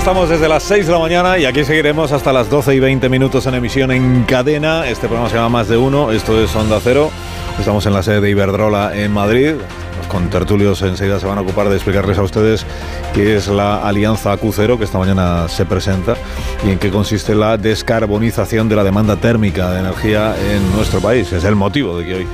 Estamos 0.00 0.30
desde 0.30 0.48
las 0.48 0.62
6 0.62 0.86
de 0.86 0.92
la 0.92 0.98
mañana 0.98 1.36
y 1.36 1.44
aquí 1.44 1.62
seguiremos 1.62 2.10
hasta 2.12 2.32
las 2.32 2.48
12 2.48 2.74
y 2.74 2.80
20 2.80 3.10
minutos 3.10 3.44
en 3.44 3.54
emisión 3.54 3.90
en 3.90 4.24
cadena. 4.24 4.88
Este 4.88 5.08
programa 5.08 5.28
se 5.28 5.36
llama 5.36 5.50
Más 5.50 5.68
de 5.68 5.76
Uno, 5.76 6.10
esto 6.10 6.42
es 6.42 6.56
Onda 6.56 6.80
Cero. 6.82 7.10
Estamos 7.58 7.84
en 7.84 7.92
la 7.92 8.02
sede 8.02 8.22
de 8.22 8.30
Iberdrola 8.30 8.96
en 8.96 9.12
Madrid. 9.12 9.56
Los 9.98 10.06
contertulios 10.06 10.80
enseguida 10.80 11.20
se 11.20 11.26
van 11.26 11.36
a 11.36 11.42
ocupar 11.42 11.68
de 11.68 11.74
explicarles 11.74 12.16
a 12.16 12.22
ustedes 12.22 12.64
qué 13.12 13.36
es 13.36 13.48
la 13.48 13.86
Alianza 13.86 14.34
Q0 14.38 14.78
que 14.78 14.84
esta 14.84 14.96
mañana 14.96 15.46
se 15.48 15.66
presenta 15.66 16.14
y 16.66 16.70
en 16.70 16.78
qué 16.78 16.90
consiste 16.90 17.34
la 17.34 17.58
descarbonización 17.58 18.70
de 18.70 18.76
la 18.76 18.84
demanda 18.84 19.16
térmica 19.16 19.70
de 19.70 19.80
energía 19.80 20.34
en 20.50 20.74
nuestro 20.76 21.00
país. 21.00 21.30
Es 21.30 21.44
el 21.44 21.56
motivo 21.56 21.98
de 21.98 22.06
que 22.06 22.14
hoy 22.14 22.26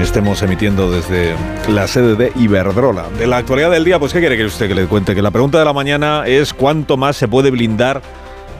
estemos 0.00 0.42
emitiendo 0.42 0.90
desde 0.90 1.34
la 1.68 1.86
sede 1.86 2.16
de 2.16 2.32
Iberdrola. 2.36 3.08
De 3.18 3.26
la 3.26 3.38
actualidad 3.38 3.70
del 3.70 3.84
día, 3.84 3.98
pues 3.98 4.12
¿qué 4.12 4.20
quiere 4.20 4.36
que 4.36 4.44
usted 4.44 4.68
que 4.68 4.74
le 4.74 4.86
cuente? 4.86 5.14
Que 5.14 5.22
la 5.22 5.30
pregunta 5.30 5.58
de 5.58 5.64
la 5.64 5.72
mañana 5.72 6.24
es 6.26 6.54
cuánto 6.54 6.96
más 6.96 7.16
se 7.16 7.28
puede 7.28 7.50
blindar 7.50 8.02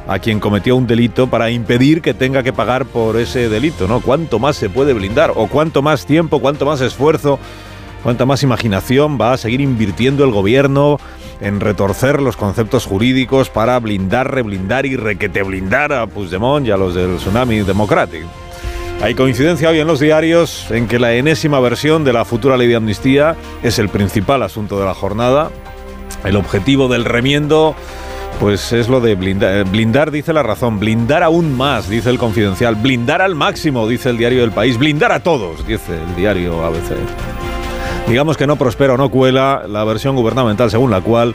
a 0.06 0.18
quien 0.18 0.40
cometió 0.40 0.76
un 0.76 0.86
delito 0.86 1.28
para 1.28 1.50
impedir 1.50 2.02
que 2.02 2.14
tenga 2.14 2.42
que 2.42 2.52
pagar 2.52 2.84
por 2.84 3.16
ese 3.16 3.48
delito, 3.48 3.86
¿no? 3.86 4.00
¿Cuánto 4.00 4.38
más 4.38 4.56
se 4.56 4.68
puede 4.68 4.92
blindar? 4.92 5.32
¿O 5.36 5.46
cuánto 5.46 5.82
más 5.82 6.04
tiempo, 6.06 6.40
cuánto 6.40 6.66
más 6.66 6.80
esfuerzo, 6.80 7.38
cuánta 8.02 8.26
más 8.26 8.42
imaginación 8.42 9.18
va 9.20 9.32
a 9.32 9.36
seguir 9.36 9.60
invirtiendo 9.60 10.24
el 10.24 10.32
gobierno 10.32 10.98
en 11.40 11.60
retorcer 11.60 12.20
los 12.20 12.36
conceptos 12.36 12.86
jurídicos 12.86 13.50
para 13.50 13.78
blindar, 13.78 14.32
reblindar 14.34 14.84
y 14.84 14.96
requete 14.96 15.42
blindar 15.42 15.92
a 15.92 16.06
Puigdemont 16.06 16.66
y 16.66 16.70
a 16.70 16.76
los 16.76 16.94
del 16.94 17.16
Tsunami 17.16 17.60
Democratic? 17.60 18.24
Hay 19.02 19.14
coincidencia 19.14 19.70
hoy 19.70 19.80
en 19.80 19.86
los 19.86 19.98
diarios 19.98 20.70
en 20.70 20.86
que 20.86 20.98
la 20.98 21.14
enésima 21.14 21.58
versión 21.58 22.04
de 22.04 22.12
la 22.12 22.26
futura 22.26 22.58
ley 22.58 22.68
de 22.68 22.76
amnistía 22.76 23.34
es 23.62 23.78
el 23.78 23.88
principal 23.88 24.42
asunto 24.42 24.78
de 24.78 24.84
la 24.84 24.92
jornada. 24.92 25.50
El 26.22 26.36
objetivo 26.36 26.86
del 26.86 27.06
remiendo 27.06 27.74
pues 28.40 28.74
es 28.74 28.90
lo 28.90 29.00
de 29.00 29.14
blindar. 29.14 29.56
Eh, 29.56 29.64
blindar 29.64 30.10
dice 30.10 30.34
la 30.34 30.42
razón, 30.42 30.78
blindar 30.78 31.22
aún 31.22 31.56
más, 31.56 31.88
dice 31.88 32.10
el 32.10 32.18
confidencial, 32.18 32.74
blindar 32.74 33.22
al 33.22 33.34
máximo, 33.34 33.88
dice 33.88 34.10
el 34.10 34.18
diario 34.18 34.42
del 34.42 34.52
país, 34.52 34.76
blindar 34.76 35.12
a 35.12 35.20
todos, 35.20 35.66
dice 35.66 35.94
el 35.94 36.14
diario 36.14 36.62
ABC. 36.62 36.94
Digamos 38.06 38.36
que 38.36 38.46
no 38.46 38.56
prospera 38.56 38.94
o 38.94 38.96
no 38.98 39.08
cuela 39.08 39.64
la 39.66 39.82
versión 39.84 40.14
gubernamental 40.14 40.70
según 40.70 40.90
la 40.90 41.00
cual 41.00 41.34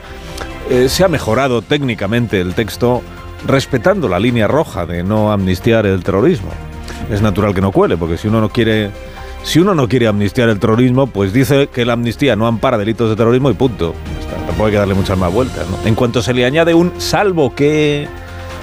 eh, 0.70 0.88
se 0.88 1.04
ha 1.04 1.08
mejorado 1.08 1.64
técnicamente 1.64 2.40
el 2.40 2.54
texto 2.54 3.02
respetando 3.48 4.08
la 4.08 4.20
línea 4.20 4.48
roja 4.48 4.86
de 4.86 5.04
no 5.04 5.32
amnistiar 5.32 5.88
el 5.88 6.04
terrorismo 6.04 6.52
es 7.10 7.22
natural 7.22 7.54
que 7.54 7.62
no 7.62 7.72
cuele, 7.72 7.98
porque 7.98 8.18
si 8.18 8.28
uno 8.28 8.42
no 8.42 8.50
quiere 8.50 8.92
si 9.44 9.60
uno 9.60 9.76
no 9.76 9.88
quiere 9.88 10.08
amnistiar 10.08 10.50
el 10.50 10.60
terrorismo, 10.60 11.06
pues 11.06 11.32
dice 11.32 11.68
que 11.68 11.86
la 11.86 11.94
amnistía 11.94 12.36
no 12.36 12.48
ampara 12.48 12.80
delitos 12.80 13.12
de 13.12 13.16
terrorismo 13.16 13.52
y 13.52 13.54
punto. 13.54 13.94
Tampoco 14.48 14.66
hay 14.66 14.72
que 14.72 14.80
darle 14.80 14.96
muchas 14.96 15.18
más 15.20 15.32
vueltas. 15.32 15.68
En 15.86 15.94
cuanto 15.94 16.24
se 16.24 16.34
le 16.34 16.46
añade 16.46 16.74
un 16.74 17.00
salvo 17.00 17.54
que 17.54 18.08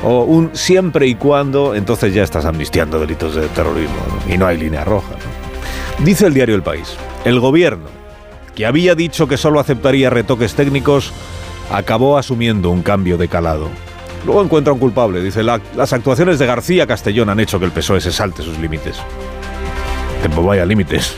o 0.03 0.25
un 0.25 0.51
siempre 0.55 1.07
y 1.07 1.15
cuando, 1.15 1.77
entonces 1.77 2.13
ya 2.13 2.25
estás 2.25 2.45
amnistiando 2.45 2.99
delitos 2.99 3.37
de 3.37 3.47
terrorismo 3.49 3.95
y 4.29 4.37
no 4.37 4.47
hay 4.47 4.59
línea 4.59 4.85
roja. 4.85 5.15
Dice 6.01 6.27
el 6.27 6.35
diario 6.35 6.57
El 6.57 6.63
País, 6.63 6.97
el 7.25 7.39
gobierno, 7.39 7.87
que 8.57 8.67
había 8.67 8.97
dicho 8.97 9.29
que 9.29 9.37
solo 9.37 9.61
aceptaría 9.61 10.11
retoques 10.11 10.55
técnicos, 10.55 11.13
acabó 11.71 12.19
asumiendo 12.19 12.71
un 12.71 12.83
cambio 12.83 13.17
de 13.19 13.29
calado. 13.29 13.69
Luego 14.25 14.43
encuentra 14.43 14.73
un 14.73 14.79
culpable. 14.79 15.23
Dice, 15.23 15.43
las 15.43 15.93
actuaciones 15.93 16.39
de 16.39 16.47
García 16.47 16.87
Castellón 16.87 17.29
han 17.29 17.41
hecho 17.41 17.59
que 17.59 17.65
el 17.65 17.73
PSOE 17.73 18.01
se 18.01 18.13
salte 18.13 18.43
sus 18.43 18.59
límites. 18.59 18.97
Pues 20.35 20.47
vaya 20.47 20.65
límites. 20.65 21.17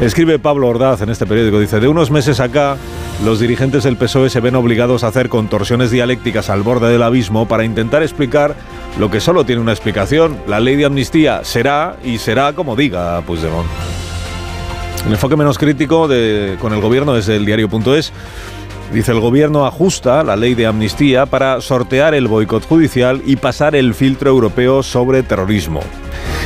Escribe 0.00 0.38
Pablo 0.38 0.68
Ordaz 0.68 1.00
en 1.00 1.08
este 1.08 1.26
periódico, 1.26 1.58
dice, 1.58 1.80
de 1.80 1.88
unos 1.88 2.10
meses 2.10 2.38
acá, 2.40 2.76
los 3.24 3.40
dirigentes 3.40 3.84
del 3.84 3.96
PSOE 3.96 4.28
se 4.28 4.40
ven 4.40 4.54
obligados 4.54 5.04
a 5.04 5.08
hacer 5.08 5.30
contorsiones 5.30 5.90
dialécticas 5.90 6.50
al 6.50 6.62
borde 6.62 6.90
del 6.90 7.02
abismo 7.02 7.48
para 7.48 7.64
intentar 7.64 8.02
explicar 8.02 8.54
lo 8.98 9.10
que 9.10 9.20
solo 9.20 9.44
tiene 9.44 9.62
una 9.62 9.72
explicación. 9.72 10.36
La 10.46 10.60
ley 10.60 10.76
de 10.76 10.84
amnistía 10.84 11.44
será 11.44 11.96
y 12.04 12.18
será 12.18 12.52
como 12.52 12.76
diga 12.76 13.22
Puigdemont. 13.22 13.66
El 15.06 15.12
enfoque 15.12 15.36
menos 15.36 15.56
crítico 15.56 16.08
de, 16.08 16.56
con 16.60 16.74
el 16.74 16.80
gobierno 16.80 17.16
es 17.16 17.28
el 17.28 17.46
diario.es 17.46 18.12
Dice 18.92 19.12
el 19.12 19.20
gobierno 19.20 19.66
ajusta 19.66 20.22
la 20.22 20.36
ley 20.36 20.54
de 20.54 20.66
amnistía 20.66 21.26
para 21.26 21.60
sortear 21.60 22.14
el 22.14 22.28
boicot 22.28 22.66
judicial 22.66 23.20
y 23.26 23.36
pasar 23.36 23.74
el 23.74 23.94
filtro 23.94 24.30
europeo 24.30 24.82
sobre 24.82 25.22
terrorismo. 25.22 25.80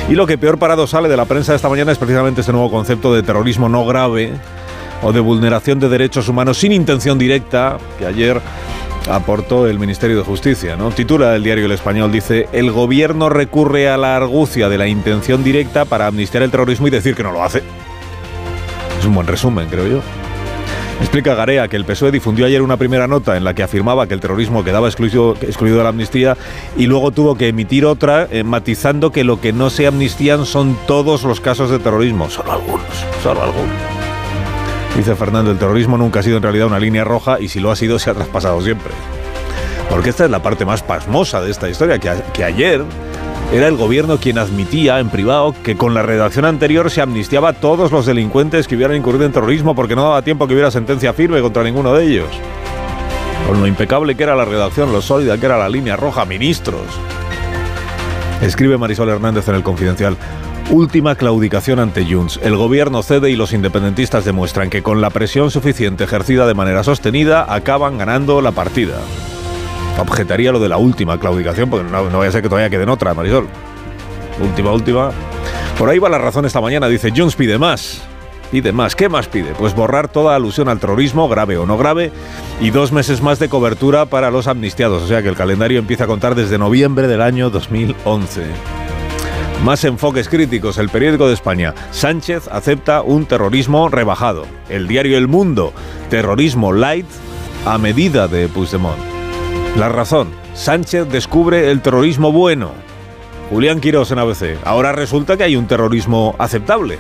Y 0.09 0.15
lo 0.15 0.27
que 0.27 0.39
peor 0.39 0.59
parado 0.59 0.87
sale 0.87 1.09
de 1.09 1.17
la 1.17 1.27
prensa 1.27 1.55
esta 1.55 1.69
mañana 1.69 1.93
es 1.93 1.99
precisamente 1.99 2.41
este 2.41 2.53
nuevo 2.53 2.71
concepto 2.71 3.15
de 3.15 3.23
terrorismo 3.23 3.69
no 3.69 3.85
grave 3.85 4.33
o 5.03 5.13
de 5.13 5.21
vulneración 5.21 5.79
de 5.79 5.89
derechos 5.89 6.29
humanos 6.29 6.59
sin 6.59 6.73
intención 6.73 7.19
directa 7.19 7.79
que 7.99 8.07
ayer 8.07 8.41
aportó 9.09 9.67
el 9.67 9.79
Ministerio 9.79 10.17
de 10.17 10.23
Justicia. 10.25 10.77
¿no? 10.77 10.91
Titula 10.91 11.37
el 11.37 11.45
diario 11.45 11.67
El 11.67 11.73
Español, 11.73 12.11
dice, 12.11 12.49
el 12.53 12.71
gobierno 12.71 13.29
recurre 13.29 13.89
a 13.89 13.97
la 13.97 14.17
argucia 14.17 14.69
de 14.69 14.79
la 14.79 14.89
intención 14.89 15.45
directa 15.45 15.85
para 15.85 16.07
amnistiar 16.07 16.43
el 16.43 16.51
terrorismo 16.51 16.89
y 16.89 16.91
decir 16.91 17.15
que 17.15 17.23
no 17.23 17.33
lo 17.33 17.43
hace. 17.43 17.63
Es 18.99 19.05
un 19.05 19.15
buen 19.15 19.27
resumen, 19.27 19.69
creo 19.69 19.87
yo. 19.87 20.20
Explica 21.01 21.35
Garea 21.35 21.67
que 21.67 21.77
el 21.77 21.85
PSOE 21.85 22.13
difundió 22.13 22.47
ayer 22.47 22.63
una 22.63 22.77
primera 22.77 23.09
nota 23.09 23.37
en 23.37 23.43
la 23.43 23.55
que 23.55 23.63
afirmaba 23.63 24.07
que 24.07 24.15
el 24.15 24.21
terrorismo 24.21 24.63
quedaba 24.63 24.87
excluido, 24.87 25.35
excluido 25.41 25.79
de 25.79 25.83
la 25.83 25.89
amnistía 25.89 26.37
y 26.77 26.87
luego 26.87 27.11
tuvo 27.11 27.37
que 27.37 27.49
emitir 27.49 27.87
otra 27.87 28.29
eh, 28.31 28.45
matizando 28.45 29.11
que 29.11 29.25
lo 29.25 29.41
que 29.41 29.53
no 29.53 29.71
se 29.71 29.87
amnistían 29.87 30.45
son 30.45 30.77
todos 30.87 31.25
los 31.25 31.41
casos 31.41 31.71
de 31.71 31.79
terrorismo, 31.79 32.29
solo 32.29 32.53
algunos, 32.53 32.87
solo 33.23 33.43
algunos. 33.43 33.75
Dice 34.95 35.17
Fernando, 35.17 35.51
el 35.51 35.59
terrorismo 35.59 35.97
nunca 35.97 36.21
ha 36.21 36.23
sido 36.23 36.37
en 36.37 36.43
realidad 36.43 36.67
una 36.67 36.79
línea 36.79 37.03
roja 37.03 37.41
y 37.41 37.49
si 37.49 37.61
lo 37.61 37.71
ha 37.71 37.77
sido 37.77 37.99
se 37.99 38.11
ha 38.11 38.15
traspasado 38.15 38.61
siempre. 38.61 38.93
Porque 39.89 40.11
esta 40.11 40.27
es 40.27 40.31
la 40.31 40.43
parte 40.43 40.65
más 40.65 40.83
pasmosa 40.83 41.41
de 41.41 41.51
esta 41.51 41.69
historia, 41.69 41.99
que, 41.99 42.13
que 42.33 42.45
ayer 42.45 42.85
era 43.53 43.67
el 43.67 43.77
gobierno 43.77 44.19
quien 44.19 44.39
admitía 44.39 45.01
en 45.01 45.11
privado 45.11 45.55
que 45.65 45.77
con 45.77 45.93
la 45.93 46.03
redacción 46.03 46.45
anterior 46.45 46.89
se 46.89 47.01
amnistiaba 47.01 47.49
a 47.49 47.53
todos 47.53 47.91
los 47.91 48.07
delincuentes 48.07 48.69
que 48.69 48.77
hubieran 48.77 48.97
incurrido 48.97 49.25
en 49.25 49.33
terrorismo 49.33 49.75
porque 49.75 49.97
no 49.97 50.05
daba 50.05 50.23
tiempo 50.23 50.47
que 50.47 50.55
hubiera 50.55 50.71
sentencia 50.71 51.13
firme 51.13 51.41
contra 51.41 51.65
ninguno 51.65 51.93
de 51.93 52.07
ellos. 52.07 52.29
Con 53.49 53.61
lo 53.61 53.67
impecable 53.67 54.15
que 54.15 54.23
era 54.23 54.37
la 54.37 54.45
redacción, 54.45 54.93
lo 54.93 55.03
sólida 55.03 55.37
que 55.37 55.47
era 55.47 55.59
la 55.59 55.69
línea 55.69 55.97
roja, 55.97 56.25
ministros. 56.25 56.83
Escribe 58.41 58.79
Marisol 58.79 59.09
Hernández 59.09 59.49
en 59.49 59.57
el 59.57 59.65
Confidencial. 59.65 60.17
Última 60.71 61.17
claudicación 61.17 61.81
ante 61.81 62.07
Junts. 62.07 62.39
El 62.45 62.55
gobierno 62.55 63.03
cede 63.03 63.31
y 63.31 63.37
los 63.37 63.53
independentistas 63.53 64.25
demuestran 64.25 64.71
que 64.71 64.85
con 64.85 65.01
la 65.01 65.11
presión 65.11 65.51
suficiente 65.51 66.05
ejercida 66.05 66.47
de 66.47 66.55
manera 66.55 66.85
sostenida 66.85 67.53
acaban 67.53 67.99
ganando 67.99 68.41
la 68.41 68.53
partida 68.53 69.01
objetaría 69.99 70.53
lo 70.53 70.61
de 70.61 70.69
la 70.69 70.77
última 70.77 71.19
claudicación, 71.19 71.71
porque 71.71 71.89
no, 71.91 72.11
no 72.11 72.19
vaya 72.19 72.29
a 72.29 72.33
ser 72.33 72.43
que 72.43 72.49
todavía 72.49 72.71
quede 72.71 72.85
en 72.85 72.89
otra, 72.89 73.15
Marisol. 73.15 73.49
Última, 74.41 74.73
última. 74.73 75.11
Por 75.79 75.89
ahí 75.89 75.99
va 75.99 76.09
la 76.09 76.19
razón 76.19 76.45
esta 76.45 76.61
mañana. 76.61 76.89
Dice, 76.89 77.13
Jones 77.15 77.35
pide 77.37 77.59
más. 77.59 78.03
Pide 78.51 78.73
más. 78.73 78.97
¿Qué 78.97 79.09
más 79.09 79.29
pide? 79.29 79.53
Pues 79.53 79.75
borrar 79.75 80.09
toda 80.09 80.35
alusión 80.35 80.69
al 80.69 80.81
terrorismo, 80.81 81.29
grave 81.29 81.57
o 81.57 81.67
no 81.67 81.79
grave, 81.79 82.11
y 82.61 82.71
dos 82.71 82.91
meses 82.91 83.23
más 83.23 83.39
de 83.39 83.49
cobertura 83.49 84.07
para 84.07 84.31
los 84.31 84.47
amnistiados. 84.47 85.03
O 85.03 85.07
sea 85.07 85.23
que 85.23 85.29
el 85.29 85.37
calendario 85.37 85.79
empieza 85.79 86.05
a 86.05 86.09
contar 86.09 86.35
desde 86.35 86.59
noviembre 86.59 87.07
del 87.07 87.23
año 87.23 87.51
2011. 87.51 88.43
Más 89.65 89.85
enfoques 89.85 90.29
críticos. 90.29 90.79
El 90.79 90.89
periódico 90.89 91.29
de 91.29 91.35
España. 91.35 91.75
Sánchez 91.91 92.49
acepta 92.51 93.03
un 93.03 93.27
terrorismo 93.27 93.89
rebajado. 93.89 94.47
El 94.69 94.89
diario 94.89 95.19
El 95.19 95.29
Mundo. 95.29 95.73
Terrorismo 96.09 96.73
light 96.73 97.07
a 97.67 97.77
medida 97.79 98.27
de 98.27 98.49
Puigdemont. 98.49 99.20
La 99.77 99.89
razón. 99.89 100.29
Sánchez 100.55 101.09
descubre 101.09 101.71
el 101.71 101.81
terrorismo 101.81 102.33
bueno. 102.33 102.73
Julián 103.51 103.81
Quirós 103.81 104.11
en 104.11 104.19
ABC. 104.19 104.59
Ahora 104.65 104.93
resulta 104.93 105.37
que 105.37 105.45
hay 105.45 105.57
un 105.57 105.67
terrorismo 105.67 106.35
aceptable. 106.39 106.99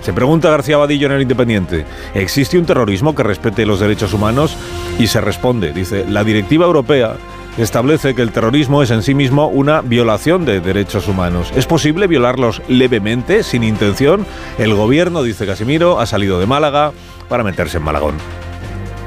Se 0.00 0.12
pregunta 0.12 0.50
García 0.50 0.78
Vadillo 0.78 1.06
en 1.06 1.12
el 1.12 1.22
Independiente, 1.22 1.84
¿existe 2.14 2.58
un 2.58 2.64
terrorismo 2.64 3.14
que 3.14 3.22
respete 3.22 3.66
los 3.66 3.80
derechos 3.80 4.14
humanos? 4.14 4.56
Y 4.98 5.08
se 5.08 5.20
responde, 5.20 5.72
dice, 5.72 6.06
la 6.08 6.24
directiva 6.24 6.64
europea 6.64 7.16
establece 7.58 8.14
que 8.14 8.22
el 8.22 8.32
terrorismo 8.32 8.82
es 8.82 8.90
en 8.90 9.02
sí 9.02 9.14
mismo 9.14 9.48
una 9.48 9.82
violación 9.82 10.46
de 10.46 10.60
derechos 10.60 11.06
humanos. 11.06 11.52
¿Es 11.54 11.66
posible 11.66 12.06
violarlos 12.06 12.62
levemente, 12.66 13.42
sin 13.42 13.62
intención? 13.62 14.24
El 14.58 14.74
gobierno, 14.74 15.22
dice 15.22 15.44
Casimiro, 15.44 16.00
ha 16.00 16.06
salido 16.06 16.40
de 16.40 16.46
Málaga 16.46 16.92
para 17.28 17.44
meterse 17.44 17.76
en 17.76 17.84
Malagón. 17.84 18.14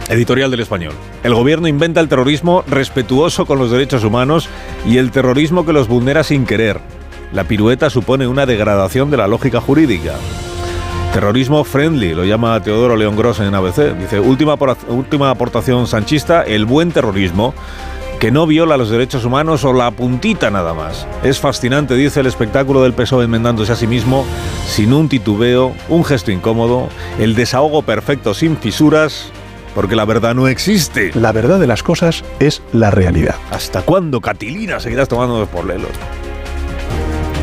Editorial 0.10 0.52
del 0.52 0.60
Español. 0.60 0.94
El 1.24 1.34
gobierno 1.34 1.68
inventa 1.68 2.00
el 2.00 2.10
terrorismo 2.10 2.64
respetuoso 2.68 3.46
con 3.46 3.58
los 3.58 3.72
derechos 3.72 4.04
humanos 4.04 4.50
y 4.86 4.98
el 4.98 5.12
terrorismo 5.12 5.66
que 5.66 5.74
los 5.74 5.88
vulnera 5.88 6.24
sin 6.24 6.46
querer. 6.46 6.80
La 7.32 7.46
pirueta 7.46 7.90
supone 7.90 8.28
una 8.28 8.46
degradación 8.46 9.10
de 9.10 9.18
la 9.18 9.28
lógica 9.28 9.62
jurídica. 9.62 10.14
Terrorismo 11.14 11.64
friendly, 11.64 12.14
lo 12.14 12.26
llama 12.26 12.62
Teodoro 12.62 12.96
León 12.96 13.16
Gross 13.16 13.40
en 13.40 13.54
ABC. 13.54 13.96
Dice, 13.98 14.20
última, 14.20 14.56
última 14.88 15.30
aportación 15.30 15.88
sanchista, 15.88 16.44
el 16.44 16.66
buen 16.66 16.92
terrorismo 16.92 17.54
que 18.20 18.32
no 18.32 18.48
viola 18.48 18.78
los 18.78 18.90
derechos 18.90 19.26
humanos 19.26 19.66
o 19.66 19.74
la 19.74 19.92
puntita 19.92 20.50
nada 20.50 20.74
más. 20.74 21.06
Es 21.24 21.40
fascinante, 21.40 21.96
dice 21.96 22.22
el 22.22 22.26
espectáculo 22.26 22.82
del 22.82 22.94
PSOE 22.94 23.26
enmendándose 23.26 23.74
a 23.74 23.76
sí 23.76 23.86
mismo, 23.86 24.26
sin 24.66 24.94
un 24.94 25.10
titubeo, 25.10 25.74
un 25.90 26.06
gesto 26.06 26.32
incómodo, 26.32 26.88
el 27.20 27.36
desahogo 27.36 27.82
perfecto 27.82 28.34
sin 28.34 28.56
fisuras, 28.58 29.32
porque 29.76 29.96
la 29.96 30.06
verdad 30.06 30.36
no 30.36 30.48
existe. 30.48 31.12
La 31.16 31.32
verdad 31.32 31.60
de 31.60 31.68
las 31.68 31.84
cosas 31.84 32.24
es 32.40 32.62
la 32.72 32.92
realidad. 32.92 33.36
¿Hasta 33.52 33.82
cuándo, 33.82 34.22
Catilina, 34.22 34.80
seguirás 34.80 35.08
tomando 35.08 35.46
por 35.48 35.66
lelos? 35.66 35.92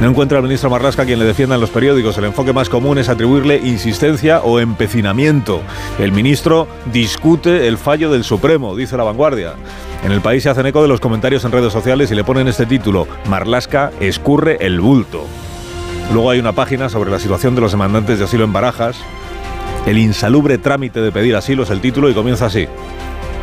No 0.00 0.08
encuentra 0.08 0.38
al 0.38 0.44
ministro 0.44 0.70
Marlasca 0.70 1.04
quien 1.04 1.18
le 1.18 1.26
defienda 1.26 1.56
en 1.56 1.60
los 1.60 1.68
periódicos. 1.68 2.16
El 2.16 2.24
enfoque 2.24 2.54
más 2.54 2.70
común 2.70 2.96
es 2.96 3.10
atribuirle 3.10 3.58
insistencia 3.58 4.40
o 4.40 4.58
empecinamiento. 4.58 5.60
El 5.98 6.12
ministro 6.12 6.66
discute 6.90 7.68
el 7.68 7.76
fallo 7.76 8.10
del 8.10 8.24
Supremo, 8.24 8.74
dice 8.74 8.96
la 8.96 9.04
vanguardia. 9.04 9.56
En 10.02 10.12
el 10.12 10.22
país 10.22 10.42
se 10.42 10.48
hacen 10.48 10.64
eco 10.64 10.80
de 10.80 10.88
los 10.88 11.00
comentarios 11.00 11.44
en 11.44 11.52
redes 11.52 11.74
sociales 11.74 12.10
y 12.10 12.14
le 12.14 12.24
ponen 12.24 12.48
este 12.48 12.64
título, 12.64 13.06
Marlasca 13.28 13.92
escurre 14.00 14.56
el 14.60 14.80
bulto. 14.80 15.26
Luego 16.14 16.30
hay 16.30 16.40
una 16.40 16.52
página 16.52 16.88
sobre 16.88 17.10
la 17.10 17.18
situación 17.18 17.54
de 17.54 17.60
los 17.60 17.72
demandantes 17.72 18.18
de 18.18 18.24
asilo 18.24 18.44
en 18.44 18.54
Barajas. 18.54 18.96
El 19.86 19.98
insalubre 19.98 20.58
trámite 20.58 21.00
de 21.00 21.12
pedir 21.12 21.36
asilo 21.36 21.62
es 21.62 21.70
el 21.70 21.80
título 21.80 22.10
y 22.10 22.14
comienza 22.14 22.46
así. 22.46 22.66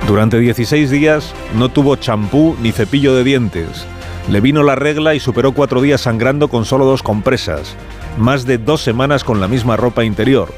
Durante 0.08 0.40
16 0.40 0.90
días 0.90 1.34
no 1.56 1.70
tuvo 1.70 1.96
champú 1.96 2.56
ni 2.62 2.72
cepillo 2.72 3.16
de 3.16 3.24
dientes. 3.24 3.86
Le 4.30 4.42
vino 4.42 4.64
la 4.64 4.76
regla 4.76 5.16
y 5.16 5.20
superó 5.20 5.52
cuatro 5.52 5.82
días 5.82 6.02
sangrando 6.02 6.48
con 6.48 6.66
solo 6.66 6.86
dos 6.86 7.02
compresas, 7.02 7.76
más 8.18 8.46
de 8.46 8.58
dos 8.58 8.82
semanas 8.82 9.24
con 9.24 9.40
la 9.40 9.48
misma 9.48 9.78
ropa 9.78 10.04
interior. 10.04 10.54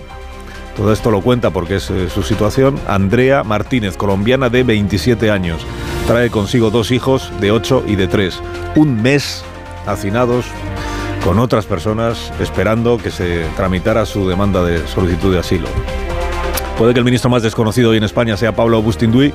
Todo 0.75 0.93
esto 0.93 1.11
lo 1.11 1.21
cuenta 1.21 1.49
porque 1.49 1.75
es 1.75 1.89
eh, 1.89 2.09
su 2.09 2.23
situación. 2.23 2.79
Andrea 2.87 3.43
Martínez, 3.43 3.97
colombiana 3.97 4.49
de 4.49 4.63
27 4.63 5.29
años. 5.29 5.65
Trae 6.07 6.29
consigo 6.29 6.69
dos 6.69 6.91
hijos 6.91 7.31
de 7.41 7.51
8 7.51 7.83
y 7.87 7.95
de 7.95 8.07
3. 8.07 8.41
Un 8.75 9.01
mes 9.01 9.43
hacinados 9.85 10.45
con 11.24 11.39
otras 11.39 11.66
personas 11.66 12.31
esperando 12.39 12.98
que 12.98 13.12
se 13.12 13.45
tramitara 13.56 14.06
su 14.06 14.27
demanda 14.27 14.63
de 14.63 14.88
solicitud 14.88 15.33
de 15.33 15.39
asilo. 15.39 15.68
Puede 16.77 16.94
que 16.94 17.00
el 17.00 17.06
ministro 17.06 17.30
más 17.30 17.44
desconocido 17.44 17.89
hoy 17.89 17.98
en 17.98 18.04
España 18.04 18.38
sea 18.38 18.56
Pablo 18.56 18.81
Bustinduy, 18.81 19.33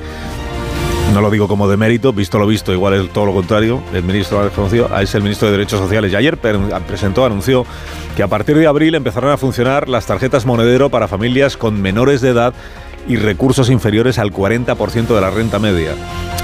no 1.13 1.21
lo 1.21 1.29
digo 1.29 1.47
como 1.47 1.69
de 1.69 1.77
mérito, 1.77 2.11
visto 2.11 2.39
lo 2.39 2.47
visto, 2.47 2.73
igual 2.73 2.93
es 2.95 3.09
todo 3.13 3.27
lo 3.27 3.33
contrario. 3.33 3.81
El 3.93 4.03
ministro 4.03 4.43
desconocido 4.43 4.89
es 4.99 5.15
el 5.15 5.23
ministro 5.23 5.47
de 5.47 5.53
Derechos 5.53 5.79
Sociales 5.79 6.11
y 6.11 6.15
ayer 6.15 6.37
presentó, 6.37 7.23
anunció 7.23 7.65
que 8.17 8.23
a 8.23 8.27
partir 8.27 8.57
de 8.57 8.67
abril 8.67 8.95
empezarán 8.95 9.31
a 9.31 9.37
funcionar 9.37 9.87
las 9.87 10.07
tarjetas 10.07 10.45
monedero 10.45 10.89
para 10.89 11.07
familias 11.07 11.55
con 11.55 11.81
menores 11.81 12.19
de 12.19 12.29
edad 12.29 12.53
y 13.07 13.15
recursos 13.15 13.69
inferiores 13.69 14.19
al 14.19 14.33
40% 14.33 15.07
de 15.07 15.21
la 15.21 15.29
renta 15.29 15.57
media. 15.57 15.93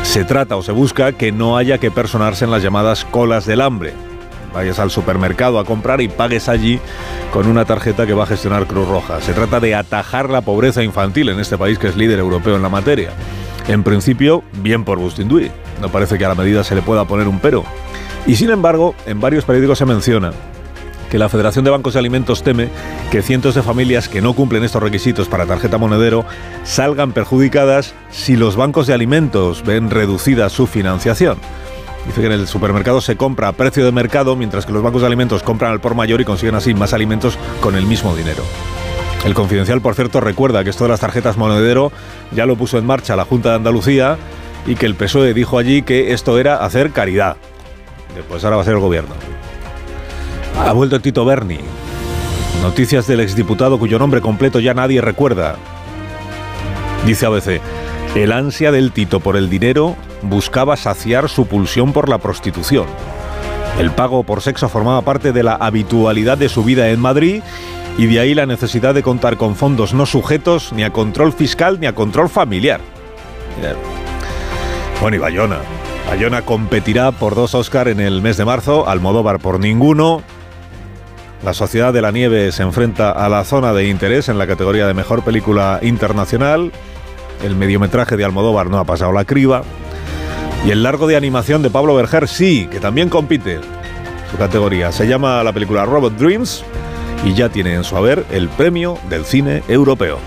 Se 0.03 0.23
trata 0.23 0.55
o 0.55 0.63
se 0.63 0.71
busca 0.71 1.11
que 1.11 1.31
no 1.31 1.57
haya 1.57 1.77
que 1.79 1.91
personarse 1.91 2.45
en 2.45 2.51
las 2.51 2.63
llamadas 2.63 3.03
colas 3.03 3.45
del 3.45 3.61
hambre. 3.61 4.10
Vayas 4.53 4.79
al 4.79 4.91
supermercado 4.91 5.59
a 5.59 5.65
comprar 5.65 6.01
y 6.01 6.07
pagues 6.07 6.49
allí 6.49 6.79
con 7.31 7.47
una 7.47 7.65
tarjeta 7.65 8.05
que 8.05 8.13
va 8.13 8.23
a 8.23 8.27
gestionar 8.27 8.67
Cruz 8.67 8.87
Roja. 8.87 9.21
Se 9.21 9.33
trata 9.33 9.59
de 9.59 9.75
atajar 9.75 10.29
la 10.29 10.41
pobreza 10.41 10.83
infantil 10.83 11.29
en 11.29 11.39
este 11.39 11.57
país 11.57 11.79
que 11.79 11.87
es 11.87 11.95
líder 11.95 12.19
europeo 12.19 12.55
en 12.55 12.61
la 12.61 12.69
materia. 12.69 13.11
En 13.67 13.83
principio, 13.83 14.43
bien 14.61 14.83
por 14.83 14.99
Bustinduy. 14.99 15.51
No 15.79 15.89
parece 15.89 16.17
que 16.17 16.25
a 16.25 16.29
la 16.29 16.35
medida 16.35 16.63
se 16.63 16.75
le 16.75 16.81
pueda 16.81 17.05
poner 17.05 17.27
un 17.27 17.39
pero. 17.39 17.63
Y 18.27 18.35
sin 18.35 18.49
embargo, 18.49 18.93
en 19.05 19.19
varios 19.19 19.45
periódicos 19.45 19.77
se 19.77 19.85
menciona 19.85 20.31
que 21.11 21.17
la 21.17 21.27
Federación 21.27 21.65
de 21.65 21.71
Bancos 21.71 21.93
de 21.93 21.99
Alimentos 21.99 22.41
teme 22.41 22.69
que 23.11 23.21
cientos 23.21 23.53
de 23.53 23.61
familias 23.61 24.07
que 24.07 24.21
no 24.21 24.33
cumplen 24.33 24.63
estos 24.63 24.81
requisitos 24.81 25.27
para 25.27 25.45
tarjeta 25.45 25.77
monedero 25.77 26.25
salgan 26.63 27.11
perjudicadas 27.11 27.93
si 28.11 28.37
los 28.37 28.55
bancos 28.55 28.87
de 28.87 28.93
alimentos 28.93 29.63
ven 29.65 29.89
reducida 29.89 30.47
su 30.49 30.67
financiación. 30.67 31.37
Dice 32.05 32.21
que 32.21 32.27
en 32.27 32.33
el 32.33 32.47
supermercado 32.47 32.99
se 32.99 33.15
compra 33.15 33.47
a 33.47 33.51
precio 33.51 33.85
de 33.85 33.91
mercado, 33.91 34.35
mientras 34.35 34.65
que 34.65 34.73
los 34.73 34.81
bancos 34.81 35.01
de 35.01 35.07
alimentos 35.07 35.43
compran 35.43 35.71
al 35.71 35.79
por 35.79 35.95
mayor 35.95 36.19
y 36.21 36.25
consiguen 36.25 36.55
así 36.55 36.73
más 36.73 36.93
alimentos 36.93 37.37
con 37.61 37.75
el 37.75 37.85
mismo 37.85 38.15
dinero. 38.15 38.43
El 39.25 39.35
Confidencial, 39.35 39.81
por 39.81 39.93
cierto, 39.93 40.19
recuerda 40.19 40.63
que 40.63 40.71
esto 40.71 40.85
de 40.85 40.89
las 40.89 40.99
tarjetas 40.99 41.37
monedero 41.37 41.91
ya 42.31 42.47
lo 42.47 42.55
puso 42.55 42.79
en 42.79 42.87
marcha 42.87 43.15
la 43.15 43.25
Junta 43.25 43.49
de 43.49 43.55
Andalucía 43.55 44.17
y 44.65 44.75
que 44.75 44.87
el 44.87 44.95
PSOE 44.95 45.33
dijo 45.33 45.59
allí 45.59 45.83
que 45.83 46.11
esto 46.11 46.39
era 46.39 46.57
hacer 46.57 46.91
caridad. 46.91 47.37
Después 48.15 48.43
ahora 48.43 48.57
va 48.57 48.61
a 48.63 48.65
ser 48.65 48.73
el 48.73 48.79
gobierno. 48.79 49.13
Ha 50.59 50.73
vuelto 50.73 50.99
Tito 50.99 51.23
Berni. 51.23 51.59
Noticias 52.61 53.07
del 53.07 53.21
exdiputado 53.21 53.79
cuyo 53.79 53.99
nombre 53.99 54.21
completo 54.21 54.59
ya 54.59 54.73
nadie 54.73 55.01
recuerda. 55.01 55.55
Dice 57.05 57.25
ABC, 57.25 57.61
el 58.15 58.33
ansia 58.33 58.71
del 58.71 58.91
Tito 58.91 59.21
por 59.21 59.37
el 59.37 59.49
dinero 59.49 59.95
buscaba 60.21 60.75
saciar 60.75 61.29
su 61.29 61.45
pulsión 61.45 61.93
por 61.93 62.09
la 62.09 62.17
prostitución. 62.17 62.85
El 63.79 63.91
pago 63.91 64.23
por 64.23 64.41
sexo 64.41 64.67
formaba 64.67 65.01
parte 65.01 65.31
de 65.31 65.43
la 65.43 65.55
habitualidad 65.55 66.37
de 66.37 66.49
su 66.49 66.63
vida 66.63 66.89
en 66.89 66.99
Madrid 66.99 67.41
y 67.97 68.07
de 68.07 68.19
ahí 68.19 68.33
la 68.33 68.45
necesidad 68.45 68.93
de 68.93 69.03
contar 69.03 69.37
con 69.37 69.55
fondos 69.55 69.93
no 69.93 70.05
sujetos 70.05 70.73
ni 70.73 70.83
a 70.83 70.91
control 70.91 71.31
fiscal 71.31 71.79
ni 71.79 71.87
a 71.87 71.95
control 71.95 72.29
familiar. 72.29 72.81
Bueno, 75.01 75.17
y 75.17 75.19
Bayona. 75.19 75.59
Bayona 76.09 76.41
competirá 76.41 77.11
por 77.11 77.35
dos 77.35 77.55
Oscar 77.55 77.87
en 77.87 78.01
el 78.01 78.21
mes 78.21 78.35
de 78.35 78.43
marzo, 78.43 78.89
Almodóvar 78.89 79.39
por 79.39 79.59
ninguno. 79.59 80.21
La 81.43 81.53
Sociedad 81.53 81.93
de 81.93 82.01
la 82.01 82.11
Nieve 82.11 82.51
se 82.51 82.63
enfrenta 82.63 83.11
a 83.11 83.29
la 83.29 83.43
zona 83.45 83.73
de 83.73 83.87
interés 83.87 84.27
en 84.29 84.37
la 84.37 84.47
categoría 84.47 84.85
de 84.85 84.93
mejor 84.93 85.23
película 85.23 85.79
internacional. 85.81 86.71
El 87.43 87.55
mediometraje 87.55 88.17
de 88.17 88.25
Almodóvar 88.25 88.69
no 88.69 88.77
ha 88.77 88.83
pasado 88.83 89.11
la 89.11 89.25
criba. 89.25 89.63
Y 90.65 90.71
el 90.71 90.83
largo 90.83 91.07
de 91.07 91.15
animación 91.15 91.63
de 91.63 91.69
Pablo 91.69 91.95
Berger 91.95 92.27
sí, 92.27 92.67
que 92.71 92.79
también 92.79 93.09
compite. 93.09 93.59
Su 94.29 94.37
categoría 94.37 94.91
se 94.91 95.07
llama 95.07 95.43
la 95.43 95.51
película 95.51 95.85
Robot 95.85 96.13
Dreams 96.13 96.63
y 97.25 97.33
ya 97.33 97.49
tiene 97.49 97.73
en 97.73 97.83
su 97.83 97.97
haber 97.97 98.25
el 98.31 98.47
premio 98.49 98.97
del 99.09 99.25
cine 99.25 99.63
europeo. 99.67 100.19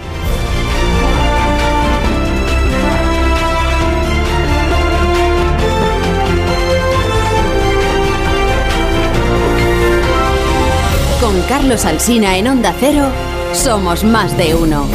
Con 11.20 11.40
Carlos 11.48 11.84
Alsina 11.84 12.36
en 12.36 12.48
Onda 12.48 12.74
Cero, 12.78 13.06
somos 13.54 14.04
más 14.04 14.36
de 14.36 14.54
uno. 14.54 14.86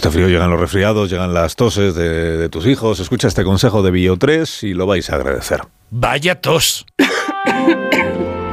Este 0.00 0.10
frío 0.12 0.28
llegan 0.28 0.48
los 0.48 0.58
resfriados, 0.58 1.10
llegan 1.10 1.34
las 1.34 1.56
toses 1.56 1.94
de, 1.94 2.38
de 2.38 2.48
tus 2.48 2.64
hijos. 2.64 3.00
Escucha 3.00 3.28
este 3.28 3.44
consejo 3.44 3.82
de 3.82 3.90
Bio 3.90 4.16
3 4.16 4.62
y 4.62 4.72
lo 4.72 4.86
vais 4.86 5.10
a 5.10 5.16
agradecer. 5.16 5.60
Vaya 5.90 6.40
tos. 6.40 6.86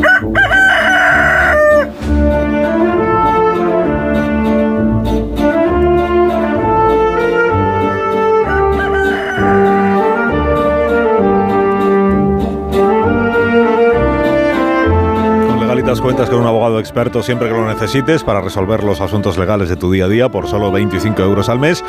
Ha 0.00 0.20
ha! 0.34 0.47
Consultas 15.88 16.28
con 16.28 16.40
un 16.40 16.46
abogado 16.46 16.80
experto 16.80 17.22
siempre 17.22 17.48
que 17.48 17.54
lo 17.54 17.66
necesites 17.66 18.22
para 18.22 18.42
resolver 18.42 18.84
los 18.84 19.00
asuntos 19.00 19.38
legales 19.38 19.70
de 19.70 19.76
tu 19.76 19.90
día 19.90 20.04
a 20.04 20.08
día 20.08 20.28
por 20.28 20.46
solo 20.46 20.70
25 20.70 21.22
euros 21.22 21.48
al 21.48 21.58
mes. 21.58 21.82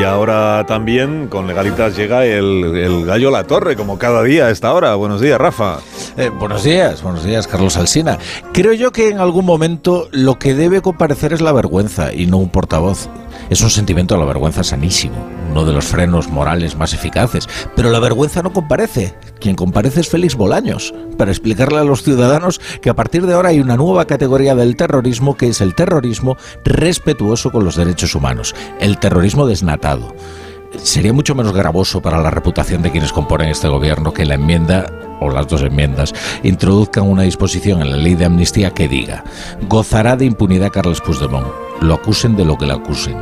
Y 0.00 0.02
ahora 0.02 0.66
también 0.66 1.28
con 1.28 1.46
Legalitas 1.46 1.96
llega 1.96 2.26
el, 2.26 3.04
gallo 3.06 3.30
La 3.30 3.44
Torre, 3.44 3.76
como 3.76 3.98
cada 3.98 4.24
día 4.24 4.46
a 4.46 4.50
esta 4.50 4.74
hora. 4.74 4.96
Buenos 4.96 5.20
días, 5.20 5.38
Rafa. 5.38 5.78
Eh, 6.16 6.28
buenos 6.28 6.64
días, 6.64 7.04
buenos 7.04 7.22
días, 7.22 7.46
Carlos 7.46 7.76
Alsina. 7.76 8.18
Creo 8.52 8.72
yo 8.72 8.90
que 8.90 9.10
en 9.10 9.20
algún 9.20 9.46
momento 9.46 10.08
lo 10.10 10.40
que 10.40 10.54
debe 10.54 10.82
comparecer 10.82 11.32
es 11.32 11.40
la 11.40 11.52
vergüenza 11.52 12.12
y 12.12 12.26
no 12.26 12.38
un 12.38 12.50
portavoz. 12.50 13.08
Es 13.50 13.60
un 13.60 13.70
sentimiento 13.70 14.14
de 14.14 14.20
la 14.20 14.26
vergüenza 14.26 14.64
sanísimo, 14.64 15.16
uno 15.50 15.64
de 15.64 15.72
los 15.72 15.86
frenos 15.86 16.28
morales 16.28 16.76
más 16.76 16.92
eficaces. 16.92 17.48
Pero 17.74 17.90
la 17.90 18.00
vergüenza 18.00 18.42
no 18.42 18.52
comparece. 18.52 19.14
Quien 19.40 19.56
comparece 19.56 20.00
es 20.00 20.08
Félix 20.08 20.34
Bolaños, 20.34 20.94
para 21.16 21.30
explicarle 21.30 21.78
a 21.78 21.84
los 21.84 22.02
ciudadanos 22.02 22.60
que 22.80 22.90
a 22.90 22.94
partir 22.94 23.26
de 23.26 23.34
ahora 23.34 23.50
hay 23.50 23.60
una 23.60 23.76
nueva 23.76 24.06
categoría 24.06 24.54
del 24.54 24.76
terrorismo 24.76 25.36
que 25.36 25.48
es 25.48 25.60
el 25.60 25.74
terrorismo 25.74 26.36
respetuoso 26.64 27.52
con 27.52 27.64
los 27.64 27.76
derechos 27.76 28.14
humanos, 28.14 28.54
el 28.80 28.98
terrorismo 28.98 29.46
desnatado 29.46 30.14
sería 30.82 31.12
mucho 31.12 31.34
menos 31.34 31.52
gravoso 31.52 32.00
para 32.02 32.20
la 32.20 32.30
reputación 32.30 32.82
de 32.82 32.90
quienes 32.90 33.12
componen 33.12 33.48
este 33.48 33.68
gobierno 33.68 34.12
que 34.12 34.24
la 34.24 34.34
enmienda 34.34 34.86
o 35.20 35.30
las 35.30 35.48
dos 35.48 35.62
enmiendas 35.62 36.12
introduzcan 36.42 37.04
una 37.04 37.22
disposición 37.22 37.80
en 37.80 37.90
la 37.90 37.96
ley 37.96 38.14
de 38.14 38.26
amnistía 38.26 38.70
que 38.70 38.88
diga 38.88 39.24
gozará 39.68 40.16
de 40.16 40.26
impunidad 40.26 40.72
Carlos 40.72 41.00
Puigdemont, 41.00 41.46
lo 41.80 41.94
acusen 41.94 42.36
de 42.36 42.44
lo 42.44 42.56
que 42.56 42.66
le 42.66 42.72
acusen. 42.72 43.16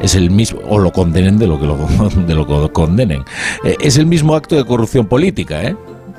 Es 0.00 0.14
el 0.14 0.30
mismo, 0.30 0.60
o 0.68 0.78
lo 0.78 0.92
condenen 0.92 1.38
de 1.38 1.46
lo 1.46 1.58
que 1.58 1.66
lo, 1.66 1.76
de 2.26 2.34
lo 2.34 2.46
que 2.46 2.72
condenen. 2.72 3.24
Eh, 3.64 3.76
es 3.80 3.96
el 3.96 4.06
mismo 4.06 4.34
acto 4.34 4.56
de 4.56 4.64
corrupción 4.64 5.06
política, 5.06 5.62
¿eh? 5.62 5.76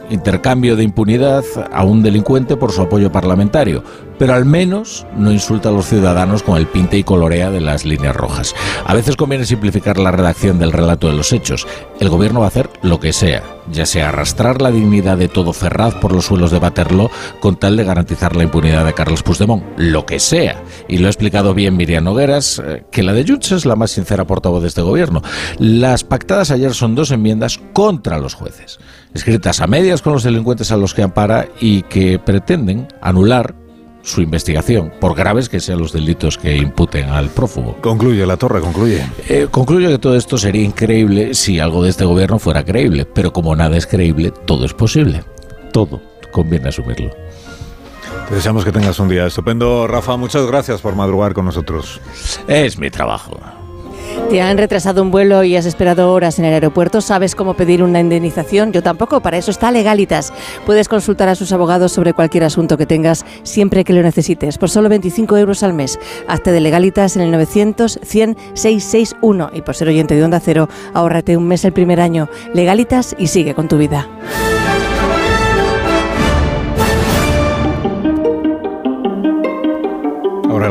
intercambio 0.09 0.75
de 0.75 0.83
impunidad 0.83 1.43
a 1.71 1.83
un 1.83 2.03
delincuente 2.03 2.55
por 2.55 2.71
su 2.71 2.81
apoyo 2.81 3.11
parlamentario, 3.11 3.83
pero 4.17 4.33
al 4.33 4.45
menos 4.45 5.05
no 5.17 5.31
insulta 5.31 5.69
a 5.69 5.71
los 5.71 5.87
ciudadanos 5.87 6.43
con 6.43 6.57
el 6.57 6.67
pinte 6.67 6.97
y 6.97 7.03
colorea 7.03 7.49
de 7.49 7.61
las 7.61 7.85
líneas 7.85 8.15
rojas. 8.15 8.55
A 8.85 8.93
veces 8.93 9.15
conviene 9.15 9.45
simplificar 9.45 9.97
la 9.97 10.11
redacción 10.11 10.59
del 10.59 10.71
relato 10.71 11.07
de 11.07 11.13
los 11.13 11.33
hechos. 11.33 11.67
El 11.99 12.09
gobierno 12.09 12.39
va 12.39 12.45
a 12.45 12.49
hacer 12.49 12.69
lo 12.81 12.99
que 12.99 13.13
sea, 13.13 13.43
ya 13.71 13.85
sea 13.85 14.09
arrastrar 14.09 14.61
la 14.61 14.71
dignidad 14.71 15.17
de 15.17 15.27
todo 15.27 15.53
Ferraz 15.53 15.95
por 15.95 16.13
los 16.13 16.25
suelos 16.25 16.51
de 16.51 16.59
Baterlo 16.59 17.09
con 17.39 17.57
tal 17.57 17.77
de 17.77 17.83
garantizar 17.83 18.35
la 18.35 18.43
impunidad 18.43 18.85
de 18.85 18.93
Carlos 18.93 19.23
Puigdemont, 19.23 19.63
lo 19.77 20.05
que 20.05 20.19
sea. 20.19 20.63
Y 20.87 20.97
lo 20.97 21.07
ha 21.07 21.09
explicado 21.09 21.53
bien 21.53 21.77
Miriam 21.77 22.03
Nogueras, 22.03 22.61
eh, 22.65 22.85
que 22.91 23.03
la 23.03 23.13
de 23.13 23.25
Junts 23.25 23.51
es 23.51 23.65
la 23.65 23.75
más 23.75 23.91
sincera 23.91 24.25
portavoz 24.25 24.61
de 24.61 24.67
este 24.67 24.81
gobierno. 24.81 25.21
Las 25.59 26.03
pactadas 26.03 26.51
ayer 26.51 26.73
son 26.73 26.95
dos 26.95 27.11
enmiendas 27.11 27.59
contra 27.73 28.19
los 28.19 28.33
jueces, 28.33 28.79
escritas 29.13 29.61
a 29.61 29.67
medias 29.67 30.01
con 30.01 30.13
los 30.13 30.23
delincuentes 30.23 30.71
a 30.71 30.77
los 30.77 30.93
que 30.93 31.03
ampara 31.03 31.47
y 31.59 31.83
que 31.83 32.19
pretenden 32.19 32.87
anular 33.01 33.64
su 34.05 34.21
investigación, 34.21 34.93
por 35.01 35.15
graves 35.15 35.49
que 35.49 35.59
sean 35.59 35.79
los 35.79 35.91
delitos 35.91 36.37
que 36.37 36.55
imputen 36.55 37.09
al 37.09 37.29
prófugo. 37.29 37.75
Concluye, 37.81 38.25
la 38.25 38.37
torre, 38.37 38.61
concluye. 38.61 39.05
Eh, 39.27 39.47
concluyo 39.49 39.89
que 39.89 39.97
todo 39.97 40.15
esto 40.15 40.37
sería 40.37 40.63
increíble 40.63 41.33
si 41.33 41.59
algo 41.59 41.83
de 41.83 41.89
este 41.89 42.05
gobierno 42.05 42.39
fuera 42.39 42.63
creíble, 42.63 43.05
pero 43.05 43.33
como 43.33 43.55
nada 43.55 43.75
es 43.75 43.87
creíble, 43.87 44.31
todo 44.45 44.65
es 44.65 44.73
posible. 44.73 45.23
Todo, 45.73 46.01
conviene 46.31 46.69
asumirlo. 46.69 47.09
Te 48.29 48.35
deseamos 48.35 48.63
que 48.63 48.71
tengas 48.71 48.99
un 48.99 49.09
día 49.09 49.25
estupendo. 49.25 49.87
Rafa, 49.87 50.17
muchas 50.17 50.45
gracias 50.45 50.81
por 50.81 50.95
madrugar 50.95 51.33
con 51.33 51.45
nosotros. 51.45 51.99
Es 52.47 52.77
mi 52.77 52.89
trabajo. 52.89 53.39
¿Te 54.29 54.41
han 54.41 54.57
retrasado 54.57 55.01
un 55.01 55.11
vuelo 55.11 55.43
y 55.43 55.55
has 55.55 55.65
esperado 55.65 56.11
horas 56.11 56.39
en 56.39 56.45
el 56.45 56.53
aeropuerto? 56.53 56.99
¿Sabes 56.99 57.35
cómo 57.35 57.53
pedir 57.53 57.83
una 57.83 57.99
indemnización? 57.99 58.73
Yo 58.73 58.81
tampoco, 58.81 59.21
para 59.21 59.37
eso 59.37 59.51
está 59.51 59.71
Legalitas. 59.71 60.33
Puedes 60.65 60.89
consultar 60.89 61.29
a 61.29 61.35
sus 61.35 61.51
abogados 61.51 61.91
sobre 61.91 62.13
cualquier 62.13 62.43
asunto 62.43 62.77
que 62.77 62.85
tengas 62.85 63.25
siempre 63.43 63.83
que 63.83 63.93
lo 63.93 64.01
necesites, 64.01 64.57
por 64.57 64.69
solo 64.69 64.89
25 64.89 65.37
euros 65.37 65.63
al 65.63 65.73
mes. 65.73 65.99
Hazte 66.27 66.51
de 66.51 66.59
Legalitas 66.59 67.15
en 67.15 67.21
el 67.21 67.31
900 67.31 67.99
100 68.03 68.37
661 68.55 69.51
y 69.53 69.61
por 69.61 69.75
ser 69.75 69.87
oyente 69.87 70.15
de 70.15 70.23
Onda 70.23 70.39
Cero, 70.39 70.69
ahórrate 70.93 71.37
un 71.37 71.47
mes 71.47 71.63
el 71.63 71.73
primer 71.73 72.01
año. 72.01 72.27
Legalitas 72.53 73.15
y 73.19 73.27
sigue 73.27 73.53
con 73.53 73.67
tu 73.67 73.77
vida. 73.77 74.07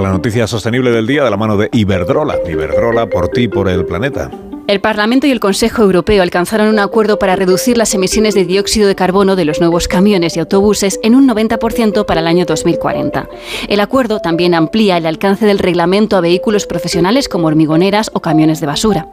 La 0.03 0.11
noticia 0.11 0.47
sostenible 0.47 0.91
del 0.91 1.07
día 1.07 1.25
de 1.25 1.31
la 1.31 1.37
mano 1.37 1.57
de 1.57 1.69
Iberdrola. 1.73 2.37
Iberdrola 2.47 3.07
por 3.07 3.29
ti, 3.29 3.49
por 3.49 3.69
el 3.69 3.85
planeta. 3.85 4.31
El 4.67 4.81
Parlamento 4.81 5.27
y 5.27 5.31
el 5.31 5.41
Consejo 5.41 5.83
Europeo 5.83 6.23
alcanzaron 6.23 6.69
un 6.69 6.79
acuerdo 6.79 7.19
para 7.19 7.37
reducir 7.37 7.77
las 7.77 7.93
emisiones 7.95 8.35
de 8.35 8.47
dióxido 8.47 8.89
de 8.89 8.95
carbono 8.95 9.37
de 9.37 9.45
los 9.45 9.61
nuevos 9.61 9.89
camiones 9.89 10.37
y 10.37 10.41
autobuses 10.41 10.99
en 11.03 11.15
un 11.15 11.29
90% 11.29 12.07
para 12.07 12.23
el 12.23 12.27
año 12.27 12.47
2040. 12.47 13.29
El 13.69 13.81
acuerdo 13.81 14.21
también 14.21 14.55
amplía 14.55 14.97
el 14.97 15.05
alcance 15.05 15.45
del 15.45 15.59
reglamento 15.59 16.17
a 16.17 16.23
vehículos 16.23 16.65
profesionales 16.67 17.29
como 17.29 17.47
hormigoneras 17.47 18.11
o 18.15 18.21
camiones 18.21 18.61
de 18.61 18.67
basura. 18.67 19.09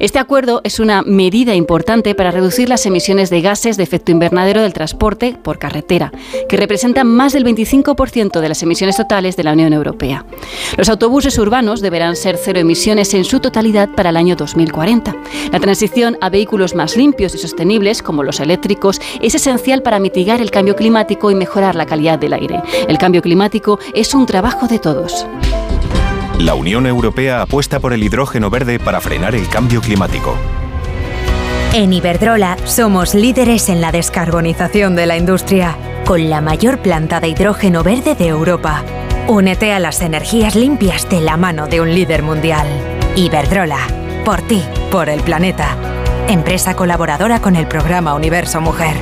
Este 0.00 0.18
acuerdo 0.18 0.62
es 0.64 0.80
una 0.80 1.02
medida 1.02 1.54
importante 1.54 2.14
para 2.14 2.30
reducir 2.30 2.70
las 2.70 2.86
emisiones 2.86 3.28
de 3.28 3.42
gases 3.42 3.76
de 3.76 3.82
efecto 3.82 4.10
invernadero 4.10 4.62
del 4.62 4.72
transporte 4.72 5.36
por 5.42 5.58
carretera, 5.58 6.12
que 6.48 6.56
representan 6.56 7.08
más 7.08 7.34
del 7.34 7.44
25% 7.44 8.40
de 8.40 8.48
las 8.48 8.62
emisiones 8.62 8.96
totales 8.96 9.36
de 9.36 9.44
la 9.44 9.52
Unión 9.52 9.74
Europea. 9.74 10.24
Los 10.78 10.88
autobuses 10.88 11.36
urbanos 11.36 11.82
deberán 11.82 12.16
ser 12.16 12.38
cero 12.42 12.58
emisiones 12.58 13.12
en 13.12 13.24
su 13.24 13.40
totalidad 13.40 13.90
para 13.94 14.08
el 14.08 14.16
año 14.16 14.34
2040. 14.34 14.93
La 15.52 15.60
transición 15.60 16.16
a 16.20 16.30
vehículos 16.30 16.74
más 16.74 16.96
limpios 16.96 17.34
y 17.34 17.38
sostenibles, 17.38 18.02
como 18.02 18.22
los 18.22 18.40
eléctricos, 18.40 19.00
es 19.20 19.34
esencial 19.34 19.82
para 19.82 19.98
mitigar 19.98 20.40
el 20.40 20.50
cambio 20.50 20.76
climático 20.76 21.30
y 21.30 21.34
mejorar 21.34 21.74
la 21.74 21.86
calidad 21.86 22.18
del 22.18 22.32
aire. 22.32 22.62
El 22.88 22.98
cambio 22.98 23.22
climático 23.22 23.78
es 23.94 24.14
un 24.14 24.26
trabajo 24.26 24.66
de 24.66 24.78
todos. 24.78 25.26
La 26.38 26.54
Unión 26.54 26.86
Europea 26.86 27.42
apuesta 27.42 27.80
por 27.80 27.92
el 27.92 28.02
hidrógeno 28.02 28.50
verde 28.50 28.78
para 28.78 29.00
frenar 29.00 29.34
el 29.34 29.48
cambio 29.48 29.80
climático. 29.80 30.36
En 31.72 31.92
Iberdrola 31.92 32.56
somos 32.64 33.14
líderes 33.14 33.68
en 33.68 33.80
la 33.80 33.92
descarbonización 33.92 34.94
de 34.96 35.06
la 35.06 35.16
industria, 35.16 35.76
con 36.04 36.28
la 36.30 36.40
mayor 36.40 36.78
planta 36.78 37.20
de 37.20 37.28
hidrógeno 37.28 37.82
verde 37.82 38.14
de 38.14 38.28
Europa. 38.28 38.84
Únete 39.26 39.72
a 39.72 39.78
las 39.78 40.02
energías 40.02 40.54
limpias 40.54 41.08
de 41.08 41.20
la 41.20 41.36
mano 41.36 41.66
de 41.66 41.80
un 41.80 41.94
líder 41.94 42.22
mundial. 42.22 42.66
Iberdrola 43.16 44.03
por 44.24 44.40
ti, 44.40 44.62
por 44.90 45.10
el 45.10 45.20
planeta. 45.20 45.76
Empresa 46.28 46.74
colaboradora 46.74 47.40
con 47.40 47.56
el 47.56 47.66
programa 47.66 48.14
Universo 48.14 48.60
Mujer. 48.60 48.96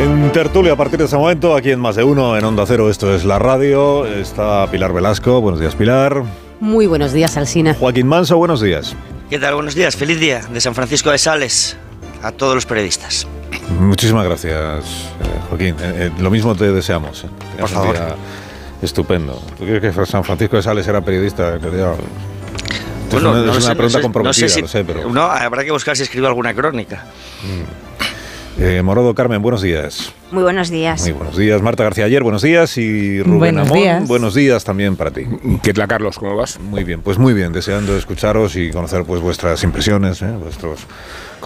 En 0.00 0.30
tertulia 0.30 0.74
a 0.74 0.76
partir 0.76 1.00
de 1.00 1.06
ese 1.06 1.16
momento, 1.16 1.56
aquí 1.56 1.72
en 1.72 1.80
Más 1.80 1.96
de 1.96 2.04
Uno, 2.04 2.36
en 2.36 2.44
Onda 2.44 2.64
Cero, 2.66 2.88
esto 2.88 3.12
es 3.12 3.24
la 3.24 3.40
radio. 3.40 4.06
Está 4.06 4.70
Pilar 4.70 4.92
Velasco. 4.92 5.40
Buenos 5.40 5.58
días, 5.58 5.74
Pilar. 5.74 6.22
Muy 6.60 6.86
buenos 6.86 7.12
días, 7.12 7.36
Alsina. 7.36 7.74
Joaquín 7.74 8.06
Manso, 8.06 8.36
buenos 8.36 8.60
días. 8.60 8.94
¿Qué 9.28 9.40
tal? 9.40 9.56
Buenos 9.56 9.74
días. 9.74 9.96
Feliz 9.96 10.20
día 10.20 10.42
de 10.52 10.60
San 10.60 10.76
Francisco 10.76 11.10
de 11.10 11.18
Sales 11.18 11.76
a 12.22 12.32
todos 12.32 12.54
los 12.54 12.66
periodistas. 12.66 13.26
Muchísimas 13.80 14.24
gracias, 14.24 14.54
eh, 14.54 15.40
Joaquín. 15.48 15.74
Eh, 15.80 15.94
eh, 15.96 16.10
lo 16.20 16.30
mismo 16.30 16.54
te 16.54 16.70
deseamos. 16.70 17.26
Por 17.58 17.68
favor. 17.68 17.96
estupendo. 18.82 19.40
¿Tú 19.58 19.64
crees 19.64 19.80
que 19.80 20.06
San 20.06 20.22
Francisco 20.22 20.56
de 20.56 20.62
Sales 20.62 20.86
era 20.86 21.00
periodista? 21.00 21.58
Bueno, 21.58 21.94
es 23.10 23.22
una, 23.22 23.60
sé, 23.60 23.74
pregunta 23.74 23.98
no 23.98 24.02
comprometida, 24.02 24.48
sé 24.48 24.60
lo 24.60 24.68
sé, 24.68 24.84
pero... 24.84 25.08
No, 25.10 25.22
habrá 25.22 25.64
que 25.64 25.70
buscar 25.70 25.96
si 25.96 26.02
escribo 26.02 26.26
alguna 26.26 26.54
crónica. 26.54 27.04
Mm. 27.42 28.84
Morodo 28.84 29.14
Carmen, 29.14 29.42
buenos 29.42 29.62
días. 29.62 30.12
Muy 30.30 30.42
buenos 30.42 30.70
días. 30.70 31.02
Muy 31.02 31.12
buenos 31.12 31.36
días. 31.36 31.60
Marta 31.60 31.84
García 31.84 32.06
ayer, 32.06 32.22
buenos 32.22 32.42
días. 32.42 32.78
Y 32.78 33.22
Rubén 33.22 33.38
buenos 33.38 33.66
Amón, 33.68 33.78
días. 33.78 34.08
buenos 34.08 34.34
días 34.34 34.64
también 34.64 34.96
para 34.96 35.10
ti. 35.10 35.26
¿Qué 35.62 35.74
tal, 35.74 35.86
Carlos? 35.86 36.18
¿Cómo 36.18 36.36
vas? 36.36 36.58
Muy 36.58 36.82
bien, 36.82 37.02
pues 37.02 37.18
muy 37.18 37.34
bien. 37.34 37.52
Deseando 37.52 37.96
escucharos 37.96 38.56
y 38.56 38.70
conocer 38.70 39.04
pues 39.04 39.20
vuestras 39.20 39.62
impresiones, 39.62 40.22
¿eh? 40.22 40.30
vuestros 40.40 40.80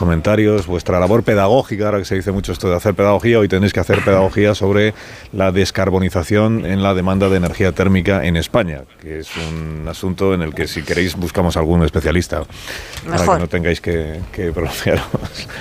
comentarios, 0.00 0.66
vuestra 0.66 0.98
labor 0.98 1.22
pedagógica, 1.24 1.84
ahora 1.84 1.98
que 1.98 2.06
se 2.06 2.14
dice 2.14 2.32
mucho 2.32 2.52
esto 2.52 2.70
de 2.70 2.74
hacer 2.76 2.94
pedagogía, 2.94 3.38
hoy 3.38 3.48
tenéis 3.48 3.74
que 3.74 3.80
hacer 3.80 4.02
pedagogía 4.02 4.54
sobre 4.54 4.94
la 5.34 5.52
descarbonización 5.52 6.64
en 6.64 6.82
la 6.82 6.94
demanda 6.94 7.28
de 7.28 7.36
energía 7.36 7.72
térmica 7.72 8.24
en 8.24 8.36
España, 8.36 8.84
que 9.02 9.18
es 9.18 9.28
un 9.36 9.86
asunto 9.86 10.32
en 10.32 10.40
el 10.40 10.54
que 10.54 10.66
si 10.66 10.80
queréis 10.82 11.16
buscamos 11.16 11.58
algún 11.58 11.84
especialista 11.84 12.44
para 13.06 13.24
que 13.26 13.38
no 13.40 13.48
tengáis 13.48 13.82
que, 13.82 14.20
que 14.32 14.52
pronunciaros 14.52 15.04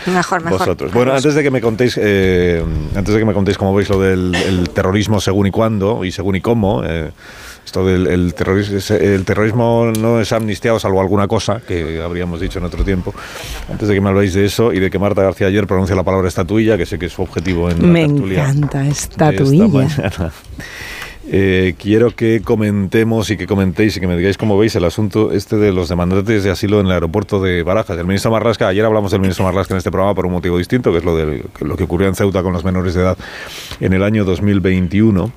Mejor, 0.06 0.42
mejor. 0.42 0.60
vosotros. 0.60 0.94
Bueno, 0.94 1.14
antes 1.14 1.36
de 1.36 1.44
que 1.44 1.52
me 1.52 1.60
contéis, 1.60 2.00
eh, 2.02 2.64
antes 2.96 3.14
de 3.14 3.20
que 3.20 3.26
me 3.26 3.34
contéis 3.34 3.58
cómo 3.58 3.76
veis 3.76 3.90
lo 3.90 4.00
del 4.00 4.34
el 4.36 4.70
terrorismo 4.70 5.20
según 5.20 5.48
y 5.48 5.52
cuándo 5.52 6.06
y 6.06 6.14
según 6.14 6.38
y 6.38 6.42
cómo. 6.42 6.82
eh, 6.86 7.12
esto 7.70 7.86
del 7.86 8.08
el 8.08 8.34
terrorismo, 8.34 8.96
el 8.96 9.26
terrorismo 9.26 9.92
no 10.00 10.20
es 10.20 10.34
amnistiado 10.34 10.80
salvo 10.80 11.02
alguna 11.02 11.28
cosa 11.28 11.62
que 11.62 12.02
habríamos 12.02 12.42
dicho 12.42 12.58
en 12.58 12.66
otro 12.66 12.84
tiempo. 12.84 13.14
Antes 13.70 13.88
de 13.88 13.94
que 13.94 14.02
me 14.02 14.10
habléis 14.10 14.34
de 14.34 14.44
eso 14.46 14.74
y 14.74 14.80
de 14.80 14.90
que 14.90 14.98
Marta 14.98 15.22
García 15.22 15.48
ayer 15.48 15.68
pronuncia 15.68 15.96
la 15.96 16.04
palabra 16.04 16.28
estatuilla, 16.28 16.78
que 16.78 16.88
sé 16.88 16.98
que 16.98 17.06
es 17.06 17.14
su 17.14 17.22
objetivo 17.22 17.70
en 17.70 17.82
la 17.82 17.88
Me 17.88 18.04
encanta 18.04 18.88
estatuilla. 18.88 19.86
esta. 19.86 20.32
Eh, 21.32 21.76
quiero 21.78 22.16
que 22.16 22.42
comentemos 22.42 23.30
y 23.30 23.38
que 23.38 23.46
comentéis 23.46 23.96
y 23.96 24.00
que 24.00 24.08
me 24.08 24.18
digáis 24.18 24.36
cómo 24.36 24.58
veis 24.58 24.76
el 24.76 24.84
asunto 24.84 25.32
este 25.32 25.58
de 25.58 25.72
los 25.72 25.88
demandantes 25.88 26.44
de 26.44 26.50
asilo 26.50 26.80
en 26.80 26.88
el 26.88 26.92
aeropuerto 26.94 27.40
de 27.40 27.62
Barajas. 27.62 28.00
El 28.00 28.08
ministro 28.08 28.32
Marlasca, 28.32 28.68
ayer 28.68 28.84
hablamos 28.84 29.12
del 29.12 29.22
ministro 29.22 29.46
Marlasca 29.46 29.76
en 29.76 29.78
este 29.78 29.92
programa 29.92 30.16
por 30.16 30.26
un 30.26 30.32
motivo 30.32 30.58
distinto, 30.58 30.92
que 30.92 30.98
es 30.98 31.06
lo, 31.06 31.16
de, 31.16 31.44
lo 31.60 31.78
que 31.78 31.84
ocurrió 31.84 32.08
en 32.08 32.16
Ceuta 32.16 32.42
con 32.42 32.52
los 32.52 32.64
menores 32.64 32.96
de 32.96 33.02
edad 33.02 33.18
en 33.80 33.94
el 33.94 34.02
año 34.02 34.26
2021 34.26 35.32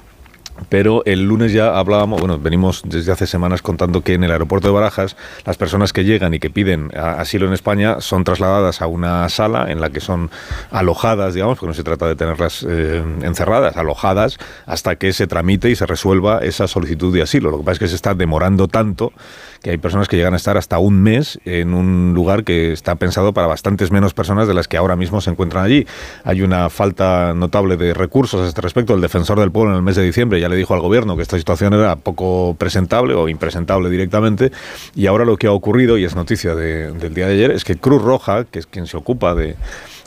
pero 0.68 1.02
el 1.04 1.24
lunes 1.24 1.52
ya 1.52 1.78
hablábamos, 1.78 2.20
bueno, 2.20 2.38
venimos 2.38 2.82
desde 2.84 3.12
hace 3.12 3.26
semanas 3.26 3.62
contando 3.62 4.02
que 4.02 4.14
en 4.14 4.24
el 4.24 4.30
aeropuerto 4.30 4.68
de 4.68 4.74
Barajas 4.74 5.16
las 5.44 5.56
personas 5.56 5.92
que 5.92 6.04
llegan 6.04 6.34
y 6.34 6.38
que 6.38 6.50
piden 6.50 6.90
asilo 6.96 7.46
en 7.46 7.52
España 7.52 8.00
son 8.00 8.24
trasladadas 8.24 8.82
a 8.82 8.86
una 8.86 9.28
sala 9.28 9.70
en 9.70 9.80
la 9.80 9.90
que 9.90 10.00
son 10.00 10.30
alojadas, 10.70 11.34
digamos, 11.34 11.58
porque 11.58 11.68
no 11.68 11.74
se 11.74 11.84
trata 11.84 12.06
de 12.06 12.16
tenerlas 12.16 12.64
eh, 12.68 13.02
encerradas, 13.22 13.76
alojadas 13.76 14.38
hasta 14.66 14.96
que 14.96 15.12
se 15.12 15.26
tramite 15.26 15.70
y 15.70 15.76
se 15.76 15.86
resuelva 15.86 16.38
esa 16.38 16.68
solicitud 16.68 17.12
de 17.14 17.22
asilo. 17.22 17.50
Lo 17.50 17.58
que 17.58 17.64
pasa 17.64 17.72
es 17.72 17.78
que 17.78 17.88
se 17.88 17.96
está 17.96 18.14
demorando 18.14 18.68
tanto 18.68 19.12
que 19.62 19.70
hay 19.70 19.78
personas 19.78 20.08
que 20.08 20.16
llegan 20.16 20.34
a 20.34 20.36
estar 20.36 20.56
hasta 20.56 20.78
un 20.78 21.02
mes 21.02 21.38
en 21.44 21.74
un 21.74 22.12
lugar 22.14 22.44
que 22.44 22.72
está 22.72 22.96
pensado 22.96 23.32
para 23.32 23.46
bastantes 23.46 23.90
menos 23.90 24.14
personas 24.14 24.48
de 24.48 24.54
las 24.54 24.68
que 24.68 24.76
ahora 24.76 24.96
mismo 24.96 25.20
se 25.20 25.30
encuentran 25.30 25.64
allí. 25.64 25.86
Hay 26.24 26.42
una 26.42 26.68
falta 26.68 27.32
notable 27.34 27.76
de 27.76 27.94
recursos 27.94 28.42
a 28.42 28.48
este 28.48 28.60
respecto. 28.60 28.94
El 28.94 29.00
defensor 29.00 29.38
del 29.38 29.50
pueblo 29.50 29.70
en 29.70 29.76
el 29.76 29.82
mes 29.82 29.96
de 29.96 30.02
diciembre 30.02 30.40
ya 30.40 30.48
le 30.48 30.56
dijo 30.56 30.74
al 30.74 30.80
gobierno 30.80 31.16
que 31.16 31.22
esta 31.22 31.38
situación 31.38 31.74
era 31.74 31.96
poco 31.96 32.56
presentable 32.58 33.14
o 33.14 33.28
impresentable 33.28 33.88
directamente 33.88 34.50
y 34.94 35.06
ahora 35.06 35.24
lo 35.24 35.36
que 35.36 35.46
ha 35.46 35.52
ocurrido, 35.52 35.98
y 35.98 36.04
es 36.04 36.14
noticia 36.14 36.54
del 36.54 37.14
día 37.14 37.26
de 37.26 37.34
ayer, 37.34 37.50
es 37.50 37.64
que 37.64 37.76
Cruz 37.76 38.02
Roja, 38.02 38.44
que 38.44 38.58
es 38.58 38.66
quien 38.66 38.86
se 38.86 38.96
ocupa 38.96 39.34
de 39.34 39.56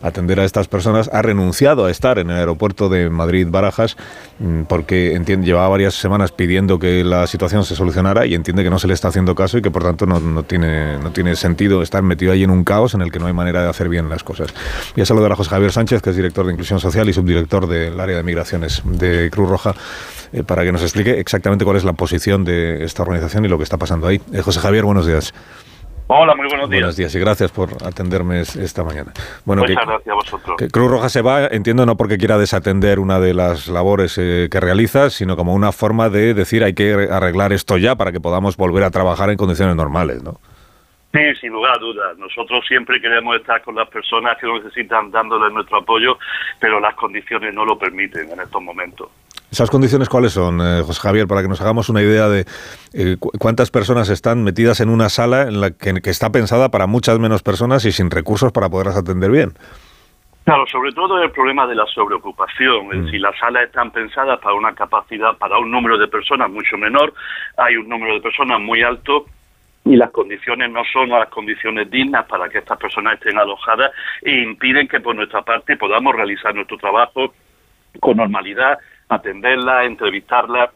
atender 0.01 0.39
a 0.39 0.45
estas 0.45 0.67
personas, 0.67 1.09
ha 1.13 1.21
renunciado 1.21 1.85
a 1.85 1.91
estar 1.91 2.19
en 2.19 2.29
el 2.29 2.37
aeropuerto 2.37 2.89
de 2.89 3.09
Madrid-Barajas 3.09 3.97
mm, 4.39 4.63
porque 4.63 5.13
entiende, 5.13 5.45
llevaba 5.45 5.69
varias 5.69 5.95
semanas 5.95 6.31
pidiendo 6.31 6.79
que 6.79 7.03
la 7.03 7.27
situación 7.27 7.65
se 7.65 7.75
solucionara 7.75 8.25
y 8.25 8.35
entiende 8.35 8.63
que 8.63 8.69
no 8.69 8.79
se 8.79 8.87
le 8.87 8.93
está 8.93 9.09
haciendo 9.09 9.35
caso 9.35 9.57
y 9.57 9.61
que 9.61 9.71
por 9.71 9.83
tanto 9.83 10.05
no, 10.05 10.19
no 10.19 10.43
tiene, 10.43 10.97
no 10.99 11.11
tiene 11.11 11.35
sentido 11.35 11.81
estar 11.81 12.03
metido 12.03 12.31
ahí 12.31 12.43
en 12.43 12.49
un 12.49 12.63
caos 12.63 12.93
en 12.93 13.01
el 13.01 13.11
que 13.11 13.19
no 13.19 13.27
hay 13.27 13.33
manera 13.33 13.63
de 13.63 13.69
hacer 13.69 13.89
bien 13.89 14.09
las 14.09 14.23
cosas. 14.23 14.53
Y 14.95 15.01
a 15.01 15.05
saludar 15.05 15.31
a 15.31 15.35
José 15.35 15.49
Javier 15.49 15.71
Sánchez, 15.71 16.01
que 16.01 16.09
es 16.09 16.15
director 16.15 16.45
de 16.45 16.51
Inclusión 16.51 16.79
Social 16.79 17.07
y 17.09 17.13
subdirector 17.13 17.67
del 17.67 17.99
área 17.99 18.17
de 18.17 18.23
migraciones 18.23 18.81
de 18.85 19.29
Cruz 19.31 19.49
Roja, 19.49 19.75
eh, 20.33 20.43
para 20.43 20.63
que 20.63 20.71
nos 20.71 20.81
explique 20.81 21.19
exactamente 21.19 21.65
cuál 21.65 21.77
es 21.77 21.83
la 21.83 21.93
posición 21.93 22.43
de 22.43 22.83
esta 22.83 23.03
organización 23.03 23.45
y 23.45 23.47
lo 23.47 23.57
que 23.57 23.63
está 23.63 23.77
pasando 23.77 24.07
ahí. 24.07 24.21
Eh, 24.33 24.41
José 24.41 24.59
Javier, 24.59 24.83
buenos 24.83 25.07
días. 25.07 25.33
Hola, 26.07 26.35
muy 26.35 26.47
buenos 26.47 26.69
días. 26.69 26.81
Buenos 26.81 26.97
días 26.97 27.15
y 27.15 27.19
gracias 27.19 27.51
por 27.51 27.69
atenderme 27.83 28.41
esta 28.41 28.83
mañana. 28.83 29.11
Bueno, 29.43 29.63
Muchas 29.63 29.87
gracias 29.87 30.07
a 30.07 30.13
vosotros. 30.13 30.57
Que 30.57 30.67
Cruz 30.67 30.91
Roja 30.91 31.09
se 31.09 31.23
va, 31.23 31.47
entiendo, 31.47 31.85
no 31.87 31.97
porque 31.97 32.19
quiera 32.19 32.37
desatender 32.37 32.99
una 32.99 33.19
de 33.19 33.33
las 33.33 33.67
labores 33.67 34.15
eh, 34.19 34.47
que 34.51 34.59
realiza, 34.59 35.09
sino 35.09 35.35
como 35.35 35.55
una 35.55 35.71
forma 35.71 36.09
de 36.09 36.35
decir 36.35 36.63
hay 36.63 36.75
que 36.75 37.07
arreglar 37.11 37.53
esto 37.53 37.77
ya 37.77 37.95
para 37.95 38.11
que 38.11 38.19
podamos 38.19 38.55
volver 38.55 38.83
a 38.83 38.91
trabajar 38.91 39.31
en 39.31 39.37
condiciones 39.37 39.75
normales, 39.75 40.21
¿no? 40.21 40.39
Sí, 41.11 41.33
sin 41.41 41.53
lugar 41.53 41.75
a 41.75 41.77
dudas. 41.79 42.17
Nosotros 42.17 42.63
siempre 42.67 43.01
queremos 43.01 43.37
estar 43.37 43.63
con 43.63 43.73
las 43.73 43.89
personas 43.89 44.37
que 44.37 44.45
lo 44.45 44.61
necesitan 44.61 45.09
dándoles 45.09 45.51
nuestro 45.53 45.77
apoyo, 45.77 46.19
pero 46.59 46.79
las 46.79 46.93
condiciones 46.93 47.53
no 47.53 47.65
lo 47.65 47.79
permiten 47.79 48.29
en 48.29 48.41
estos 48.41 48.61
momentos. 48.61 49.09
¿Esas 49.51 49.69
condiciones 49.69 50.09
cuáles 50.09 50.33
son, 50.33 50.59
eh, 50.59 50.81
José 50.85 50.99
Javier, 51.01 51.27
para 51.27 51.41
que 51.41 51.47
nos 51.47 51.61
hagamos 51.61 51.89
una 51.89 52.01
idea 52.01 52.27
de 52.27 52.45
eh, 52.93 53.17
cuántas 53.39 53.71
personas 53.71 54.09
están 54.09 54.43
metidas 54.43 54.79
en 54.81 54.89
una 54.89 55.09
sala 55.09 55.43
en 55.43 55.61
la 55.61 55.71
que, 55.71 56.01
está 56.09 56.31
pensada 56.31 56.69
para 56.69 56.87
muchas 56.87 57.19
menos 57.19 57.43
personas 57.43 57.85
y 57.85 57.91
sin 57.91 58.11
recursos 58.11 58.51
para 58.51 58.69
poderlas 58.69 58.97
atender 58.97 59.31
bien? 59.31 59.53
Claro, 60.43 60.65
sobre 60.67 60.91
todo 60.91 61.21
el 61.23 61.31
problema 61.31 61.65
de 61.67 61.75
la 61.75 61.85
sobreocupación. 61.85 62.87
Mm. 62.87 63.09
Si 63.09 63.17
las 63.17 63.37
salas 63.39 63.63
están 63.63 63.91
pensadas 63.91 64.39
para 64.39 64.55
una 64.55 64.73
capacidad, 64.73 65.37
para 65.37 65.57
un 65.57 65.71
número 65.71 65.97
de 65.97 66.07
personas 66.07 66.49
mucho 66.49 66.77
menor, 66.77 67.13
hay 67.57 67.77
un 67.77 67.87
número 67.87 68.15
de 68.15 68.21
personas 68.21 68.59
muy 68.59 68.83
alto 68.83 69.25
y 69.85 69.95
las 69.95 70.09
condiciones 70.09 70.71
no 70.71 70.83
son 70.91 71.09
las 71.09 71.29
condiciones 71.29 71.89
dignas 71.89 72.25
para 72.25 72.49
que 72.49 72.57
estas 72.57 72.77
personas 72.77 73.13
estén 73.13 73.37
alojadas 73.37 73.91
e 74.23 74.41
impiden 74.41 74.87
que 74.87 74.99
por 74.99 75.15
nuestra 75.15 75.43
parte 75.43 75.77
podamos 75.77 76.15
realizar 76.15 76.53
nuestro 76.53 76.77
trabajo 76.77 77.33
con 77.99 78.17
normalidad 78.17 78.79
atenderla, 79.09 79.85
entrevistarla. 79.85 80.71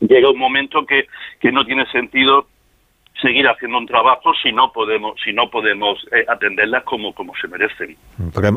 Llega 0.00 0.30
un 0.30 0.38
momento 0.38 0.86
que, 0.86 1.06
que 1.40 1.50
no 1.52 1.64
tiene 1.64 1.86
sentido 1.90 2.46
seguir 3.20 3.48
haciendo 3.48 3.78
un 3.78 3.86
trabajo 3.86 4.32
si 4.42 4.52
no 4.52 4.72
podemos 4.72 5.20
si 5.24 5.32
no 5.32 5.50
podemos 5.50 5.98
eh, 6.12 6.24
atenderlas 6.28 6.84
como 6.84 7.12
como 7.14 7.32
se 7.40 7.48
merecen. 7.48 7.96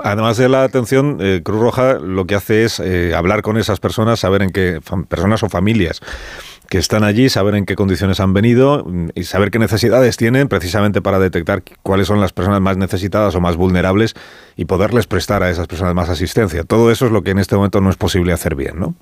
Además 0.04 0.38
de 0.38 0.50
la 0.50 0.64
atención, 0.64 1.18
eh, 1.20 1.42
Cruz 1.44 1.60
Roja 1.60 1.94
lo 2.00 2.26
que 2.26 2.36
hace 2.36 2.64
es 2.64 2.80
eh, 2.80 3.16
hablar 3.16 3.42
con 3.42 3.58
esas 3.58 3.80
personas, 3.80 4.20
saber 4.20 4.44
en 4.44 4.52
qué 4.52 4.80
personas 5.10 5.42
o 5.42 5.50
familias 5.50 6.02
que 6.72 6.78
están 6.78 7.04
allí, 7.04 7.28
saber 7.28 7.56
en 7.56 7.66
qué 7.66 7.76
condiciones 7.76 8.22
han 8.22 8.34
venido 8.34 8.86
mm, 8.86 9.10
y 9.14 9.24
saber 9.24 9.52
qué 9.52 9.60
necesidades 9.60 10.16
tienen 10.16 10.48
precisamente 10.48 11.02
para 11.02 11.20
detectar 11.20 11.64
cuáles 11.84 12.08
son 12.08 12.22
las 12.22 12.32
personas 12.32 12.62
más 12.62 12.78
necesitadas 12.78 13.36
o 13.36 13.42
más 13.42 13.58
vulnerables 13.58 14.16
y 14.56 14.64
poderles 14.64 15.06
prestar 15.06 15.44
a 15.44 15.50
esas 15.50 15.68
personas 15.68 15.94
más 15.94 16.10
asistencia. 16.10 16.64
Todo 16.64 16.90
eso 16.90 17.08
es 17.08 17.12
lo 17.12 17.24
que 17.24 17.32
en 17.32 17.40
este 17.40 17.58
momento 17.58 17.82
no 17.82 17.90
es 17.90 17.98
posible 17.98 18.32
hacer 18.32 18.56
bien, 18.56 18.80
¿no? 18.80 18.96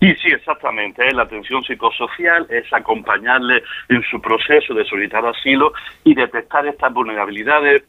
Sí, 0.00 0.14
sí, 0.22 0.28
exactamente. 0.32 1.06
¿eh? 1.06 1.12
La 1.12 1.24
atención 1.24 1.62
psicosocial 1.64 2.46
es 2.48 2.64
acompañarle 2.72 3.62
en 3.90 4.02
su 4.10 4.18
proceso 4.22 4.72
de 4.72 4.86
solicitar 4.86 5.24
asilo 5.26 5.74
y 6.02 6.14
detectar 6.14 6.66
estas 6.66 6.94
vulnerabilidades 6.94 7.82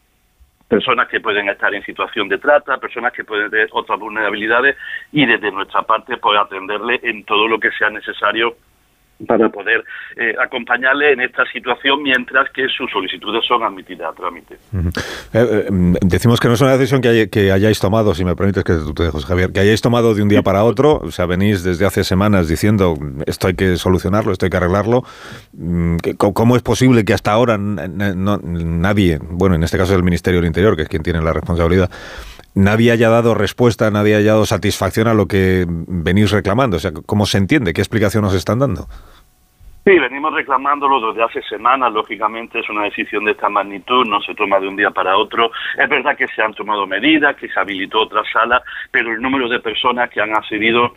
personas 0.67 1.07
que 1.07 1.21
pueden 1.21 1.47
estar 1.47 1.73
en 1.73 1.81
situación 1.85 2.27
de 2.27 2.39
trata, 2.39 2.77
personas 2.77 3.13
que 3.13 3.23
pueden 3.23 3.49
tener 3.49 3.69
otras 3.71 3.97
vulnerabilidades 3.97 4.75
y 5.13 5.25
desde 5.25 5.49
nuestra 5.49 5.83
parte 5.83 6.17
poder 6.17 6.41
atenderle 6.41 6.99
en 7.03 7.23
todo 7.23 7.47
lo 7.47 7.57
que 7.57 7.71
sea 7.71 7.89
necesario 7.89 8.57
para 9.25 9.49
poder 9.49 9.83
eh, 10.15 10.33
acompañarle 10.39 11.13
en 11.13 11.21
esta 11.21 11.43
situación 11.51 12.03
mientras 12.03 12.49
que 12.51 12.67
sus 12.67 12.89
solicitudes 12.91 13.43
son 13.47 13.63
admitidas 13.63 14.11
a 14.11 14.15
trámite. 14.15 14.55
Eh, 14.55 14.79
eh, 15.33 15.65
decimos 16.01 16.39
que 16.39 16.47
no 16.47 16.53
es 16.53 16.61
una 16.61 16.77
decisión 16.77 17.01
que, 17.01 17.51
hayáis 17.51 17.79
tomado, 17.79 18.13
si 18.13 18.23
me 18.23 18.35
permites 18.35 18.63
que 18.63 18.73
te 18.95 19.03
dejes, 19.03 19.25
Javier, 19.25 19.51
que 19.51 19.59
hayáis 19.59 19.81
tomado 19.81 20.13
de 20.13 20.21
un 20.21 20.29
día 20.29 20.41
para 20.41 20.63
otro, 20.63 20.97
o 20.97 21.11
sea, 21.11 21.25
venís 21.25 21.63
desde 21.63 21.85
hace 21.85 22.03
semanas 22.03 22.47
diciendo 22.47 22.95
esto 23.25 23.47
hay 23.47 23.55
que 23.55 23.77
solucionarlo, 23.77 24.31
esto 24.31 24.45
hay 24.45 24.49
que 24.49 24.57
arreglarlo. 24.57 25.03
Mm, 25.53 25.97
¿Cómo 26.17 26.55
es 26.55 26.61
posible 26.61 27.03
que 27.03 27.13
hasta 27.13 27.31
ahora 27.31 27.57
nadie, 27.57 29.19
bueno, 29.21 29.55
en 29.55 29.63
este 29.63 29.77
caso 29.77 29.95
el 29.95 30.03
Ministerio 30.03 30.39
del 30.39 30.47
Interior, 30.47 30.75
que 30.75 30.83
es 30.83 30.89
quien 30.89 31.03
tiene 31.03 31.21
la 31.21 31.33
responsabilidad, 31.33 31.89
nadie 32.57 32.91
haya 32.91 33.09
dado 33.09 33.35
respuesta, 33.35 33.91
nadie 33.91 34.15
haya 34.15 34.31
dado 34.31 34.45
satisfacción 34.45 35.07
a 35.07 35.13
lo 35.13 35.27
que 35.27 35.65
venís 35.67 36.31
reclamando. 36.31 36.77
O 36.77 36.79
sea, 36.79 36.91
¿cómo 37.05 37.25
se 37.25 37.37
entiende? 37.37 37.73
¿Qué 37.73 37.81
explicación 37.81 38.23
nos 38.23 38.33
están 38.33 38.59
dando? 38.59 38.87
Sí, 39.85 39.97
venimos 39.97 40.33
reclamándolo 40.33 41.13
desde 41.13 41.23
hace 41.23 41.41
semanas, 41.43 41.93
lógicamente 41.93 42.59
es 42.59 42.69
una 42.69 42.83
decisión 42.83 43.23
de 43.23 43.31
esta 43.31 43.47
magnitud, 43.47 44.05
no 44.05 44.19
se 44.21 44.35
toma 44.35 44.59
de 44.59 44.67
un 44.67 44.75
día 44.75 44.91
para 44.91 45.15
otro. 45.15 45.49
Es 45.77 45.87
verdad 45.87 46.17
que 46.17 46.27
se 46.27 46.41
han 46.41 46.53
tomado 46.53 46.85
medidas, 46.85 47.37
que 47.37 47.47
se 47.47 47.57
habilitó 47.57 48.01
otra 48.01 48.21
sala, 48.33 48.61
pero 48.91 49.13
el 49.13 49.21
número 49.21 49.47
de 49.47 49.61
personas 49.61 50.09
que 50.09 50.19
han 50.19 50.35
accedido 50.35 50.95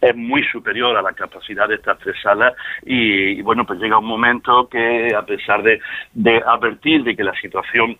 es 0.00 0.14
muy 0.14 0.44
superior 0.44 0.96
a 0.96 1.02
la 1.02 1.12
capacidad 1.12 1.68
de 1.68 1.74
estas 1.74 1.98
tres 1.98 2.16
salas 2.22 2.54
y, 2.84 3.42
bueno, 3.42 3.66
pues 3.66 3.80
llega 3.80 3.98
un 3.98 4.06
momento 4.06 4.68
que 4.68 5.12
a 5.14 5.22
pesar 5.22 5.62
de 5.62 6.42
advertir 6.46 7.02
de 7.02 7.16
que 7.16 7.24
la 7.24 7.34
situación 7.34 7.98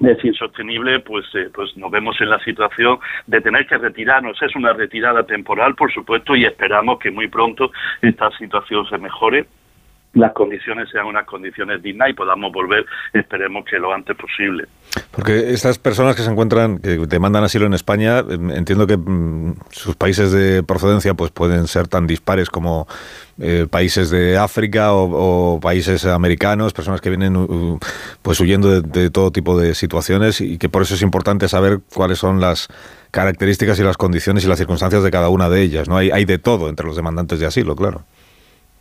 es 0.00 0.24
insostenible, 0.24 1.00
pues, 1.00 1.26
eh, 1.34 1.50
pues 1.52 1.76
nos 1.76 1.90
vemos 1.90 2.20
en 2.20 2.30
la 2.30 2.38
situación 2.40 2.98
de 3.26 3.40
tener 3.40 3.66
que 3.66 3.78
retirarnos. 3.78 4.40
Es 4.42 4.54
una 4.56 4.72
retirada 4.72 5.24
temporal, 5.24 5.74
por 5.74 5.92
supuesto, 5.92 6.34
y 6.34 6.44
esperamos 6.44 6.98
que 6.98 7.10
muy 7.10 7.28
pronto 7.28 7.70
esta 8.00 8.30
situación 8.38 8.86
se 8.88 8.98
mejore 8.98 9.46
las 10.12 10.32
condiciones 10.32 10.88
sean 10.90 11.06
unas 11.06 11.24
condiciones 11.24 11.82
dignas 11.82 12.10
y 12.10 12.14
podamos 12.14 12.52
volver, 12.52 12.84
esperemos 13.12 13.64
que 13.64 13.78
lo 13.78 13.92
antes 13.92 14.16
posible. 14.16 14.64
Porque 15.12 15.52
estas 15.52 15.78
personas 15.78 16.16
que 16.16 16.22
se 16.22 16.30
encuentran, 16.30 16.78
que 16.78 16.98
demandan 17.06 17.44
asilo 17.44 17.66
en 17.66 17.74
España, 17.74 18.18
em, 18.18 18.50
entiendo 18.50 18.86
que 18.88 18.96
mm, 18.96 19.54
sus 19.70 19.94
países 19.94 20.32
de 20.32 20.64
procedencia 20.64 21.14
pues 21.14 21.30
pueden 21.30 21.68
ser 21.68 21.86
tan 21.86 22.08
dispares 22.08 22.50
como 22.50 22.88
eh, 23.38 23.66
países 23.70 24.10
de 24.10 24.36
África 24.36 24.92
o, 24.92 25.60
países 25.60 26.04
americanos, 26.06 26.72
personas 26.72 27.00
que 27.00 27.10
vienen 27.10 27.78
pues 28.22 28.40
huyendo 28.40 28.82
de, 28.82 29.10
todo 29.10 29.30
tipo 29.30 29.58
de 29.58 29.74
situaciones 29.74 30.40
y 30.40 30.58
que 30.58 30.68
por 30.68 30.82
eso 30.82 30.94
es 30.94 31.02
importante 31.02 31.48
saber 31.48 31.78
cuáles 31.94 32.18
son 32.18 32.40
las 32.40 32.68
características 33.12 33.78
y 33.78 33.84
las 33.84 33.96
condiciones 33.96 34.44
y 34.44 34.48
las 34.48 34.58
circunstancias 34.58 35.02
de 35.02 35.10
cada 35.10 35.28
una 35.28 35.48
de 35.48 35.62
ellas. 35.62 35.88
¿no? 35.88 35.96
Hay, 35.96 36.10
hay 36.10 36.24
de 36.24 36.38
todo 36.38 36.68
entre 36.68 36.86
los 36.86 36.96
demandantes 36.96 37.38
de 37.38 37.46
asilo, 37.46 37.76
claro. 37.76 38.04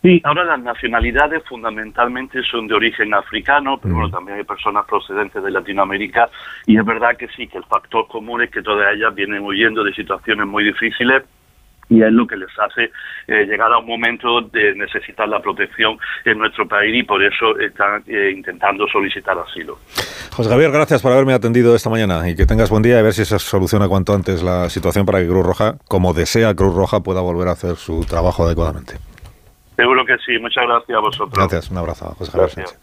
Sí, 0.01 0.21
ahora 0.23 0.45
las 0.45 0.62
nacionalidades 0.62 1.43
fundamentalmente 1.47 2.41
son 2.43 2.67
de 2.67 2.73
origen 2.73 3.13
africano, 3.13 3.77
pero 3.81 3.95
bueno, 3.95 4.09
también 4.09 4.38
hay 4.38 4.45
personas 4.45 4.85
procedentes 4.85 5.43
de 5.43 5.51
Latinoamérica 5.51 6.29
y 6.65 6.77
es 6.77 6.85
verdad 6.85 7.17
que 7.17 7.27
sí, 7.35 7.47
que 7.47 7.57
el 7.57 7.65
factor 7.65 8.07
común 8.07 8.41
es 8.41 8.49
que 8.49 8.62
todas 8.62 8.95
ellas 8.95 9.13
vienen 9.13 9.43
huyendo 9.43 9.83
de 9.83 9.93
situaciones 9.93 10.47
muy 10.47 10.63
difíciles 10.63 11.23
y 11.89 12.01
es 12.01 12.13
lo 12.13 12.25
que 12.27 12.38
les 12.38 12.49
hace 12.59 12.91
eh, 13.27 13.45
llegar 13.45 13.73
a 13.73 13.79
un 13.79 13.88
momento 13.88 14.41
de 14.41 14.73
necesitar 14.75 15.27
la 15.27 15.41
protección 15.41 15.97
en 16.23 16.38
nuestro 16.38 16.65
país 16.65 16.97
y 16.97 17.03
por 17.03 17.21
eso 17.21 17.59
están 17.59 18.01
eh, 18.07 18.31
intentando 18.33 18.88
solicitar 18.88 19.38
asilo. 19.38 19.79
José 20.31 20.49
Javier, 20.49 20.71
gracias 20.71 21.01
por 21.01 21.12
haberme 21.12 21.33
atendido 21.33 21.75
esta 21.75 21.89
mañana 21.89 22.29
y 22.29 22.35
que 22.38 22.45
tengas 22.45 22.69
buen 22.69 22.83
día 22.83 22.95
y 22.95 22.99
a 22.99 23.01
ver 23.01 23.13
si 23.13 23.25
se 23.25 23.38
soluciona 23.39 23.89
cuanto 23.89 24.13
antes 24.13 24.43
la 24.43 24.69
situación 24.69 25.05
para 25.05 25.19
que 25.19 25.27
Cruz 25.27 25.45
Roja, 25.45 25.75
como 25.89 26.13
desea 26.13 26.53
Cruz 26.55 26.73
Roja, 26.73 27.01
pueda 27.01 27.19
volver 27.19 27.49
a 27.49 27.51
hacer 27.51 27.75
su 27.75 28.05
trabajo 28.05 28.45
adecuadamente. 28.45 29.09
Seguro 29.79 30.05
que 30.05 30.17
sí. 30.25 30.37
Muchas 30.41 30.65
gracias 30.67 30.97
a 30.97 30.99
vosotros. 30.99 31.31
Gracias. 31.37 31.71
Un 31.71 31.77
abrazo, 31.77 32.13
José 32.17 32.31
Javier 32.31 32.49
Sánchez. 32.49 32.79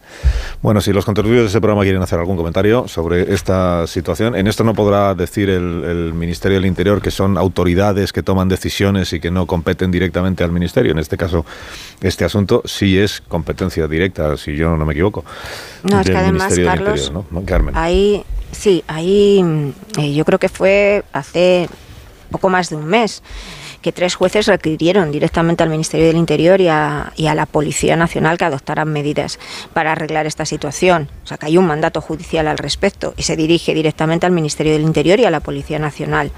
Bueno, 0.63 0.81
si 0.81 0.95
los 0.95 1.05
contertulios 1.05 1.43
de 1.43 1.47
este 1.49 1.61
programa 1.61 1.83
quieren 1.83 2.01
hacer 2.01 2.19
algún 2.19 2.39
comentario 2.39 2.89
sobre 2.89 3.35
esta 3.35 3.87
situación, 3.87 4.35
en 4.35 4.47
esto 4.47 4.65
no 4.65 4.73
podrá 4.73 5.15
decir 5.15 5.51
el, 5.51 5.85
el 5.85 6.15
Ministerio 6.15 6.57
del 6.57 6.65
Interior 6.65 7.03
que 7.03 7.11
son 7.11 7.37
autoridades 7.37 8.15
que 8.15 8.23
toman 8.23 8.49
decisiones 8.49 9.13
y 9.13 9.21
que 9.21 9.31
no 9.31 9.47
competen 9.47 9.91
directamente 9.91 10.43
al 10.43 10.53
Ministerio. 10.53 10.93
En 10.93 10.99
este 10.99 11.19
caso, 11.19 11.45
este 12.01 12.25
asunto 12.25 12.63
sí 12.65 12.99
es 12.99 13.21
competencia 13.21 13.87
directa, 13.87 14.39
si 14.39 14.57
yo 14.57 14.75
no 14.75 14.87
me 14.87 14.95
equivoco. 14.95 15.23
No, 15.83 16.01
es 16.01 16.07
que 16.09 16.17
además, 16.17 16.45
Ministerio 16.45 16.71
Carlos, 16.71 17.01
Interior, 17.09 17.25
¿no? 17.31 17.45
Carmen. 17.45 17.77
ahí, 17.77 18.25
sí, 18.53 18.83
ahí 18.87 19.45
eh, 19.99 20.15
yo 20.15 20.25
creo 20.25 20.39
que 20.39 20.49
fue 20.49 21.05
hace 21.13 21.69
poco 22.31 22.49
más 22.49 22.71
de 22.71 22.77
un 22.77 22.87
mes 22.87 23.23
que 23.87 23.93
tres 23.93 24.17
jueces 24.17 24.47
requirieron 24.47 25.13
directamente 25.13 25.63
al 25.63 25.71
Ministerio 25.71 26.09
del 26.09 26.17
Interior 26.17 26.61
y 26.61 26.67
a, 26.67 27.13
la 27.17 27.47
Policía 27.47 27.95
Nacional 27.95 28.37
que 28.37 28.45
adoptaran 28.45 28.93
medidas 28.93 29.39
para 29.75 29.93
arreglar 29.93 30.27
esta 30.27 30.45
situación. 30.45 31.09
O 31.23 31.27
sea, 31.29 31.37
que 31.37 31.47
hay 31.47 31.57
un 31.57 31.69
mandato 31.69 32.01
judicial 32.01 32.49
al 32.49 32.59
respecto 32.59 33.15
y 33.17 33.23
se 33.23 33.37
dirige 33.37 33.75
directamente 33.75 34.27
al 34.27 34.33
Ministerio 34.33 34.73
del 34.73 34.83
Interior 34.83 35.21
y 35.21 35.25
a 35.25 35.31
la 35.31 35.39
Policía 35.39 35.79
Nacional. 35.79 36.33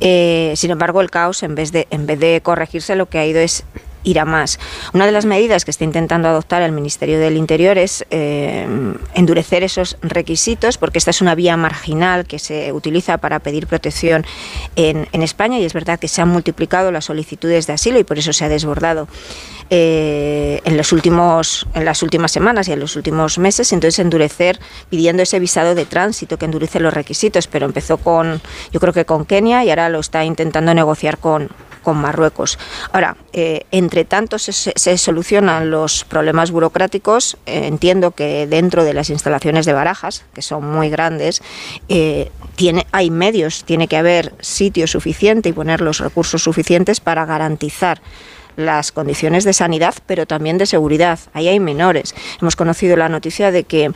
Eh, 0.00 0.54
sin 0.56 0.72
embargo, 0.72 1.00
el 1.00 1.10
caos, 1.12 1.44
en 1.44 1.54
vez, 1.54 1.70
de, 1.70 1.86
en 1.90 2.04
vez 2.06 2.18
de 2.18 2.40
corregirse, 2.42 2.96
lo 2.96 3.06
que 3.06 3.18
ha 3.20 3.26
ido 3.26 3.38
es 3.38 3.62
ir 4.04 4.18
a 4.18 4.24
más. 4.24 4.58
Una 4.92 5.06
de 5.06 5.12
las 5.12 5.24
medidas 5.24 5.64
que 5.64 5.70
está 5.70 5.84
intentando 5.84 6.28
adoptar 6.28 6.62
el 6.62 6.72
Ministerio 6.72 7.18
del 7.18 7.36
Interior 7.36 7.78
es 7.78 8.04
eh, 8.10 8.66
endurecer 9.14 9.62
esos 9.62 9.96
requisitos, 10.02 10.78
porque 10.78 10.98
esta 10.98 11.10
es 11.10 11.20
una 11.20 11.34
vía 11.34 11.56
marginal 11.56 12.26
que 12.26 12.38
se 12.38 12.72
utiliza 12.72 13.18
para 13.18 13.38
pedir 13.38 13.66
protección 13.66 14.24
en, 14.76 15.06
España 15.22 15.60
y 15.60 15.64
es 15.64 15.72
verdad 15.72 16.00
que 16.00 16.08
se 16.08 16.20
han 16.20 16.28
multiplicado 16.28 16.90
las 16.90 17.04
solicitudes 17.04 17.68
de 17.68 17.74
asilo 17.74 18.00
y 18.00 18.04
por 18.04 18.18
eso 18.18 18.32
se 18.32 18.44
ha 18.44 18.48
desbordado 18.48 19.06
eh, 19.70 20.60
en 20.64 20.76
los 20.76 20.92
últimos 20.92 21.64
en 21.74 21.84
las 21.84 22.02
últimas 22.02 22.32
semanas 22.32 22.66
y 22.66 22.72
en 22.72 22.80
los 22.80 22.96
últimos 22.96 23.38
meses 23.38 23.72
entonces 23.72 24.00
endurecer 24.00 24.58
pidiendo 24.90 25.22
ese 25.22 25.38
visado 25.38 25.76
de 25.76 25.86
tránsito 25.86 26.38
que 26.38 26.46
endurece 26.46 26.80
los 26.80 26.92
requisitos 26.92 27.46
pero 27.46 27.66
empezó 27.66 27.98
con 27.98 28.42
yo 28.72 28.80
creo 28.80 28.92
que 28.92 29.04
con 29.04 29.24
Kenia 29.24 29.64
y 29.64 29.70
ahora 29.70 29.88
lo 29.88 30.00
está 30.00 30.24
intentando 30.24 30.74
negociar 30.74 31.18
con 31.18 31.50
con 31.82 31.96
Marruecos. 31.98 32.58
Ahora, 32.92 33.16
eh, 33.32 33.66
entre 33.70 34.04
tanto 34.04 34.38
se, 34.38 34.98
solucionan 34.98 35.70
los 35.70 36.04
problemas 36.04 36.50
burocráticos. 36.50 37.36
eh, 37.46 37.66
entiendo 37.66 38.12
que 38.12 38.46
dentro 38.46 38.84
de 38.84 38.94
las 38.94 39.10
instalaciones 39.10 39.66
de 39.66 39.72
barajas, 39.72 40.24
que 40.34 40.42
son 40.42 40.64
muy 40.64 40.88
grandes, 40.90 41.42
eh, 41.88 42.30
tiene, 42.56 42.86
hay 42.92 43.10
medios, 43.10 43.64
tiene 43.64 43.88
que 43.88 43.96
haber 43.96 44.34
sitio 44.40 44.86
suficiente 44.86 45.48
y 45.48 45.52
poner 45.52 45.80
los 45.80 45.98
recursos 45.98 46.42
suficientes 46.42 47.00
para 47.00 47.24
garantizar 47.24 48.00
las 48.56 48.92
condiciones 48.92 49.44
de 49.44 49.52
sanidad, 49.52 49.94
pero 50.06 50.26
también 50.26 50.58
de 50.58 50.66
seguridad. 50.66 51.18
Ahí 51.32 51.48
hay 51.48 51.60
menores. 51.60 52.14
Hemos 52.40 52.56
conocido 52.56 52.96
la 52.96 53.08
noticia 53.08 53.50
de 53.50 53.64
que 53.64 53.90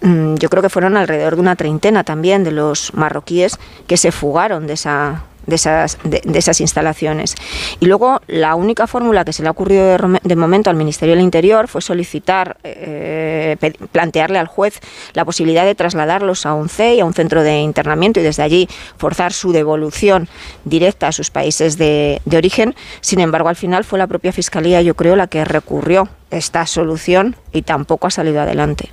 mm, 0.00 0.36
yo 0.36 0.48
creo 0.48 0.62
que 0.62 0.70
fueron 0.70 0.96
alrededor 0.96 1.34
de 1.34 1.40
una 1.42 1.56
treintena 1.56 2.04
también 2.04 2.44
de 2.44 2.52
los 2.52 2.94
marroquíes 2.94 3.58
que 3.86 3.96
se 3.96 4.12
fugaron 4.12 4.66
de 4.66 4.74
esa 4.74 5.24
de 5.46 5.56
esas, 5.56 5.98
de, 6.04 6.22
esas 6.34 6.60
instalaciones. 6.60 7.34
Y 7.80 7.86
luego 7.86 8.20
la 8.26 8.54
única 8.54 8.86
fórmula 8.86 9.24
que 9.24 9.32
se 9.32 9.42
le 9.42 9.48
ha 9.48 9.50
ocurrido 9.50 9.96
de, 10.22 10.36
momento 10.36 10.70
al 10.70 10.76
Ministerio 10.76 11.14
del 11.14 11.24
Interior 11.24 11.68
fue 11.68 11.80
solicitar, 11.80 12.56
eh, 12.64 13.56
plantearle 13.92 14.38
al 14.38 14.46
juez 14.46 14.80
la 15.12 15.24
posibilidad 15.24 15.64
de 15.64 15.74
trasladarlos 15.74 16.46
a 16.46 16.54
un 16.54 16.68
CEI, 16.68 17.00
a 17.00 17.04
un 17.04 17.14
centro 17.14 17.42
de 17.42 17.58
internamiento 17.58 18.20
y 18.20 18.22
desde 18.22 18.42
allí 18.42 18.68
forzar 18.96 19.32
su 19.32 19.52
devolución 19.52 20.28
directa 20.64 21.08
a 21.08 21.12
sus 21.12 21.30
países 21.30 21.78
de, 21.78 22.20
de 22.24 22.36
origen. 22.36 22.74
Sin 23.00 23.20
embargo, 23.20 23.48
al 23.48 23.56
final 23.56 23.84
fue 23.84 23.98
la 23.98 24.06
propia 24.06 24.32
Fiscalía, 24.32 24.82
yo 24.82 24.94
creo, 24.94 25.16
la 25.16 25.26
que 25.26 25.44
recurrió 25.44 26.08
esta 26.30 26.66
solución 26.66 27.36
y 27.52 27.62
tampoco 27.62 28.06
ha 28.06 28.10
salido 28.10 28.40
adelante. 28.40 28.90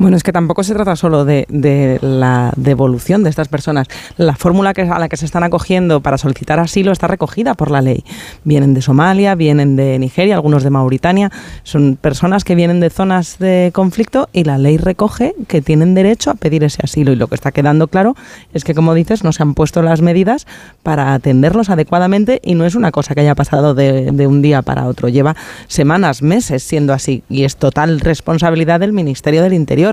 Bueno, 0.00 0.16
es 0.16 0.22
que 0.22 0.32
tampoco 0.32 0.62
se 0.62 0.72
trata 0.72 0.96
solo 0.96 1.26
de, 1.26 1.98
la 2.00 2.54
devolución 2.56 3.22
de 3.22 3.28
estas 3.28 3.48
personas. 3.48 3.86
La 4.16 4.34
fórmula 4.34 4.72
que, 4.72 4.80
a 4.80 4.98
la 4.98 5.10
que 5.10 5.18
se 5.18 5.26
están 5.26 5.42
acogiendo 5.42 6.00
para 6.00 6.16
solicitar 6.16 6.58
asilo 6.58 6.90
está 6.90 7.06
recogida 7.06 7.52
por 7.52 7.70
la 7.70 7.82
ley. 7.82 8.02
Vienen 8.42 8.72
de 8.72 8.80
Somalia, 8.80 9.34
vienen 9.34 9.76
de 9.76 9.98
Nigeria, 9.98 10.36
algunos 10.36 10.62
de 10.62 10.70
Mauritania. 10.70 11.30
Son 11.64 11.98
personas 12.00 12.44
que 12.44 12.54
vienen 12.54 12.80
de 12.80 12.88
zonas 12.88 13.38
de 13.38 13.72
conflicto 13.74 14.30
y 14.32 14.44
la 14.44 14.56
ley 14.56 14.78
recoge 14.78 15.34
que 15.48 15.60
tienen 15.60 15.94
derecho 15.94 16.30
a 16.30 16.34
pedir 16.34 16.64
ese 16.64 16.80
asilo. 16.82 17.12
Y 17.12 17.16
lo 17.16 17.26
que 17.26 17.34
está 17.34 17.52
quedando 17.52 17.86
claro 17.86 18.16
es 18.54 18.64
que, 18.64 18.74
como 18.74 18.94
dices, 18.94 19.22
no 19.22 19.32
se 19.32 19.42
han 19.42 19.52
puesto 19.52 19.82
las 19.82 20.00
medidas 20.00 20.46
para 20.82 21.12
atenderlos 21.12 21.68
adecuadamente 21.68 22.40
y 22.42 22.54
no 22.54 22.64
es 22.64 22.74
una 22.74 22.90
cosa 22.90 23.14
que 23.14 23.20
haya 23.20 23.34
pasado 23.34 23.74
de 23.74 24.26
un 24.26 24.40
día 24.40 24.62
para 24.62 24.86
otro. 24.86 25.10
Lleva 25.10 25.36
semanas, 25.68 26.22
meses 26.22 26.62
siendo 26.62 26.94
así 26.94 27.22
y 27.28 27.44
es 27.44 27.56
total 27.56 28.00
responsabilidad 28.00 28.80
del 28.80 28.94
Ministerio 28.94 29.42
del 29.42 29.52
Interior. 29.52 29.89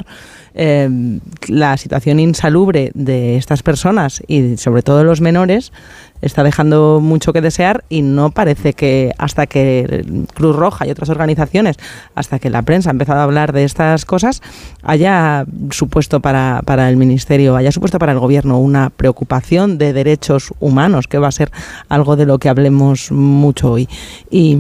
Eh, 0.60 0.90
la 1.48 1.78
situación 1.78 2.20
insalubre 2.20 2.90
de 2.96 3.38
estas 3.38 3.62
personas 3.62 4.24
y 4.28 4.58
sobre 4.58 4.82
todo 4.82 5.04
los 5.04 5.22
menores 5.22 5.72
está 6.22 6.44
dejando 6.44 7.00
mucho 7.02 7.34
que 7.34 7.42
desear 7.42 7.84
y 7.90 8.02
no 8.02 8.32
parece 8.32 8.74
que 8.74 9.14
hasta 9.18 9.48
que 9.48 10.06
Cruz 10.34 10.56
Roja 10.56 10.88
y 10.88 10.92
otras 10.92 11.10
organizaciones, 11.10 11.78
hasta 12.16 12.40
que 12.40 12.50
la 12.50 12.62
prensa 12.62 12.90
ha 12.90 12.92
empezado 12.92 13.20
a 13.20 13.24
hablar 13.24 13.54
de 13.54 13.64
estas 13.64 14.06
cosas, 14.06 14.42
haya 14.84 15.46
supuesto 15.72 16.20
para, 16.20 16.62
para 16.66 16.90
el 16.90 16.98
Ministerio, 16.98 17.56
haya 17.56 17.72
supuesto 17.72 18.00
para 18.00 18.12
el 18.12 18.20
Gobierno 18.20 18.60
una 18.60 18.90
preocupación 18.90 19.78
de 19.78 19.94
derechos 19.94 20.54
humanos, 20.60 21.08
que 21.08 21.18
va 21.18 21.28
a 21.28 21.32
ser 21.32 21.52
algo 21.90 22.16
de 22.16 22.26
lo 22.26 22.40
que 22.40 22.50
hablemos 22.50 23.12
mucho 23.12 23.72
hoy. 23.72 23.88
Y, 24.30 24.58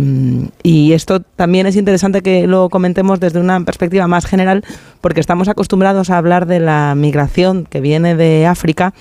y 0.63 0.93
esto 0.93 1.21
también 1.21 1.67
es 1.67 1.75
interesante 1.75 2.21
que 2.21 2.47
lo 2.47 2.69
comentemos 2.69 3.19
desde 3.19 3.39
una 3.39 3.59
perspectiva 3.61 4.07
más 4.07 4.25
general, 4.25 4.63
porque 5.01 5.19
estamos 5.19 5.47
acostumbrados 5.47 6.09
a 6.09 6.17
hablar 6.17 6.45
de 6.45 6.59
la 6.59 6.93
migración 6.95 7.65
que 7.65 7.81
viene 7.81 8.15
de 8.15 8.45
África 8.45 8.93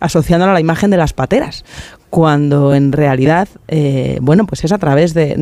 asociándola 0.00 0.52
a 0.52 0.54
la 0.54 0.60
imagen 0.60 0.90
de 0.90 0.96
las 0.96 1.12
pateras 1.12 1.64
cuando 2.14 2.76
en 2.76 2.92
realidad, 2.92 3.48
eh, 3.66 4.18
bueno, 4.22 4.46
pues 4.46 4.62
es 4.62 4.70
a 4.70 4.78
través 4.78 5.14
de, 5.14 5.34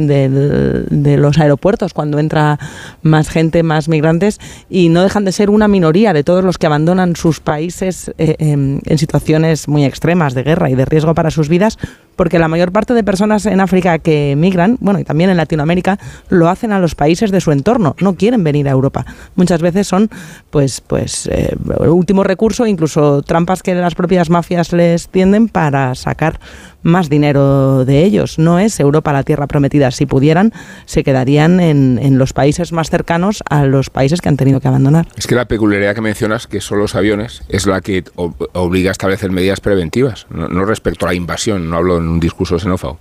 los 1.18 1.38
aeropuertos 1.38 1.92
cuando 1.92 2.18
entra 2.18 2.58
más 3.02 3.28
gente, 3.28 3.62
más 3.62 3.90
migrantes, 3.90 4.40
y 4.70 4.88
no 4.88 5.02
dejan 5.02 5.26
de 5.26 5.32
ser 5.32 5.50
una 5.50 5.68
minoría 5.68 6.14
de 6.14 6.24
todos 6.24 6.42
los 6.42 6.56
que 6.56 6.64
abandonan 6.64 7.14
sus 7.14 7.40
países 7.40 8.10
eh, 8.16 8.36
en, 8.38 8.80
en 8.86 8.96
situaciones 8.96 9.68
muy 9.68 9.84
extremas 9.84 10.32
de 10.32 10.44
guerra 10.44 10.70
y 10.70 10.74
de 10.74 10.86
riesgo 10.86 11.12
para 11.14 11.30
sus 11.30 11.50
vidas, 11.50 11.76
porque 12.16 12.38
la 12.38 12.48
mayor 12.48 12.72
parte 12.72 12.94
de 12.94 13.04
personas 13.04 13.46
en 13.46 13.60
África 13.60 13.98
que 13.98 14.34
migran, 14.36 14.76
bueno, 14.80 15.00
y 15.00 15.04
también 15.04 15.30
en 15.30 15.36
Latinoamérica, 15.36 15.98
lo 16.28 16.48
hacen 16.48 16.72
a 16.72 16.78
los 16.78 16.94
países 16.94 17.30
de 17.30 17.40
su 17.40 17.52
entorno, 17.52 17.96
no 18.00 18.14
quieren 18.14 18.44
venir 18.44 18.68
a 18.68 18.72
Europa. 18.72 19.04
Muchas 19.34 19.60
veces 19.60 19.86
son, 19.86 20.10
pues, 20.50 20.80
pues, 20.80 21.28
eh, 21.32 21.54
último 21.86 22.24
recurso, 22.24 22.66
incluso 22.66 23.22
trampas 23.22 23.62
que 23.62 23.74
las 23.74 23.94
propias 23.94 24.30
mafias 24.30 24.72
les 24.72 25.08
tienden 25.08 25.48
para 25.48 25.94
sacar 25.94 26.38
más 26.82 27.08
dinero 27.08 27.84
de 27.84 28.04
ellos. 28.04 28.38
No 28.38 28.58
es 28.58 28.80
Europa 28.80 29.12
la 29.12 29.22
tierra 29.22 29.46
prometida. 29.46 29.90
Si 29.90 30.06
pudieran, 30.06 30.52
se 30.84 31.04
quedarían 31.04 31.60
en, 31.60 31.98
en 32.02 32.18
los 32.18 32.32
países 32.32 32.72
más 32.72 32.90
cercanos 32.90 33.42
a 33.48 33.64
los 33.64 33.90
países 33.90 34.20
que 34.20 34.28
han 34.28 34.36
tenido 34.36 34.60
que 34.60 34.68
abandonar. 34.68 35.06
Es 35.16 35.26
que 35.26 35.34
la 35.34 35.46
peculiaridad 35.46 35.94
que 35.94 36.00
mencionas, 36.00 36.46
que 36.46 36.60
son 36.60 36.78
los 36.78 36.94
aviones, 36.94 37.42
es 37.48 37.66
la 37.66 37.80
que 37.80 38.04
ob- 38.16 38.48
obliga 38.52 38.90
a 38.90 38.92
establecer 38.92 39.30
medidas 39.30 39.60
preventivas, 39.60 40.26
no, 40.30 40.48
no 40.48 40.64
respecto 40.64 41.06
a 41.06 41.10
la 41.10 41.14
invasión, 41.14 41.68
no 41.70 41.76
hablo 41.76 41.98
en 41.98 42.08
un 42.08 42.20
discurso 42.20 42.58
xenófobo, 42.58 42.98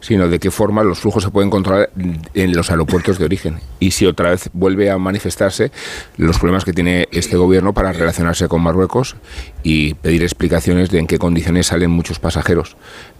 sino 0.00 0.28
de 0.28 0.38
qué 0.38 0.50
forma 0.50 0.82
los 0.82 1.00
flujos 1.00 1.24
se 1.24 1.30
pueden 1.30 1.50
controlar 1.50 1.90
en 2.34 2.56
los 2.56 2.70
aeropuertos 2.70 3.18
de 3.18 3.24
origen. 3.24 3.60
Y 3.80 3.92
si 3.92 4.06
otra 4.06 4.30
vez 4.30 4.48
vuelve 4.52 4.90
a 4.90 4.98
manifestarse 4.98 5.70
los 6.16 6.38
problemas 6.38 6.64
que 6.64 6.72
tiene 6.72 7.08
este 7.12 7.36
gobierno 7.36 7.72
para 7.72 7.92
relacionarse 7.92 8.48
con 8.48 8.62
Marruecos 8.62 9.16
y 9.62 9.94
pedir 9.94 10.22
explicaciones 10.22 10.90
de 10.90 10.98
en 10.98 11.06
qué 11.06 11.18
condiciones 11.18 11.66
salen 11.68 11.90
muchos 11.90 12.18
pasajeros. 12.18 12.76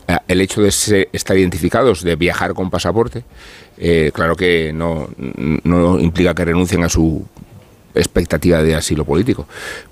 Eh, 0.09 0.17
El 0.29 0.41
hecho 0.41 0.63
de 0.63 0.71
ser- 0.73 1.09
estar 1.13 1.37
identificados, 1.39 2.03
de 2.03 2.17
viajar 2.17 2.55
con 2.55 2.71
pasaporte, 2.71 3.25
eh, 3.77 4.11
claro 4.13 4.35
que 4.37 4.73
no, 4.73 5.09
no 5.65 5.99
implica 6.01 6.35
que 6.35 6.45
renuncien 6.45 6.83
a 6.83 6.89
su 6.89 7.25
expectativa 7.95 8.63
de 8.63 8.75
asilo 8.75 9.05
político, 9.05 9.47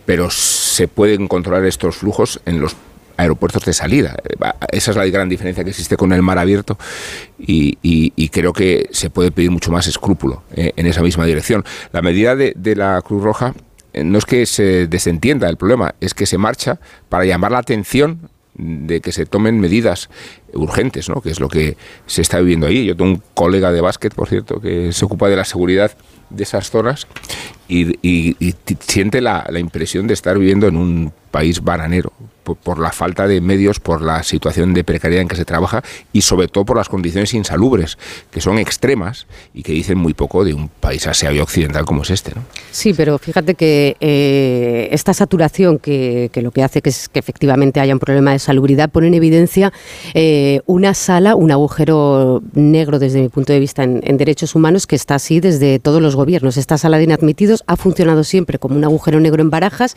pero 0.05 0.31
se 0.31 0.89
pueden 0.89 1.29
controlar 1.29 1.65
estos 1.65 1.97
flujos 1.97 2.41
en 2.47 2.61
los 2.61 2.77
aeropuertos 3.17 3.65
de 3.65 3.73
salida. 3.73 4.15
Eh, 4.25 4.37
Esa 4.73 4.91
es 4.91 4.97
la 4.97 5.07
gran 5.07 5.29
diferencia 5.29 5.65
que 5.65 5.71
existe 5.71 5.97
con 5.97 6.13
el 6.13 6.23
mar 6.23 6.39
abierto 6.39 6.79
y, 7.39 8.29
creo 8.31 8.53
que 8.53 8.89
se 8.93 9.09
puede 9.11 9.31
pedir 9.31 9.51
mucho 9.51 9.71
más 9.71 9.87
escrúpulo 9.87 10.43
eh, 10.55 10.73
en 10.77 10.87
esa 10.87 11.03
misma 11.03 11.25
dirección. 11.27 11.65
La 11.93 12.03
medida 12.03 12.37
de, 12.37 12.53
de 12.57 12.75
la 12.77 13.01
Cruz 13.03 13.23
Roja 13.23 13.55
no 13.95 14.19
es 14.19 14.27
que 14.27 14.45
se 14.45 14.87
desentienda 14.87 15.49
el 15.49 15.57
problema, 15.57 15.95
es 16.01 16.13
que 16.13 16.27
se 16.27 16.37
marcha 16.37 16.79
para 17.09 17.25
llamar 17.25 17.53
la 17.53 17.59
atención 17.59 18.29
de 18.59 19.01
que 19.01 19.13
se 19.13 19.27
tomen 19.27 19.61
medidas 19.61 20.09
urgentes, 20.53 21.09
¿no? 21.09 21.21
que 21.21 21.31
es 21.31 21.41
lo 21.41 21.49
que 21.49 21.77
se 22.07 22.23
está 22.23 22.39
viviendo 22.39 22.67
ahí. 22.67 22.85
Yo 22.87 22.97
tengo 22.97 23.11
un 23.11 23.23
colega 23.35 23.73
de 23.73 23.81
básquet, 23.81 24.15
por 24.15 24.29
cierto, 24.29 24.61
que 24.61 24.93
se 24.93 25.05
ocupa 25.05 25.29
de 25.29 25.37
la 25.37 25.45
seguridad 25.45 25.93
de 26.31 26.43
esas 26.43 26.71
zonas 26.71 27.07
y, 27.69 27.91
y- 28.09 28.37
y 28.39 28.55
siente 28.81 29.21
la, 29.21 29.47
la 29.51 29.59
impresión 29.59 30.07
de 30.07 30.15
estar 30.15 30.39
viviendo 30.39 30.67
en 30.69 30.77
un 30.77 31.13
país 31.31 31.63
bananero 31.63 32.13
por, 32.45 32.57
por 32.57 32.79
la 32.79 32.93
falta 32.93 33.27
de 33.27 33.41
medios, 33.41 33.81
por 33.81 34.01
la 34.01 34.23
situación 34.23 34.73
de 34.73 34.85
precariedad 34.85 35.21
en 35.23 35.29
que 35.29 35.37
se 35.37 35.45
trabaja 35.45 35.83
y 36.13 36.23
sobre 36.23 36.49
todo 36.49 36.65
por 36.65 36.77
las 36.77 36.89
condiciones 36.89 37.35
insalubres, 37.35 37.99
que 38.31 38.41
son 38.41 38.59
extremas 38.59 39.27
y 39.53 39.63
que 39.63 39.73
dicen 39.73 39.99
muy 39.99 40.15
poco 40.15 40.45
de 40.45 40.55
un 40.55 40.69
país 40.69 41.07
y 41.31 41.39
occidental 41.41 41.85
como 41.85 42.03
es 42.03 42.11
este. 42.11 42.33
¿no? 42.35 42.43
Sí, 42.71 42.95
pero 42.95 43.19
fíjate 43.19 43.55
que 43.55 43.97
eh, 44.01 44.89
esta 44.93 45.13
saturación 45.13 45.79
que, 45.79 46.31
que 46.33 46.41
lo 46.41 46.53
que 46.53 46.63
hace 46.63 46.81
que 46.83 46.91
es 46.91 47.09
que 47.09 47.19
efectivamente 47.19 47.81
haya 47.81 47.93
un 47.93 47.99
problema 47.99 48.33
de 48.33 48.39
salubridad 48.39 48.89
pone 48.91 49.09
en 49.09 49.15
evidencia 49.15 49.73
eh, 50.15 50.61
una 50.67 50.95
sala, 50.95 51.35
un 51.35 51.51
agujero 51.51 52.43
negro 52.55 52.99
desde 52.99 53.21
mi 53.21 53.29
punto 53.29 53.53
de 53.53 53.61
vista 53.61 53.83
en, 53.83 54.01
en 54.05 54.17
derechos 54.17 54.55
humanos 54.55 54.87
que 54.87 54.97
está 54.97 55.17
así 55.17 55.41
desde 55.41 55.79
todos 55.81 56.01
los 56.01 56.17
gobiernos. 56.17 56.57
Esta 56.57 56.79
sala 56.79 56.97
de 56.99 57.05
inadmitidos 57.05 57.56
ha 57.67 57.77
funcionado 57.77 58.25
siempre 58.25 58.59
como 58.59 58.77
un 58.77 58.85
agujero 58.85 59.21
negro 59.21 59.43
en 59.43 59.51
barajas 59.51 59.97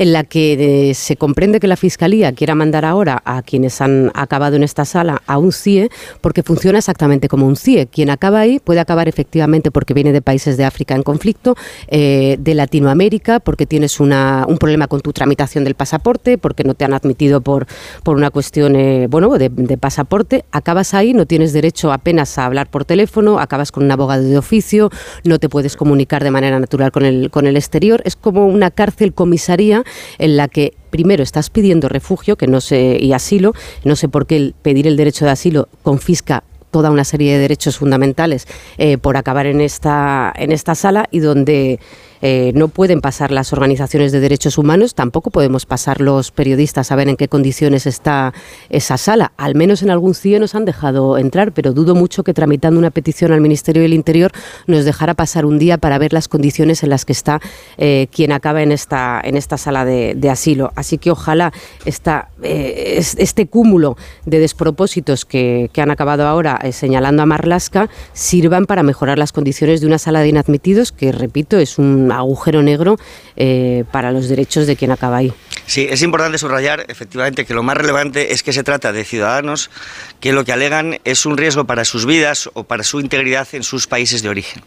en 0.00 0.14
la 0.14 0.24
que 0.24 0.88
eh, 0.88 0.94
se 0.94 1.16
comprende 1.16 1.60
que 1.60 1.68
la 1.68 1.76
Fiscalía 1.76 2.32
quiera 2.32 2.54
mandar 2.54 2.86
ahora 2.86 3.20
a 3.26 3.42
quienes 3.42 3.82
han 3.82 4.10
acabado 4.14 4.56
en 4.56 4.62
esta 4.62 4.86
sala 4.86 5.20
a 5.26 5.36
un 5.36 5.52
CIE 5.52 5.90
porque 6.22 6.42
funciona 6.42 6.78
exactamente 6.78 7.28
como 7.28 7.46
un 7.46 7.54
CIE. 7.54 7.86
Quien 7.86 8.08
acaba 8.08 8.40
ahí 8.40 8.60
puede 8.60 8.80
acabar 8.80 9.08
efectivamente 9.08 9.70
porque 9.70 9.92
viene 9.92 10.12
de 10.12 10.22
países 10.22 10.56
de 10.56 10.64
África 10.64 10.94
en 10.94 11.02
conflicto, 11.02 11.54
eh, 11.88 12.38
de 12.40 12.54
Latinoamérica, 12.54 13.40
porque 13.40 13.66
tienes 13.66 14.00
una, 14.00 14.46
un 14.48 14.56
problema 14.56 14.86
con 14.86 15.02
tu 15.02 15.12
tramitación 15.12 15.64
del 15.64 15.74
pasaporte, 15.74 16.38
porque 16.38 16.64
no 16.64 16.72
te 16.72 16.86
han 16.86 16.94
admitido 16.94 17.42
por, 17.42 17.66
por 18.02 18.16
una 18.16 18.30
cuestión 18.30 18.76
eh, 18.76 19.06
bueno, 19.06 19.36
de, 19.36 19.50
de 19.50 19.76
pasaporte. 19.76 20.46
Acabas 20.50 20.94
ahí, 20.94 21.12
no 21.12 21.26
tienes 21.26 21.52
derecho 21.52 21.92
apenas 21.92 22.38
a 22.38 22.46
hablar 22.46 22.70
por 22.70 22.86
teléfono, 22.86 23.38
acabas 23.38 23.70
con 23.70 23.84
un 23.84 23.90
abogado 23.90 24.22
de 24.22 24.38
oficio, 24.38 24.88
no 25.24 25.38
te 25.38 25.50
puedes 25.50 25.76
comunicar 25.76 26.24
de 26.24 26.30
manera 26.30 26.58
natural 26.58 26.90
con 26.90 27.04
el, 27.04 27.30
con 27.30 27.46
el 27.46 27.58
exterior. 27.58 28.00
Es 28.06 28.16
como 28.16 28.46
una 28.46 28.70
cárcel 28.70 29.12
comisaría 29.12 29.84
en 30.18 30.36
la 30.36 30.48
que 30.48 30.74
primero 30.90 31.22
estás 31.22 31.50
pidiendo 31.50 31.88
refugio 31.88 32.36
que 32.36 32.46
no 32.46 32.60
sé, 32.60 32.98
y 33.00 33.12
asilo, 33.12 33.52
no 33.84 33.96
sé 33.96 34.08
por 34.08 34.26
qué 34.26 34.36
el 34.36 34.54
pedir 34.62 34.86
el 34.86 34.96
derecho 34.96 35.24
de 35.24 35.30
asilo 35.30 35.68
confisca 35.82 36.44
toda 36.70 36.90
una 36.90 37.04
serie 37.04 37.32
de 37.32 37.38
derechos 37.38 37.78
fundamentales 37.78 38.46
eh, 38.78 38.98
por 38.98 39.16
acabar 39.16 39.46
en 39.46 39.60
esta, 39.60 40.32
en 40.36 40.52
esta 40.52 40.74
sala 40.74 41.08
y 41.10 41.20
donde 41.20 41.80
eh, 42.22 42.52
no 42.54 42.68
pueden 42.68 43.00
pasar 43.00 43.30
las 43.30 43.52
organizaciones 43.52 44.12
de 44.12 44.20
derechos 44.20 44.58
humanos, 44.58 44.94
tampoco 44.94 45.30
podemos 45.30 45.66
pasar 45.66 46.00
los 46.00 46.30
periodistas 46.30 46.92
a 46.92 46.96
ver 46.96 47.08
en 47.08 47.16
qué 47.16 47.28
condiciones 47.28 47.86
está 47.86 48.32
esa 48.68 48.96
sala. 48.96 49.32
Al 49.36 49.54
menos 49.54 49.82
en 49.82 49.90
algún 49.90 50.14
CIE 50.14 50.38
nos 50.38 50.54
han 50.54 50.64
dejado 50.64 51.18
entrar, 51.18 51.52
pero 51.52 51.72
dudo 51.72 51.94
mucho 51.94 52.22
que 52.22 52.34
tramitando 52.34 52.78
una 52.78 52.90
petición 52.90 53.32
al 53.32 53.40
Ministerio 53.40 53.82
del 53.82 53.94
Interior 53.94 54.32
nos 54.66 54.84
dejara 54.84 55.14
pasar 55.14 55.44
un 55.46 55.58
día 55.58 55.78
para 55.78 55.98
ver 55.98 56.12
las 56.12 56.28
condiciones 56.28 56.82
en 56.82 56.90
las 56.90 57.04
que 57.04 57.12
está 57.12 57.40
eh, 57.78 58.08
quien 58.12 58.32
acaba 58.32 58.62
en 58.62 58.72
esta, 58.72 59.20
en 59.24 59.36
esta 59.36 59.56
sala 59.56 59.84
de, 59.84 60.16
asilo. 60.30 60.72
Así 60.76 60.98
que 60.98 61.10
ojalá 61.10 61.52
esta, 61.84 62.28
eh, 62.42 62.94
es- 62.98 63.16
este 63.18 63.46
cúmulo 63.46 63.96
de 64.26 64.38
despropósitos 64.38 65.24
que, 65.24 65.70
que 65.72 65.80
han 65.82 65.90
acabado 65.90 66.26
ahora 66.26 66.60
señalando 66.72 67.22
a 67.22 67.26
Marlasca 67.26 67.88
sirvan 68.12 68.66
para 68.66 68.82
mejorar 68.82 69.18
las 69.18 69.32
condiciones 69.32 69.80
de 69.80 69.86
una 69.86 69.98
sala 69.98 70.20
de 70.20 70.28
inadmitidos 70.28 70.92
que, 70.92 71.10
repito, 71.12 71.58
es 71.58 71.78
un 71.78 72.09
agujero 72.12 72.62
negro 72.62 72.98
eh, 73.36 73.84
para 73.90 74.12
los 74.12 74.28
derechos 74.28 74.66
de 74.66 74.76
quien 74.76 74.90
acaba 74.90 75.18
ahí. 75.18 75.32
Sí, 75.66 75.86
es 75.88 76.02
importante 76.02 76.38
subrayar 76.38 76.84
efectivamente 76.88 77.44
que 77.44 77.54
lo 77.54 77.62
más 77.62 77.76
relevante 77.76 78.32
es 78.32 78.42
que 78.42 78.52
se 78.52 78.64
trata 78.64 78.92
de 78.92 79.04
ciudadanos 79.04 79.70
que 80.18 80.32
lo 80.32 80.44
que 80.44 80.52
alegan 80.52 80.98
es 81.04 81.26
un 81.26 81.36
riesgo 81.36 81.64
para 81.64 81.84
sus 81.84 82.06
vidas 82.06 82.50
o 82.54 82.64
para 82.64 82.82
su 82.82 83.00
integridad 83.00 83.46
en 83.52 83.62
sus 83.62 83.86
países 83.86 84.22
de 84.22 84.28
origen. 84.28 84.62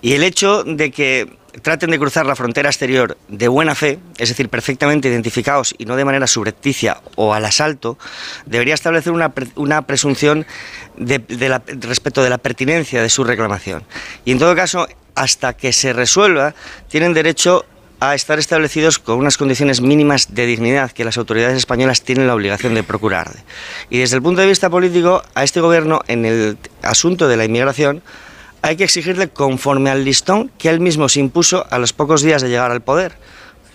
Y 0.00 0.14
el 0.14 0.22
hecho 0.22 0.64
de 0.64 0.90
que 0.90 1.40
traten 1.62 1.90
de 1.90 1.98
cruzar 1.98 2.26
la 2.26 2.36
frontera 2.36 2.68
exterior 2.68 3.16
de 3.28 3.48
buena 3.48 3.74
fe, 3.74 3.98
es 4.18 4.28
decir, 4.28 4.48
perfectamente 4.48 5.08
identificados 5.08 5.74
y 5.78 5.84
no 5.84 5.96
de 5.96 6.04
manera 6.04 6.26
subrepticia 6.26 7.00
o 7.16 7.34
al 7.34 7.44
asalto, 7.44 7.98
debería 8.46 8.74
establecer 8.74 9.12
una, 9.12 9.32
una 9.56 9.82
presunción 9.82 10.46
de, 10.96 11.18
de 11.18 11.60
respecto 11.80 12.22
de 12.22 12.30
la 12.30 12.38
pertinencia 12.38 13.02
de 13.02 13.08
su 13.08 13.24
reclamación. 13.24 13.84
Y 14.24 14.32
en 14.32 14.38
todo 14.38 14.54
caso, 14.54 14.86
hasta 15.14 15.52
que 15.54 15.72
se 15.72 15.92
resuelva, 15.92 16.54
tienen 16.88 17.14
derecho 17.14 17.64
a 18.00 18.14
estar 18.14 18.38
establecidos 18.38 18.98
con 18.98 19.18
unas 19.18 19.36
condiciones 19.36 19.82
mínimas 19.82 20.34
de 20.34 20.46
dignidad 20.46 20.90
que 20.90 21.04
las 21.04 21.18
autoridades 21.18 21.58
españolas 21.58 22.02
tienen 22.02 22.26
la 22.26 22.34
obligación 22.34 22.74
de 22.74 22.82
procurar. 22.82 23.30
Y 23.90 23.98
desde 23.98 24.16
el 24.16 24.22
punto 24.22 24.40
de 24.40 24.46
vista 24.46 24.70
político, 24.70 25.22
a 25.34 25.44
este 25.44 25.60
gobierno, 25.60 26.00
en 26.08 26.24
el 26.24 26.58
asunto 26.82 27.28
de 27.28 27.36
la 27.36 27.44
inmigración, 27.44 28.02
hay 28.62 28.76
que 28.76 28.84
exigirle 28.84 29.28
conforme 29.28 29.90
al 29.90 30.04
listón 30.04 30.50
que 30.58 30.70
él 30.70 30.80
mismo 30.80 31.08
se 31.08 31.20
impuso 31.20 31.66
a 31.70 31.78
los 31.78 31.92
pocos 31.92 32.22
días 32.22 32.40
de 32.40 32.48
llegar 32.48 32.70
al 32.70 32.80
poder, 32.80 33.12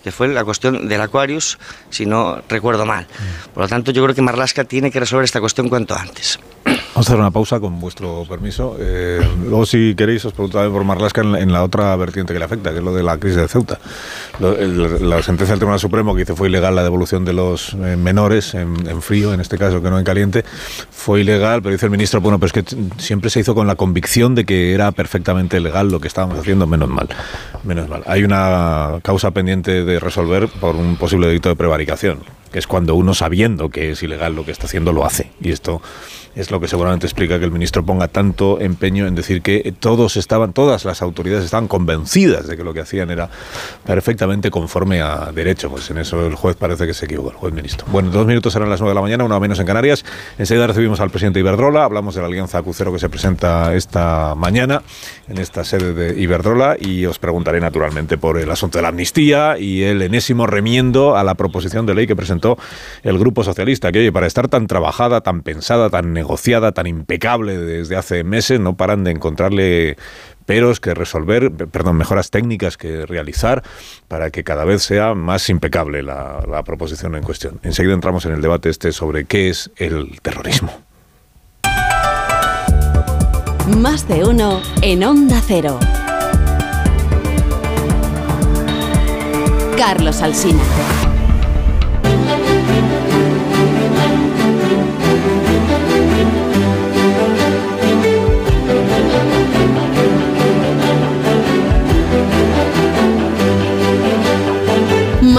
que 0.04 0.12
fue 0.12 0.28
la 0.28 0.44
cuestión 0.44 0.88
del 0.88 1.02
Aquarius, 1.02 1.60
si 1.92 2.06
no 2.06 2.42
recuerdo 2.50 2.86
mal. 2.86 3.08
Por 3.54 3.64
lo 3.64 3.70
tanto, 3.70 3.92
yo 3.92 4.04
creo 4.04 4.16
que 4.16 4.22
Marlasca 4.22 4.64
tiene 4.64 4.92
que 4.92 5.00
resolver 5.00 5.26
esta 5.26 5.40
cuestión 5.40 5.70
cuanto 5.70 5.96
antes. 5.96 6.40
Vamos 6.96 7.08
a 7.08 7.12
hacer 7.12 7.20
una 7.20 7.32
pausa 7.32 7.60
con 7.60 7.78
vuestro 7.82 8.24
permiso. 8.24 8.78
Eh, 8.80 9.20
luego, 9.44 9.66
si 9.66 9.96
queréis, 9.96 10.24
os 10.24 10.32
preguntaré 10.32 10.70
por 10.70 10.86
Marlasca 10.86 11.20
en, 11.20 11.52
la- 11.52 11.62
otra 11.62 11.94
vertiente 11.98 12.32
que 12.32 12.40
le 12.40 12.46
afecta, 12.46 12.72
que 12.72 12.78
es 12.78 12.84
lo 12.84 12.94
de 12.94 13.04
la 13.04 13.18
crisis 13.18 13.36
de 13.36 13.48
Ceuta. 13.50 13.80
La 14.40 15.22
sentencia 15.22 15.48
del 15.54 15.60
Tribunal 15.60 15.80
Supremo 15.82 16.14
que 16.14 16.20
dice 16.22 16.36
fue 16.36 16.48
ilegal 16.48 16.74
la 16.74 16.84
devolución 16.84 17.26
de 17.26 17.34
los 17.34 17.74
eh, 17.74 17.98
menores 17.98 18.54
en, 18.54 18.88
en 18.88 19.02
frío, 19.02 19.34
en 19.34 19.42
este 19.42 19.58
caso 19.58 19.82
que 19.82 19.90
no 19.90 20.00
en 20.00 20.06
caliente, 20.06 20.46
fue 20.90 21.20
ilegal, 21.20 21.62
pero 21.62 21.74
dice 21.74 21.88
el 21.88 21.92
ministro, 21.92 22.22
bueno, 22.22 22.40
pero 22.40 22.48
es 22.48 22.54
que 22.54 22.76
siempre 22.98 23.30
se 23.30 23.42
hizo 23.42 23.54
con 23.56 23.68
la 23.68 23.76
convicción 23.76 24.34
de 24.34 24.46
que 24.46 24.74
era 24.74 24.94
perfectamente 24.94 25.60
legal 25.60 25.90
lo 25.92 26.00
que 26.00 26.08
estábamos 26.08 26.40
haciendo, 26.40 26.66
menos 26.66 26.88
mal. 26.88 27.10
Menos 27.66 27.90
mal. 27.90 28.04
Hay 28.08 28.24
una 28.24 29.00
causa 29.04 29.32
pendiente 29.32 29.84
de 29.84 30.00
resolver 30.00 30.48
por 30.48 30.78
un 30.78 30.96
posible 30.96 31.28
delito 31.28 31.50
de 31.50 31.58
prevaricación, 31.58 32.20
que 32.54 32.60
es 32.60 32.68
cuando 32.68 32.96
uno 32.96 33.14
sabiendo 33.14 33.68
que 33.70 33.92
es 33.92 34.02
ilegal 34.02 34.34
lo 34.34 34.46
que 34.46 34.52
está 34.52 34.66
haciendo 34.68 34.94
lo 34.94 35.04
hace. 35.06 35.32
Y 35.42 35.52
esto 35.52 35.82
es 36.36 36.52
lo 36.52 36.60
que 36.60 36.68
seguramente 36.68 37.06
explica 37.06 37.40
que 37.40 37.46
el 37.46 37.52
ministro 37.52 37.86
ponga 37.86 38.08
tanto 38.08 38.60
empeño 38.60 39.08
en 39.08 39.16
decir 39.16 39.42
que 39.42 39.74
todos 39.80 40.18
estaban, 40.18 40.54
todas 40.54 40.86
las 40.86 41.02
autoridades 41.02 41.46
estaban 41.46 41.68
convencidas 41.68 42.48
de 42.48 42.58
que 42.58 42.64
lo 42.64 42.74
que 42.74 42.82
hacían 42.82 43.10
era 43.10 43.30
perfectamente 43.86 44.52
conforme 44.52 45.02
a 45.02 45.32
derecho. 45.34 45.70
Pues 45.70 45.90
en 45.90 45.98
eso 45.98 46.26
el 46.26 46.36
juez 46.36 46.56
parece 46.56 46.86
que 46.86 46.94
se 46.94 47.06
equivocó, 47.06 47.30
el 47.32 47.36
juez 47.38 47.54
ministro. 47.54 47.88
Bueno, 47.90 48.10
dos 48.10 48.28
minutos 48.28 48.54
serán 48.54 48.70
las 48.70 48.82
nueve 48.82 48.92
de 48.92 48.96
la 48.96 49.02
mañana, 49.02 49.24
una 49.24 49.40
menos 49.40 49.60
en 49.60 49.66
Canarias. 49.66 50.04
Enseguida 50.38 50.68
recibimos 50.68 51.00
al 51.00 51.10
presidente 51.10 51.40
Iberdrola, 51.40 51.86
hablamos 51.86 52.16
de 52.16 52.22
la 52.22 52.28
alianza 52.28 52.58
Acucero 52.58 52.92
que 52.92 53.00
se 53.00 53.10
presenta 53.10 53.74
esta 53.74 54.36
mañana 54.36 54.82
en 55.28 55.38
esta 55.38 55.64
sede 55.64 55.94
de 55.94 56.22
Iberdrola 56.22 56.76
y 56.80 57.06
os 57.06 57.18
preguntaré 57.20 57.62
naturalmente 57.62 58.18
por 58.18 58.38
el 58.38 58.52
asunto 58.52 58.78
de 58.78 58.82
la 58.82 58.90
amnistía 58.90 59.58
y 59.58 59.84
el 59.84 60.02
enésimo 60.02 60.48
remiendo 60.48 61.16
a 61.16 61.24
la 61.24 61.36
proposición 61.36 61.86
de 61.86 61.96
ley 61.96 62.08
que 62.08 62.16
presentó 62.16 62.58
el 63.04 63.18
Grupo 63.18 63.44
Socialista, 63.44 63.92
que 63.92 64.00
oye, 64.00 64.12
para 64.12 64.28
estar 64.28 64.48
tan 64.48 64.68
trabajada, 64.68 65.22
tan 65.22 65.42
pensada, 65.42 65.90
tan 65.90 66.14
negociada, 66.14 66.25
tan 66.72 66.88
impecable 66.88 67.58
desde 67.58 67.96
hace 67.96 68.24
meses, 68.24 68.60
no 68.60 68.76
paran 68.76 69.04
de 69.04 69.12
encontrarle 69.12 69.96
peros 70.46 70.80
que 70.80 70.94
resolver, 70.94 71.52
pe- 71.52 71.66
perdón, 71.68 71.98
mejoras 71.98 72.30
técnicas 72.30 72.78
que 72.78 73.06
realizar 73.06 73.64
para 74.08 74.30
que 74.30 74.44
cada 74.44 74.64
vez 74.66 74.84
sea 74.84 75.14
más 75.16 75.50
impecable 75.50 76.04
la, 76.04 76.44
la 76.50 76.64
proposición 76.64 77.16
en 77.16 77.24
cuestión. 77.24 77.60
Enseguida 77.64 77.94
entramos 77.94 78.26
en 78.26 78.34
el 78.34 78.42
debate 78.42 78.70
este 78.70 78.92
sobre 78.92 79.26
qué 79.26 79.50
es 79.50 79.72
el 79.78 80.20
terrorismo. 80.22 80.72
Más 83.78 84.08
de 84.08 84.24
uno 84.24 84.62
en 84.84 85.04
Onda 85.04 85.42
Cero. 85.44 85.80
Carlos 89.78 90.22
Alsina. 90.22 90.62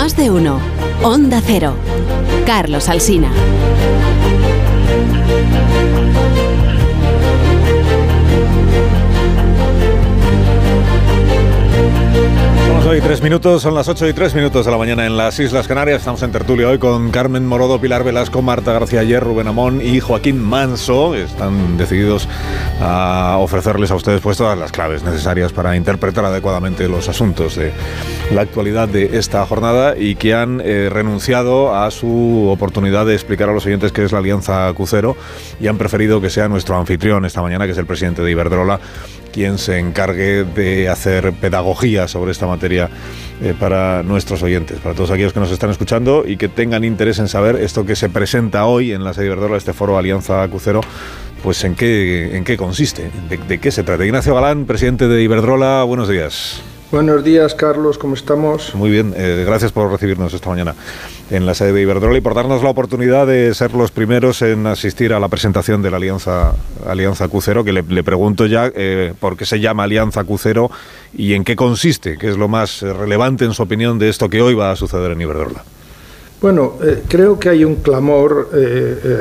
Más 0.06 0.16
de 0.16 0.30
uno. 0.30 0.60
Onda 1.02 1.42
Cero. 1.44 1.74
Carlos 2.46 2.88
Alsina. 2.88 3.28
Son 12.86 12.94
las 12.94 13.02
hoy 13.02 13.08
tres 13.08 13.20
minutos, 13.20 13.62
son 13.62 13.74
las 13.74 13.88
8 13.88 14.08
y 14.10 14.12
tres 14.12 14.32
minutos 14.32 14.64
de 14.64 14.70
la 14.70 14.78
mañana 14.78 15.06
en 15.06 15.16
las 15.16 15.40
Islas 15.40 15.66
Canarias. 15.66 15.98
Estamos 15.98 16.22
en 16.22 16.30
tertulia 16.30 16.68
hoy 16.68 16.78
con 16.78 17.10
Carmen 17.10 17.44
Morodo, 17.44 17.80
Pilar 17.80 18.04
Velasco, 18.04 18.42
Marta 18.42 18.72
García 18.72 19.00
Ayer, 19.00 19.20
Rubén 19.20 19.48
Amón 19.48 19.80
y 19.82 19.98
Joaquín 19.98 20.40
Manso. 20.40 21.16
Están 21.16 21.76
decididos 21.78 22.28
a 22.80 23.38
ofrecerles 23.40 23.90
a 23.90 23.96
ustedes 23.96 24.20
pues 24.20 24.36
todas 24.36 24.56
las 24.56 24.70
claves 24.70 25.02
necesarias 25.02 25.52
para 25.52 25.74
interpretar 25.74 26.24
adecuadamente 26.26 26.88
los 26.88 27.08
asuntos 27.08 27.56
de 27.56 27.72
la 28.30 28.42
actualidad 28.42 28.86
de 28.86 29.18
esta 29.18 29.44
jornada 29.46 29.96
y 29.98 30.14
que 30.14 30.34
han 30.34 30.60
eh, 30.60 30.88
renunciado 30.88 31.74
a 31.74 31.90
su 31.90 32.48
oportunidad 32.48 33.04
de 33.04 33.14
explicar 33.14 33.48
a 33.48 33.52
los 33.52 33.66
oyentes 33.66 33.90
qué 33.90 34.04
es 34.04 34.12
la 34.12 34.18
Alianza 34.18 34.72
Cucero 34.74 35.16
y 35.58 35.66
han 35.66 35.76
preferido 35.76 36.20
que 36.20 36.30
sea 36.30 36.46
nuestro 36.46 36.76
anfitrión 36.76 37.24
esta 37.24 37.42
mañana, 37.42 37.66
que 37.66 37.72
es 37.72 37.78
el 37.78 37.86
presidente 37.86 38.22
de 38.22 38.30
Iberdrola, 38.30 38.78
quien 39.36 39.58
se 39.58 39.78
encargue 39.78 40.44
de 40.44 40.88
hacer 40.88 41.34
pedagogía 41.34 42.08
sobre 42.08 42.32
esta 42.32 42.46
materia 42.46 42.88
eh, 43.42 43.52
para 43.60 44.02
nuestros 44.02 44.42
oyentes, 44.42 44.78
para 44.80 44.94
todos 44.94 45.10
aquellos 45.10 45.34
que 45.34 45.40
nos 45.40 45.50
están 45.50 45.68
escuchando 45.68 46.24
y 46.26 46.38
que 46.38 46.48
tengan 46.48 46.84
interés 46.84 47.18
en 47.18 47.28
saber 47.28 47.56
esto 47.56 47.84
que 47.84 47.96
se 47.96 48.08
presenta 48.08 48.64
hoy 48.64 48.92
en 48.92 49.04
la 49.04 49.12
sede 49.12 49.26
Iberdrola, 49.26 49.58
este 49.58 49.74
foro 49.74 49.98
Alianza 49.98 50.48
Cucero, 50.48 50.80
pues 51.42 51.62
en 51.64 51.74
qué, 51.74 52.34
en 52.34 52.44
qué 52.44 52.56
consiste, 52.56 53.10
de, 53.28 53.36
de 53.36 53.58
qué 53.58 53.70
se 53.70 53.82
trata. 53.82 54.06
Ignacio 54.06 54.34
Galán, 54.34 54.64
presidente 54.64 55.06
de 55.06 55.22
Iberdrola, 55.22 55.82
buenos 55.84 56.08
días. 56.08 56.62
Buenos 56.92 57.24
días, 57.24 57.56
Carlos, 57.56 57.98
¿cómo 57.98 58.14
estamos? 58.14 58.72
Muy 58.76 58.90
bien, 58.90 59.12
eh, 59.16 59.42
gracias 59.44 59.72
por 59.72 59.90
recibirnos 59.90 60.32
esta 60.32 60.50
mañana 60.50 60.76
en 61.32 61.44
la 61.44 61.52
sede 61.52 61.72
de 61.72 61.82
Iberdrola 61.82 62.16
y 62.16 62.20
por 62.20 62.32
darnos 62.32 62.62
la 62.62 62.70
oportunidad 62.70 63.26
de 63.26 63.52
ser 63.54 63.74
los 63.74 63.90
primeros 63.90 64.40
en 64.42 64.68
asistir 64.68 65.12
a 65.12 65.18
la 65.18 65.28
presentación 65.28 65.82
de 65.82 65.90
la 65.90 65.96
Alianza, 65.96 66.52
Alianza 66.86 67.26
Q0, 67.26 67.64
que 67.64 67.72
le, 67.72 67.82
le 67.82 68.04
pregunto 68.04 68.46
ya 68.46 68.70
eh, 68.72 69.14
por 69.18 69.36
qué 69.36 69.44
se 69.44 69.58
llama 69.58 69.82
Alianza 69.82 70.22
Q0 70.22 70.70
y 71.12 71.34
en 71.34 71.42
qué 71.42 71.56
consiste, 71.56 72.18
qué 72.18 72.28
es 72.28 72.36
lo 72.36 72.46
más 72.46 72.82
relevante 72.82 73.44
en 73.44 73.52
su 73.52 73.64
opinión 73.64 73.98
de 73.98 74.08
esto 74.08 74.30
que 74.30 74.40
hoy 74.40 74.54
va 74.54 74.70
a 74.70 74.76
suceder 74.76 75.10
en 75.10 75.20
Iberdrola. 75.20 75.64
Bueno, 76.40 76.74
eh, 76.84 77.02
creo 77.08 77.36
que 77.40 77.48
hay 77.48 77.64
un 77.64 77.76
clamor 77.76 78.50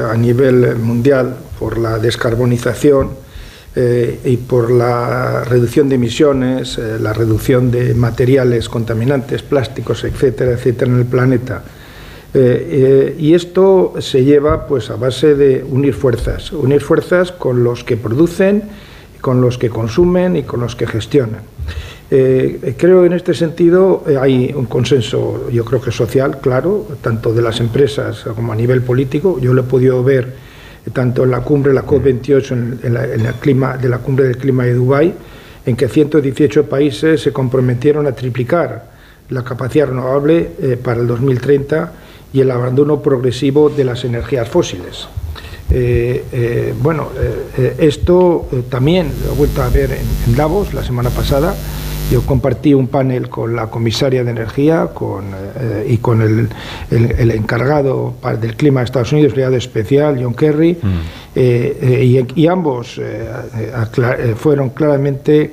a 0.07 0.15
nivel 0.15 0.75
mundial 0.75 1.35
por 1.57 1.79
la 1.79 1.97
descarbonización 1.97 3.24
eh, 3.77 4.21
y 4.23 4.37
por 4.37 4.71
la 4.71 5.43
reducción 5.43 5.89
de 5.89 5.95
emisiones, 5.95 6.77
eh, 6.77 6.97
la 6.97 7.11
reducción 7.11 7.71
de 7.71 7.93
materiales 7.93 8.69
contaminantes, 8.69 9.41
plásticos, 9.43 10.05
etcétera, 10.05 10.53
etcétera, 10.53 10.91
en 10.91 10.99
el 10.99 11.05
planeta. 11.05 11.61
Eh, 12.33 13.15
y 13.19 13.33
esto 13.33 13.95
se 13.99 14.23
lleva 14.23 14.65
pues 14.65 14.89
a 14.89 14.95
base 14.95 15.35
de 15.35 15.65
unir 15.69 15.93
fuerzas, 15.93 16.53
unir 16.53 16.79
fuerzas 16.79 17.33
con 17.33 17.65
los 17.65 17.83
que 17.83 17.97
producen, 17.97 18.63
con 19.19 19.41
los 19.41 19.57
que 19.57 19.69
consumen 19.69 20.37
y 20.37 20.43
con 20.43 20.61
los 20.61 20.75
que 20.75 20.87
gestionan. 20.87 21.41
creo 22.07 23.03
en 23.03 23.13
este 23.13 23.33
sentido 23.33 24.03
hay 24.21 24.53
un 24.55 24.67
consenso, 24.67 25.49
yo 25.51 25.65
creo 25.65 25.81
que 25.81 25.91
social, 25.91 26.39
claro, 26.39 26.87
tanto 27.01 27.33
de 27.33 27.41
las 27.41 27.59
empresas 27.59 28.23
como 28.35 28.53
a 28.53 28.55
nivel 28.55 28.81
político. 28.81 29.39
Yo 29.39 29.53
lo 29.53 29.61
he 29.61 29.65
podido 29.65 30.03
ver 30.03 30.45
tanto 30.93 31.23
en 31.23 31.31
la 31.31 31.41
cumbre, 31.41 31.73
la 31.73 31.85
COP28, 31.85 32.51
en, 32.51 33.25
en, 33.25 33.33
clima, 33.39 33.77
de 33.77 33.89
la 33.89 33.99
cumbre 33.99 34.25
del 34.25 34.37
clima 34.37 34.65
de 34.65 34.73
Dubái, 34.73 35.13
en 35.65 35.75
que 35.75 35.87
118 35.87 36.67
países 36.67 37.21
se 37.21 37.33
comprometieron 37.33 38.05
a 38.07 38.11
triplicar 38.11 38.95
la 39.29 39.43
capacidad 39.43 39.87
renovable 39.87 40.51
eh, 40.61 40.77
para 40.81 41.01
el 41.01 41.07
2030 41.07 41.91
y 42.33 42.41
el 42.41 42.51
abandono 42.51 43.01
progresivo 43.01 43.69
de 43.69 43.83
las 43.83 44.03
energías 44.03 44.47
fósiles. 44.47 45.07
Eh, 45.71 46.23
eh, 46.31 46.73
bueno, 46.79 47.09
esto 47.79 48.47
también 48.69 49.11
lo 49.25 49.33
he 49.33 49.35
vuelto 49.35 49.63
a 49.63 49.69
ver 49.69 49.97
en 50.27 50.35
Davos 50.35 50.73
la 50.73 50.83
semana 50.83 51.09
pasada. 51.09 51.55
Yo 52.11 52.21
compartí 52.21 52.73
un 52.73 52.87
panel 52.87 53.29
con 53.29 53.55
la 53.55 53.67
comisaria 53.67 54.23
de 54.23 54.29
Energía 54.29 54.89
con, 54.93 55.25
eh, 55.33 55.87
y 55.89 55.97
con 55.97 56.21
el, 56.21 56.49
el, 56.91 57.11
el, 57.11 57.31
encargado 57.31 58.13
del 58.39 58.55
clima 58.55 58.81
de 58.81 58.85
Estados 58.85 59.11
Unidos, 59.11 59.31
enviado 59.31 59.55
especial, 59.55 60.19
John 60.21 60.35
Kerry, 60.35 60.77
mm. 60.79 60.87
eh, 61.35 61.77
eh, 61.81 62.25
y, 62.35 62.41
y, 62.41 62.47
ambos 62.47 63.01
fueron 64.35 64.69
claramente 64.69 65.51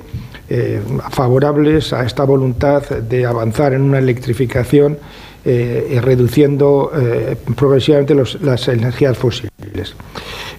favorables 1.09 1.93
a 1.93 2.05
esta 2.05 2.23
voluntad 2.23 2.83
de 2.87 3.25
avanzar 3.25 3.73
en 3.73 3.81
una 3.81 3.97
electrificación 3.97 4.99
reduciendo 5.43 6.91
progresivamente 7.55 8.13
los, 8.13 8.39
las 8.41 8.67
energías 8.67 9.17
fósiles. 9.17 9.95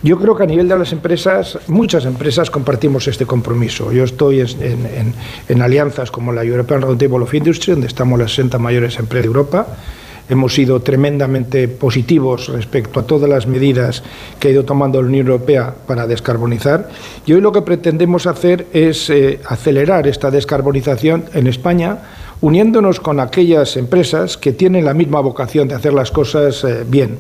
Yo 0.05 0.19
creo 0.19 0.37
que 0.37 0.43
a 0.43 0.47
nivel 0.47 0.69
de 0.69 0.79
las 0.79 0.93
empresas, 0.93 1.59
muchas 1.67 2.05
empresas 2.05 2.51
compartimos 2.51 3.09
este 3.09 3.25
compromiso. 3.25 3.91
Yo 3.91 4.05
estoy 4.05 4.41
en, 4.41 4.61
en, 4.61 5.15
en 5.49 5.63
alianzas 5.63 6.11
como 6.11 6.31
la 6.31 6.45
European 6.45 6.83
Roundtable 6.83 7.25
of 7.25 7.33
Industry, 7.33 7.73
donde 7.73 7.87
estamos 7.87 8.19
las 8.19 8.35
60 8.35 8.59
mayores 8.59 8.99
empresas 8.99 9.23
de 9.23 9.29
Europa. 9.29 9.67
Hemos 10.29 10.53
sido 10.53 10.81
tremendamente 10.81 11.69
positivos 11.69 12.49
respecto 12.49 13.01
a 13.01 13.07
todas 13.07 13.31
las 13.31 13.47
medidas 13.47 14.03
que 14.39 14.49
ha 14.49 14.51
ido 14.51 14.67
tomando 14.67 15.01
la 15.01 15.09
Unión 15.09 15.27
Europea 15.27 15.75
para 15.87 16.07
descarbonizar. 16.07 16.91
Y 17.25 17.33
hoy 17.33 17.41
lo 17.41 17.53
que 17.53 17.63
pretendemos 17.63 18.27
hacer 18.27 18.67
es 18.75 19.09
eh, 19.09 19.41
acelerar 19.47 20.07
esta 20.07 20.31
descarbonización 20.31 21.25
en 21.33 21.47
España 21.47 21.99
uniéndonos 22.43 23.01
con 23.01 23.21
aquellas 23.21 23.75
empresas 23.79 24.37
que 24.37 24.53
tienen 24.53 24.85
la 24.85 24.93
misma 24.93 25.21
vocación 25.21 25.67
de 25.67 25.77
hacer 25.77 25.95
las 25.95 26.11
cosas 26.11 26.63
eh, 26.65 26.85
bien. 26.87 27.19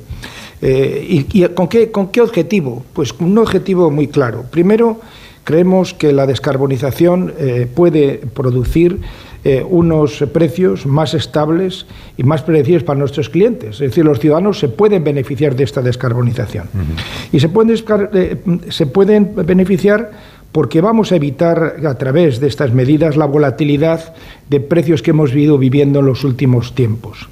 Eh, 0.66 1.26
y, 1.30 1.42
y 1.42 1.48
¿con, 1.48 1.68
qué, 1.68 1.90
¿Con 1.90 2.08
qué 2.08 2.22
objetivo? 2.22 2.82
Pues 2.94 3.12
con 3.12 3.30
un 3.30 3.38
objetivo 3.38 3.90
muy 3.90 4.08
claro. 4.08 4.46
Primero, 4.50 4.98
creemos 5.44 5.92
que 5.92 6.12
la 6.12 6.26
descarbonización 6.26 7.34
eh, 7.38 7.68
puede 7.72 8.22
producir 8.32 9.00
eh, 9.44 9.62
unos 9.68 10.24
precios 10.32 10.86
más 10.86 11.12
estables 11.12 11.84
y 12.16 12.22
más 12.22 12.42
predecibles 12.42 12.82
para 12.82 12.98
nuestros 12.98 13.28
clientes. 13.28 13.74
Es 13.74 13.90
decir, 13.90 14.04
los 14.04 14.18
ciudadanos 14.18 14.58
se 14.58 14.70
pueden 14.70 15.04
beneficiar 15.04 15.54
de 15.54 15.64
esta 15.64 15.82
descarbonización. 15.82 16.68
Uh 16.72 16.78
-huh. 16.78 17.30
Y 17.30 17.40
se 17.40 17.50
pueden, 17.50 17.76
eh, 18.14 18.36
se 18.70 18.86
pueden 18.86 19.32
beneficiar 19.44 20.12
porque 20.50 20.80
vamos 20.80 21.12
a 21.12 21.16
evitar 21.16 21.76
a 21.84 21.94
través 21.96 22.40
de 22.40 22.46
estas 22.46 22.72
medidas 22.72 23.16
la 23.16 23.26
volatilidad 23.26 24.14
de 24.48 24.60
precios 24.60 25.02
que 25.02 25.10
hemos 25.10 25.34
ido 25.34 25.58
viviendo 25.58 25.98
en 25.98 26.06
los 26.06 26.24
últimos 26.24 26.74
tiempos. 26.74 27.28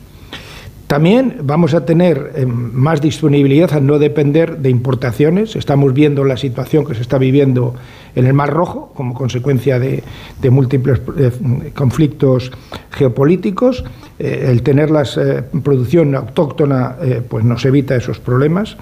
También 0.93 1.37
vamos 1.45 1.73
a 1.73 1.87
tener 1.87 2.33
eh, 2.35 2.45
más 2.45 3.01
disponibilidad 3.01 3.73
a 3.73 3.81
no 3.81 3.99
depender 3.99 4.59
de 4.59 4.69
importaciones. 4.69 5.57
Estamos 5.57 5.95
viendo 5.95 6.23
la 6.23 6.37
situación 6.37 6.85
que 6.85 6.95
se 6.95 7.01
está 7.01 7.17
viviendo 7.17 7.75
en 8.15 8.27
el 8.27 8.35
Mar 8.35 8.51
Rojo 8.51 8.93
como 8.95 9.15
consecuencia 9.15 9.79
de, 9.79 10.03
de 10.43 10.51
múltiples 10.51 11.01
eh, 11.17 11.73
conflictos 11.75 12.53
geopolíticos. 12.91 13.87
Eh, 14.19 14.49
el 14.51 14.63
tener 14.63 14.91
la 14.91 15.05
producción 15.65 16.15
autóctona 16.15 16.97
pues 17.27 17.43
nos 17.43 17.65
evita 17.65 17.97
esos 17.97 18.19
problemas. 18.19 18.77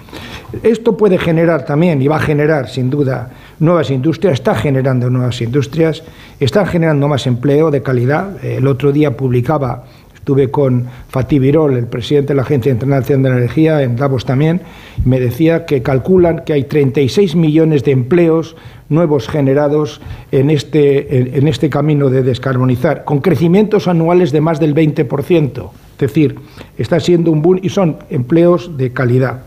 Esto 0.63 0.97
puede 0.97 1.17
generar 1.17 1.63
también 1.63 2.01
y 2.01 2.09
va 2.09 2.17
a 2.17 2.19
generar 2.19 2.67
sin 2.67 2.89
duda 2.89 3.31
nuevas 3.59 3.89
industrias, 3.89 4.33
está 4.33 4.53
generando 4.53 5.09
nuevas 5.09 5.39
industrias, 5.41 6.03
están 6.41 6.65
generando 6.65 7.07
más 7.07 7.25
empleo 7.25 7.71
de 7.71 7.81
calidad. 7.81 8.43
El 8.43 8.67
otro 8.67 8.91
día 8.91 9.15
publicaba 9.15 9.85
Estuve 10.21 10.51
con 10.51 10.85
Fatih 11.09 11.39
Birol, 11.39 11.75
el 11.77 11.87
presidente 11.87 12.33
de 12.33 12.35
la 12.35 12.43
Agencia 12.43 12.71
Internacional 12.71 13.23
de 13.23 13.39
Energía, 13.39 13.81
en 13.81 13.95
Davos 13.95 14.23
también, 14.23 14.61
y 15.03 15.09
me 15.09 15.19
decía 15.19 15.65
que 15.65 15.81
calculan 15.81 16.43
que 16.45 16.53
hay 16.53 16.65
36 16.65 17.35
millones 17.35 17.83
de 17.83 17.89
empleos 17.89 18.55
nuevos 18.87 19.27
generados 19.27 19.99
en 20.31 20.51
este, 20.51 21.37
en, 21.39 21.47
este 21.47 21.71
camino 21.71 22.11
de 22.11 22.21
descarbonizar, 22.21 23.03
con 23.03 23.21
crecimientos 23.21 23.87
anuales 23.87 24.31
de 24.31 24.41
más 24.41 24.59
del 24.59 24.75
20%. 24.75 25.71
Es 25.93 25.97
decir, 25.97 26.35
está 26.77 26.99
siendo 26.99 27.31
un 27.31 27.41
boom 27.41 27.59
y 27.63 27.69
son 27.69 27.97
empleos 28.11 28.77
de 28.77 28.93
calidad. 28.93 29.41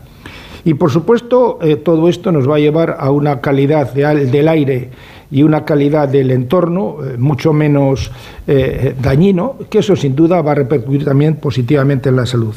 Y 0.65 0.73
por 0.73 0.91
supuesto, 0.91 1.57
eh, 1.61 1.77
todo 1.77 2.09
esto 2.09 2.33
nos 2.33 2.49
va 2.49 2.57
a 2.57 2.59
llevar 2.59 2.97
a 2.99 3.11
una 3.11 3.39
calidad 3.39 3.93
de, 3.93 4.25
del 4.25 4.49
aire 4.49 4.89
y 5.31 5.43
una 5.43 5.65
calidad 5.65 6.07
del 6.07 6.31
entorno 6.31 6.97
eh, 7.03 7.17
mucho 7.17 7.53
menos 7.53 8.11
eh, 8.47 8.95
dañino, 9.01 9.55
que 9.69 9.79
eso 9.79 9.95
sin 9.95 10.15
duda 10.15 10.41
va 10.41 10.51
a 10.51 10.55
repercutir 10.55 11.05
también 11.05 11.35
positivamente 11.35 12.09
en 12.09 12.15
la 12.15 12.25
salud. 12.25 12.53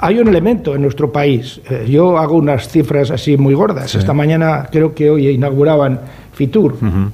Hay 0.00 0.18
un 0.18 0.28
elemento 0.28 0.74
en 0.74 0.82
nuestro 0.82 1.10
país, 1.10 1.60
eh, 1.68 1.86
yo 1.90 2.18
hago 2.18 2.36
unas 2.36 2.68
cifras 2.68 3.10
así 3.10 3.36
muy 3.36 3.54
gordas, 3.54 3.90
sí. 3.90 3.98
esta 3.98 4.12
mañana 4.12 4.68
creo 4.70 4.94
que 4.94 5.10
hoy 5.10 5.28
inauguraban 5.28 6.00
Fitur. 6.32 6.74
Uh 6.74 6.84
-huh. 6.84 7.10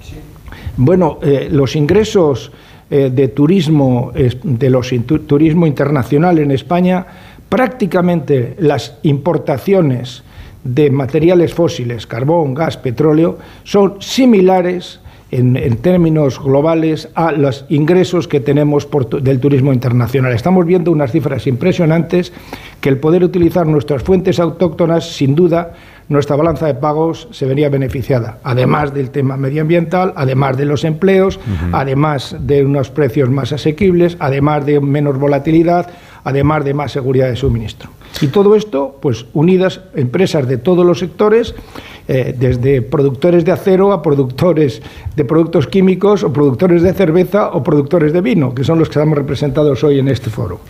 Bueno, 0.76 1.18
eh, 1.22 1.48
los 1.50 1.76
ingresos 1.76 2.52
de 2.90 3.28
turismo, 3.28 4.12
de 4.14 4.70
los 4.70 4.94
turismo 5.26 5.66
internacional 5.66 6.38
en 6.38 6.52
España, 6.52 7.04
prácticamente 7.48 8.54
las 8.60 8.98
importaciones 9.02 10.22
de 10.64 10.90
materiales 10.90 11.54
fósiles, 11.54 12.06
carbón, 12.06 12.54
gas, 12.54 12.76
petróleo, 12.76 13.38
son 13.64 13.96
similares 14.00 15.00
en, 15.30 15.56
en, 15.56 15.76
términos 15.78 16.42
globales 16.42 17.08
a 17.14 17.32
los 17.32 17.64
ingresos 17.68 18.28
que 18.28 18.40
tenemos 18.40 18.86
por, 18.86 19.22
del 19.22 19.40
turismo 19.40 19.72
internacional. 19.72 20.32
Estamos 20.32 20.64
viendo 20.64 20.90
unas 20.90 21.12
cifras 21.12 21.46
impresionantes 21.46 22.32
que 22.80 22.88
el 22.88 22.98
poder 22.98 23.24
utilizar 23.24 23.66
nuestras 23.66 24.02
fuentes 24.02 24.38
autóctonas, 24.38 25.12
sin 25.16 25.34
duda, 25.34 25.72
nuestra 26.08 26.36
balanza 26.36 26.66
de 26.66 26.74
pagos 26.74 27.28
se 27.30 27.46
vería 27.46 27.68
beneficiada, 27.68 28.38
además 28.44 28.92
del 28.92 29.10
tema 29.10 29.36
medioambiental, 29.36 30.12
además 30.16 30.56
de 30.56 30.66
los 30.66 30.84
empleos, 30.84 31.38
uh 31.38 31.40
-huh. 31.40 31.70
además 31.72 32.36
de 32.40 32.64
unos 32.64 32.90
precios 32.90 33.30
más 33.30 33.52
asequibles, 33.52 34.16
además 34.20 34.66
de 34.66 34.80
menos 34.80 35.18
volatilidad, 35.18 35.90
además 36.22 36.64
de 36.64 36.74
más 36.74 36.92
seguridad 36.92 37.28
de 37.28 37.36
suministro. 37.36 37.90
Y 38.20 38.28
todo 38.28 38.54
esto, 38.54 38.98
pues 39.00 39.26
unidas 39.32 39.80
empresas 39.94 40.46
de 40.48 40.58
todos 40.58 40.86
los 40.86 40.98
sectores, 40.98 41.54
eh, 42.06 42.34
desde 42.38 42.82
productores 42.82 43.46
de 43.46 43.52
acero 43.52 43.90
a 43.90 44.02
productores 44.02 44.82
de 45.16 45.24
productos 45.24 45.66
químicos 45.66 46.22
o 46.22 46.30
productores 46.34 46.82
de 46.82 46.92
cerveza 46.92 47.48
o 47.48 47.62
productores 47.62 48.12
de 48.12 48.20
vino, 48.20 48.54
que 48.54 48.62
son 48.62 48.78
los 48.78 48.88
que 48.88 48.98
estamos 48.98 49.16
representados 49.16 49.82
hoy 49.84 50.00
en 50.00 50.08
este 50.08 50.28
foro. 50.28 50.60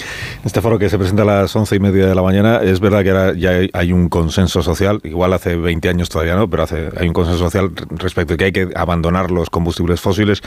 Este 0.45 0.61
foro 0.61 0.79
que 0.79 0.89
se 0.89 0.97
presenta 0.97 1.23
a 1.23 1.27
las 1.27 1.57
once 1.57 1.75
y 1.75 1.81
media 1.81 2.07
de 2.07 2.15
la 2.15 2.23
mañana, 2.23 2.61
es 2.63 2.79
verdad 2.79 3.03
que 3.03 3.11
ahora 3.11 3.35
ya 3.35 3.51
hay 3.73 3.93
un 3.93 4.09
consenso 4.09 4.63
social, 4.63 5.01
igual 5.03 5.33
hace 5.33 5.57
20 5.57 5.89
años 5.89 6.09
todavía 6.09 6.37
no, 6.37 6.49
pero 6.49 6.63
hace, 6.63 6.91
hay 6.97 7.09
un 7.09 7.15
consenso 7.15 7.41
social 7.41 7.73
respecto 7.91 8.35
a 8.35 8.37
que 8.37 8.45
hay 8.45 8.53
que 8.53 8.69
abandonar 8.77 9.33
los 9.33 9.51
combustibles 9.51 10.01
fósiles 10.01 10.41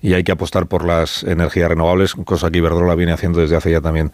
y 0.00 0.14
hay 0.14 0.24
que 0.24 0.32
apostar 0.32 0.66
por 0.66 0.84
las 0.84 1.22
energías 1.22 1.68
renovables, 1.68 2.14
cosa 2.24 2.50
que 2.50 2.58
Iberdrola 2.58 2.96
viene 2.96 3.12
haciendo 3.12 3.40
desde 3.40 3.54
hace 3.54 3.70
ya 3.70 3.80
también 3.80 4.10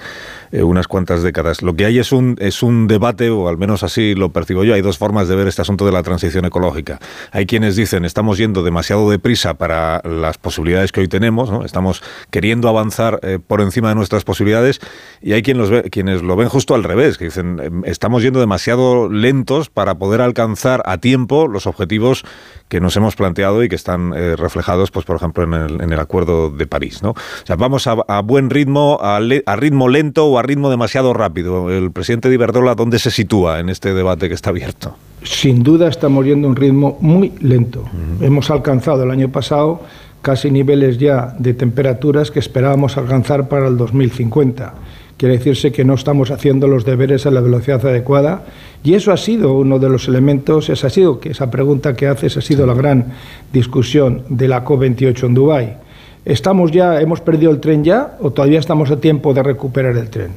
eh, 0.52 0.62
unas 0.62 0.88
cuantas 0.88 1.22
décadas. 1.22 1.62
Lo 1.62 1.74
que 1.74 1.86
hay 1.86 1.98
es 1.98 2.12
un, 2.12 2.27
es 2.38 2.62
un 2.62 2.86
debate, 2.86 3.30
o 3.30 3.48
al 3.48 3.58
menos 3.58 3.82
así 3.82 4.14
lo 4.14 4.32
percibo 4.32 4.64
yo, 4.64 4.74
hay 4.74 4.82
dos 4.82 4.98
formas 4.98 5.28
de 5.28 5.36
ver 5.36 5.48
este 5.48 5.62
asunto 5.62 5.86
de 5.86 5.92
la 5.92 6.02
transición 6.02 6.44
ecológica. 6.44 6.98
Hay 7.32 7.46
quienes 7.46 7.76
dicen 7.76 8.04
estamos 8.04 8.38
yendo 8.38 8.62
demasiado 8.62 9.10
deprisa 9.10 9.54
para 9.54 10.00
las 10.04 10.38
posibilidades 10.38 10.92
que 10.92 11.00
hoy 11.00 11.08
tenemos, 11.08 11.50
estamos 11.64 12.02
queriendo 12.30 12.68
avanzar 12.68 13.20
eh, 13.22 13.38
por 13.44 13.60
encima 13.60 13.90
de 13.90 13.94
nuestras 13.94 14.24
posibilidades 14.24 14.80
y 15.20 15.32
hay 15.32 15.42
quien 15.42 15.58
los 15.58 15.70
ve, 15.70 15.82
quienes 15.90 16.22
lo 16.22 16.36
ven 16.36 16.48
justo 16.48 16.74
al 16.74 16.84
revés, 16.84 17.18
que 17.18 17.26
dicen 17.26 17.60
em, 17.62 17.82
estamos 17.84 18.22
yendo 18.22 18.40
demasiado 18.40 19.08
lentos 19.08 19.70
para 19.70 19.96
poder 19.96 20.20
alcanzar 20.20 20.82
a 20.86 20.98
tiempo 20.98 21.48
los 21.48 21.66
objetivos 21.66 22.24
que 22.68 22.80
nos 22.80 22.96
hemos 22.96 23.16
planteado 23.16 23.62
y 23.62 23.68
que 23.68 23.76
están 23.76 24.12
eh, 24.14 24.36
reflejados, 24.36 24.90
pues 24.90 25.04
por 25.04 25.16
ejemplo, 25.16 25.44
en 25.44 25.92
el, 25.92 25.98
Acuerdo 25.98 26.50
de 26.50 26.66
París. 26.66 27.02
¿no? 27.02 27.10
O 27.10 27.16
sea, 27.46 27.56
vamos 27.56 27.86
a, 27.86 27.96
a 28.06 28.22
buen 28.22 28.50
ritmo, 28.50 28.98
a, 29.02 29.18
le, 29.18 29.42
a, 29.46 29.56
ritmo 29.56 29.88
lento 29.88 30.26
o 30.26 30.38
a 30.38 30.42
ritmo 30.42 30.70
demasiado 30.70 31.12
rápido. 31.12 31.70
El 31.70 31.90
presidente 31.90 32.07
de 32.16 32.34
Iberdrola, 32.34 32.74
¿dónde 32.74 32.98
se 32.98 33.10
sitúa 33.10 33.60
en 33.60 33.68
este 33.68 33.92
debate 33.92 34.28
que 34.28 34.34
está 34.34 34.50
abierto? 34.50 34.96
Sin 35.22 35.62
duda 35.62 35.88
estamos 35.88 36.24
yendo 36.24 36.48
a 36.48 36.50
un 36.50 36.56
ritmo 36.56 36.96
muy 37.00 37.32
lento. 37.40 37.80
Uh 37.80 38.20
-huh. 38.20 38.24
Hemos 38.26 38.50
alcanzado 38.50 39.02
el 39.04 39.10
año 39.10 39.28
pasado 39.28 39.82
casi 40.22 40.50
niveles 40.50 40.98
ya 40.98 41.34
de 41.38 41.54
temperaturas 41.54 42.30
que 42.30 42.38
esperábamos 42.38 42.96
alcanzar 42.96 43.48
para 43.48 43.68
el 43.68 43.76
2050 43.76 44.74
quiere 45.18 45.36
decirse 45.36 45.72
que 45.72 45.84
no 45.84 45.94
estamos 45.94 46.30
haciendo 46.30 46.68
los 46.68 46.84
deberes 46.84 47.26
a 47.26 47.30
la 47.30 47.40
velocidad 47.40 47.84
adecuada 47.84 48.44
y 48.84 48.94
eso 48.94 49.12
ha 49.12 49.16
sido 49.16 49.52
uno 49.52 49.78
de 49.80 49.88
los 49.90 50.06
elementos, 50.06 50.70
esa 50.70 50.86
ha 50.86 50.90
sido 50.90 51.18
que 51.18 51.30
esa 51.30 51.50
pregunta 51.50 51.94
que 51.94 52.06
haces 52.06 52.36
ha 52.36 52.40
sido 52.40 52.64
la 52.66 52.74
gran 52.74 53.06
discusión 53.52 54.22
de 54.28 54.46
la 54.46 54.64
COP28 54.64 55.26
en 55.26 55.34
Dubái. 55.34 55.76
¿Estamos 56.24 56.70
ya, 56.70 57.00
hemos 57.00 57.20
perdido 57.20 57.50
el 57.50 57.58
tren 57.58 57.82
ya 57.82 58.16
o 58.20 58.30
todavía 58.30 58.60
estamos 58.60 58.90
a 58.90 59.00
tiempo 59.00 59.34
de 59.34 59.42
recuperar 59.42 59.96
el 59.96 60.08
tren? 60.08 60.30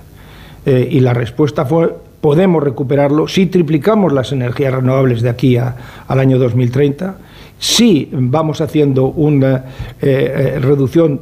Eh, 0.65 0.87
y 0.91 0.99
la 0.99 1.13
respuesta 1.13 1.65
fue 1.65 1.93
podemos 2.21 2.61
recuperarlo 2.61 3.27
si 3.27 3.47
triplicamos 3.47 4.13
las 4.13 4.31
energías 4.31 4.73
renovables 4.73 5.23
de 5.23 5.29
aquí 5.29 5.57
a, 5.57 5.75
al 6.07 6.19
año 6.19 6.37
2030, 6.37 7.15
si 7.57 8.09
vamos 8.11 8.61
haciendo 8.61 9.05
una 9.05 9.65
eh, 9.99 10.53
eh, 10.55 10.59
reducción 10.59 11.21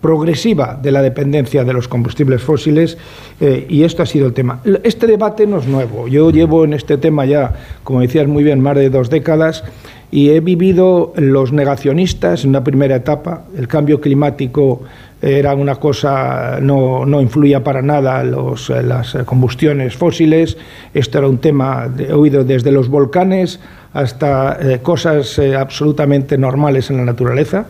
progresiva 0.00 0.78
de 0.80 0.92
la 0.92 1.02
dependencia 1.02 1.64
de 1.64 1.72
los 1.72 1.88
combustibles 1.88 2.40
fósiles 2.40 2.96
y 3.40 3.82
esto 3.82 4.04
ha 4.04 4.06
sido 4.06 4.28
el 4.28 4.34
tema. 4.34 4.60
Este 4.84 5.08
debate 5.08 5.48
no 5.48 5.58
es 5.58 5.66
nuevo. 5.66 6.06
Yo 6.06 6.30
llevo 6.30 6.64
en 6.64 6.74
este 6.74 6.96
tema 6.96 7.24
ya, 7.24 7.52
como 7.82 8.02
decías 8.02 8.28
muy 8.28 8.44
bien, 8.44 8.60
más 8.60 8.76
de 8.76 8.88
dos 8.88 9.10
décadas 9.10 9.64
y 10.10 10.30
he 10.30 10.40
vivido 10.40 11.12
los 11.16 11.52
negacionistas 11.52 12.44
en 12.44 12.50
una 12.50 12.62
primera 12.62 12.96
etapa. 12.96 13.44
El 13.56 13.66
cambio 13.66 14.00
climático 14.00 14.82
era 15.22 15.54
una 15.54 15.76
cosa, 15.76 16.58
no, 16.60 17.06
no 17.06 17.20
influía 17.20 17.64
para 17.64 17.82
nada 17.82 18.22
los, 18.22 18.68
las 18.70 19.14
combustiones 19.24 19.96
fósiles. 19.96 20.56
Esto 20.92 21.18
era 21.18 21.28
un 21.28 21.38
tema 21.38 21.88
de, 21.88 22.12
oído 22.12 22.44
desde 22.44 22.70
los 22.70 22.88
volcanes 22.88 23.60
hasta 23.92 24.58
eh, 24.60 24.80
cosas 24.82 25.38
eh, 25.38 25.56
absolutamente 25.56 26.36
normales 26.36 26.90
en 26.90 26.98
la 26.98 27.04
naturaleza. 27.04 27.66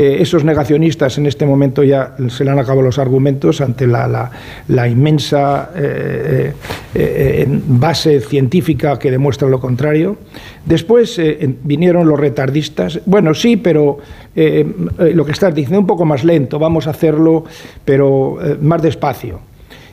Eh, 0.00 0.22
esos 0.22 0.44
negacionistas 0.44 1.18
en 1.18 1.26
este 1.26 1.44
momento 1.44 1.82
ya 1.82 2.14
se 2.30 2.42
le 2.42 2.50
han 2.50 2.58
acabado 2.58 2.80
los 2.80 2.98
argumentos 2.98 3.60
ante 3.60 3.86
la, 3.86 4.30
la, 4.68 4.88
inmensa 4.88 5.72
eh, 5.76 6.54
eh, 6.94 7.46
base 7.46 8.20
científica 8.22 8.98
que 8.98 9.10
demuestra 9.10 9.46
lo 9.46 9.60
contrario. 9.60 10.16
Después 10.64 11.20
vinieron 11.64 12.08
los 12.08 12.18
retardistas. 12.18 13.00
Bueno, 13.04 13.34
sí, 13.34 13.58
pero 13.58 13.98
lo 14.34 15.24
que 15.24 15.32
estás 15.32 15.54
diciendo 15.54 15.80
un 15.80 15.86
poco 15.86 16.04
más 16.04 16.24
lento, 16.24 16.58
vamos 16.58 16.86
a 16.86 16.90
hacerlo, 16.90 17.44
pero 17.84 18.38
más 18.60 18.80
despacio. 18.82 19.40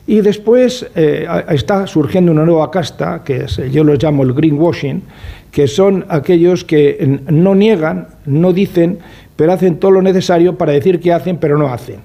Y 0.08 0.22
después 0.22 0.88
eh, 0.96 1.28
está 1.50 1.86
surgiendo 1.86 2.32
una 2.32 2.46
nueva 2.46 2.72
casta, 2.72 3.24
que 3.26 3.46
yo 3.70 3.84
lo 3.84 3.94
llamo 3.96 4.24
el 4.24 4.34
greenwashing, 4.34 5.04
que 5.52 5.68
son 5.68 6.06
aquellos 6.08 6.64
que 6.64 7.20
no 7.30 7.56
niegan, 7.56 8.08
no 8.26 8.54
dicen, 8.54 9.00
pero 9.36 9.52
hacen 9.52 9.78
todo 9.78 9.92
lo 9.92 10.02
necesario 10.02 10.58
para 10.58 10.72
decir 10.72 11.02
que 11.02 11.12
hacen, 11.12 11.38
pero 11.38 11.58
no 11.58 11.68
hacen. 11.68 11.98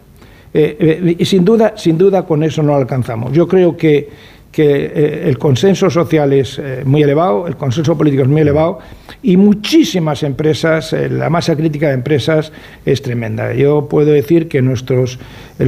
Eh, 0.53 0.77
eh, 0.81 1.17
y 1.17 1.25
sin 1.25 1.45
duda, 1.45 1.75
sin 1.77 1.97
duda 1.97 2.27
con 2.27 2.43
eso 2.43 2.61
no 2.63 2.75
alcanzamos. 2.75 3.33
Yo 3.33 3.47
creo 3.47 3.77
que, 3.77 4.09
que 4.53 4.85
eh, 4.85 5.29
el 5.29 5.39
consenso 5.39 5.89
social 5.89 6.33
es 6.35 6.59
eh, 6.59 6.83
muy 6.85 7.03
elevado, 7.03 7.47
el 7.49 7.57
consenso 7.57 7.97
político 7.97 8.23
es 8.23 8.29
muy 8.29 8.43
elevado 8.43 8.81
y 9.23 9.39
muchísimas 9.39 10.23
empresas, 10.23 10.93
eh, 10.93 11.09
la 11.09 11.31
masa 11.31 11.57
crítica 11.57 11.89
de 11.89 11.95
empresas 11.95 12.53
es 12.85 13.01
tremenda. 13.01 13.55
Yo 13.55 13.89
puedo 13.89 14.13
decir 14.13 14.49
que 14.49 14.61
nuestros, 14.61 15.19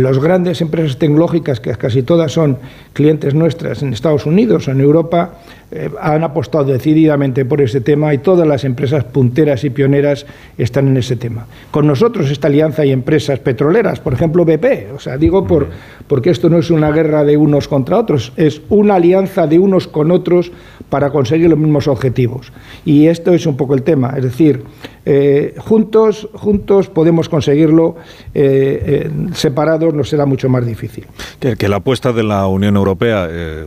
las 0.03 0.18
grandes 0.18 0.61
empresas 0.61 0.99
tecnológicas, 0.99 1.61
que 1.61 1.72
casi 1.72 2.03
todas 2.03 2.32
son 2.32 2.59
clientes 2.92 3.34
nuestras 3.34 3.82
en 3.82 3.92
Estados 3.92 4.26
Unidos 4.26 4.66
o 4.66 4.70
en 4.70 4.80
Europa, 4.80 5.34
eh, 5.70 5.90
han 6.01 6.22
apostado 6.22 6.64
decididamente 6.64 7.45
por 7.45 7.61
ese 7.61 7.80
tema 7.80 8.14
y 8.14 8.18
todas 8.18 8.47
las 8.47 8.64
empresas 8.64 9.05
punteras 9.05 9.64
y 9.64 9.70
pioneras 9.70 10.26
están 10.57 10.88
en 10.88 10.97
ese 10.97 11.16
tema. 11.16 11.47
Con 11.70 11.86
nosotros 11.86 12.30
esta 12.30 12.49
alianza 12.49 12.82
hay 12.82 12.92
empresas 12.92 13.38
petroleras, 13.40 14.01
por 14.01 14.12
ejemplo 14.12 14.45
BP, 14.45 14.92
o 14.95 15.01
sea, 15.01 15.16
digo 15.16 15.47
por, 15.47 15.68
porque 16.07 16.30
esto 16.30 16.49
no 16.49 16.59
es 16.59 16.70
una 16.70 16.90
guerra 16.90 17.24
de 17.24 17.36
unos 17.36 17.66
contra 17.66 17.99
otros, 17.99 18.32
es 18.36 18.62
una 18.68 18.97
alianza 18.97 19.47
de 19.47 19.59
unos 19.59 19.88
con 19.88 20.11
otros 20.11 20.53
para 20.88 21.11
conseguir 21.11 21.51
los 21.51 21.59
mismos 21.59 21.88
objetivos. 21.88 22.53
Y 22.84 23.07
esto 23.07 23.34
es 23.34 23.47
un 23.47 23.57
poco 23.57 23.74
el 23.74 23.82
tema, 23.82 24.14
es 24.16 24.22
decir, 24.22 24.62
eh, 25.07 25.55
juntos, 25.59 26.28
juntos 26.32 26.88
podemos 26.88 27.28
conseguirlo, 27.28 27.96
eh, 28.34 29.05
eh, 29.07 29.11
separados 29.34 29.92
nos 29.92 30.09
será 30.09 30.26
mucho 30.26 30.48
más 30.48 30.64
difícil. 30.64 31.07
Que, 31.38 31.68
la 31.68 31.76
apuesta 31.76 32.12
de 32.12 32.22
la 32.22 32.46
Unión 32.46 32.76
Europea 32.76 33.26
eh, 33.30 33.66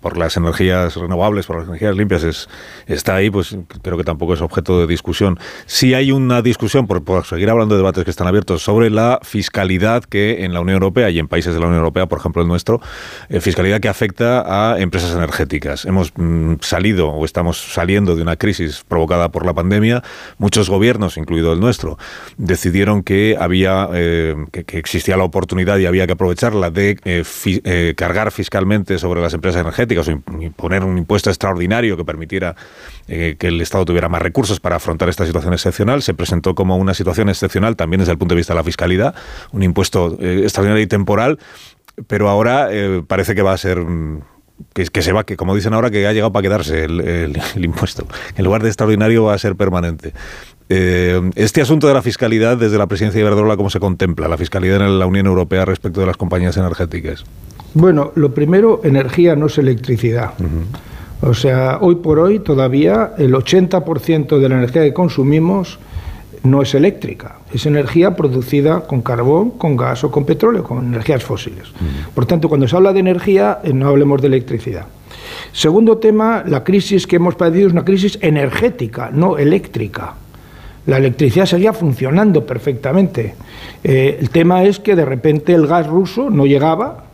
por 0.00 0.16
las 0.16 0.36
energías 0.36 0.96
renovables, 0.96 1.46
por 1.46 1.58
las 1.58 1.68
energías 1.68 1.96
limpias, 1.96 2.24
es, 2.24 2.48
está 2.86 3.16
ahí, 3.16 3.30
pues 3.30 3.56
creo 3.82 3.96
que 3.96 4.04
tampoco 4.04 4.34
es 4.34 4.40
objeto 4.40 4.80
de 4.80 4.86
discusión. 4.86 5.38
Sí 5.66 5.94
hay 5.94 6.12
una 6.12 6.40
discusión, 6.40 6.86
por, 6.86 7.26
seguir 7.26 7.50
hablando 7.50 7.74
de 7.74 7.80
debates 7.80 8.04
que 8.04 8.10
están 8.10 8.26
abiertos, 8.26 8.62
sobre 8.62 8.90
la 8.90 9.18
fiscalidad 9.22 10.04
que 10.04 10.44
en 10.44 10.54
la 10.54 10.60
Unión 10.60 10.74
Europea 10.76 11.10
y 11.10 11.18
en 11.18 11.28
países 11.28 11.52
de 11.52 11.60
la 11.60 11.66
Unión 11.66 11.80
Europea, 11.80 12.06
por 12.06 12.18
ejemplo 12.18 12.42
el 12.42 12.48
nuestro, 12.48 12.80
fiscalidad 13.40 13.80
que 13.80 13.88
afecta 13.88 14.72
a 14.72 14.78
empresas 14.80 15.14
energéticas. 15.14 15.84
Hemos 15.84 16.12
mm, 16.16 16.54
salido 16.60 17.08
o 17.10 17.24
estamos 17.24 17.58
saliendo 17.58 18.16
de 18.16 18.22
una 18.22 18.36
crisis 18.36 18.84
provocada 18.86 19.30
por 19.30 19.44
la 19.44 19.52
pandemia. 19.52 20.02
Muchos 20.38 20.70
gobiernos, 20.70 20.77
incluido 21.16 21.52
el 21.52 21.60
nuestro, 21.60 21.98
decidieron 22.36 23.02
que 23.02 23.36
había 23.38 23.88
eh, 23.92 24.34
que, 24.52 24.78
existía 24.78 25.16
la 25.16 25.24
oportunidad 25.24 25.78
y 25.78 25.86
había 25.86 26.06
que 26.06 26.12
aprovecharla 26.12 26.70
de 26.70 26.98
eh, 27.04 27.24
eh, 27.44 27.94
cargar 27.96 28.30
fiscalmente 28.30 28.98
sobre 28.98 29.20
las 29.20 29.34
empresas 29.34 29.60
energéticas 29.60 30.08
o 30.08 30.10
imponer 30.10 30.84
un 30.84 30.98
impuesto 30.98 31.30
extraordinario 31.30 31.96
que 31.96 32.04
permitiera 32.04 32.54
que 33.06 33.36
el 33.40 33.58
Estado 33.62 33.86
tuviera 33.86 34.10
más 34.10 34.20
recursos 34.20 34.60
para 34.60 34.76
afrontar 34.76 35.08
esta 35.08 35.24
situación 35.24 35.54
excepcional. 35.54 36.02
Se 36.02 36.12
presentó 36.12 36.54
como 36.54 36.76
una 36.76 36.92
situación 36.92 37.30
excepcional 37.30 37.74
también 37.74 38.00
desde 38.00 38.12
el 38.12 38.18
punto 38.18 38.34
de 38.34 38.36
vista 38.36 38.52
de 38.52 38.58
la 38.58 38.64
fiscalidad, 38.64 39.14
un 39.52 39.62
impuesto 39.62 40.18
extraordinario 40.20 40.82
y 40.82 40.86
temporal, 40.86 41.38
pero 42.06 42.28
ahora 42.28 42.68
parece 43.06 43.34
que 43.34 43.40
va 43.40 43.54
a 43.54 43.56
ser 43.56 43.78
que, 44.74 44.84
que, 44.86 45.02
se 45.02 45.12
va, 45.12 45.24
que 45.24 45.36
como 45.36 45.54
dicen 45.54 45.74
ahora, 45.74 45.90
que 45.90 46.06
ha 46.06 46.12
llegado 46.12 46.32
para 46.32 46.42
quedarse 46.42 46.84
el, 46.84 47.40
impuesto. 47.56 48.06
En 48.36 48.44
lugar 48.44 48.62
de 48.62 48.68
extraordinario 48.68 49.24
va 49.24 49.34
a 49.34 49.38
ser 49.38 49.56
permanente. 49.56 50.12
Eh, 50.68 51.30
este 51.34 51.60
asunto 51.62 51.88
de 51.88 51.94
la 51.94 52.02
fiscalidad 52.02 52.56
desde 52.56 52.76
la 52.76 52.86
presidencia 52.86 53.18
de 53.18 53.26
Iberdrola, 53.26 53.56
¿cómo 53.56 53.70
se 53.70 53.80
contempla 53.80 54.28
la 54.28 54.36
fiscalidad 54.36 54.76
en 54.82 54.98
la 54.98 55.06
Unión 55.06 55.26
Europea 55.26 55.64
respecto 55.64 56.00
de 56.00 56.06
las 56.06 56.16
compañías 56.16 56.56
energéticas? 56.56 57.24
Bueno, 57.74 58.12
lo 58.16 58.32
primero, 58.34 58.80
energía 58.84 59.36
no 59.36 59.46
es 59.46 59.58
electricidad. 59.58 60.32
Uh 60.38 60.42
-huh. 60.42 61.28
O 61.30 61.34
sea, 61.34 61.78
hoy 61.80 61.96
por 61.96 62.18
hoy 62.18 62.38
todavía 62.38 63.12
el 63.18 63.34
80% 63.34 64.38
de 64.38 64.48
la 64.48 64.56
energía 64.56 64.82
que 64.82 64.92
consumimos 64.92 65.78
no 66.44 66.62
es 66.62 66.74
eléctrica, 66.74 67.38
es 67.52 67.66
energía 67.66 68.14
producida 68.14 68.82
con 68.82 69.02
carbón, 69.02 69.50
con 69.52 69.76
gas 69.76 70.04
o 70.04 70.10
con 70.10 70.24
petróleo, 70.24 70.62
con 70.62 70.86
energías 70.86 71.24
fósiles. 71.24 71.70
Uh 71.70 71.84
-huh. 71.84 72.14
Por 72.14 72.26
tanto, 72.26 72.48
cuando 72.48 72.68
se 72.68 72.76
habla 72.76 72.92
de 72.92 73.00
energía, 73.00 73.58
eh, 73.64 73.72
no 73.72 73.88
hablemos 73.88 74.20
de 74.20 74.28
electricidad. 74.28 74.86
Segundo 75.52 75.98
tema, 75.98 76.44
la 76.46 76.62
crisis 76.62 77.06
que 77.06 77.16
hemos 77.16 77.34
padecido 77.34 77.68
es 77.68 77.72
una 77.72 77.84
crisis 77.84 78.18
energética, 78.22 79.10
no 79.12 79.38
eléctrica. 79.38 80.14
La 80.88 80.96
electricidad 80.96 81.44
seguía 81.44 81.74
funcionando 81.74 82.46
perfectamente. 82.46 83.34
Eh, 83.84 84.16
el 84.18 84.30
tema 84.30 84.64
es 84.64 84.80
que 84.80 84.96
de 84.96 85.04
repente 85.04 85.52
el 85.52 85.66
gas 85.66 85.86
ruso 85.86 86.30
no 86.30 86.46
llegaba, 86.46 87.04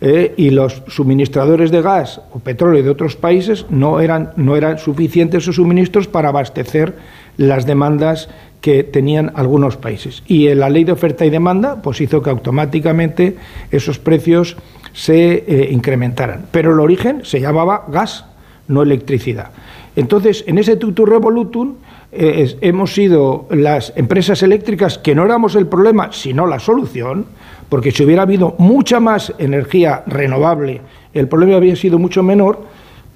eh, 0.00 0.32
y 0.36 0.50
los 0.50 0.84
suministradores 0.86 1.72
de 1.72 1.82
gas 1.82 2.20
o 2.32 2.38
petróleo 2.38 2.84
de 2.84 2.90
otros 2.90 3.16
países 3.16 3.66
no 3.68 4.00
eran, 4.00 4.30
no 4.36 4.54
eran 4.54 4.78
suficientes 4.78 5.42
sus 5.42 5.56
suministros 5.56 6.06
para 6.06 6.28
abastecer 6.28 6.94
las 7.36 7.66
demandas 7.66 8.28
que 8.60 8.84
tenían 8.84 9.32
algunos 9.34 9.76
países. 9.76 10.22
Y 10.28 10.46
en 10.46 10.60
la 10.60 10.70
ley 10.70 10.84
de 10.84 10.92
oferta 10.92 11.26
y 11.26 11.30
demanda 11.30 11.82
pues 11.82 12.00
hizo 12.00 12.22
que 12.22 12.30
automáticamente 12.30 13.38
esos 13.72 13.98
precios 13.98 14.56
se 14.92 15.44
eh, 15.48 15.68
incrementaran. 15.72 16.46
Pero 16.52 16.74
el 16.74 16.78
origen 16.78 17.24
se 17.24 17.40
llamaba 17.40 17.86
gas, 17.88 18.24
no 18.68 18.82
electricidad. 18.82 19.50
Entonces, 19.96 20.44
en 20.46 20.58
ese 20.58 20.76
tutu 20.76 21.06
revolutum 21.06 21.74
eh, 22.12 22.56
hemos 22.60 22.94
sido 22.94 23.46
las 23.50 23.92
empresas 23.96 24.42
eléctricas 24.42 24.98
que 24.98 25.14
no 25.14 25.24
éramos 25.24 25.56
el 25.56 25.66
problema, 25.66 26.12
sino 26.12 26.46
la 26.46 26.58
solución, 26.60 27.26
porque 27.68 27.90
si 27.90 28.04
hubiera 28.04 28.22
habido 28.22 28.54
mucha 28.58 29.00
más 29.00 29.32
energía 29.38 30.02
renovable, 30.06 30.80
el 31.14 31.28
problema 31.28 31.56
habría 31.56 31.76
sido 31.76 31.98
mucho 31.98 32.22
menor, 32.22 32.60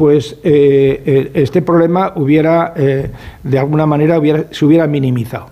pues 0.00 0.38
eh, 0.44 1.02
eh, 1.04 1.30
este 1.34 1.60
problema 1.60 2.14
hubiera, 2.16 2.72
eh, 2.74 3.10
de 3.42 3.58
alguna 3.58 3.84
manera, 3.84 4.18
hubiera, 4.18 4.44
se 4.50 4.64
hubiera 4.64 4.86
minimizado. 4.86 5.48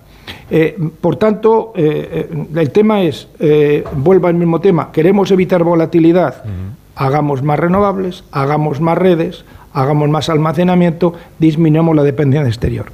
por 1.03 1.17
tanto, 1.17 1.75
el 1.77 2.71
tema 2.71 3.03
es, 3.03 3.29
vuelvo 3.95 4.27
al 4.27 4.35
mismo 4.35 4.59
tema, 4.63 4.91
queremos 4.91 5.31
evitar 5.31 5.63
volatilidad, 5.65 6.45
hagamos 6.97 7.43
más 7.43 7.61
renovables, 7.61 8.25
hagamos 8.33 8.81
más 8.81 8.97
redes, 8.97 9.45
hagamos 9.81 10.09
más 10.09 10.29
almacenamiento, 10.29 11.15
disminuyamos 11.39 11.95
la 11.95 12.03
dependencia 12.03 12.49
exterior. 12.49 12.87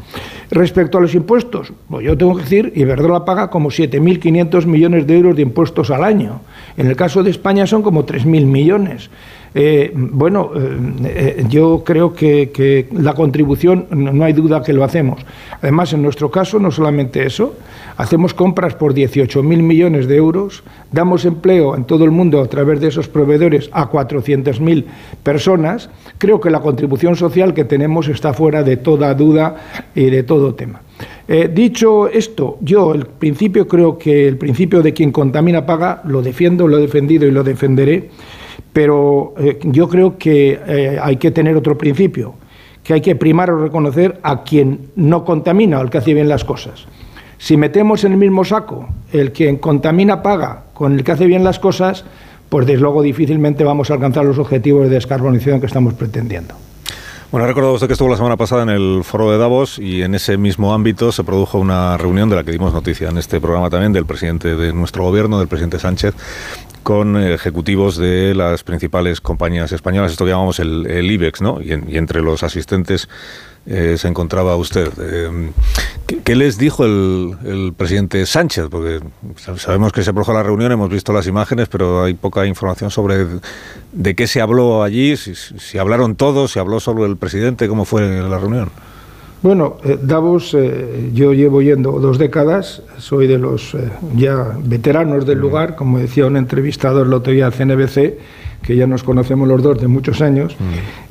Respecto 0.51 0.99
a 0.99 1.01
los 1.01 1.15
impuestos, 1.15 1.73
pues 1.89 2.05
yo 2.05 2.17
tengo 2.17 2.37
que 2.37 2.43
decir, 2.43 2.73
Iberdrola 2.77 3.25
paga 3.25 3.51
como 3.51 3.71
7.500 3.71 4.67
millones 4.67 5.07
de 5.07 5.17
euros 5.17 5.37
de 5.37 5.43
impuestos 5.43 5.91
al 5.91 6.05
año. 6.05 6.41
En 6.77 6.87
el 6.87 6.97
caso 6.97 7.23
de 7.23 7.31
España 7.31 7.67
son 7.67 7.83
como 7.83 8.05
3.000 8.05 8.45
millones. 8.45 9.11
Eh, 9.57 9.93
bueno, 9.95 10.51
eh, 10.57 10.79
eh, 11.05 11.45
yo 11.49 11.83
creo 11.85 12.13
que, 12.13 12.89
la 12.93 13.15
contribución 13.15 13.87
no 13.91 14.25
hay 14.25 14.33
duda 14.33 14.63
que 14.63 14.73
lo 14.73 14.83
hacemos. 14.83 15.25
Además, 15.63 15.93
en 15.93 16.03
nuestro 16.03 16.31
caso, 16.31 16.59
no 16.59 16.71
solamente 16.71 17.25
eso, 17.25 17.55
hacemos 17.97 18.35
compras 18.35 18.75
por 18.75 18.95
18.000 18.95 19.43
millones 19.43 20.07
de 20.09 20.17
euros, 20.17 20.63
damos 20.93 21.25
empleo 21.25 21.77
en 21.77 21.85
todo 21.85 22.05
el 22.05 22.11
mundo 22.11 22.41
a 22.41 22.47
través 22.47 22.81
de 22.81 22.89
esos 22.89 23.09
proveedores 23.09 23.71
a 23.73 23.91
400.000 23.91 24.85
personas. 25.23 25.91
Creo 26.19 26.41
que 26.41 26.51
la 26.51 26.61
contribución 26.61 27.17
social 27.17 27.55
que 27.55 27.65
tenemos 27.65 28.09
está 28.09 28.33
fuera 28.33 28.63
de 28.63 28.77
toda 28.77 29.15
duda 29.15 29.57
y 29.95 30.11
de 30.11 30.23
todo 30.23 30.55
tema. 30.55 30.83
dicho 31.53 32.09
esto, 32.09 32.59
yo 32.61 32.95
el 32.95 33.07
principio 33.07 33.67
creo 33.67 33.99
que 33.99 34.29
el 34.29 34.37
principio 34.37 34.83
de 34.83 34.93
quien 34.93 35.13
contamina 35.13 35.65
paga 35.65 36.03
lo 36.05 36.23
defiendo, 36.23 36.69
lo 36.69 36.79
he 36.79 36.83
defendido 36.83 37.27
y 37.27 37.31
lo 37.31 37.43
defenderé 37.43 38.11
pero 38.75 39.35
eh, 39.39 39.59
yo 39.63 39.89
creo 39.89 40.19
que 40.19 40.59
eh, 40.67 40.99
hay 41.01 41.17
que 41.17 41.31
tener 41.31 41.57
otro 41.57 41.79
principio, 41.79 42.35
que 42.83 42.95
hay 42.95 43.01
que 43.01 43.15
primar 43.15 43.51
o 43.51 43.63
reconocer 43.63 44.19
a 44.23 44.43
quien 44.43 44.91
no 44.97 45.25
contamina, 45.25 45.79
al 45.79 45.91
que 45.91 45.99
hace 45.99 46.13
bien 46.13 46.29
las 46.29 46.45
cosas. 46.45 46.87
Si 47.39 47.57
metemos 47.57 48.05
en 48.05 48.13
el 48.13 48.19
mismo 48.19 48.45
saco 48.45 48.89
el 49.13 49.33
quien 49.33 49.57
contamina 49.57 50.23
paga 50.23 50.65
con 50.73 50.95
el 50.95 51.05
que 51.05 51.13
hace 51.13 51.27
bien 51.27 51.45
las 51.45 51.59
cosas, 51.59 52.05
pues 52.49 52.67
desde 52.67 52.81
luego 52.81 53.03
difícilmente 53.03 53.65
vamos 53.65 53.91
a 53.91 53.95
alcanzar 53.95 54.25
los 54.25 54.39
objetivos 54.39 54.89
de 54.89 54.95
descarbonización 54.95 55.61
que 55.61 55.67
estamos 55.67 55.95
pretendiendo. 55.95 56.55
Bueno, 57.35 57.47
ha 57.47 57.49
recordado 57.49 57.75
usted 57.75 57.89
que 57.89 57.95
estuvo 57.95 58.09
la 58.09 58.17
semana 58.17 58.37
pasada 58.37 58.63
en 58.63 58.69
el 58.69 59.03
foro 59.03 59.33
de 59.33 59.39
Davos 59.39 59.81
y 59.81 60.03
en 60.03 60.15
ese 60.15 60.37
mismo 60.37 60.73
ámbito 60.73 61.11
se 61.11 61.25
produjo 61.25 61.59
una 61.59 61.97
reunión 61.97 62.31
de 62.31 62.37
la 62.37 62.45
que 62.45 62.53
dimos 62.53 62.73
noticia 62.73 63.09
en 63.09 63.19
este 63.19 63.41
programa 63.41 63.71
también 63.71 63.93
del 63.93 64.07
presidente 64.07 64.55
de 64.55 64.73
nuestro 64.73 65.03
gobierno, 65.03 65.41
del 65.41 65.49
presidente 65.49 65.81
Sánchez, 65.81 66.15
con 66.85 67.17
ejecutivos 67.17 67.97
de 67.97 68.35
las 68.35 68.63
principales 68.63 69.21
compañías 69.21 69.73
españolas, 69.73 70.13
esto 70.13 70.25
que 70.25 70.31
llamamos 70.31 70.61
el, 70.61 71.11
IBEX, 71.11 71.41
¿no? 71.41 71.61
Y, 71.61 71.73
entre 71.97 72.23
los 72.23 72.45
asistentes 72.45 73.09
eh, 73.67 73.97
se 73.99 74.07
encontraba 74.07 74.55
usted. 74.55 74.93
Eh, 75.01 75.51
¿qué, 76.23 76.37
les 76.37 76.59
dijo 76.59 76.85
el, 76.85 77.73
presidente 77.77 78.25
Sánchez? 78.27 78.67
Porque 78.71 79.01
sabemos 79.57 79.93
que 79.93 80.05
se 80.05 80.13
produjo 80.13 80.33
la 80.33 80.45
reunión, 80.45 80.71
hemos 80.71 80.91
visto 80.91 81.13
las 81.13 81.27
imágenes, 81.27 81.69
pero 81.69 82.05
hay 82.05 82.15
poca 82.15 82.47
información 82.47 82.93
sobre 82.93 83.27
de 83.93 84.15
qué 84.15 84.29
se 84.29 84.41
habló 84.41 84.85
allí, 84.85 85.17
si, 85.17 85.35
si 85.35 85.79
hablaron 85.79 86.15
todos, 86.15 86.53
si 86.53 86.61
habló 86.61 86.79
solo 86.79 87.07
el 87.07 87.17
presidente, 87.17 87.67
cómo 87.67 87.85
fue 87.85 88.23
la 88.23 88.39
reunión. 88.39 88.71
Bueno, 89.45 89.77
eh, 89.85 89.99
Davos, 90.01 90.55
eh, 90.55 91.11
yo 91.13 91.35
llevo 91.35 91.61
yendo 91.61 91.93
dos 92.01 92.17
décadas, 92.17 92.81
soy 92.97 93.27
de 93.27 93.37
los 93.37 93.75
eh, 93.75 93.91
ya 94.17 94.57
veteranos 94.65 95.27
del 95.27 95.39
lugar, 95.39 95.77
como 95.77 95.99
decía 95.99 96.25
un 96.25 96.39
entrevistador 96.39 97.07
el 97.07 97.13
otro 97.13 97.31
día 97.31 97.45
al 97.45 97.53
CNBC, 97.53 98.15
que 98.63 98.75
ya 98.75 98.87
nos 98.87 99.03
conocemos 99.03 99.47
los 99.47 99.63
dos 99.63 99.79
de 99.79 99.87
muchos 99.87 100.23
años. 100.23 100.57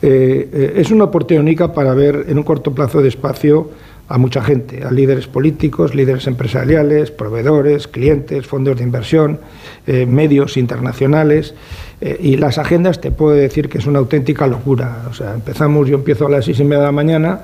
es 0.01 0.89
una 0.89 1.03
oportunidad 1.03 1.43
única 1.43 1.73
para 1.73 1.93
ver 1.93 2.25
en 2.27 2.39
un 2.39 2.43
corto 2.43 2.73
plazo 2.73 3.03
de 3.03 3.09
espacio 3.09 3.69
a 4.07 4.17
mucha 4.17 4.41
gente, 4.41 4.83
a 4.83 4.89
líderes 4.89 5.27
políticos, 5.27 5.93
líderes 5.93 6.25
empresariales, 6.25 7.11
proveedores, 7.11 7.87
clientes, 7.87 8.47
fondos 8.47 8.77
de 8.77 8.83
inversión, 8.83 9.41
medios 9.85 10.57
internacionales. 10.57 11.53
y 12.01 12.37
las 12.37 12.57
agendas 12.57 12.99
te 12.99 13.11
puedo 13.11 13.35
decir 13.35 13.69
que 13.69 13.77
es 13.77 13.85
una 13.85 13.99
auténtica 13.99 14.47
locura. 14.47 15.03
O 15.07 15.13
sea, 15.13 15.35
empezamos, 15.35 15.87
yo 15.87 15.97
empiezo 15.97 16.25
a 16.25 16.31
las 16.31 16.45
seis 16.45 16.59
y 16.59 16.63
media 16.63 16.79
de 16.79 16.85
la 16.85 16.91
mañana 16.91 17.39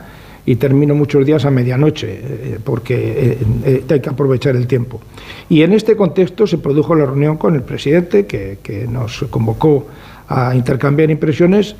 y 0.46 0.56
termino 0.56 0.96
muchos 0.96 1.26
días 1.26 1.46
a 1.46 1.52
medianoche, 1.52 2.08
eh, 2.12 2.60
porque 2.64 2.96
eh, 2.96 3.38
eh, 3.66 3.84
hay 3.90 4.00
que 4.00 4.10
aprovechar 4.10 4.56
el 4.56 4.68
tiempo. 4.68 5.02
Y 5.50 5.62
en 5.62 5.74
este 5.74 5.96
contexto 5.96 6.48
se 6.48 6.58
produjo 6.58 6.96
la 6.96 7.06
reunión 7.06 7.38
con 7.38 7.56
el 7.56 7.62
presidente, 7.62 8.26
que, 8.26 8.58
nos 8.90 9.26
convocó 9.30 9.88
a 10.28 10.56
intercambiar 10.56 11.10
impresiones 11.10 11.76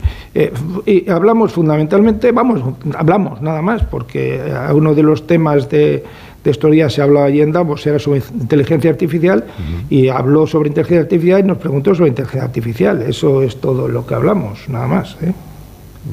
y 0.86 1.08
hablamos 1.10 1.52
fundamentalmente, 1.52 2.32
vamos, 2.32 2.62
hablamos 2.98 3.42
nada 3.42 3.62
más, 3.62 3.84
porque 3.84 4.42
uno 4.74 4.96
de 4.96 5.04
los 5.04 5.28
temas 5.28 5.70
de, 5.70 6.04
de 6.44 6.52
estos 6.52 6.72
días 6.72 6.94
se 6.94 7.02
hablaba 7.02 7.28
allí 7.28 7.42
en 7.42 7.52
Davos 7.52 7.86
era 7.86 8.00
sobre 8.00 8.22
inteligencia 8.34 8.90
artificial 8.90 9.46
y 9.90 10.08
habló 10.08 10.48
sobre 10.48 10.70
inteligencia 10.70 11.02
artificial 11.02 11.40
y 11.42 11.44
nos 11.44 11.58
preguntó 11.58 11.94
sobre 11.94 12.10
inteligencia 12.10 12.44
artificial. 12.44 13.02
Eso 13.02 13.42
es 13.42 13.60
todo 13.60 13.88
lo 13.88 14.06
que 14.06 14.16
hablamos, 14.16 14.68
nada 14.70 14.88
más. 14.88 15.18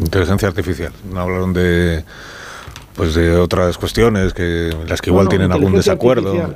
Inteligencia 0.01 0.49
artificial. 0.49 0.93
No 1.13 1.21
hablaron 1.21 1.53
de 1.53 2.05
pues 2.97 3.15
de 3.15 3.37
otras 3.37 3.77
cuestiones 3.79 4.33
que 4.33 4.75
las 4.89 5.01
que 5.01 5.11
igual 5.11 5.29
tienen 5.29 5.53
algún 5.53 5.75
desacuerdo. 5.75 6.55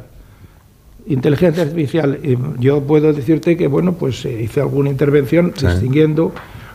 Inteligencia 1.06 1.62
artificial. 1.62 2.18
Yo 2.58 2.82
puedo 2.82 3.12
decirte 3.12 3.56
que 3.56 3.66
bueno, 3.66 3.94
pues 3.94 4.24
eh, 4.24 4.42
hice 4.42 4.60
alguna 4.60 4.90
intervención 4.90 5.52
distinguiendo 5.52 6.32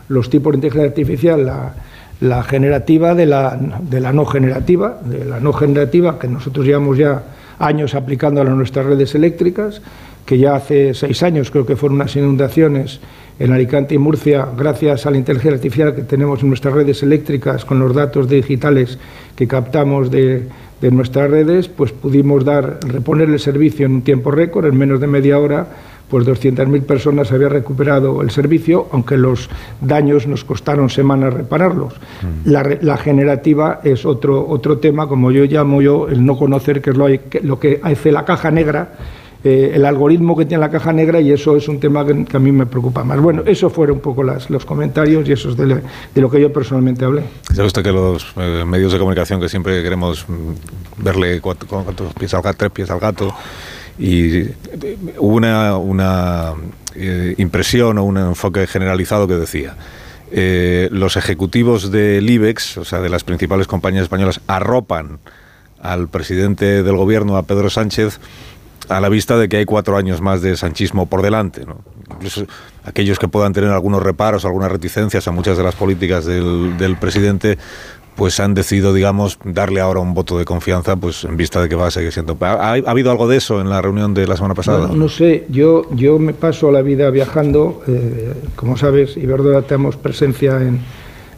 los 0.08 0.30
tipos 0.30 0.52
de 0.52 0.58
inteligencia 0.58 0.88
artificial, 0.88 1.74
la, 2.20 2.42
generativa 2.44 3.14
de 3.14 3.26
la, 3.26 3.58
de 3.80 4.00
la 4.00 4.12
no 4.12 4.24
generativa, 4.24 5.00
de 5.04 5.24
la 5.24 5.40
no 5.40 5.52
generativa 5.52 6.18
que 6.18 6.28
nosotros 6.28 6.64
llevamos 6.64 6.96
ya 6.98 7.24
años 7.58 7.94
aplicando 7.94 8.40
a 8.40 8.44
nuestras 8.44 8.86
redes 8.86 9.14
eléctricas, 9.14 9.80
que 10.26 10.36
ya 10.36 10.56
hace 10.56 10.92
seis 10.92 11.22
años 11.22 11.50
creo 11.50 11.64
que 11.64 11.76
fueron 11.76 11.96
unas 11.96 12.14
inundaciones 12.16 13.00
en 13.38 13.52
Alicante 13.52 13.94
y 13.94 13.98
Murcia, 13.98 14.48
gracias 14.56 15.06
a 15.06 15.10
la 15.10 15.18
inteligencia 15.18 15.56
artificial 15.56 15.94
que 15.94 16.02
tenemos 16.02 16.42
en 16.42 16.48
nuestras 16.48 16.74
redes 16.74 17.02
eléctricas, 17.02 17.64
con 17.64 17.78
los 17.78 17.94
datos 17.94 18.28
digitales 18.28 18.98
que 19.34 19.46
captamos 19.46 20.10
de, 20.10 20.48
nuestras 20.90 21.30
redes, 21.30 21.68
pues 21.68 21.92
pudimos 21.92 22.44
dar, 22.44 22.78
reponer 22.86 23.28
el 23.28 23.40
servicio 23.40 23.86
en 23.86 23.94
un 23.94 24.02
tiempo 24.02 24.30
récord, 24.30 24.66
en 24.66 24.76
menos 24.76 25.00
de 25.00 25.06
media 25.06 25.38
hora, 25.38 25.66
pues 26.08 26.24
200.000 26.26 26.82
personas 26.82 27.32
habían 27.32 27.50
recuperado 27.50 28.22
el 28.22 28.30
servicio, 28.30 28.86
aunque 28.92 29.16
los 29.16 29.50
daños 29.80 30.26
nos 30.26 30.44
costaron 30.44 30.88
semanas 30.88 31.34
repararlos. 31.34 31.94
Mm. 32.44 32.50
La, 32.82 32.96
generativa 32.96 33.80
es 33.82 34.06
otro, 34.06 34.46
otro 34.48 34.78
tema, 34.78 35.08
como 35.08 35.32
yo 35.32 35.44
llamo 35.44 35.82
yo, 35.82 36.08
el 36.08 36.24
no 36.24 36.36
conocer, 36.36 36.80
que 36.80 36.90
es 36.90 36.96
lo, 36.96 37.08
lo 37.42 37.58
que 37.58 37.80
hace 37.82 38.12
la 38.12 38.24
caja 38.24 38.52
negra, 38.52 38.92
eh, 39.46 39.76
el 39.76 39.84
algoritmo 39.84 40.36
que 40.36 40.44
tiene 40.44 40.60
la 40.60 40.70
caja 40.70 40.92
negra 40.92 41.20
y 41.20 41.30
eso 41.30 41.56
es 41.56 41.68
un 41.68 41.78
tema 41.78 42.04
que, 42.04 42.26
a 42.32 42.38
mí 42.40 42.50
me 42.50 42.66
preocupa 42.66 43.04
más. 43.04 43.20
Bueno, 43.20 43.44
eso 43.46 43.70
fueron 43.70 43.98
un 43.98 44.02
poco 44.02 44.24
las, 44.24 44.50
los 44.50 44.64
comentarios 44.64 45.28
y 45.28 45.32
eso 45.32 45.50
es 45.50 45.56
de, 45.56 45.82
lo 46.20 46.28
que 46.28 46.40
yo 46.40 46.52
personalmente 46.52 47.04
hablé. 47.04 47.22
¿Sabe 47.54 47.68
usted 47.68 47.84
que 47.84 47.92
los 47.92 48.26
eh, 48.36 48.64
medios 48.66 48.92
de 48.92 48.98
comunicación 48.98 49.40
que 49.40 49.48
siempre 49.48 49.84
queremos 49.84 50.28
mm, 50.28 51.04
verle 51.04 51.40
cuántos 51.40 52.12
pies 52.14 52.34
al 52.34 52.42
gato, 52.42 52.58
tres 52.58 52.72
pies 52.72 52.90
al 52.90 52.98
gato, 52.98 53.32
y 54.00 54.38
eh, 54.38 54.54
hubo 55.18 55.36
una, 55.36 55.76
una 55.76 56.54
impresión 57.38 57.98
o 57.98 58.04
un 58.04 58.16
enfoque 58.18 58.66
generalizado 58.66 59.28
que 59.28 59.34
decía, 59.34 59.76
los 60.90 61.16
ejecutivos 61.16 61.92
del 61.92 62.28
IBEX, 62.28 62.78
o 62.78 62.84
sea, 62.84 63.00
de 63.00 63.10
las 63.10 63.22
principales 63.22 63.68
compañías 63.68 64.02
españolas, 64.02 64.40
arropan 64.48 65.20
al 65.80 66.08
presidente 66.08 66.82
del 66.82 66.96
gobierno, 66.96 67.36
a 67.36 67.44
Pedro 67.44 67.70
Sánchez, 67.70 68.18
a 68.88 69.00
la 69.00 69.08
vista 69.08 69.36
de 69.36 69.48
que 69.48 69.58
hay 69.58 69.64
cuatro 69.64 69.96
años 69.96 70.20
más 70.20 70.42
de 70.42 70.56
sanchismo 70.56 71.06
por 71.06 71.22
delante. 71.22 71.64
Incluso 72.10 72.46
aquellos 72.84 73.18
que 73.18 73.28
puedan 73.28 73.52
tener 73.52 73.70
algunos 73.70 74.02
reparos, 74.02 74.44
algunas 74.44 74.70
reticencias 74.70 75.26
a 75.28 75.32
muchas 75.32 75.56
de 75.56 75.64
las 75.64 75.74
políticas 75.74 76.24
del, 76.24 76.96
presidente, 77.00 77.58
pues 78.14 78.40
han 78.40 78.54
decidido, 78.54 78.94
digamos, 78.94 79.38
darle 79.44 79.80
ahora 79.80 80.00
un 80.00 80.14
voto 80.14 80.38
de 80.38 80.44
confianza, 80.44 80.96
pues 80.96 81.24
en 81.24 81.36
vista 81.36 81.60
de 81.60 81.68
que 81.68 81.74
va 81.74 81.88
a 81.88 81.90
seguir 81.90 82.12
siendo. 82.12 82.36
¿Ha, 82.40 82.72
ha 82.72 82.72
habido 82.74 83.10
algo 83.10 83.28
de 83.28 83.36
eso 83.36 83.60
en 83.60 83.68
la 83.68 83.82
reunión 83.82 84.14
de 84.14 84.26
la 84.26 84.36
semana 84.36 84.54
pasada? 84.54 84.88
No, 84.88 84.94
no 84.94 85.08
sé, 85.08 85.46
yo, 85.50 85.90
yo 85.94 86.18
me 86.18 86.32
paso 86.32 86.70
la 86.70 86.82
vida 86.82 87.10
viajando. 87.10 87.82
Eh, 87.86 88.32
como 88.54 88.76
sabes, 88.76 89.16
Iberdrola 89.16 89.62
tenemos 89.62 89.96
presencia 89.96 90.62
en, 90.62 90.80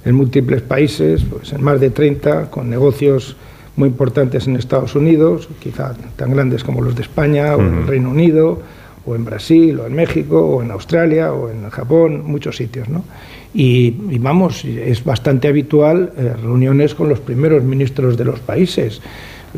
en 0.05 0.15
múltiples 0.15 0.63
países, 0.63 1.23
pues 1.29 1.53
en 1.53 1.63
más 1.63 1.81
de 1.81 1.91
30, 1.91 2.51
con 2.51 2.71
negocios 2.71 3.37
muy 3.79 3.89
importantes 3.89 4.47
en 4.49 4.57
Estados 4.57 4.97
Unidos, 4.97 5.49
quizá 5.61 5.95
tan 6.17 6.33
grandes 6.33 6.65
como 6.65 6.83
los 6.83 6.97
de 6.97 7.03
España 7.03 7.55
o 7.57 7.61
en 7.61 7.75
el 7.79 7.87
Reino 7.87 8.11
Unido 8.11 8.61
o 9.07 9.15
en 9.15 9.25
Brasil, 9.25 9.79
o 9.81 9.87
en 9.87 9.95
México, 9.95 10.39
o 10.39 10.63
en 10.63 10.71
Australia, 10.71 11.33
o 11.33 11.49
en 11.49 11.71
Japón, 11.71 12.25
muchos 12.27 12.57
sitios, 12.57 12.89
¿no? 12.91 13.05
Y, 13.55 13.95
y 14.11 14.19
vamos, 14.19 14.65
es 14.67 15.03
bastante 15.03 15.49
habitual 15.49 16.13
eh, 16.19 16.35
reuniones 16.43 16.95
con 16.95 17.09
los 17.09 17.21
primeros 17.21 17.63
ministros 17.65 18.19
de 18.19 18.25
los 18.27 18.41
países. 18.41 19.01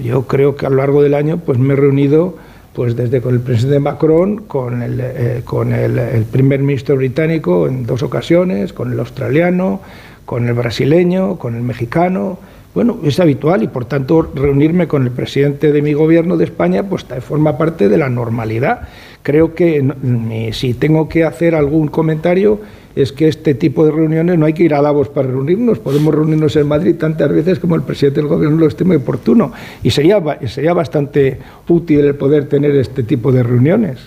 Yo 0.01 0.23
creo 0.29 0.55
que 0.55 0.67
a 0.67 0.71
lo 0.71 0.77
largo 0.77 1.03
del 1.03 1.15
año 1.15 1.39
pues 1.39 1.59
me 1.59 1.73
he 1.73 1.77
reunido 1.77 2.37
pues 2.75 2.95
desde 2.95 3.21
con 3.21 3.35
el 3.35 3.41
presidente 3.41 3.81
Macron, 3.81 4.45
con 4.47 4.83
el, 4.83 5.01
eh, 5.01 5.43
con 5.45 5.73
el, 5.73 5.99
el 5.99 6.25
primer 6.25 6.61
ministro 6.61 6.95
británico 6.95 7.67
en 7.67 7.85
dos 7.85 8.05
ocasiones, 8.05 8.73
con 8.73 8.93
el 8.93 9.01
australiano, 9.01 9.81
con 10.25 10.47
el 10.47 10.55
brasileño, 10.55 11.37
con 11.37 11.57
el 11.57 11.63
mexicano, 11.63 12.39
bueno, 12.75 12.99
es 13.05 13.19
habitual 13.19 13.63
y 13.63 13.69
por 13.69 13.85
tanto 13.85 14.23
reunirme 14.35 14.87
con 14.87 15.03
el 15.03 15.11
presidente 15.11 15.73
de 15.73 15.83
mi 15.83 15.93
gobierno 15.93 16.37
de 16.37 16.45
España 16.45 16.85
pues 16.85 17.05
forma 17.21 17.59
parte 17.59 17.89
de 17.89 17.99
la 17.99 18.09
normalidad. 18.09 18.89
Creo 19.23 19.55
que 19.55 20.51
si 20.53 20.75
tengo 20.75 21.09
que 21.09 21.25
hacer 21.25 21.55
algún 21.55 21.89
comentario 21.89 22.61
es 22.95 23.13
que 23.13 23.29
este 23.29 23.55
tipo 23.55 23.85
de 23.85 23.93
reuniones 23.93 24.39
no 24.39 24.47
hay 24.47 24.53
que 24.53 24.65
ir 24.65 24.75
a 24.75 24.83
Davos 24.83 25.09
para 25.09 25.29
reunirnos, 25.29 25.79
podemos 25.79 26.15
reunirnos 26.15 26.57
en 26.57 26.69
Madrid 26.69 26.97
tantas 26.97 27.31
veces 27.31 27.59
como 27.59 27.75
el 27.77 27.83
presidente 27.83 28.21
del 28.21 28.29
gobierno 28.29 28.57
lo 28.59 28.67
estime 28.67 28.97
oportuno 28.97 29.53
y 29.83 29.91
sería, 29.91 30.23
sería 30.47 30.73
bastante 30.73 31.39
útil 31.69 32.01
el 32.01 32.15
poder 32.15 32.49
tener 32.49 32.75
este 32.77 33.03
tipo 33.03 33.33
de 33.33 33.43
reuniones. 33.43 33.99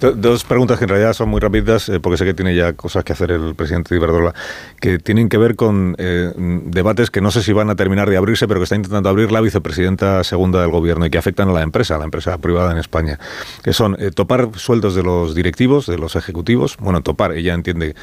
Dos 0.00 0.44
preguntas 0.44 0.78
que 0.78 0.84
en 0.84 0.90
realidad 0.90 1.12
son 1.12 1.28
muy 1.28 1.40
rápidas, 1.40 1.88
eh, 1.88 2.00
porque 2.00 2.16
sé 2.16 2.24
que 2.24 2.34
tiene 2.34 2.54
ya 2.54 2.72
cosas 2.72 3.04
que 3.04 3.12
hacer 3.12 3.30
el 3.30 3.54
presidente 3.54 3.94
de 3.94 3.98
Iberdrola, 3.98 4.34
que 4.80 4.98
tienen 4.98 5.28
que 5.28 5.36
ver 5.36 5.56
con 5.56 5.94
eh, 5.98 6.32
debates 6.36 7.10
que 7.10 7.20
no 7.20 7.30
sé 7.30 7.42
si 7.42 7.52
van 7.52 7.70
a 7.70 7.76
terminar 7.76 8.08
de 8.08 8.16
abrirse, 8.16 8.48
pero 8.48 8.60
que 8.60 8.64
está 8.64 8.76
intentando 8.76 9.08
abrir 9.08 9.30
la 9.30 9.40
vicepresidenta 9.40 10.24
segunda 10.24 10.60
del 10.62 10.70
gobierno 10.70 11.06
y 11.06 11.10
que 11.10 11.18
afectan 11.18 11.48
a 11.50 11.52
la 11.52 11.62
empresa, 11.62 11.96
a 11.96 11.98
la 11.98 12.04
empresa 12.04 12.36
privada 12.38 12.72
en 12.72 12.78
España, 12.78 13.18
que 13.62 13.72
son 13.72 13.96
eh, 13.98 14.10
topar 14.10 14.50
sueldos 14.56 14.94
de 14.94 15.02
los 15.02 15.34
directivos, 15.34 15.86
de 15.86 15.98
los 15.98 16.16
ejecutivos. 16.16 16.76
Bueno, 16.78 17.02
topar, 17.02 17.32
ella 17.32 17.54
entiende 17.54 17.94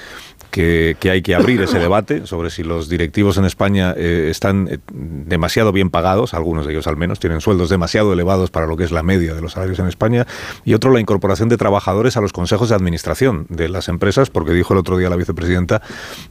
que, 0.51 0.97
hay 1.09 1.21
que 1.21 1.35
abrir 1.35 1.61
ese 1.61 1.79
debate 1.79 2.25
sobre 2.25 2.49
si 2.49 2.63
los 2.63 2.89
directivos 2.89 3.37
en 3.37 3.45
España 3.45 3.93
eh, 3.95 4.27
están 4.29 4.67
eh, 4.67 4.79
demasiado 4.91 5.71
bien 5.71 5.89
pagados, 5.89 6.33
algunos 6.33 6.65
de 6.65 6.73
ellos 6.73 6.87
al 6.87 6.97
menos, 6.97 7.19
tienen 7.19 7.41
sueldos 7.41 7.69
demasiado 7.69 8.13
elevados 8.13 8.51
para 8.51 8.65
lo 8.65 8.77
que 8.77 8.83
es 8.83 8.91
la 8.91 9.03
media 9.03 9.33
de 9.33 9.41
los 9.41 9.53
salarios 9.53 9.79
en 9.79 9.87
España, 9.87 10.25
y 10.65 10.73
otro 10.73 10.91
la 10.91 10.99
incorporación 10.99 11.49
de 11.49 11.57
trabajadores 11.57 12.17
a 12.17 12.21
los 12.21 12.33
consejos 12.33 12.69
de 12.69 12.75
administración 12.75 13.45
de 13.49 13.69
las 13.69 13.89
empresas, 13.89 14.29
porque 14.29 14.53
dijo 14.53 14.73
el 14.73 14.79
otro 14.79 14.97
día 14.97 15.09
la 15.09 15.15
vicepresidenta 15.15 15.81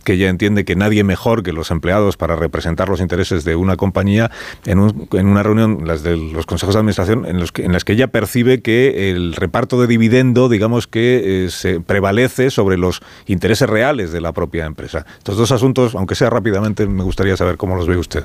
que 0.05 0.15
ella 0.15 0.29
entiende 0.29 0.65
que 0.65 0.77
nadie 0.77 1.05
mejor 1.05 1.43
que 1.43 1.53
los 1.53 1.71
empleados 1.71 2.17
para 2.17 2.37
representar 2.37 2.89
los 2.89 3.01
intereses 3.01 3.45
de 3.45 3.57
una 3.57 3.77
compañía 3.77 4.31
en, 4.65 4.79
un, 4.79 5.09
en 5.13 5.27
una 5.27 5.43
reunión, 5.43 5.87
las 5.87 6.03
de 6.03 6.17
los 6.17 6.47
consejos 6.47 6.75
de 6.75 6.81
administración, 6.81 7.27
en, 7.27 7.39
los 7.39 7.53
que, 7.53 7.65
en 7.65 7.73
las 7.73 7.85
que 7.85 7.93
ella 7.93 8.09
percibe 8.09 8.61
que 8.61 9.11
el 9.11 9.35
reparto 9.35 9.81
de 9.81 9.87
dividendo, 9.87 10.49
digamos 10.49 10.87
que 10.87 11.45
eh, 11.47 11.51
se 11.51 11.81
prevalece 11.81 12.51
sobre 12.51 12.77
los 12.77 13.01
intereses 13.27 13.69
reales 13.69 14.06
de 14.13 14.21
la 14.21 14.33
propia 14.33 14.67
empresa. 14.67 15.05
Estos 15.19 15.37
dos 15.37 15.53
asuntos, 15.53 15.95
aunque 15.95 16.15
sea 16.15 16.31
rápidamente, 16.31 16.87
me 16.87 17.03
gustaría 17.03 17.37
saber 17.37 17.57
cómo 17.57 17.77
los 17.77 17.87
ve 17.87 17.97
usted. 17.97 18.25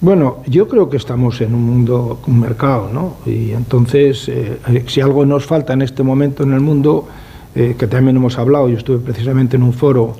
Bueno, 0.00 0.42
yo 0.46 0.68
creo 0.68 0.90
que 0.90 0.96
estamos 0.96 1.40
en 1.40 1.54
un 1.54 1.62
mundo, 1.62 2.20
un 2.26 2.40
mercado, 2.40 2.90
¿no? 2.92 3.16
Y 3.24 3.52
entonces, 3.52 4.28
eh, 4.28 4.84
si 4.86 5.00
algo 5.00 5.24
nos 5.24 5.46
falta 5.46 5.72
en 5.72 5.82
este 5.82 6.02
momento 6.02 6.42
en 6.42 6.52
el 6.52 6.60
mundo, 6.60 7.08
eh, 7.54 7.76
que 7.78 7.86
también 7.86 8.16
hemos 8.16 8.38
hablado, 8.38 8.68
yo 8.68 8.76
estuve 8.76 8.98
precisamente 8.98 9.56
en 9.56 9.62
un 9.62 9.72
foro 9.72 10.16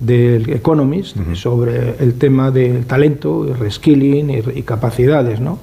del 0.00 0.48
Economist 0.50 1.16
uh 1.16 1.20
-huh. 1.20 1.34
sobre 1.34 1.96
el 1.98 2.14
tema 2.18 2.50
del 2.50 2.86
talento, 2.86 3.54
reskilling 3.58 4.30
y, 4.30 4.58
y 4.58 4.62
capacidades, 4.62 5.40
¿no? 5.40 5.58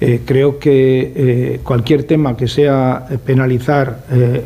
Eh, 0.00 0.22
creo 0.24 0.58
que 0.58 1.12
eh, 1.14 1.60
cualquier 1.62 2.02
tema 2.04 2.36
que 2.36 2.48
sea 2.48 3.06
penalizar 3.24 4.04
eh, 4.10 4.42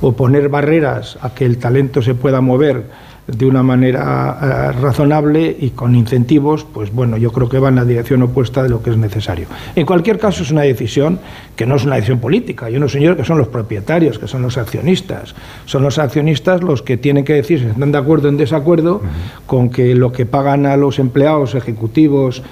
o 0.00 0.12
poner 0.12 0.48
barreras 0.48 1.18
a 1.20 1.34
que 1.34 1.44
el 1.44 1.58
talento 1.58 2.00
se 2.00 2.14
pueda 2.14 2.40
mover 2.40 2.84
de 3.26 3.46
una 3.46 3.62
manera 3.62 4.70
razonable 4.72 5.56
y 5.58 5.70
con 5.70 5.94
incentivos, 5.94 6.64
pues 6.64 6.92
bueno, 6.92 7.16
yo 7.16 7.32
creo 7.32 7.48
que 7.48 7.58
va 7.58 7.70
en 7.70 7.76
la 7.76 7.84
dirección 7.86 8.20
opuesta 8.22 8.62
de 8.62 8.68
lo 8.68 8.82
que 8.82 8.90
es 8.90 8.98
necesario. 8.98 9.46
En 9.74 9.86
cualquier 9.86 10.18
caso, 10.18 10.42
es 10.42 10.50
una 10.50 10.60
decisión 10.60 11.18
que 11.56 11.64
no 11.64 11.76
es 11.76 11.86
una 11.86 11.94
decisión 11.94 12.18
política. 12.20 12.66
Hay 12.66 12.76
unos 12.76 12.92
señores 12.92 13.16
que 13.16 13.24
son 13.24 13.38
los 13.38 13.48
propietarios, 13.48 14.18
que 14.18 14.28
son 14.28 14.42
los 14.42 14.58
accionistas. 14.58 15.34
Son 15.64 15.82
los 15.82 15.98
accionistas 15.98 16.62
los 16.62 16.82
que 16.82 16.98
tienen 16.98 17.24
que 17.24 17.32
decir 17.32 17.60
si 17.60 17.64
están 17.64 17.92
de 17.92 17.96
acuerdo 17.96 18.28
o 18.28 18.30
en 18.30 18.36
desacuerdo 18.36 18.96
uh 18.96 18.98
-huh. 18.98 19.46
con 19.46 19.70
que 19.70 19.94
lo 19.94 20.12
que 20.12 20.26
pagan 20.26 20.66
a 20.66 20.76
los 20.76 20.98
empleados, 20.98 21.54
ejecutivos, 21.54 22.42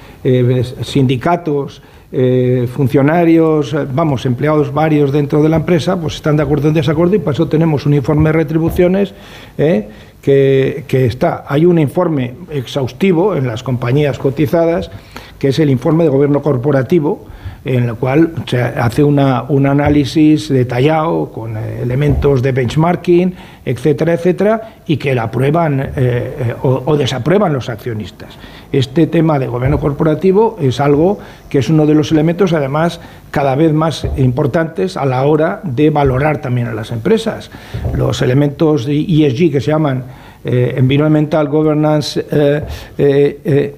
sindicatos, 0.81 1.83
eh, 2.13 2.69
funcionarios, 2.73 3.75
vamos, 3.95 4.27
empleados 4.27 4.73
varios 4.73 5.13
dentro 5.13 5.43
de 5.43 5.49
la 5.49 5.57
empresa, 5.57 5.99
pues 6.01 6.17
están 6.17 6.37
de 6.37 6.43
acuerdo 6.43 6.69
en 6.69 6.75
desacuerdo 6.75 7.17
y 7.17 7.19
por 7.19 7.33
eso 7.33 7.49
tenemos 7.49 7.87
un 7.87 7.95
informe 7.95 8.29
de 8.29 8.33
retribuciones 8.35 9.15
eh, 9.57 9.89
que, 10.21 10.85
que, 10.87 11.07
está. 11.07 11.45
Hay 11.49 11.65
un 11.65 11.79
informe 11.79 12.35
exhaustivo 12.51 13.35
en 13.35 13.47
las 13.47 13.63
compañías 13.63 14.19
cotizadas, 14.19 14.91
que 15.39 15.49
es 15.49 15.59
el 15.59 15.71
informe 15.71 16.05
de 16.05 16.11
gobierno 16.11 16.43
corporativo, 16.43 17.27
en 17.65 17.85
el 17.85 17.95
cual 17.95 18.33
se 18.47 18.61
hace 18.61 19.05
una, 19.05 19.43
un 19.43 19.67
análisis 19.67 20.49
detallado 20.49 21.31
con 21.31 21.57
elementos 21.57 22.43
de 22.43 22.53
benchmarking, 22.53 23.35
etcétera, 23.65 24.15
etcétera, 24.15 24.75
y 24.87 24.97
que 24.97 25.15
la 25.15 25.25
aprueban 25.25 25.81
eh, 25.81 25.91
eh, 25.97 26.55
o, 26.63 26.97
desaprueban 26.97 27.53
los 27.53 27.69
accionistas. 27.69 28.37
Este 28.73 29.07
tema 29.07 29.39
de 29.39 29.47
gobierno 29.47 29.79
corporativo 29.79 30.57
es 30.61 30.81
algo 30.81 31.19
que 31.49 31.59
es 31.59 31.69
uno 31.69 31.87
de 31.87 31.95
los 31.95 32.11
elementos, 32.11 32.53
además, 32.53 33.01
cada 33.31 33.55
vez 33.55 33.73
más 33.73 34.07
importantes 34.17 34.97
a 34.97 35.05
la 35.05 35.25
hora 35.27 35.61
de 35.63 35.91
valorar 35.91 36.41
también 36.41 36.67
a 36.67 36.75
las 36.75 36.91
empresas. 36.91 37.51
Los 37.95 38.23
elementos 38.23 38.87
de 38.87 38.99
ESG 38.99 39.53
que 39.53 39.61
se 39.61 39.71
llaman 39.71 40.05
eh, 40.45 40.75
Environmental 40.77 41.49
Governance 41.49 42.25
eh, 42.31 43.75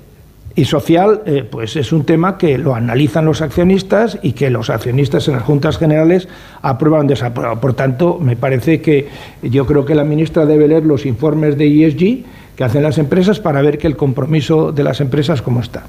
y 0.57 0.65
social, 0.67 1.23
eh, 1.27 1.45
pues 1.49 1.75
es 1.75 1.93
un 1.93 2.05
tema 2.05 2.39
que 2.39 2.59
lo 2.59 2.75
analizan 2.75 3.25
los 3.25 3.43
accionistas 3.43 4.19
y 4.23 4.33
que 4.33 4.51
los 4.51 4.71
accionistas 4.71 5.27
en 5.27 5.35
las 5.35 5.43
juntas 5.43 5.79
generales 5.79 6.29
aprueban 6.63 7.09
o. 7.09 7.33
Por 7.61 7.75
tanto, 7.75 8.19
me 8.21 8.37
parece 8.37 8.81
que 8.81 9.09
yo 9.43 9.67
creo 9.67 9.85
que 9.85 9.97
la 9.97 10.05
ministra 10.05 10.47
debe 10.47 10.69
leer 10.69 10.85
los 10.85 11.07
informes 11.07 11.59
de 11.59 11.87
ESG 11.87 12.25
que 12.57 12.65
hacen 12.65 12.83
las 12.83 12.99
empresas 12.99 13.41
para 13.41 13.63
ver 13.63 13.79
que 13.79 13.87
el 13.87 13.97
compromiso 13.97 14.73
de 14.73 14.85
las 14.85 15.01
empresas 15.01 15.43
cómo 15.43 15.61
está. 15.61 15.85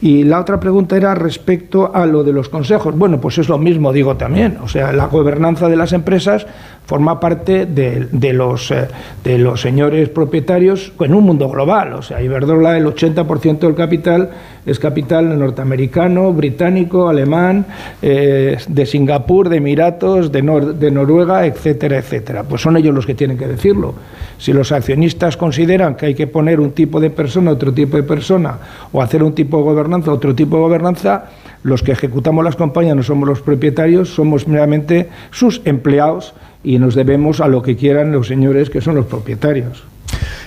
Y 0.00 0.24
la 0.24 0.40
otra 0.40 0.60
pregunta 0.60 0.96
era 0.96 1.14
respecto 1.14 1.94
a 1.94 2.06
lo 2.06 2.22
de 2.22 2.32
los 2.32 2.48
consejos. 2.48 2.96
Bueno, 2.96 3.20
pues 3.20 3.38
es 3.38 3.48
lo 3.48 3.58
mismo, 3.58 3.92
digo 3.92 4.16
también. 4.16 4.58
O 4.62 4.68
sea, 4.68 4.92
la 4.92 5.06
gobernanza 5.06 5.68
de 5.68 5.76
las 5.76 5.92
empresas 5.92 6.46
forma 6.86 7.18
parte 7.18 7.66
de, 7.66 8.32
los, 8.32 8.70
eh, 8.70 8.86
de 9.24 9.38
los 9.38 9.60
señores 9.60 10.08
propietarios 10.08 10.92
en 11.00 11.14
un 11.14 11.24
mundo 11.24 11.48
global. 11.48 11.94
O 11.94 12.02
sea, 12.02 12.22
Iberdrola, 12.22 12.76
el 12.78 12.86
80% 12.86 13.58
del 13.58 13.74
capital 13.74 14.30
es 14.64 14.78
capital 14.78 15.36
norteamericano, 15.38 16.32
británico, 16.32 17.08
alemán, 17.08 17.66
eh, 18.02 18.56
de 18.68 18.86
Singapur, 18.86 19.48
de 19.48 19.56
Emiratos, 19.56 20.30
de, 20.30 20.42
Nor 20.42 20.76
de 20.76 20.90
Noruega, 20.92 21.44
etcétera, 21.44 21.98
etcétera. 21.98 22.44
Pues 22.44 22.62
son 22.62 22.76
ellos 22.76 22.94
los 22.94 23.04
que 23.04 23.14
tienen 23.14 23.36
que 23.36 23.48
decirlo. 23.48 23.94
Si 24.38 24.52
los 24.52 24.70
accionistas 24.70 25.36
consideran 25.36 25.96
que 25.96 26.06
hay 26.06 26.14
que 26.14 26.28
poner 26.28 26.60
un 26.60 26.70
tipo 26.70 27.00
de 27.00 27.10
persona, 27.10 27.50
otro 27.50 27.72
tipo 27.72 27.96
de 27.96 28.04
persona, 28.04 28.58
o 28.92 29.02
hacer 29.02 29.24
un 29.24 29.34
tipo 29.34 29.56
de 29.58 29.64
gobernanza, 29.64 30.12
otro 30.12 30.34
tipo 30.34 30.56
de 30.56 30.62
gobernanza, 30.62 31.24
los 31.62 31.82
que 31.82 31.92
ejecutamos 31.92 32.44
las 32.44 32.54
compañías 32.54 32.94
no 32.94 33.02
somos 33.02 33.28
los 33.28 33.40
propietarios, 33.40 34.10
somos 34.10 34.46
meramente 34.46 35.08
sus 35.32 35.62
empleados 35.64 36.34
y 36.62 36.78
nos 36.78 36.94
debemos 36.94 37.40
a 37.40 37.48
lo 37.48 37.62
que 37.62 37.76
quieran 37.76 38.12
los 38.12 38.26
señores 38.26 38.70
que 38.70 38.80
son 38.80 38.96
los 38.96 39.06
propietarios. 39.06 39.84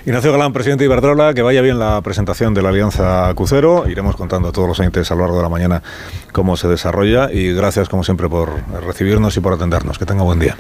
Ignacio 0.06 0.32
Galán, 0.32 0.54
presidente 0.54 0.84
de 0.84 0.86
Iberdrola, 0.86 1.34
que 1.34 1.42
vaya 1.42 1.62
bien 1.62 1.78
la 1.78 2.02
presentación 2.02 2.54
de 2.54 2.62
la 2.62 2.70
Alianza 2.70 3.32
Crucero. 3.36 3.88
Iremos 3.88 4.16
contando 4.16 4.50
a 4.50 4.52
todos 4.52 4.68
los 4.68 4.80
oyentes 4.80 5.12
a 5.12 5.16
lo 5.16 5.22
largo 5.22 5.38
de 5.38 5.44
la 5.44 5.50
mañana 5.50 5.84
cómo 6.32 6.56
se 6.58 6.68
desarrolla 6.68 7.32
y 7.32 7.54
gracias 7.54 7.90
como 7.90 8.04
siempre 8.04 8.30
por 8.30 8.50
recibirnos 8.86 9.36
y 9.38 9.40
por 9.40 9.54
atendernos. 9.54 10.00
Que 10.00 10.06
tenga 10.06 10.24
buen 10.24 10.40
día. 10.40 10.56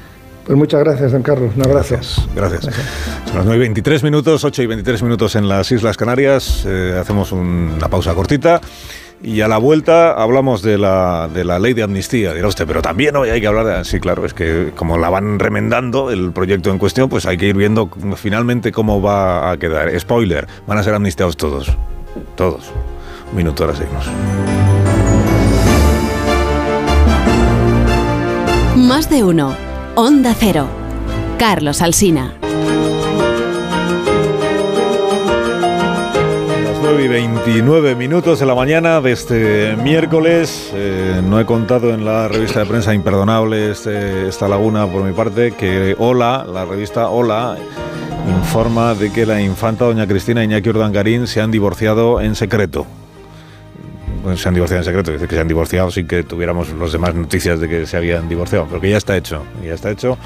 Pues 0.45 0.57
muchas 0.57 0.81
gracias, 0.83 1.11
don 1.11 1.21
Carlos. 1.21 1.51
Un 1.55 1.63
abrazo. 1.63 1.95
Gracias. 1.95 2.27
gracias. 2.35 2.65
gracias. 2.65 2.85
Son 3.27 3.37
las 3.37 3.45
9 3.45 3.57
y 3.57 3.59
23 3.59 4.03
minutos, 4.03 4.43
8 4.43 4.63
y 4.63 4.65
23 4.67 5.03
minutos 5.03 5.35
en 5.35 5.47
las 5.47 5.71
Islas 5.71 5.95
Canarias. 5.95 6.65
Eh, 6.67 6.97
hacemos 6.99 7.31
un, 7.31 7.73
una 7.77 7.87
pausa 7.87 8.13
cortita. 8.13 8.59
Y 9.21 9.41
a 9.41 9.49
la 9.49 9.57
vuelta 9.57 10.13
hablamos 10.13 10.61
de 10.61 10.77
la, 10.77 11.29
de 11.33 11.43
la 11.43 11.59
ley 11.59 11.73
de 11.73 11.83
amnistía. 11.83 12.33
Dirá 12.33 12.47
usted, 12.47 12.65
pero 12.65 12.81
también 12.81 13.15
hoy 13.17 13.29
hay 13.29 13.41
que 13.41 13.47
hablar 13.47 13.65
de... 13.65 13.83
Sí, 13.85 13.99
claro, 13.99 14.25
es 14.25 14.33
que 14.33 14.71
como 14.75 14.97
la 14.97 15.09
van 15.09 15.39
remendando 15.39 16.09
el 16.09 16.31
proyecto 16.31 16.71
en 16.71 16.77
cuestión, 16.77 17.09
pues 17.09 17.25
hay 17.25 17.37
que 17.37 17.47
ir 17.47 17.57
viendo 17.57 17.89
finalmente 18.15 18.71
cómo 18.71 19.01
va 19.01 19.51
a 19.51 19.57
quedar. 19.57 19.97
Spoiler, 19.99 20.47
van 20.67 20.77
a 20.77 20.83
ser 20.83 20.93
amnistiados 20.93 21.35
todos. 21.35 21.75
Todos. 22.35 22.71
Un 23.31 23.37
minuto, 23.37 23.65
ahora 23.65 23.75
seguimos. 23.75 24.05
Más 28.77 29.09
de 29.09 29.23
uno. 29.23 29.53
Onda 29.95 30.33
Cero. 30.33 30.67
Carlos 31.37 31.81
Alsina. 31.81 32.38
9 36.91 37.03
y 37.03 37.07
29 37.07 37.93
minutos 37.95 38.39
de 38.39 38.47
la 38.47 38.55
mañana 38.55 38.99
de 38.99 39.11
este 39.11 39.75
miércoles. 39.75 40.71
Eh, 40.73 41.21
no 41.23 41.39
he 41.39 41.45
contado 41.45 41.93
en 41.93 42.03
la 42.03 42.27
revista 42.27 42.61
de 42.61 42.65
prensa 42.65 42.95
Imperdonable 42.95 43.69
este- 43.69 44.27
esta 44.27 44.47
laguna 44.47 44.87
por 44.87 45.03
mi 45.03 45.13
parte 45.13 45.51
que 45.51 45.95
Hola, 45.99 46.43
la 46.51 46.65
revista 46.65 47.09
Hola, 47.09 47.57
informa 48.27 48.95
de 48.95 49.11
que 49.11 49.27
la 49.27 49.39
infanta 49.39 49.85
doña 49.85 50.07
Cristina 50.07 50.43
Iñaki 50.43 50.69
Urdangarín 50.69 51.27
se 51.27 51.41
han 51.41 51.51
divorciado 51.51 52.21
en 52.21 52.33
secreto. 52.33 52.87
Bueno, 54.23 54.35
se 54.35 54.47
han 54.47 54.55
divorciado 54.55 54.81
en 54.81 54.85
secreto, 54.85 55.11
es 55.11 55.15
decir, 55.17 55.29
que 55.29 55.35
se 55.35 55.41
han 55.41 55.47
divorciado 55.47 55.91
sin 55.91 56.07
que 56.07 56.23
tuviéramos 56.23 56.69
los 56.71 56.91
demás 56.91 57.13
noticias 57.13 57.59
de 57.59 57.69
que 57.69 57.85
se 57.85 57.97
habían 57.97 58.27
divorciado, 58.27 58.65
pero 58.67 58.81
que 58.81 58.89
ya 58.89 58.97
está 58.97 59.15
hecho, 59.15 59.43
ya 59.63 59.75
está 59.75 59.91
hecho 59.91 60.17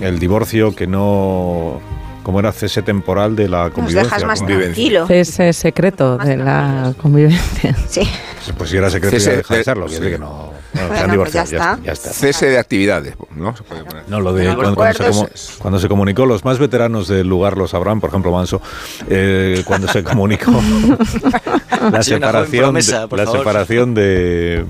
el 0.00 0.18
divorcio 0.18 0.74
que 0.74 0.86
no, 0.86 1.80
como 2.28 2.40
era 2.40 2.52
cese 2.52 2.82
temporal 2.82 3.34
de 3.34 3.48
la 3.48 3.70
convivencia. 3.70 4.02
dejas 4.02 4.24
más 4.24 4.44
tranquilo. 4.44 5.06
Ese 5.08 5.50
secreto 5.54 6.18
de 6.18 6.36
la 6.36 6.92
convivencia. 7.00 7.74
Sí. 7.88 8.02
Pues 8.58 8.68
si 8.68 8.76
era 8.76 8.90
secreto 8.90 9.16
Cese 9.16 9.30
ya 9.30 9.36
deja 9.38 9.56
de 9.56 9.64
serlo, 9.64 9.88
sí. 9.88 9.98
que 9.98 10.18
no, 10.18 10.52
no, 10.74 10.80
se 10.80 10.80
Bueno, 10.80 10.94
han 10.94 10.98
pues 10.98 11.10
divorciado, 11.10 11.46
ya 11.50 11.56
ya, 11.58 11.72
está. 11.72 11.84
ya 11.84 11.92
está. 11.92 12.10
Cese 12.10 12.46
de 12.50 12.58
actividades, 12.58 13.14
¿no? 13.34 13.56
Se 13.56 13.62
puede 13.62 13.82
poner. 13.84 14.04
No, 14.08 14.20
lo 14.20 14.32
de 14.34 14.54
cuando, 14.54 14.74
cuando 14.74 14.94
se 14.98 15.10
comu- 15.10 15.58
cuando 15.58 15.78
se 15.78 15.88
comunicó, 15.88 16.26
los 16.26 16.44
más 16.44 16.58
veteranos 16.58 17.08
del 17.08 17.26
lugar 17.26 17.56
lo 17.56 17.66
sabrán, 17.66 17.98
por 18.00 18.10
ejemplo 18.10 18.30
Manso, 18.30 18.60
eh, 19.08 19.62
cuando 19.66 19.88
se 19.88 20.04
comunicó 20.04 20.50
la 21.92 22.02
separación, 22.02 22.62
promesa, 22.64 23.06
de, 23.06 23.16
la 23.16 23.24
favor. 23.24 23.38
separación 23.38 23.94
de 23.94 24.64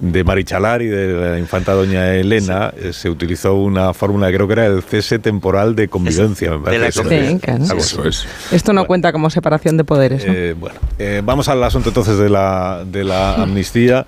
de 0.00 0.24
Marichalar 0.24 0.82
y 0.82 0.86
de 0.88 1.30
la 1.30 1.38
infanta 1.38 1.72
doña 1.72 2.14
Elena, 2.14 2.72
eh, 2.76 2.92
se 2.92 3.10
utilizó 3.10 3.54
una 3.54 3.92
fórmula 3.92 4.28
que 4.28 4.34
creo 4.34 4.46
que 4.46 4.52
era 4.54 4.66
el 4.66 4.82
cese 4.82 5.18
temporal 5.18 5.76
de 5.76 5.88
convivencia. 5.88 6.52
me 6.52 6.58
parece 6.58 6.78
la 6.78 6.86
que 6.86 6.90
eso 6.90 7.02
convivencia. 7.02 7.58
es. 7.76 7.98
Es. 8.04 8.26
Esto 8.52 8.72
no 8.72 8.86
cuenta 8.86 9.12
como 9.12 9.30
separación 9.30 9.76
de 9.76 9.84
poderes. 9.84 10.26
¿no? 10.26 10.32
Eh, 10.32 10.54
bueno, 10.58 10.78
eh, 10.98 11.22
vamos 11.24 11.48
al 11.48 11.62
asunto 11.62 11.90
entonces 11.90 12.18
de 12.18 12.30
la, 12.30 12.82
de 12.86 13.04
la 13.04 13.34
amnistía 13.42 14.06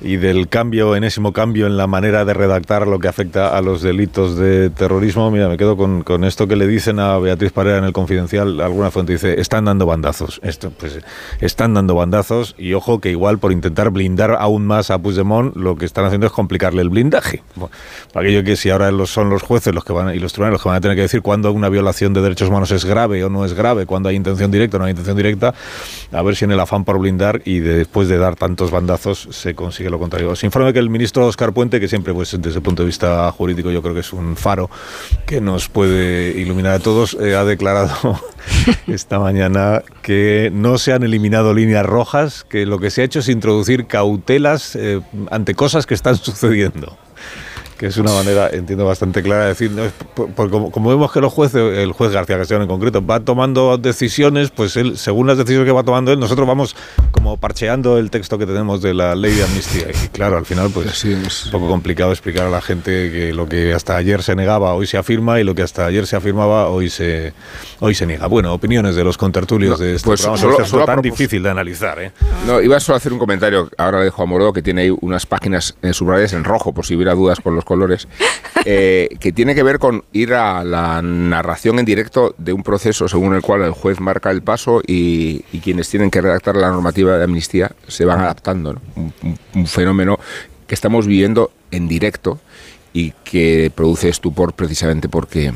y 0.00 0.16
del 0.16 0.48
cambio, 0.48 0.94
enésimo 0.94 1.32
cambio 1.32 1.66
en 1.66 1.76
la 1.76 1.86
manera 1.86 2.24
de 2.24 2.32
redactar 2.34 2.86
lo 2.86 2.98
que 3.00 3.08
afecta 3.08 3.56
a 3.56 3.60
los 3.62 3.82
delitos 3.82 4.36
de 4.36 4.70
terrorismo. 4.70 5.30
Mira, 5.30 5.48
me 5.48 5.56
quedo 5.56 5.76
con, 5.76 6.02
con 6.02 6.24
esto 6.24 6.46
que 6.46 6.54
le 6.56 6.66
dicen 6.66 7.00
a 7.00 7.18
Beatriz 7.18 7.52
Parera 7.52 7.78
en 7.78 7.84
el 7.84 7.92
Confidencial. 7.92 8.60
Alguna 8.60 8.90
fuente 8.90 9.14
dice, 9.14 9.40
están 9.40 9.64
dando 9.64 9.86
bandazos. 9.86 10.40
Esto, 10.44 10.70
pues, 10.70 11.00
están 11.40 11.74
dando 11.74 11.94
bandazos 11.94 12.54
y 12.58 12.74
ojo 12.74 13.00
que 13.00 13.10
igual 13.10 13.38
por 13.38 13.50
intentar 13.52 13.90
blindar 13.90 14.36
aún 14.38 14.66
más 14.66 14.90
a 14.90 14.98
Puigdemont, 14.98 15.56
lo 15.56 15.76
que 15.76 15.84
están 15.84 16.04
haciendo 16.04 16.26
es 16.26 16.32
complicarle 16.32 16.82
el 16.82 16.90
blindaje. 16.90 17.42
Bueno, 17.56 17.72
aquello 18.14 18.44
que 18.44 18.56
si 18.56 18.70
ahora 18.70 18.90
son 19.06 19.30
los 19.30 19.42
jueces 19.42 19.74
los 19.74 19.84
que 19.84 19.92
van 19.92 20.14
y 20.14 20.18
los 20.20 20.32
tribunales 20.32 20.54
los 20.54 20.62
que 20.62 20.68
van 20.68 20.76
a 20.78 20.80
tener 20.80 20.96
que 20.96 21.02
decir 21.02 21.22
cuándo 21.22 21.50
una 21.52 21.68
violación 21.68 22.12
de 22.14 22.20
derechos 22.22 22.48
humanos 22.48 22.70
es 22.70 22.84
grave 22.84 23.24
o 23.24 23.30
no 23.30 23.44
es 23.44 23.54
grave, 23.54 23.84
cuándo 23.86 24.08
hay 24.08 24.16
intención 24.16 24.50
directa 24.50 24.76
o 24.76 24.80
no 24.80 24.86
hay 24.86 24.90
intención 24.92 25.16
directa, 25.16 25.54
a 26.12 26.22
ver 26.22 26.36
si 26.36 26.44
en 26.44 26.52
el 26.52 26.60
afán 26.60 26.84
por 26.84 26.98
blindar 26.98 27.42
y 27.44 27.58
de- 27.58 27.74
después 27.78 28.08
de 28.08 28.18
dar 28.18 28.36
tantos 28.36 28.70
bandazos 28.70 29.28
se 29.30 29.54
consigue 29.54 29.87
lo 29.90 29.98
contrario. 29.98 30.34
Se 30.36 30.46
informa 30.46 30.72
que 30.72 30.78
el 30.78 30.90
ministro 30.90 31.26
Oscar 31.26 31.52
Puente, 31.52 31.80
que 31.80 31.88
siempre 31.88 32.12
pues 32.14 32.36
desde 32.40 32.58
el 32.58 32.62
punto 32.62 32.82
de 32.82 32.86
vista 32.86 33.30
jurídico 33.32 33.70
yo 33.70 33.82
creo 33.82 33.94
que 33.94 34.00
es 34.00 34.12
un 34.12 34.36
faro 34.36 34.70
que 35.26 35.40
nos 35.40 35.68
puede 35.68 36.38
iluminar 36.38 36.72
a 36.74 36.78
todos, 36.78 37.16
eh, 37.20 37.34
ha 37.34 37.44
declarado 37.44 38.20
esta 38.86 39.18
mañana 39.18 39.82
que 40.02 40.50
no 40.52 40.78
se 40.78 40.92
han 40.92 41.02
eliminado 41.02 41.54
líneas 41.54 41.86
rojas, 41.86 42.44
que 42.44 42.66
lo 42.66 42.78
que 42.78 42.90
se 42.90 43.02
ha 43.02 43.04
hecho 43.04 43.20
es 43.20 43.28
introducir 43.28 43.86
cautelas 43.86 44.76
eh, 44.76 45.00
ante 45.30 45.54
cosas 45.54 45.86
que 45.86 45.94
están 45.94 46.16
sucediendo 46.16 46.96
que 47.78 47.86
es 47.86 47.96
una 47.96 48.12
manera, 48.12 48.50
entiendo, 48.50 48.84
bastante 48.84 49.22
clara 49.22 49.42
de 49.44 49.48
decir, 49.50 49.70
no, 49.70 49.84
es 49.84 49.92
por- 50.14 50.28
por- 50.30 50.50
como, 50.50 50.70
como 50.72 50.90
vemos 50.90 51.12
que 51.12 51.20
los 51.20 51.32
jueces, 51.32 51.78
el 51.78 51.92
juez 51.92 52.10
García 52.12 52.36
Castellón 52.36 52.62
en 52.62 52.68
concreto, 52.68 53.04
va 53.06 53.20
tomando 53.20 53.78
decisiones, 53.78 54.50
pues 54.50 54.76
él, 54.76 54.98
según 54.98 55.28
las 55.28 55.38
decisiones 55.38 55.66
que 55.66 55.72
va 55.72 55.84
tomando 55.84 56.12
él, 56.12 56.18
nosotros 56.18 56.46
vamos 56.46 56.74
como 57.12 57.36
parcheando 57.36 57.96
el 57.98 58.10
texto 58.10 58.36
que 58.36 58.46
tenemos 58.46 58.82
de 58.82 58.94
la 58.94 59.14
ley 59.14 59.32
de 59.34 59.44
amnistía. 59.44 59.86
Y 59.90 60.08
claro, 60.08 60.36
al 60.36 60.44
final, 60.44 60.70
pues 60.74 61.04
es 61.04 61.44
un 61.46 61.52
poco 61.52 61.68
complicado 61.68 62.10
explicar 62.10 62.46
a 62.46 62.50
la 62.50 62.60
gente 62.60 63.12
que 63.12 63.32
lo 63.32 63.48
que 63.48 63.72
hasta 63.72 63.96
ayer 63.96 64.22
se 64.24 64.34
negaba, 64.34 64.74
hoy 64.74 64.86
se 64.86 64.98
afirma, 64.98 65.38
y 65.40 65.44
lo 65.44 65.54
que 65.54 65.62
hasta 65.62 65.86
ayer 65.86 66.06
se 66.06 66.16
afirmaba, 66.16 66.68
hoy 66.68 66.90
se, 66.90 67.32
hoy 67.78 67.94
se 67.94 68.06
niega. 68.06 68.26
Bueno, 68.26 68.52
opiniones 68.52 68.96
de 68.96 69.04
los 69.04 69.16
contertulios 69.16 69.78
No, 69.78 69.84
de 69.86 69.94
este 69.94 70.04
pues 70.06 70.20
programa, 70.22 70.40
solo- 70.40 70.52
este 70.58 70.64
solo 70.70 70.82
asunto 70.82 70.92
tan 70.96 71.02
difícil 71.02 71.42
de 71.44 71.50
analizar, 71.50 72.02
¿eh? 72.02 72.10
No, 72.46 72.60
iba 72.60 72.80
solo 72.80 72.94
a 72.94 72.98
hacer 72.98 73.12
un 73.12 73.18
comentario, 73.20 73.68
ahora 73.78 73.98
le 74.00 74.04
dejo 74.06 74.22
a 74.22 74.26
Morodo, 74.26 74.52
que 74.52 74.62
tiene 74.62 74.82
ahí 74.82 74.94
unas 75.00 75.26
páginas 75.26 75.76
eh, 75.82 75.92
subrayadas 75.92 76.32
en 76.32 76.42
rojo, 76.42 76.72
por 76.72 76.84
si 76.84 76.96
hubiera 76.96 77.14
dudas 77.14 77.38
con 77.40 77.54
los 77.54 77.64
colores, 77.68 78.08
eh, 78.64 79.10
que 79.20 79.30
tiene 79.30 79.54
que 79.54 79.62
ver 79.62 79.78
con 79.78 80.04
ir 80.12 80.32
a 80.32 80.64
la 80.64 81.02
narración 81.02 81.78
en 81.78 81.84
directo 81.84 82.34
de 82.38 82.54
un 82.54 82.62
proceso 82.62 83.06
según 83.08 83.34
el 83.34 83.42
cual 83.42 83.60
el 83.60 83.72
juez 83.72 84.00
marca 84.00 84.30
el 84.30 84.40
paso 84.40 84.80
y, 84.86 85.44
y 85.52 85.60
quienes 85.60 85.90
tienen 85.90 86.10
que 86.10 86.22
redactar 86.22 86.56
la 86.56 86.70
normativa 86.70 87.18
de 87.18 87.24
amnistía 87.24 87.70
se 87.86 88.06
van 88.06 88.20
adaptando. 88.20 88.80
un 89.54 89.66
fenómeno 89.66 90.18
que 90.66 90.74
estamos 90.74 91.06
viviendo 91.06 91.50
en 91.70 91.88
directo 91.88 92.40
y 92.92 93.12
que 93.22 93.70
produce 93.74 94.08
estupor 94.08 94.54
precisamente 94.54 95.08
porque 95.08 95.52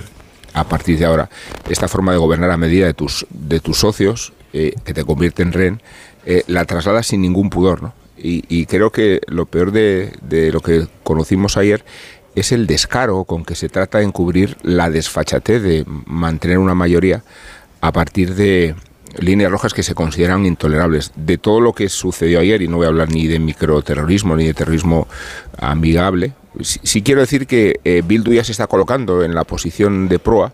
a 0.52 0.64
partir 0.64 0.98
de 0.98 1.06
ahora 1.06 1.30
esta 1.68 1.88
forma 1.88 2.12
de 2.12 2.18
gobernar 2.18 2.50
a 2.50 2.56
medida 2.56 2.86
de 2.86 2.94
tus, 2.94 3.26
de 3.30 3.60
tus 3.60 3.78
socios, 3.78 4.32
eh, 4.52 4.74
que 4.84 4.92
te 4.92 5.04
convierte 5.04 5.42
en 5.42 5.52
rehén, 5.52 5.82
eh, 6.26 6.44
la 6.46 6.64
traslada 6.66 7.02
sin 7.02 7.22
ningún 7.22 7.50
pudor. 7.50 7.82
¿no? 7.82 7.94
Y, 8.22 8.44
y 8.48 8.66
creo 8.66 8.90
que 8.90 9.20
lo 9.26 9.46
peor 9.46 9.72
de, 9.72 10.12
de 10.22 10.52
lo 10.52 10.60
que 10.60 10.86
conocimos 11.02 11.56
ayer 11.56 11.84
es 12.34 12.52
el 12.52 12.66
descaro 12.66 13.24
con 13.24 13.44
que 13.44 13.54
se 13.54 13.68
trata 13.68 13.98
de 13.98 14.04
encubrir 14.04 14.56
la 14.62 14.90
desfachatez 14.90 15.62
de 15.62 15.84
mantener 16.06 16.58
una 16.58 16.74
mayoría 16.74 17.24
a 17.80 17.92
partir 17.92 18.34
de 18.34 18.74
líneas 19.18 19.50
rojas 19.50 19.74
que 19.74 19.82
se 19.82 19.94
consideran 19.94 20.46
intolerables. 20.46 21.12
De 21.16 21.36
todo 21.36 21.60
lo 21.60 21.72
que 21.74 21.88
sucedió 21.88 22.40
ayer, 22.40 22.62
y 22.62 22.68
no 22.68 22.76
voy 22.78 22.86
a 22.86 22.88
hablar 22.88 23.10
ni 23.10 23.26
de 23.26 23.38
microterrorismo 23.38 24.36
ni 24.36 24.46
de 24.46 24.54
terrorismo 24.54 25.08
amigable, 25.58 26.32
sí, 26.60 27.02
quiero 27.02 27.20
decir 27.20 27.46
que 27.46 27.80
eh, 27.84 28.02
Bildu 28.06 28.32
se 28.42 28.52
está 28.52 28.66
colocando 28.66 29.24
en 29.24 29.34
la 29.34 29.44
posición 29.44 30.08
de 30.08 30.18
proa 30.18 30.52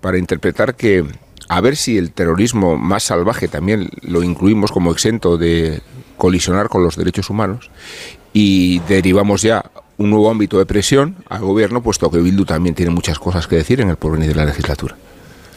para 0.00 0.18
interpretar 0.18 0.74
que 0.74 1.04
a 1.48 1.60
ver 1.60 1.76
si 1.76 1.98
el 1.98 2.12
terrorismo 2.12 2.76
más 2.76 3.04
salvaje 3.04 3.48
también 3.48 3.90
lo 4.00 4.22
incluimos 4.22 4.72
como 4.72 4.90
exento 4.90 5.36
de 5.36 5.80
colisionar 6.22 6.68
con 6.68 6.84
los 6.84 6.94
derechos 6.94 7.30
humanos 7.30 7.68
y 8.32 8.78
derivamos 8.86 9.42
ya 9.42 9.64
un 9.98 10.10
nuevo 10.10 10.30
ámbito 10.30 10.56
de 10.56 10.66
presión 10.66 11.16
al 11.28 11.40
gobierno, 11.40 11.82
puesto 11.82 12.12
que 12.12 12.18
Bildu 12.18 12.44
también 12.44 12.76
tiene 12.76 12.92
muchas 12.92 13.18
cosas 13.18 13.48
que 13.48 13.56
decir 13.56 13.80
en 13.80 13.88
el 13.88 13.96
porvenir 13.96 14.28
de 14.28 14.36
la 14.36 14.44
legislatura. 14.44 14.94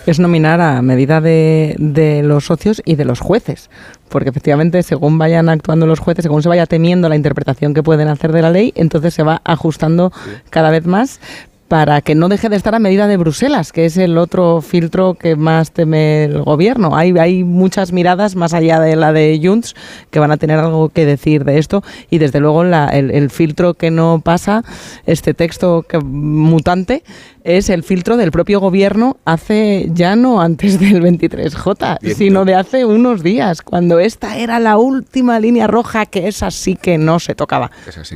es 0.07 0.19
nominar 0.19 0.61
a 0.61 0.81
medida 0.81 1.21
de, 1.21 1.75
de 1.77 2.23
los 2.23 2.45
socios 2.45 2.81
y 2.83 2.95
de 2.95 3.05
los 3.05 3.19
jueces. 3.19 3.69
Porque 4.09 4.29
efectivamente, 4.29 4.81
según 4.81 5.19
vayan 5.19 5.49
actuando 5.49 5.85
los 5.85 5.99
jueces, 5.99 6.23
según 6.23 6.41
se 6.41 6.49
vaya 6.49 6.65
temiendo 6.65 7.09
la 7.09 7.15
interpretación 7.15 7.75
que 7.75 7.83
pueden 7.83 8.07
hacer 8.07 8.31
de 8.31 8.41
la 8.41 8.49
ley, 8.49 8.73
entonces 8.75 9.13
se 9.13 9.21
va 9.21 9.41
ajustando 9.45 10.11
cada 10.49 10.71
vez 10.71 10.87
más 10.87 11.19
para 11.67 12.01
que 12.01 12.13
no 12.13 12.29
deje 12.29 12.47
de 12.49 12.55
estar 12.57 12.75
a 12.75 12.79
medida 12.79 13.07
de 13.07 13.17
Bruselas, 13.17 13.71
que 13.71 13.85
es 13.85 13.97
el 13.97 14.19
otro 14.19 14.61
filtro 14.61 15.15
que 15.15 15.35
más 15.35 15.71
teme 15.71 16.25
el 16.25 16.43
gobierno. 16.43 16.95
Hay, 16.95 17.11
hay 17.17 17.43
muchas 17.43 17.91
miradas 17.91 18.35
más 18.35 18.53
allá 18.53 18.79
de 18.79 18.95
la 18.95 19.11
de 19.13 19.39
Junts 19.43 19.73
que 20.11 20.19
van 20.19 20.29
a 20.31 20.37
tener 20.37 20.59
algo 20.59 20.89
que 20.89 21.05
decir 21.07 21.43
de 21.43 21.57
esto 21.57 21.83
y 22.11 22.19
desde 22.19 22.39
luego 22.39 22.63
la- 22.63 22.89
el, 22.89 23.09
el 23.09 23.31
filtro 23.31 23.73
que 23.73 23.89
no 23.89 24.21
pasa, 24.23 24.63
este 25.07 25.33
texto 25.33 25.83
que, 25.89 25.97
mutante, 25.99 27.03
es 27.43 27.69
el 27.69 27.81
filtro 27.83 28.15
del 28.17 28.31
propio 28.31 28.59
gobierno 28.59 29.17
hace 29.25 29.89
ya 29.93 30.15
no 30.15 30.41
antes 30.41 30.79
del 30.79 31.01
23J, 31.01 31.97
Bien. 32.01 32.15
sino 32.15 32.45
de 32.45 32.53
hace 32.55 32.85
unos 32.85 33.23
días, 33.23 33.61
cuando 33.63 33.99
esta 33.99 34.37
era 34.37 34.59
la 34.59 34.77
última 34.77 35.39
línea 35.39 35.65
roja 35.65 36.05
que 36.05 36.27
es 36.27 36.43
así 36.43 36.75
que 36.75 36.97
no 36.99 37.19
se 37.19 37.33
tocaba. 37.33 37.71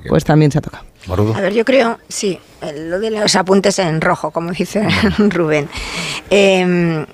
Pues 0.09 0.23
también 0.23 0.51
se 0.51 0.59
ha 0.59 0.61
tocado. 0.61 0.85
A 1.35 1.41
ver, 1.41 1.53
yo 1.53 1.65
creo, 1.65 1.97
sí, 2.07 2.39
lo 2.61 2.99
de 2.99 3.11
los 3.11 3.35
apuntes 3.35 3.79
en 3.79 4.01
rojo, 4.01 4.31
como 4.31 4.51
dice 4.51 4.87
Rubén. 5.17 5.69
Eh, 6.29 7.05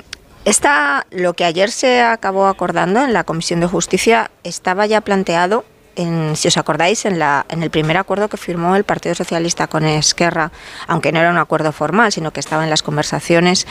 esta, 0.45 1.07
lo 1.09 1.33
que 1.33 1.43
ayer 1.43 1.71
se 1.71 2.01
acabó 2.01 2.45
acordando 2.45 3.01
en 3.01 3.13
la 3.13 3.23
Comisión 3.23 3.61
de 3.61 3.67
Justicia 3.67 4.29
estaba 4.43 4.85
ya 4.85 5.01
planteado, 5.01 5.65
en, 5.95 6.35
si 6.35 6.47
os 6.47 6.57
acordáis, 6.57 7.05
en, 7.05 7.19
la, 7.19 7.45
en 7.49 7.63
el 7.63 7.69
primer 7.69 7.97
acuerdo 7.97 8.27
que 8.27 8.37
firmó 8.37 8.75
el 8.75 8.83
Partido 8.83 9.15
Socialista 9.15 9.67
con 9.67 9.85
Esquerra, 9.85 10.51
aunque 10.87 11.11
no 11.11 11.19
era 11.19 11.29
un 11.29 11.37
acuerdo 11.37 11.71
formal, 11.71 12.11
sino 12.11 12.31
que 12.31 12.39
estaba 12.39 12.63
en 12.63 12.69
las 12.69 12.83
conversaciones, 12.83 13.67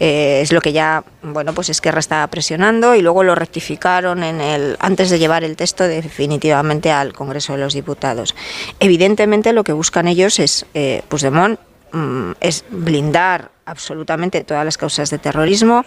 eh, 0.00 0.40
es 0.42 0.52
lo 0.52 0.60
que 0.60 0.72
ya, 0.72 1.04
bueno, 1.22 1.52
pues 1.52 1.68
Esquerra 1.68 2.00
estaba 2.00 2.26
presionando 2.28 2.94
y 2.94 3.02
luego 3.02 3.22
lo 3.22 3.34
rectificaron 3.34 4.22
en 4.22 4.40
el, 4.40 4.76
antes 4.80 5.10
de 5.10 5.18
llevar 5.18 5.44
el 5.44 5.56
texto 5.56 5.84
definitivamente 5.84 6.90
al 6.92 7.12
Congreso 7.12 7.52
de 7.52 7.58
los 7.58 7.74
Diputados. 7.74 8.34
Evidentemente 8.80 9.52
lo 9.52 9.64
que 9.64 9.72
buscan 9.72 10.08
ellos 10.08 10.38
es, 10.38 10.66
eh, 10.74 11.02
Puigdemont, 11.08 11.58
mm, 11.92 12.32
es 12.40 12.64
blindar 12.70 13.50
absolutamente 13.66 14.44
todas 14.44 14.64
las 14.64 14.78
causas 14.78 15.10
de 15.10 15.18
terrorismo, 15.18 15.84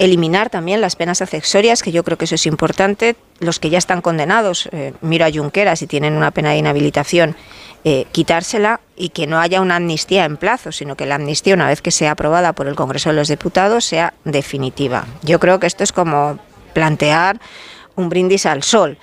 eliminar 0.00 0.48
también 0.48 0.80
las 0.80 0.96
penas 0.96 1.20
accesorias, 1.20 1.82
que 1.82 1.92
yo 1.92 2.02
creo 2.02 2.16
que 2.16 2.24
eso 2.24 2.34
es 2.34 2.46
importante. 2.46 3.16
Los 3.38 3.60
que 3.60 3.68
ya 3.68 3.76
están 3.76 4.00
condenados, 4.00 4.68
eh, 4.72 4.94
miro 5.02 5.26
a 5.26 5.30
Junqueras, 5.30 5.78
si 5.78 5.86
tienen 5.86 6.14
una 6.14 6.30
pena 6.30 6.50
de 6.50 6.56
inhabilitación, 6.56 7.36
eh, 7.84 8.06
quitársela 8.10 8.80
y 8.96 9.10
que 9.10 9.26
no 9.26 9.38
haya 9.38 9.60
una 9.60 9.76
amnistía 9.76 10.24
en 10.24 10.38
plazo, 10.38 10.72
sino 10.72 10.96
que 10.96 11.04
la 11.04 11.16
amnistía, 11.16 11.54
una 11.54 11.68
vez 11.68 11.82
que 11.82 11.90
sea 11.90 12.12
aprobada 12.12 12.54
por 12.54 12.66
el 12.66 12.76
Congreso 12.76 13.10
de 13.10 13.16
los 13.16 13.28
Diputados, 13.28 13.84
sea 13.84 14.14
definitiva. 14.24 15.06
Yo 15.22 15.38
creo 15.38 15.60
que 15.60 15.66
esto 15.66 15.84
es 15.84 15.92
como 15.92 16.38
plantear 16.72 17.38
un 17.94 18.08
brindis 18.08 18.46
al 18.46 18.62
sol. 18.62 18.96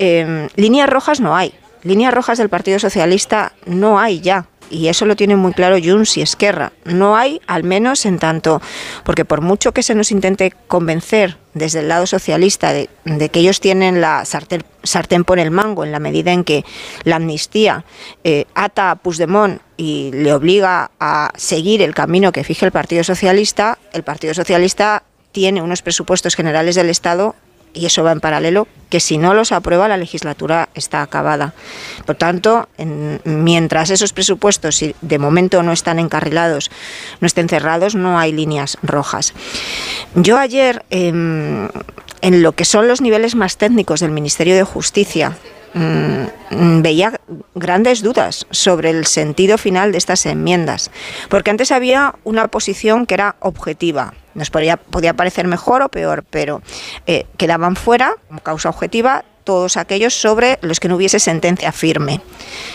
Em, 0.00 0.48
líneas 0.56 0.90
rojas 0.90 1.20
no 1.20 1.36
hay. 1.36 1.54
Líneas 1.84 2.12
rojas 2.12 2.38
del 2.38 2.48
Partido 2.48 2.80
Socialista 2.80 3.52
no 3.64 4.00
hay 4.00 4.20
ya 4.20 4.46
y 4.72 4.88
eso 4.88 5.04
lo 5.04 5.14
tiene 5.14 5.36
muy 5.36 5.52
claro 5.52 5.76
Junts 5.82 6.16
y 6.16 6.22
Esquerra. 6.22 6.72
No 6.84 7.16
hay, 7.16 7.40
al 7.46 7.62
menos 7.62 8.06
en 8.06 8.18
tanto, 8.18 8.60
porque 9.04 9.24
por 9.24 9.42
mucho 9.42 9.72
que 9.72 9.82
se 9.82 9.94
nos 9.94 10.10
intente 10.10 10.52
convencer 10.66 11.36
desde 11.54 11.80
el 11.80 11.88
lado 11.88 12.06
socialista 12.06 12.72
de, 12.72 12.88
que 13.28 13.40
ellos 13.40 13.60
tienen 13.60 14.00
la 14.00 14.24
sartén, 14.24 15.24
por 15.24 15.38
el 15.38 15.50
mango 15.50 15.84
en 15.84 15.92
la 15.92 16.00
medida 16.00 16.32
en 16.32 16.44
que 16.44 16.64
la 17.04 17.16
amnistía 17.16 17.84
eh, 18.24 18.46
ata 18.54 18.90
a 18.90 18.96
Puigdemont 18.96 19.60
y 19.76 20.10
le 20.14 20.32
obliga 20.32 20.90
a 20.98 21.30
seguir 21.36 21.82
el 21.82 21.94
camino 21.94 22.32
que 22.32 22.44
fije 22.44 22.64
el 22.64 22.72
Partido 22.72 23.04
Socialista, 23.04 23.78
el 23.92 24.02
Partido 24.02 24.32
Socialista 24.32 25.02
tiene 25.32 25.62
unos 25.62 25.82
presupuestos 25.82 26.34
generales 26.34 26.74
del 26.74 26.88
Estado 26.88 27.34
y 27.74 27.86
eso 27.86 28.02
va 28.02 28.12
en 28.12 28.20
paralelo, 28.20 28.68
que 28.88 29.00
si 29.00 29.18
no 29.18 29.34
los 29.34 29.52
aprueba 29.52 29.88
la 29.88 29.96
legislatura 29.96 30.68
está 30.74 31.02
acabada. 31.02 31.54
Por 32.04 32.16
tanto, 32.16 32.68
mientras 33.24 33.90
esos 33.90 34.12
presupuestos 34.12 34.84
de 35.00 35.18
momento 35.18 35.62
no 35.62 35.72
están 35.72 35.98
encarrilados, 35.98 36.70
no 37.20 37.26
estén 37.26 37.48
cerrados, 37.48 37.94
no 37.94 38.18
hay 38.18 38.32
líneas 38.32 38.76
rojas. 38.82 39.32
Yo 40.14 40.38
ayer, 40.38 40.84
em, 40.90 41.68
en 42.20 42.42
lo 42.42 42.52
que 42.52 42.64
son 42.64 42.86
los 42.86 43.00
niveles 43.00 43.34
más 43.34 43.56
técnicos 43.56 44.00
del 44.00 44.10
Ministerio 44.10 44.54
de 44.54 44.64
Justicia, 44.64 45.38
mm, 45.72 46.82
veía 46.82 47.18
grandes 47.54 48.02
dudas 48.02 48.46
sobre 48.50 48.90
el 48.90 49.06
sentido 49.06 49.56
final 49.56 49.92
de 49.92 49.98
estas 49.98 50.26
enmiendas, 50.26 50.90
porque 51.30 51.50
antes 51.50 51.72
había 51.72 52.14
una 52.24 52.48
posición 52.48 53.06
que 53.06 53.14
era 53.14 53.36
objetiva, 53.40 54.12
nos 54.34 54.50
podía, 54.50 54.76
podía 54.76 55.14
parecer 55.14 55.46
mejor 55.46 55.82
o 55.82 55.88
peor, 55.88 56.24
pero 56.28 56.62
eh, 57.06 57.26
quedaban 57.36 57.76
fuera, 57.76 58.14
como 58.28 58.40
causa 58.40 58.68
objetiva, 58.68 59.24
todos 59.44 59.76
aquellos 59.76 60.14
sobre 60.14 60.58
los 60.62 60.80
que 60.80 60.88
no 60.88 60.96
hubiese 60.96 61.18
sentencia 61.18 61.72
firme. 61.72 62.20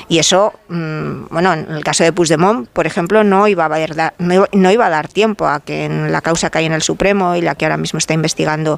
Y 0.10 0.20
eso, 0.20 0.54
mm, 0.70 1.28
bueno, 1.30 1.54
en 1.54 1.72
el 1.72 1.84
caso 1.84 2.04
de 2.04 2.14
Puigdemont, 2.14 2.68
por 2.70 2.86
ejemplo, 2.88 3.24
no 3.24 3.48
iba, 3.48 3.64
a 3.64 3.68
haber 3.68 3.96
no, 4.20 4.72
iba 4.72 4.86
a 4.86 4.90
dar 4.90 5.08
tiempo 5.08 5.48
a 5.48 5.60
que 5.60 5.86
en 5.86 6.12
la 6.12 6.22
causa 6.22 6.50
que 6.50 6.60
hay 6.60 6.66
en 6.66 6.74
el 6.74 6.82
Supremo 6.82 7.36
y 7.36 7.42
la 7.42 7.56
que 7.56 7.66
ahora 7.66 7.78
mismo 7.78 7.98
está 7.98 8.14
investigando 8.14 8.78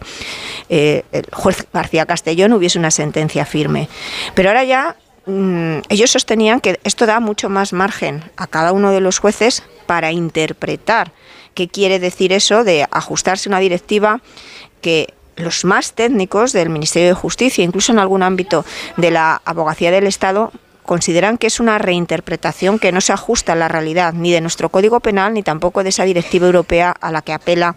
eh, 0.70 1.04
el 1.12 1.26
juez 1.32 1.68
García 1.74 2.06
Castellón 2.06 2.54
hubiese 2.54 2.80
una 2.80 2.92
sentencia 2.92 3.46
firme. 3.46 3.90
Pero 4.36 4.50
ahora 4.50 4.64
ya 4.64 4.96
mm, 5.26 5.80
ellos 5.90 6.12
sostenían 6.12 6.62
que 6.62 6.80
esto 6.84 7.06
da 7.06 7.20
mucho 7.20 7.50
más 7.50 7.74
margen 7.74 8.24
a 8.38 8.48
cada 8.48 8.72
uno 8.72 8.92
de 8.92 9.02
los 9.02 9.20
jueces 9.20 9.64
para 9.86 10.12
interpretar 10.12 11.12
¿Qué 11.60 11.68
quiere 11.68 12.00
decir 12.00 12.32
eso 12.32 12.64
de 12.64 12.88
ajustarse 12.90 13.50
una 13.50 13.60
directiva 13.60 14.22
que 14.80 15.14
los 15.36 15.66
más 15.66 15.92
técnicos 15.92 16.54
del 16.54 16.70
Ministerio 16.70 17.10
de 17.10 17.14
Justicia, 17.14 17.66
incluso 17.66 17.92
en 17.92 18.00
algún 18.00 18.24
ámbito 18.24 18.64
de 18.96 19.12
la 19.12 19.42
abogacía 19.44 19.92
del 19.92 20.08
Estado, 20.08 20.54
consideran 20.84 21.38
que 21.38 21.48
es 21.48 21.60
una 21.60 21.78
reinterpretación 21.78 22.80
que 22.80 22.94
no 22.94 23.02
se 23.02 23.12
ajusta 23.12 23.52
a 23.52 23.56
la 23.58 23.68
realidad 23.68 24.14
ni 24.14 24.32
de 24.32 24.40
nuestro 24.40 24.70
Código 24.70 25.02
Penal 25.02 25.34
ni 25.34 25.44
tampoco 25.44 25.84
de 25.84 25.90
esa 25.90 26.06
directiva 26.06 26.46
europea 26.46 26.92
a 26.92 27.12
la 27.12 27.24
que 27.24 27.34
apela 27.34 27.76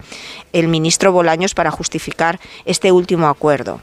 el 0.53 0.69
ministro 0.69 1.11
Bolaños 1.11 1.53
para 1.53 1.69
justificar 1.69 2.39
este 2.63 2.93
último 2.93 3.27
acuerdo. 3.27 3.81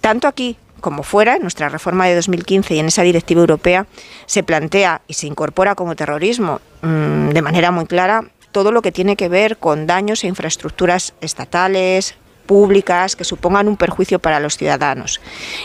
Tanto 0.00 0.26
aquí 0.26 0.56
como 0.80 1.04
fuera, 1.04 1.36
en 1.36 1.42
nuestra 1.42 1.68
reforma 1.68 2.06
de 2.06 2.16
2015 2.16 2.74
y 2.74 2.78
en 2.80 2.86
esa 2.86 3.02
directiva 3.02 3.40
europea, 3.40 3.86
se 4.26 4.42
plantea 4.42 5.02
y 5.06 5.14
se 5.14 5.26
incorpora 5.26 5.74
como 5.74 5.96
terrorismo 5.96 6.60
mm, 6.82 7.30
de 7.30 7.42
manera 7.42 7.70
muy 7.70 7.86
clara 7.86 8.24
todo 8.52 8.72
lo 8.72 8.82
que 8.82 8.92
tiene 8.92 9.16
que 9.16 9.28
ver 9.28 9.58
con 9.58 9.86
daños 9.86 10.24
a 10.24 10.26
infraestructuras 10.26 11.14
estatales, 11.20 12.16
públicas 12.46 13.16
que 13.16 13.24
supongan 13.24 13.68
un 13.68 13.76
perjuicio 13.76 14.18
para 14.18 14.40
los 14.40 14.56
ciudadanos. 14.56 15.20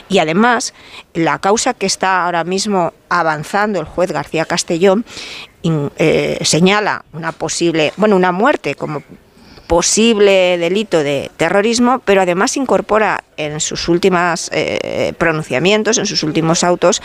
Y 0.10 0.18
además, 0.18 0.74
la 1.14 1.40
causa 1.40 1.74
que 1.74 1.86
está 1.86 2.26
ahora 2.26 2.44
mismo 2.44 2.94
avanzando 3.08 3.80
el 3.80 3.86
juez 3.86 4.12
García 4.12 4.46
Castellón 4.46 5.06
eh, 5.64 6.40
señala 6.42 7.06
una 7.14 7.32
posible, 7.32 7.94
bueno, 7.98 8.16
una 8.16 8.32
muerte 8.32 8.76
como 8.76 9.04
posible 9.68 10.58
delito 10.58 11.02
de 11.02 11.32
terrorismo, 11.38 12.00
pero 12.04 12.22
además 12.22 12.58
incorpora 12.58 13.24
en 13.38 13.62
sus 13.62 13.88
últimos 13.88 14.50
eh, 14.52 15.14
pronunciamientos, 15.18 15.98
en 15.98 16.06
sus 16.06 16.24
últimos 16.24 16.66
autos, 16.66 17.02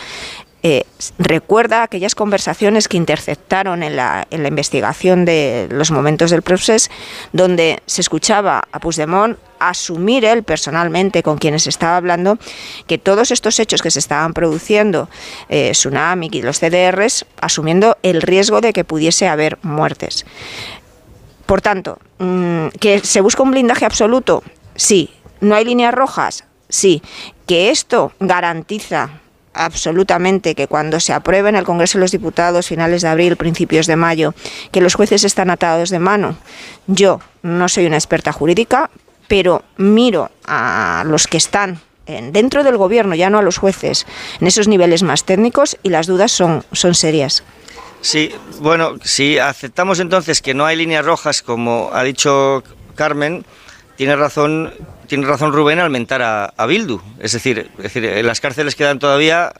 eh, 0.69 0.85
recuerda 1.17 1.81
aquellas 1.81 2.13
conversaciones 2.13 2.89
que 2.89 2.97
interceptaron 2.97 3.83
en 3.83 3.95
la, 3.95 4.27
investigación 4.31 5.23
de 5.23 5.69
los 5.71 5.91
momentos 5.91 6.29
del 6.29 6.41
proceso, 6.41 6.91
donde 7.31 7.81
se 7.85 8.01
escuchaba 8.01 8.67
a 8.69 8.79
Puigdemont 8.81 9.37
asumir 9.59 10.25
él 10.25 10.43
personalmente 10.43 11.23
con 11.23 11.37
quienes 11.37 11.67
estaba 11.67 11.95
hablando 11.95 12.37
que 12.85 12.97
todos 12.97 13.31
estos 13.31 13.61
hechos 13.61 13.81
que 13.81 13.91
se 13.91 13.99
estaban 13.99 14.33
produciendo, 14.33 15.09
eh, 15.47 15.71
Tsunami 15.71 16.29
y 16.33 16.41
los 16.41 16.59
CDRs, 16.59 17.25
asumiendo 17.39 17.97
el 18.03 18.21
riesgo 18.21 18.59
de 18.59 18.73
que 18.73 18.83
pudiese 18.83 19.29
haber 19.29 19.59
muertes. 19.61 20.25
Por 21.45 21.61
tanto, 21.61 21.97
mm, 22.17 22.67
que 22.81 22.99
se 22.99 23.21
busca 23.21 23.41
un 23.41 23.51
blindaje 23.51 23.85
absoluto, 23.85 24.43
sí. 24.75 25.11
No 25.39 25.55
hay 25.55 25.63
líneas 25.63 25.93
rojas, 25.93 26.43
sí. 26.67 27.01
Que 27.45 27.69
esto 27.69 28.11
garantiza 28.19 29.21
absolutamente 29.57 30.55
que 30.55 30.67
cuando 30.67 30.99
se 30.99 31.13
apruebe 31.13 31.49
en 31.49 31.55
el 31.55 31.65
Congreso 31.65 31.97
de 31.97 32.03
los 32.03 32.11
Diputados, 32.11 32.67
finales 32.67 33.01
de 33.01 33.09
abril, 33.09 33.35
principios 33.35 33.87
de 33.87 33.95
mayo, 33.95 34.33
que 34.71 34.81
los 34.81 34.95
jueces 34.95 35.23
están 35.23 35.49
atados 35.49 35.89
de 35.89 35.99
mano. 35.99 36.37
Yo 36.87 37.19
no 37.41 37.67
soy 37.67 37.85
una 37.85 37.97
experta 37.97 38.31
jurídica, 38.31 38.89
pero 39.27 39.63
miro 39.77 40.31
a 40.45 41.03
los 41.05 41.27
que 41.27 41.37
están 41.37 41.81
dentro 42.07 42.63
del 42.63 42.77
gobierno, 42.77 43.15
ya 43.15 43.29
no 43.29 43.39
a 43.39 43.41
los 43.41 43.57
jueces, 43.57 44.05
en 44.39 44.47
esos 44.47 44.67
niveles 44.67 45.03
más 45.03 45.25
técnicos 45.25 45.77
y 45.83 45.89
las 45.89 46.07
dudas 46.07 46.31
son, 46.31 46.63
son 46.71 46.95
serias. 46.95 47.43
Sí, 48.01 48.31
bueno, 48.59 48.95
si 49.03 49.39
aceptamos 49.39 49.99
entonces 49.99 50.41
que 50.41 50.53
no 50.53 50.65
hay 50.65 50.77
líneas 50.77 51.03
rojas, 51.03 51.41
como 51.41 51.89
ha 51.91 52.03
dicho 52.03 52.63
Carmen, 52.95 53.45
tiene 53.97 54.15
razón, 54.15 54.73
tiene 55.07 55.25
razón 55.25 55.53
Rubén 55.53 55.79
al 55.79 55.89
mentar 55.89 56.21
a, 56.21 56.65
Bildu. 56.65 57.01
Es 57.19 57.31
decir, 57.31 57.69
en 57.83 58.27
las 58.27 58.41
cárceles 58.41 58.75
quedan 58.75 58.99
todavía 58.99 59.53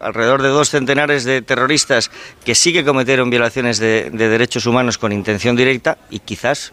alrededor 0.00 0.42
de 0.42 0.48
dos 0.48 0.70
centenares 0.70 1.24
de 1.24 1.42
terroristas 1.42 2.10
que 2.44 2.54
sí 2.54 2.72
que 2.72 2.84
cometieron 2.84 3.30
violaciones 3.30 3.78
de, 3.78 4.10
derechos 4.10 4.66
humanos 4.66 4.98
con 4.98 5.12
intención 5.12 5.56
directa 5.56 5.98
y 6.10 6.18
quizás 6.18 6.72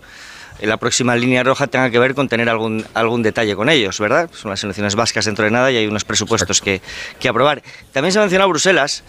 la 0.61 0.77
próxima 0.77 1.15
línea 1.15 1.43
roja 1.43 1.67
tenga 1.67 1.89
que 1.89 1.99
ver 1.99 2.15
con 2.15 2.27
tener 2.27 2.49
algún, 2.49 2.85
algún 2.93 3.23
detalle 3.23 3.55
con 3.55 3.69
ellos, 3.69 3.97
¿verdad? 3.99 4.29
Son 4.33 4.51
las 4.51 4.61
elecciones 4.63 4.95
vascas 4.95 5.25
dentro 5.25 5.45
de 5.45 5.51
nada 5.51 5.71
y 5.71 5.77
hay 5.77 5.87
unos 5.87 6.03
presupuestos 6.03 6.59
que, 6.61 6.81
aprobar. 7.29 7.63
También 7.93 8.11
se 8.11 8.19
ha 8.19 8.21
mencionado 8.21 8.49
Bruselas 8.49 9.03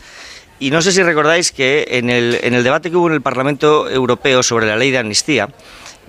y 0.60 0.70
no 0.70 0.80
sé 0.82 0.92
si 0.92 1.02
recordáis 1.02 1.50
que 1.50 1.86
en 1.90 2.10
el 2.10 2.62
debate 2.62 2.90
que 2.90 2.96
hubo 2.96 3.08
en 3.08 3.14
el 3.14 3.22
Parlamento 3.22 3.90
Europeo 3.90 4.44
sobre 4.44 4.66
la 4.66 4.76
ley 4.76 4.92
de 4.92 4.98
amnistía, 4.98 5.48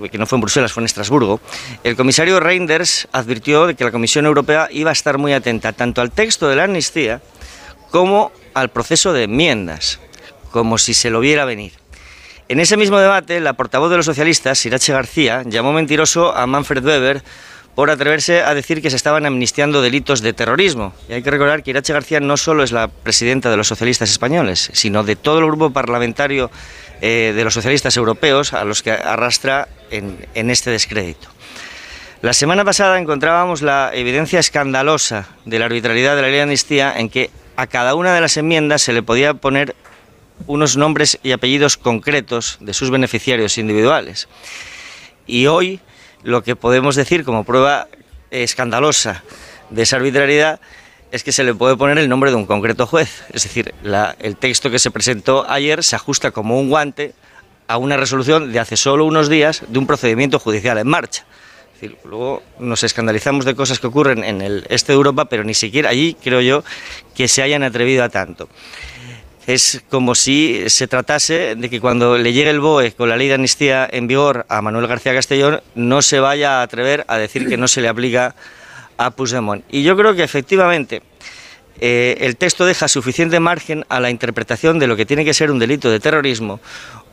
que 0.10 0.18
no 0.18 0.26
fue 0.26 0.38
en 0.38 0.42
Bruselas, 0.42 0.74
fue 0.74 0.82
en 0.82 0.86
Estrasburgo, 0.86 1.40
el 1.84 1.96
comisario 1.96 2.40
Reinders 2.40 3.08
advirtió 3.12 3.68
de 3.68 3.76
que 3.76 3.84
la 3.84 3.92
Comisión 3.92 4.26
Europea 4.26 4.68
iba 4.72 4.90
a 4.90 4.94
estar 4.94 5.18
muy 5.18 5.34
atenta 5.34 5.74
tanto 5.74 6.02
al 6.02 6.12
texto 6.12 6.48
de 6.48 6.56
la 6.56 6.64
amnistía 6.64 7.22
como 7.92 8.32
al 8.54 8.70
proceso 8.70 9.14
de 9.14 9.24
enmiendas, 9.24 10.00
como 10.52 10.78
si 10.78 10.94
se 10.94 11.10
lo 11.10 11.20
viera 11.20 11.46
venir. 11.46 11.74
En 12.50 12.60
ese 12.60 12.76
mismo 12.76 13.00
debate, 13.00 13.40
la 13.40 13.54
portavoz 13.54 13.90
de 13.90 13.98
los 13.98 14.06
socialistas, 14.06 14.60
Sirache 14.60 14.92
García, 14.92 15.44
llamó 15.46 15.72
mentiroso 15.72 16.36
a 16.36 16.46
Manfred 16.48 16.84
Weber 16.84 17.24
por 17.76 17.90
atreverse 17.90 18.42
a 18.42 18.54
decir 18.54 18.82
que 18.82 18.90
se 18.90 18.98
estaban 18.98 19.26
amnistiando 19.26 19.82
delitos 19.82 20.22
de 20.22 20.34
terrorismo. 20.34 20.94
Y 21.08 21.14
hay 21.14 21.24
que 21.24 21.32
recordar 21.32 21.64
que 21.64 21.70
Irache 21.70 21.94
García 21.94 22.20
no 22.20 22.36
solo 22.36 22.64
es 22.64 22.74
la 22.74 22.90
presidenta 22.90 23.50
de 23.50 23.58
los 23.58 23.68
socialistas 23.68 24.10
españoles, 24.10 24.70
sino 24.74 25.04
de 25.04 25.16
todo 25.16 25.40
el 25.40 25.46
grupo 25.46 25.72
parlamentario 25.72 26.52
eh, 27.02 27.34
de 27.36 27.44
los 27.44 27.56
socialistas 27.56 27.98
europeos 27.98 28.54
a 28.54 28.64
los 28.64 28.84
que 28.84 28.92
arrastra 28.92 29.68
en, 29.90 30.50
este 30.52 30.70
descrédito. 30.70 31.30
La 32.22 32.34
semana 32.34 32.64
pasada 32.64 33.00
encontrábamos 33.00 33.64
la 33.64 33.90
evidencia 33.92 34.40
escandalosa 34.40 35.28
de 35.46 35.58
la 35.58 35.66
arbitrariedad 35.66 36.16
de 36.16 36.22
la 36.22 36.28
ley 36.28 36.38
de 36.38 36.44
amnistía 36.44 36.94
en 36.96 37.10
que 37.10 37.32
a 37.56 37.66
cada 37.66 37.96
una 37.96 38.14
de 38.14 38.22
las 38.22 38.38
enmiendas 38.38 38.84
se 38.84 38.94
le 38.94 39.02
podía 39.02 39.34
poner 39.34 39.76
unos 40.46 40.78
nombres 40.78 41.18
y 41.24 41.32
apellidos 41.32 41.76
concretos 41.76 42.58
de 42.60 42.76
sus 42.76 42.92
beneficiarios 42.92 43.58
individuales. 43.58 44.28
Y 45.26 45.48
hoy 45.48 45.80
lo 46.22 46.44
que 46.44 46.56
podemos 46.56 46.96
decir 46.96 47.24
como 47.24 47.44
prueba 47.44 47.88
escandalosa 48.30 49.24
de 49.72 49.82
esa 49.82 49.96
arbitrariedad 49.96 50.60
es 51.12 51.24
que 51.24 51.32
se 51.32 51.44
le 51.44 51.54
puede 51.54 51.76
poner 51.76 51.98
el 51.98 52.08
nombre 52.10 52.32
de 52.32 52.38
un 52.38 52.46
concreto 52.46 52.88
juez. 52.88 53.24
Es 53.34 53.44
decir, 53.44 53.74
el 54.20 54.38
texto 54.38 54.72
que 54.72 54.80
se 54.80 54.92
presentó 54.92 55.50
ayer 55.50 55.84
se 55.84 55.96
ajusta 55.96 56.32
como 56.32 56.60
un 56.60 56.70
guante 56.70 57.14
a 57.68 57.78
una 57.78 57.98
resolución 57.98 58.52
de 58.52 58.60
hace 58.60 58.78
solo 58.78 59.06
unos 59.06 59.30
días 59.30 59.64
de 59.68 59.80
un 59.80 59.88
procedimiento 59.88 60.40
judicial 60.40 60.78
en 60.78 60.88
marcha. 60.88 61.26
Es 61.76 61.82
decir, 61.82 61.98
luego 62.06 62.44
nos 62.60 62.84
escandalizamos 62.84 63.44
de 63.44 63.56
cosas 63.56 63.80
que 63.80 63.88
ocurren 63.88 64.24
en 64.24 64.42
el 64.42 64.66
este 64.70 64.94
de 64.94 64.98
Europa, 64.98 65.26
pero 65.26 65.44
ni 65.44 65.54
siquiera 65.54 65.90
allí 65.90 66.16
creo 66.22 66.42
yo 66.42 66.64
que 67.16 67.28
se 67.28 67.42
hayan 67.42 67.64
atrevido 67.64 68.04
a 68.04 68.10
tanto. 68.10 68.48
Es 69.48 69.82
como 69.90 70.14
si 70.14 70.70
se 70.70 70.88
tratase 70.88 71.56
de 71.56 71.70
que 71.70 71.82
cuando 71.82 72.18
le 72.18 72.32
llegue 72.32 72.52
el 72.52 72.60
BOE 72.60 72.94
con 72.94 73.10
la 73.10 73.18
ley 73.18 73.28
de 73.28 73.34
amnistía 73.34 73.90
en 73.92 74.08
vigor 74.08 74.46
a 74.48 74.62
Manuel 74.62 74.88
García 74.88 75.14
Castellón, 75.14 75.62
no 75.74 76.02
se 76.04 76.20
vaya 76.20 76.60
a 76.60 76.62
atrever 76.62 77.04
a 77.08 77.18
decir 77.18 77.50
que 77.50 77.58
no 77.58 77.68
se 77.68 77.82
le 77.82 77.88
aplica 77.88 78.36
a 79.06 79.12
Puigdemont. 79.12 79.64
Y 79.70 79.84
yo 79.84 79.98
creo 79.98 80.16
que 80.16 80.24
efectivamente 80.24 81.02
eh, 81.80 82.18
el 82.22 82.38
texto 82.38 82.66
deja 82.66 82.88
suficiente 82.88 83.40
margen 83.40 83.86
a 83.90 84.00
la 84.00 84.10
interpretación 84.10 84.80
de 84.80 84.88
lo 84.88 84.96
que 84.96 85.06
tiene 85.06 85.26
que 85.26 85.34
ser 85.34 85.52
un 85.52 85.60
delito 85.60 85.90
de 85.90 86.00
terrorismo 86.00 86.60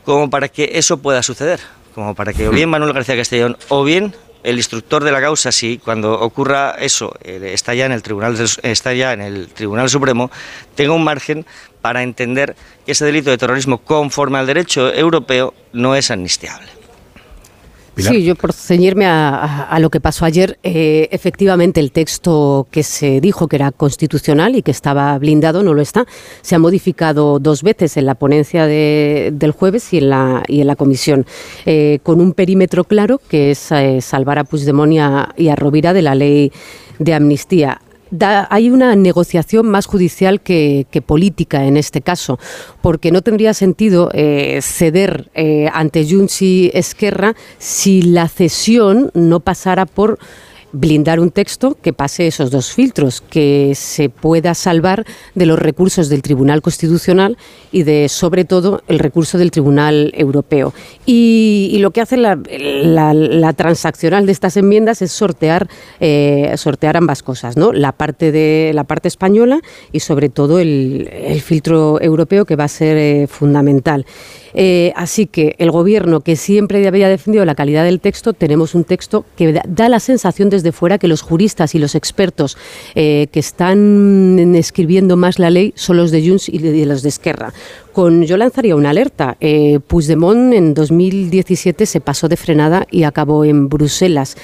como 0.04 0.30
para 0.30 0.48
que 0.48 0.72
eso 0.74 0.98
pueda 0.98 1.22
suceder, 1.22 1.60
como 1.94 2.14
para 2.14 2.32
que 2.32 2.48
o 2.48 2.50
bien 2.50 2.68
Manuel 2.70 2.92
García 2.92 3.16
Castellón 3.16 3.56
o 3.68 3.84
bien 3.84 4.14
el 4.42 4.56
instructor 4.56 5.02
de 5.02 5.10
la 5.10 5.20
causa, 5.20 5.50
si 5.50 5.78
cuando 5.78 6.12
ocurra 6.12 6.76
eso 6.78 7.14
eh, 7.22 7.50
está 7.52 7.74
ya 7.74 7.86
en 7.86 7.92
el 7.92 8.02
tribunal 8.02 8.36
está 8.62 8.94
ya 8.94 9.12
en 9.12 9.20
el 9.20 9.48
Tribunal 9.48 9.90
Supremo, 9.90 10.30
tenga 10.74 10.92
un 10.92 11.04
margen 11.04 11.44
para 11.80 12.02
entender 12.02 12.54
que 12.86 12.92
ese 12.92 13.04
delito 13.04 13.30
de 13.30 13.38
terrorismo 13.38 13.78
conforme 13.78 14.38
al 14.38 14.46
derecho 14.46 14.92
europeo 14.92 15.54
no 15.72 15.96
es 15.96 16.10
amnistiable. 16.10 16.77
Sí, 17.98 18.24
yo 18.24 18.34
por 18.34 18.52
ceñirme 18.52 19.06
a, 19.06 19.76
lo 19.80 19.90
que 19.90 20.00
pasó 20.00 20.24
ayer, 20.24 20.58
eh, 20.62 21.08
efectivamente 21.10 21.80
el 21.80 21.92
texto 21.92 22.66
que 22.70 22.82
se 22.82 23.20
dijo 23.20 23.48
que 23.48 23.56
era 23.56 23.72
constitucional 23.72 24.56
y 24.56 24.62
que 24.62 24.70
estaba 24.70 25.18
blindado 25.18 25.62
no 25.62 25.74
lo 25.74 25.82
está. 25.82 26.06
Se 26.42 26.54
ha 26.54 26.58
modificado 26.58 27.38
dos 27.38 27.62
veces 27.62 27.96
en 27.96 28.06
la 28.06 28.14
ponencia 28.14 28.66
del 28.66 29.52
jueves 29.52 29.92
y 29.92 29.98
en 29.98 30.10
la, 30.10 30.42
y 30.46 30.60
en 30.60 30.66
la 30.66 30.76
comisión, 30.76 31.26
eh, 31.66 31.98
con 32.02 32.20
un 32.20 32.32
perímetro 32.32 32.84
claro 32.84 33.20
que 33.28 33.50
es 33.52 33.72
eh, 33.72 34.00
salvar 34.00 34.38
a 34.38 34.44
Puigdemont 34.44 34.92
y 34.92 34.98
a, 34.98 35.28
y 35.36 35.48
a 35.48 35.56
Rovira 35.56 35.92
de 35.92 36.02
la 36.02 36.14
ley 36.14 36.52
de 36.98 37.14
amnistía 37.14 37.80
hay 38.50 38.70
una 38.70 38.96
negociación 38.96 39.68
más 39.68 39.86
judicial 39.86 40.40
que, 40.40 40.86
política 41.06 41.64
en 41.64 41.76
este 41.76 42.00
caso, 42.00 42.38
porque 42.82 43.12
no 43.12 43.22
tendría 43.22 43.54
sentido 43.54 44.10
eh, 44.12 44.60
ceder 44.62 45.30
eh, 45.34 45.68
ante 45.72 46.06
Junts 46.08 46.42
Esquerra 46.42 47.34
si 47.58 48.02
la 48.02 48.28
cesión 48.28 49.10
no 49.14 49.40
pasara 49.40 49.86
por 49.86 50.18
blindar 50.72 51.20
un 51.20 51.30
texto 51.30 51.76
que 51.80 51.92
pase 51.92 52.26
esos 52.26 52.50
dos 52.50 52.72
filtros, 52.72 53.20
que 53.20 53.72
se 53.74 54.08
pueda 54.08 54.54
salvar 54.54 55.04
de 55.34 55.46
los 55.46 55.58
recursos 55.58 56.08
del 56.08 56.22
Tribunal 56.22 56.62
Constitucional 56.62 57.36
y 57.72 57.82
de, 57.82 58.08
sobre 58.08 58.44
todo, 58.44 58.82
el 58.88 58.98
recurso 58.98 59.38
del 59.38 59.50
Tribunal 59.50 60.12
Europeo. 60.14 60.74
Y, 61.06 61.76
lo 61.78 61.92
que 61.92 62.00
hace 62.00 62.16
la, 62.16 63.52
transaccional 63.56 64.26
de 64.26 64.32
estas 64.32 64.56
enmiendas 64.56 65.00
es 65.00 65.12
sortear, 65.12 65.68
eh, 66.00 66.52
sortear 66.56 66.96
ambas 66.96 67.22
cosas, 67.22 67.56
¿no? 67.56 67.72
La 67.72 67.92
parte 67.92 68.32
de 68.32 68.72
la 68.74 68.84
parte 68.84 69.08
española 69.08 69.60
y, 69.92 70.00
sobre 70.00 70.28
todo, 70.28 70.58
el, 70.58 71.08
filtro 71.44 72.00
europeo 72.00 72.44
que 72.44 72.56
va 72.56 72.64
a 72.64 72.68
ser 72.68 72.96
eh, 72.96 73.26
fundamental. 73.28 74.04
Eh, 74.54 74.92
así 74.96 75.26
que 75.26 75.54
el 75.58 75.70
gobierno, 75.70 76.20
que 76.20 76.36
siempre 76.36 76.86
había 76.86 77.08
defendido 77.08 77.44
la 77.44 77.54
calidad 77.54 77.84
del 77.84 78.00
texto, 78.00 78.32
tenemos 78.32 78.74
un 78.74 78.84
texto 78.84 79.24
que 79.36 79.52
da, 79.52 79.88
la 79.88 80.00
sensación 80.00 80.50
desde 80.58 80.72
fuera 80.72 80.98
que 80.98 81.08
los 81.08 81.22
juristas 81.22 81.74
y 81.74 81.78
los 81.78 81.94
expertos 81.94 82.56
eh, 82.94 83.28
que 83.30 83.40
están 83.40 84.54
escribiendo 84.56 85.16
más 85.16 85.38
la 85.38 85.50
ley 85.50 85.72
son 85.76 85.96
los 85.96 86.10
de 86.10 86.26
Junts 86.26 86.48
y 86.48 86.58
de 86.58 86.84
los 86.84 87.02
de 87.02 87.08
Esquerra. 87.08 87.52
Con, 87.92 88.24
yo 88.24 88.36
lanzaría 88.36 88.76
una 88.76 88.90
alerta. 88.90 89.36
Eh, 89.40 89.78
Puigdemont 89.86 90.52
en 90.52 90.74
2017 90.74 91.86
se 91.86 92.00
pasó 92.00 92.28
de 92.28 92.36
frenada 92.36 92.86
y 92.90 93.04
acabó 93.04 93.44
en 93.44 93.68
Bruselas 93.68 94.36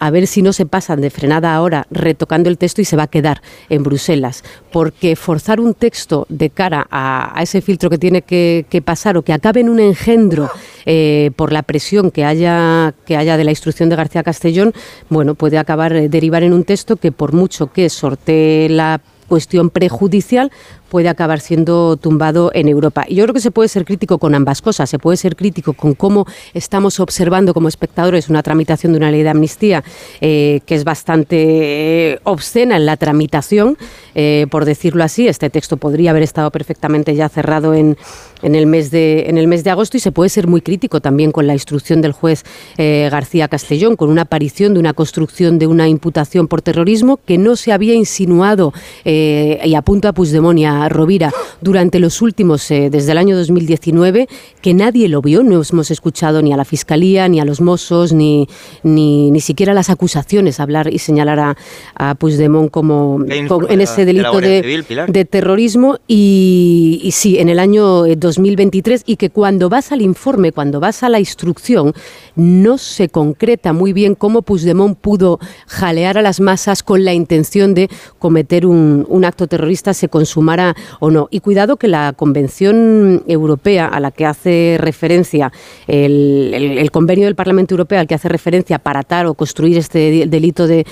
a 0.00 0.10
ver 0.10 0.26
si 0.26 0.42
no 0.42 0.52
se 0.52 0.66
pasan 0.66 1.00
de 1.00 1.10
frenada 1.10 1.54
ahora 1.54 1.86
retocando 1.90 2.48
el 2.48 2.58
texto 2.58 2.80
y 2.80 2.84
se 2.84 2.96
va 2.96 3.04
a 3.04 3.08
quedar 3.08 3.42
en 3.68 3.82
Bruselas. 3.82 4.42
Porque 4.72 5.16
forzar 5.16 5.60
un 5.60 5.74
texto 5.74 6.26
de 6.28 6.50
cara 6.50 6.86
a, 6.90 7.38
ese 7.40 7.60
filtro 7.60 7.90
que 7.90 7.98
tiene 7.98 8.22
que, 8.22 8.64
pasar 8.84 9.16
o 9.16 9.22
que 9.22 9.32
acabe 9.32 9.60
en 9.60 9.68
un 9.68 9.80
engendro 9.80 10.50
eh, 10.86 11.30
por 11.36 11.52
la 11.52 11.62
presión 11.62 12.10
que 12.10 12.24
haya, 12.24 12.94
que 13.06 13.16
haya 13.16 13.36
de 13.36 13.44
la 13.44 13.50
instrucción 13.50 13.88
de 13.88 13.96
García 13.96 14.22
Castellón, 14.22 14.74
bueno, 15.08 15.34
puede 15.34 15.58
acabar 15.58 15.94
eh, 15.94 16.08
derivar 16.08 16.42
en 16.42 16.52
un 16.52 16.64
texto 16.64 16.96
que 16.96 17.12
por 17.12 17.32
mucho 17.32 17.72
que 17.72 17.88
sortee 17.88 18.68
la 18.68 19.00
cuestión 19.28 19.70
prejudicial 19.70 20.50
puede 20.88 21.08
acabar 21.08 21.40
siendo 21.40 21.96
tumbado 21.96 22.50
en 22.54 22.68
Europa. 22.68 23.04
Yo 23.08 23.24
creo 23.24 23.34
que 23.34 23.40
se 23.40 23.50
puede 23.50 23.68
ser 23.68 23.84
crítico 23.84 24.18
con 24.18 24.34
ambas 24.34 24.62
cosas. 24.62 24.88
Se 24.88 24.98
puede 24.98 25.16
ser 25.16 25.36
crítico 25.36 25.72
con 25.72 25.94
cómo 25.94 26.26
estamos 26.52 27.00
observando 27.00 27.54
como 27.54 27.68
espectadores 27.68 28.28
una 28.28 28.42
tramitación 28.42 28.92
de 28.92 28.98
una 28.98 29.10
ley 29.10 29.22
de 29.22 29.28
amnistía 29.28 29.82
eh, 30.20 30.60
que 30.66 30.74
es 30.74 30.84
bastante 30.84 32.12
eh, 32.12 32.20
obscena 32.24 32.76
en 32.76 32.86
la 32.86 32.96
tramitación, 32.96 33.76
eh, 34.14 34.46
por 34.50 34.64
decirlo 34.64 35.04
así. 35.04 35.26
Este 35.26 35.50
texto 35.50 35.76
podría 35.76 36.10
haber 36.10 36.22
estado 36.22 36.50
perfectamente 36.50 37.14
ya 37.14 37.28
cerrado 37.28 37.74
en, 37.74 37.96
en, 38.42 38.54
el, 38.54 38.66
mes 38.66 38.90
de, 38.90 39.28
en 39.28 39.38
el 39.38 39.48
mes 39.48 39.64
de 39.64 39.70
agosto 39.70 39.96
y 39.96 40.00
se 40.00 40.12
puede 40.12 40.28
ser 40.28 40.46
muy 40.46 40.60
crítico 40.60 41.00
también 41.00 41.32
con 41.32 41.46
la 41.46 41.54
instrucción 41.54 42.02
del 42.02 42.12
juez 42.12 42.44
García 42.76 43.48
Castellón, 43.48 43.96
con 43.96 44.10
una 44.10 44.22
aparición 44.22 44.74
de 44.74 44.80
una 44.80 44.92
construcción 44.92 45.58
de 45.58 45.66
una 45.66 45.88
imputación 45.88 46.48
por 46.48 46.62
terrorismo 46.62 47.18
que 47.24 47.38
no 47.38 47.56
se 47.56 47.72
había 47.72 47.94
insinuado 47.94 48.72
y 49.04 49.74
apunta 49.74 50.10
a 50.10 50.12
Puigdemont 50.12 50.58
y 50.58 50.64
a 50.64 50.83
Rovira 50.88 51.32
durante 51.60 51.98
los 51.98 52.22
últimos, 52.22 52.70
eh, 52.70 52.90
desde 52.90 53.12
el 53.12 53.18
año 53.18 53.36
2019, 53.36 54.28
que 54.60 54.74
nadie 54.74 55.08
lo 55.08 55.22
vio, 55.22 55.42
no 55.42 55.62
hemos 55.62 55.90
escuchado 55.90 56.42
ni 56.42 56.52
a 56.52 56.56
la 56.56 56.64
Fiscalía, 56.64 57.28
ni 57.28 57.40
a 57.40 57.44
los 57.44 57.60
Mossos, 57.60 58.12
ni, 58.12 58.48
ni, 58.82 59.30
ni 59.30 59.40
siquiera 59.40 59.74
las 59.74 59.90
acusaciones 59.90 60.60
hablar 60.60 60.92
y 60.92 60.98
señalar 60.98 61.40
a, 61.40 61.56
a 61.94 62.14
Puigdemont 62.14 62.70
como, 62.70 63.24
en 63.28 63.80
ese 63.80 64.04
delito 64.04 64.40
de, 64.40 65.06
de, 65.08 65.24
terrorismo 65.24 65.98
y, 66.06 67.00
y 67.02 67.12
sí, 67.12 67.38
en 67.38 67.48
el 67.48 67.58
año 67.58 68.04
2023 68.04 69.00
eh, 69.00 69.04
y 69.06 69.16
que 69.16 69.30
cuando 69.30 69.68
vas 69.68 69.92
al 69.92 70.02
informe, 70.02 70.52
cuando 70.52 70.80
vas 70.80 71.02
a 71.02 71.08
la 71.08 71.20
instrucción, 71.20 71.94
no 72.36 72.78
se 72.78 73.08
concreta 73.08 73.72
muy 73.72 73.92
bien 73.92 74.14
cómo 74.14 74.42
Puigdemont 74.42 74.98
pudo 74.98 75.38
jalear 75.66 76.18
a 76.18 76.22
las 76.22 76.40
masas 76.40 76.82
con 76.82 77.04
la 77.04 77.14
intención 77.14 77.74
de 77.74 77.88
cometer 78.18 78.66
un, 78.66 79.06
un 79.08 79.24
acto 79.24 79.46
terrorista, 79.46 79.94
se 79.94 80.08
consumara 80.08 80.63
o 81.00 81.10
no. 81.10 81.28
Y 81.30 81.40
cuidado 81.40 81.76
que 81.76 81.88
la 81.88 82.12
Convención 82.16 83.24
Europea 83.26 83.86
a 83.86 84.00
la 84.00 84.10
que 84.10 84.26
hace 84.26 84.76
referencia, 84.78 85.52
el, 85.86 86.88
convenio 86.92 87.26
del 87.26 87.34
Parlamento 87.34 87.74
Europeo 87.74 87.98
al 87.98 88.06
que 88.06 88.14
hace 88.14 88.28
referencia 88.28 88.78
para 88.78 89.00
atar 89.00 89.26
o 89.26 89.34
construir 89.34 89.76
este 89.76 90.26
delito 90.26 90.66
de, 90.66 90.84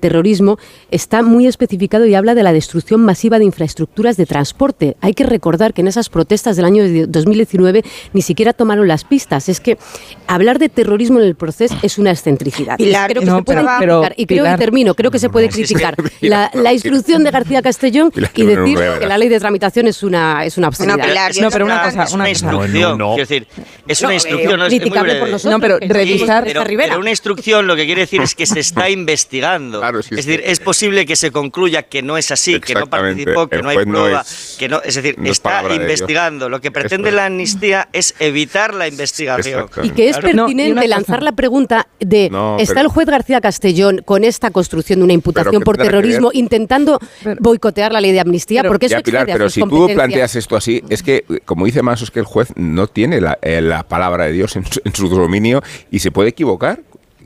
terrorismo, 0.00 0.58
está 0.90 1.22
muy 1.22 1.46
especificado 1.46 2.06
y 2.06 2.14
habla 2.14 2.34
de 2.34 2.42
la 2.42 2.52
destrucción 2.52 3.04
masiva 3.04 3.38
de 3.38 3.44
infraestructuras 3.44 4.16
de 4.16 4.26
transporte. 4.26 4.96
Hay 5.00 5.14
que 5.14 5.24
recordar 5.24 5.74
que 5.74 5.80
en 5.80 5.88
esas 5.88 6.08
protestas 6.08 6.56
del 6.56 6.64
año 6.64 6.84
2019 7.08 7.82
ni 8.12 8.22
siquiera 8.22 8.52
tomaron 8.52 8.86
las 8.86 9.04
pistas. 9.04 9.48
Es 9.48 9.60
que 9.60 9.78
hablar 10.26 10.58
de 10.58 10.68
terrorismo 10.68 11.18
en 11.18 11.26
el 11.26 11.34
proceso 11.34 11.76
es 11.82 11.98
una 11.98 12.10
excentricidad. 12.10 12.76
creo 12.76 13.22
que 13.22 13.26
se 13.26 13.42
puede 13.42 13.60
criticar, 13.64 14.14
y 14.16 14.26
creo 14.26 14.44
que 14.44 14.56
termino, 14.56 14.94
creo 14.94 15.10
que 15.10 15.18
se 15.18 15.28
puede 15.28 15.48
criticar 15.48 15.96
la, 16.20 16.72
instrucción 16.72 17.24
de 17.24 17.30
García 17.30 17.62
Castellón 17.62 18.12
y 18.34 18.44
decir 18.44 18.78
que 19.00 19.06
la 19.06 19.17
ley 19.18 19.28
de 19.28 19.38
tramitación 19.38 19.86
es 19.86 20.02
una, 20.02 20.44
es 20.44 20.56
una 20.56 20.68
obscenidad. 20.68 21.32
No, 21.40 21.50
pero 21.50 21.64
una 21.64 21.82
cosa, 21.82 22.06
una, 22.14 22.28
instrucción. 22.28 22.98
No, 22.98 23.16
decir, 23.16 23.46
es 23.86 24.02
una 24.02 24.14
instrucción. 24.14 24.58
no, 24.58 24.66
criticable 24.66 25.16
por 25.16 25.28
nosotros. 25.28 25.52
No, 25.52 25.60
pero 25.60 25.78
revisar 25.80 26.44
pero, 26.44 26.64
pero, 26.64 26.98
una 26.98 27.10
instrucción 27.10 27.66
lo 27.66 27.76
que 27.76 27.86
quiere 27.86 28.02
decir 28.02 28.22
es 28.22 28.34
que 28.34 28.46
se 28.46 28.60
está 28.60 28.88
investigando. 28.98 29.82
es 29.86 30.10
decir, 30.10 30.42
es 30.44 30.60
posible 30.60 31.06
que 31.06 31.16
se 31.16 31.30
concluya 31.30 31.82
que 31.82 32.02
no 32.02 32.16
es 32.16 32.30
así, 32.30 32.60
que 32.60 32.74
no 32.74 32.86
participó, 32.86 33.48
que 33.48 33.62
no 33.62 33.68
hay 33.68 33.84
prueba, 33.84 34.24
que 34.58 34.68
no, 34.68 34.80
es 34.82 34.94
decir, 34.94 35.16
está 35.24 35.62
investigando. 35.74 36.48
Lo 36.48 36.60
que 36.60 36.70
pretende 36.70 37.10
la 37.12 37.26
amnistía 37.26 37.88
es 37.92 38.14
evitar 38.18 38.74
la 38.74 38.88
investigación. 38.88 39.68
Y 39.82 39.90
que 39.90 40.08
es 40.08 40.18
pertinente 40.18 40.86
lanzar 40.88 41.22
la 41.22 41.32
pregunta 41.32 41.88
de 42.00 42.30
¿está 42.58 42.80
el 42.80 42.88
juez 42.88 43.06
García 43.06 43.40
Castellón 43.40 44.02
con 44.04 44.24
esta 44.24 44.50
construcción 44.50 45.00
de 45.00 45.04
una 45.04 45.12
imputación 45.12 45.62
por 45.62 45.76
terrorismo 45.76 46.30
intentando 46.32 46.98
boicotear 47.40 47.92
la 47.92 48.00
ley 48.00 48.12
de 48.12 48.20
amnistía? 48.20 48.64
Porque 48.64 48.86
eso 48.86 49.02
pero 49.26 49.50
si 49.50 49.60
tú 49.62 49.88
planteas 49.94 50.36
esto 50.36 50.56
así, 50.56 50.82
es 50.88 51.02
que, 51.02 51.24
como 51.44 51.66
dice 51.66 51.82
Manso, 51.82 52.04
es 52.04 52.10
que 52.10 52.20
el 52.20 52.26
juez 52.26 52.52
no 52.56 52.86
tiene 52.86 53.20
la, 53.20 53.38
eh, 53.42 53.62
palabra 53.88 54.26
de 54.26 54.32
Dios 54.32 54.56
en 54.56 54.64
su, 54.94 55.08
dominio 55.08 55.62
y 55.90 55.98
se 56.00 56.10
puede 56.10 56.30
equivocar 56.30 56.80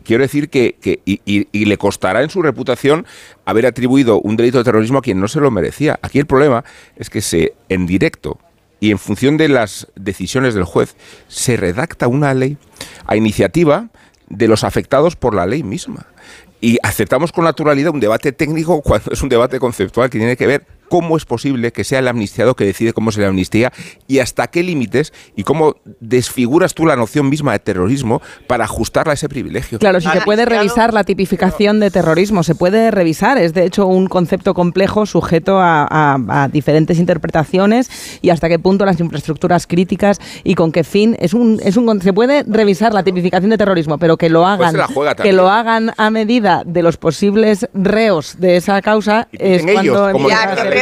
quiero 0.05 0.23
decir 0.23 0.49
que, 0.51 0.77
y, 1.05 1.65
le 1.65 1.79
costará 1.79 2.23
en 2.23 2.31
su 2.31 2.43
reputación 2.43 3.07
haber 3.45 3.67
atribuido 3.67 4.21
un 4.21 4.37
delito 4.37 4.59
de 4.59 4.65
terrorismo 4.65 4.99
a 4.99 5.03
quien 5.03 5.21
no 5.21 5.29
se 5.29 5.41
lo 5.41 5.51
merecía. 5.51 5.99
Aquí 6.03 6.19
el 6.19 6.27
problema 6.27 6.65
es 6.97 7.11
que 7.11 7.21
se, 7.21 7.55
en 7.69 7.87
directo 7.87 8.39
y 8.81 8.91
en 8.91 8.99
función 8.99 9.37
de 9.37 9.49
las 9.49 9.87
decisiones 9.95 10.55
del 10.55 10.65
juez, 10.65 10.97
se 11.29 11.57
redacta 11.57 12.09
una 12.09 12.35
ley 12.35 12.57
a 13.07 13.17
iniciativa 13.17 13.89
de 14.29 14.49
los 14.49 14.65
afectados 14.65 15.15
por 15.15 15.35
la 15.35 15.47
ley 15.47 15.63
misma. 15.63 16.07
Y 16.61 16.79
aceptamos 16.83 17.33
con 17.33 17.45
naturalidad 17.45 17.93
un 17.93 18.01
debate 18.01 18.33
técnico 18.33 18.83
cuando 18.83 19.13
es 19.13 19.23
un 19.23 19.29
debate 19.29 19.59
conceptual 19.61 20.11
que 20.11 20.19
tiene 20.19 20.37
que 20.37 20.47
ver 20.47 20.67
cómo 20.93 21.17
es 21.17 21.25
posible 21.25 21.73
que 21.73 21.85
sea 21.85 22.01
el 22.01 22.09
amnistiado 22.09 22.55
que 22.55 22.67
decide 22.67 22.93
cómo 22.93 23.13
se 23.13 23.21
le 23.23 23.27
amnistía 23.27 23.73
y 24.07 24.19
hasta 24.19 24.49
qué 24.49 24.63
límites 24.63 25.15
y 25.35 25.43
cómo 25.43 25.77
desfiguras 26.01 26.75
tú 26.75 26.85
la 26.85 26.97
noción 26.97 27.31
misma 27.31 27.53
de 27.53 27.61
terrorismo 27.61 28.21
para 28.47 28.65
ajustarla 28.65 29.13
a 29.13 29.15
ese 29.15 29.27
privilegio. 29.31 29.79
Claro, 29.79 30.03
si 30.03 30.09
se 30.11 30.21
puede 30.21 30.45
revisar 30.45 30.93
la 30.93 31.03
tipificación 31.05 31.81
de 31.81 31.91
terrorismo, 31.91 32.43
se 32.43 32.55
puede 32.55 32.91
revisar, 32.91 33.39
es 33.39 33.55
de 33.55 33.65
hecho 33.65 33.87
un 33.87 34.07
concepto 34.07 34.53
complejo 34.53 35.07
sujeto 35.07 35.59
a, 35.59 35.87
a- 35.91 36.43
a 36.45 36.49
diferentes 36.49 36.99
interpretaciones 36.99 37.89
y 38.21 38.29
hasta 38.29 38.51
qué 38.51 38.59
punto 38.59 38.85
las 38.85 39.01
infraestructuras 39.01 39.67
críticas 39.67 40.19
y 40.45 40.57
con 40.57 40.73
qué 40.73 40.85
fin. 40.85 41.17
Es 41.21 41.33
un 41.33 41.59
es 41.65 41.79
un 41.79 42.03
se 42.03 42.13
puede 42.13 42.45
revisar 42.47 42.93
la 42.93 43.03
tipificación 43.03 43.49
de 43.49 43.57
terrorismo, 43.57 43.97
pero 43.97 44.19
que 44.19 44.29
lo 44.29 44.41
Pues 44.41 44.75
hagan 44.75 45.15
que 45.17 45.33
lo 45.33 45.49
hagan 45.49 45.93
a 45.97 46.11
medida 46.11 46.65
de 46.67 46.83
los 46.83 46.99
posibles 46.99 47.67
reos 47.73 48.37
de 48.39 48.57
esa 48.57 48.83
causa 48.83 49.29
es 49.33 49.63
ellos, 49.63 49.75
cuando 49.97 50.13
como 50.13 50.29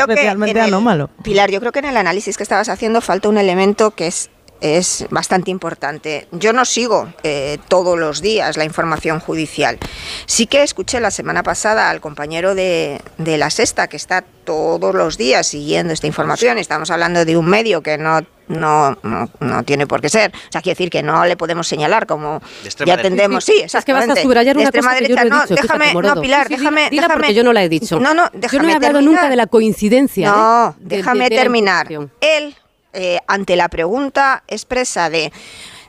Que 0.06 0.12
especialmente 0.14 0.58
en 0.58 0.64
el- 0.64 0.74
anómalo. 0.74 1.10
Pilar, 1.22 1.50
yo 1.50 1.60
creo 1.60 1.72
que 1.72 1.78
en 1.80 1.84
el 1.86 1.96
análisis 1.96 2.36
que 2.36 2.42
estabas 2.42 2.68
haciendo 2.68 3.00
falta 3.00 3.28
un 3.28 3.38
elemento 3.38 3.90
que 3.92 4.06
es 4.06 4.30
es 4.60 5.06
bastante 5.10 5.50
importante. 5.50 6.26
Yo 6.32 6.52
no 6.52 6.64
sigo 6.64 7.12
eh, 7.22 7.58
todos 7.68 7.98
los 7.98 8.20
días 8.20 8.56
la 8.56 8.64
información 8.64 9.20
judicial. 9.20 9.78
Sí 10.26 10.46
que 10.46 10.62
escuché 10.62 11.00
la 11.00 11.10
semana 11.10 11.42
pasada 11.42 11.90
al 11.90 12.00
compañero 12.00 12.54
de, 12.54 13.00
de 13.18 13.38
La 13.38 13.50
Sexta, 13.50 13.88
que 13.88 13.96
está 13.96 14.24
todos 14.44 14.94
los 14.94 15.16
días 15.16 15.46
siguiendo 15.46 15.92
esta 15.92 16.06
información. 16.06 16.58
Estamos 16.58 16.90
hablando 16.90 17.24
de 17.24 17.36
un 17.36 17.46
medio 17.46 17.82
que 17.82 17.96
no, 17.98 18.20
no, 18.48 18.96
no, 19.02 19.30
no 19.38 19.62
tiene 19.62 19.86
por 19.86 20.00
qué 20.00 20.08
ser. 20.08 20.32
O 20.34 20.52
sea, 20.52 20.60
quiere 20.60 20.74
decir 20.74 20.90
que 20.90 21.02
no 21.02 21.24
le 21.24 21.36
podemos 21.36 21.68
señalar 21.68 22.06
como 22.06 22.42
extrema 22.64 22.88
ya 22.88 22.96
derecha. 22.96 23.08
tendemos. 23.08 23.44
Sí, 23.44 23.52
Sí, 23.60 23.68
sí, 23.68 23.76
es 23.78 23.84
que 23.84 23.92
vas 23.92 24.08
a 24.08 24.16
subrayar 24.16 24.56
De 24.56 24.60
una 24.62 24.68
extrema 24.68 24.88
cosa 24.90 24.98
que 24.98 25.08
yo 25.08 25.14
derecha. 25.16 25.24
no 25.30 25.36
he 25.36 25.38
no, 25.38 25.46
dicho, 25.46 25.62
déjame, 25.62 25.94
no, 25.94 26.20
Pilar, 26.22 26.46
Sí, 26.48 26.54
sí, 26.54 26.58
déjame, 26.58 26.88
déjame. 26.90 27.14
porque 27.14 27.34
yo 27.34 27.44
no 27.44 27.52
la 27.52 27.62
he 27.64 27.68
dicho. 27.68 28.00
No, 28.00 28.14
no, 28.14 28.24
Yo 28.32 28.38
déjame 28.40 28.62
no 28.64 28.68
he 28.70 28.74
hablado 28.74 28.94
terminar. 28.94 29.14
nunca 29.22 29.28
de 29.30 29.36
la 29.36 29.46
coincidencia. 29.46 30.30
No, 30.30 30.70
¿eh? 30.70 30.74
De- 30.80 30.96
déjame 30.96 31.24
de- 31.24 31.30
de 31.30 31.36
terminar. 31.36 31.88
Él, 32.20 32.56
eh, 32.92 33.18
ante 33.26 33.56
la 33.56 33.68
pregunta 33.68 34.42
expresa 34.48 35.10
de 35.10 35.32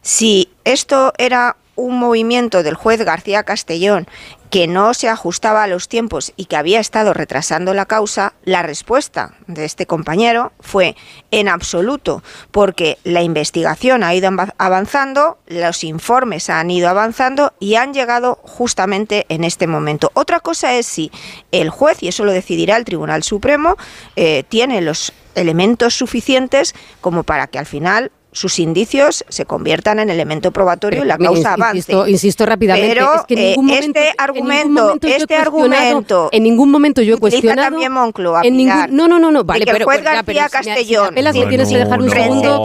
si 0.01 0.49
esto 0.63 1.13
era 1.17 1.57
un 1.75 1.97
movimiento 1.97 2.63
del 2.63 2.75
juez 2.75 3.03
García 3.03 3.43
Castellón 3.43 4.07
que 4.51 4.67
no 4.67 4.93
se 4.93 5.07
ajustaba 5.07 5.63
a 5.63 5.67
los 5.67 5.87
tiempos 5.87 6.33
y 6.35 6.45
que 6.45 6.57
había 6.57 6.81
estado 6.81 7.13
retrasando 7.13 7.73
la 7.73 7.85
causa, 7.85 8.33
la 8.43 8.61
respuesta 8.61 9.33
de 9.47 9.63
este 9.63 9.85
compañero 9.85 10.51
fue 10.59 10.97
en 11.31 11.47
absoluto, 11.47 12.21
porque 12.51 12.97
la 13.05 13.21
investigación 13.21 14.03
ha 14.03 14.13
ido 14.13 14.29
avanzando, 14.57 15.37
los 15.47 15.85
informes 15.85 16.49
han 16.49 16.69
ido 16.69 16.89
avanzando 16.89 17.53
y 17.61 17.75
han 17.75 17.93
llegado 17.93 18.39
justamente 18.43 19.25
en 19.29 19.45
este 19.45 19.67
momento. 19.67 20.11
Otra 20.15 20.41
cosa 20.41 20.73
es 20.73 20.85
si 20.85 21.11
el 21.53 21.69
juez, 21.69 22.03
y 22.03 22.09
eso 22.09 22.25
lo 22.25 22.33
decidirá 22.33 22.75
el 22.75 22.83
Tribunal 22.83 23.23
Supremo, 23.23 23.77
eh, 24.17 24.43
tiene 24.49 24.81
los 24.81 25.13
elementos 25.35 25.95
suficientes 25.95 26.73
como 27.01 27.23
para 27.23 27.47
que 27.47 27.59
al 27.59 27.65
final 27.65 28.11
sus 28.31 28.59
indicios 28.59 29.25
se 29.27 29.45
conviertan 29.45 29.99
en 29.99 30.09
elemento 30.09 30.51
probatorio 30.51 31.03
y 31.03 31.07
la 31.07 31.17
causa 31.17 31.53
avance. 31.53 31.77
Insisto, 31.77 32.07
insisto 32.07 32.45
rápidamente. 32.45 32.89
Pero 32.89 33.15
es 33.15 33.21
que 33.23 33.33
en 33.33 33.39
eh, 33.39 33.49
ningún 33.49 33.65
momento, 33.65 33.99
este 33.99 34.07
en 34.09 34.15
argumento, 34.17 34.97
he 35.01 35.15
este 35.15 35.35
argumento 35.35 36.29
en 36.31 36.43
ningún 36.43 36.71
momento 36.71 37.01
yo 37.01 37.15
he 37.15 37.17
cuestionado. 37.17 37.69
también 37.69 37.91
Moncloa, 37.91 38.41
en 38.43 38.57
ningún, 38.57 38.85
no, 38.95 39.07
no, 39.07 39.19
no, 39.19 39.31
no, 39.31 39.43
vale, 39.43 39.65
que 39.65 39.71
pero 39.73 39.85
juez 39.85 40.01
ya, 40.03 40.23
pero 40.23 40.39
García 40.39 40.63
si 40.63 40.63
si 40.63 40.75
Castellón 40.75 41.49
tienes 41.49 41.69
que 41.69 41.77
dejar 41.77 42.01
un 42.01 42.09
segundo. 42.09 42.63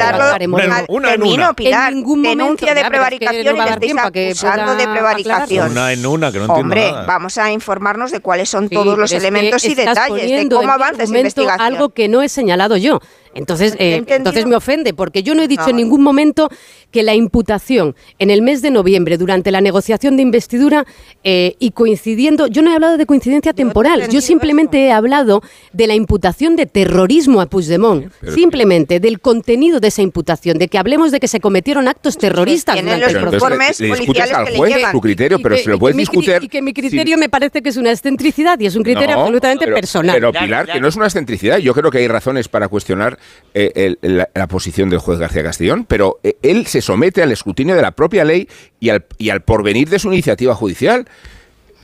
Una- 0.89 1.15
en 1.15 1.23
una. 1.23 1.53
Pilar, 1.55 1.91
En 1.91 1.99
ningún 1.99 2.23
momento, 2.23 2.45
denuncia 2.45 2.75
de 2.75 2.75
pero 2.75 2.81
es 2.81 2.85
que 2.85 2.91
prevaricación 2.91 3.45
no 3.45 3.63
y 3.63 3.65
le 3.65 3.71
estáis 3.71 3.97
acusando 4.33 4.75
de 4.75 4.89
prevaricación. 4.89 5.71
Una 5.73 5.93
en 5.93 6.07
una, 6.07 6.33
que 6.33 6.39
no 6.39 6.45
entiendo 6.45 6.61
Hombre, 6.61 6.91
nada. 6.93 7.07
vamos 7.07 7.39
a 7.39 7.51
informarnos 7.53 8.11
de 8.11 8.21
cuáles 8.21 8.49
son 8.49 8.69
Sí, 8.69 8.75
todos 8.75 8.99
los 8.99 9.13
elementos 9.13 9.65
y 9.65 9.75
detalles 9.75 10.31
de 10.31 10.41
en 10.41 10.49
cómo 10.49 10.71
avanza 10.71 11.03
esa 11.05 11.17
investigación. 11.17 11.61
Algo 11.61 11.91
que 11.91 12.09
no 12.09 12.23
he 12.23 12.29
señalado 12.29 12.77
yo. 12.77 13.01
Entonces, 13.37 13.75
eh, 13.79 14.03
entonces 14.09 14.47
me 14.47 14.57
ofende, 14.57 14.95
porque 14.95 15.23
yo 15.23 15.35
no 15.35 15.43
he 15.43 15.49
dicho 15.49 15.63
No. 15.65 15.71
en 15.71 15.77
ningún 15.77 16.03
momento 16.03 16.49
que 16.91 17.03
la 17.03 17.15
imputación 17.15 17.95
en 18.19 18.31
el 18.31 18.43
mes 18.43 18.63
de 18.63 18.71
noviembre, 18.71 19.19
durante 19.19 19.51
la 19.51 19.61
negociación 19.61 20.17
de 20.17 20.23
investidura 20.23 20.87
eh, 21.25 21.55
y 21.59 21.73
coincidiendo, 21.73 22.47
yo 22.47 22.63
no 22.63 22.71
he 22.71 22.75
hablado 22.75 22.97
de 22.97 23.07
coincidencia 23.07 23.53
temporal, 23.53 24.09
yo 24.09 24.21
simplemente 24.21 24.87
he 24.87 24.93
hablado 24.93 25.43
de 25.73 25.87
la 25.87 25.95
imputación 25.95 26.57
de 26.57 26.67
terrorismo 26.67 27.41
a 27.41 27.47
Puigdemont, 27.47 28.11
simplemente 28.35 29.01
del 29.01 29.21
contenido 29.21 29.81
de 29.81 29.89
esa 29.89 30.03
imputación, 30.03 30.59
de 30.59 30.69
que 30.69 30.79
hablemos 30.79 31.13
de 31.13 31.21
que 31.21 31.29
se 31.29 31.41
cometieron 31.41 31.89
actos 31.89 32.17
terroristas 32.19 32.75
tienen 32.77 32.95
durante 32.97 33.21
los 33.21 33.35
informes 33.35 33.81
le, 33.81 33.89
le 33.89 33.97
policiales 33.97 34.35
al 34.35 34.45
que 34.47 34.51
le 34.53 34.57
juez 34.59 34.75
llevan. 34.77 34.93
su 34.93 35.01
criterio, 35.01 35.39
Y 35.39 35.43
pero 35.43 35.55
que- 35.57 35.63
se 35.63 35.69
lo 35.71 35.77
y 35.77 35.79
puedes 35.79 35.95
que 35.95 35.99
mi 35.99 36.05
cri- 36.07 36.11
discutir. 36.21 36.45
Y 36.45 36.49
que 36.49 36.63
mi 36.63 36.73
criterio 36.73 37.19
me 37.19 37.29
parece 37.29 37.61
que 37.63 37.69
es 37.69 37.77
una 37.77 37.91
excentricidad 37.93 38.59
y 38.61 38.67
es 38.67 38.77
un 38.77 38.83
criterio 38.83 39.15
No, 39.17 39.21
absolutamente 39.23 39.65
pero- 39.67 39.77
personal. 39.77 40.17
Pero 40.17 40.33
Pilar. 40.33 40.67
que 40.67 40.81
no 40.81 40.89
es 40.89 40.97
una 40.97 41.07
excentricidad. 41.07 41.59
Yo 41.59 41.75
creo 41.75 41.91
que 41.91 41.99
hay 41.99 42.09
razones 42.09 42.49
para 42.49 42.69
cuestionar 42.69 43.19
eh, 43.55 43.97
la, 44.03 44.47
posición 44.49 44.91
del 44.91 44.99
juez 44.99 45.19
García 45.19 45.43
Castellón, 45.43 45.87
pero 45.87 46.21
eh, 46.23 46.37
él 46.43 46.67
se 46.67 46.83
somete 46.83 47.23
al 47.23 47.33
escrutinio 47.33 47.75
de 47.75 47.83
la 47.83 47.93
propia 47.93 48.25
ley 48.25 48.49
y 48.81 48.91
al, 48.91 49.07
y 49.17 49.31
al 49.31 49.43
porvenir 49.43 49.89
de 49.89 49.99
su 49.99 50.13
iniciativa 50.13 50.55
judicial. 50.55 51.09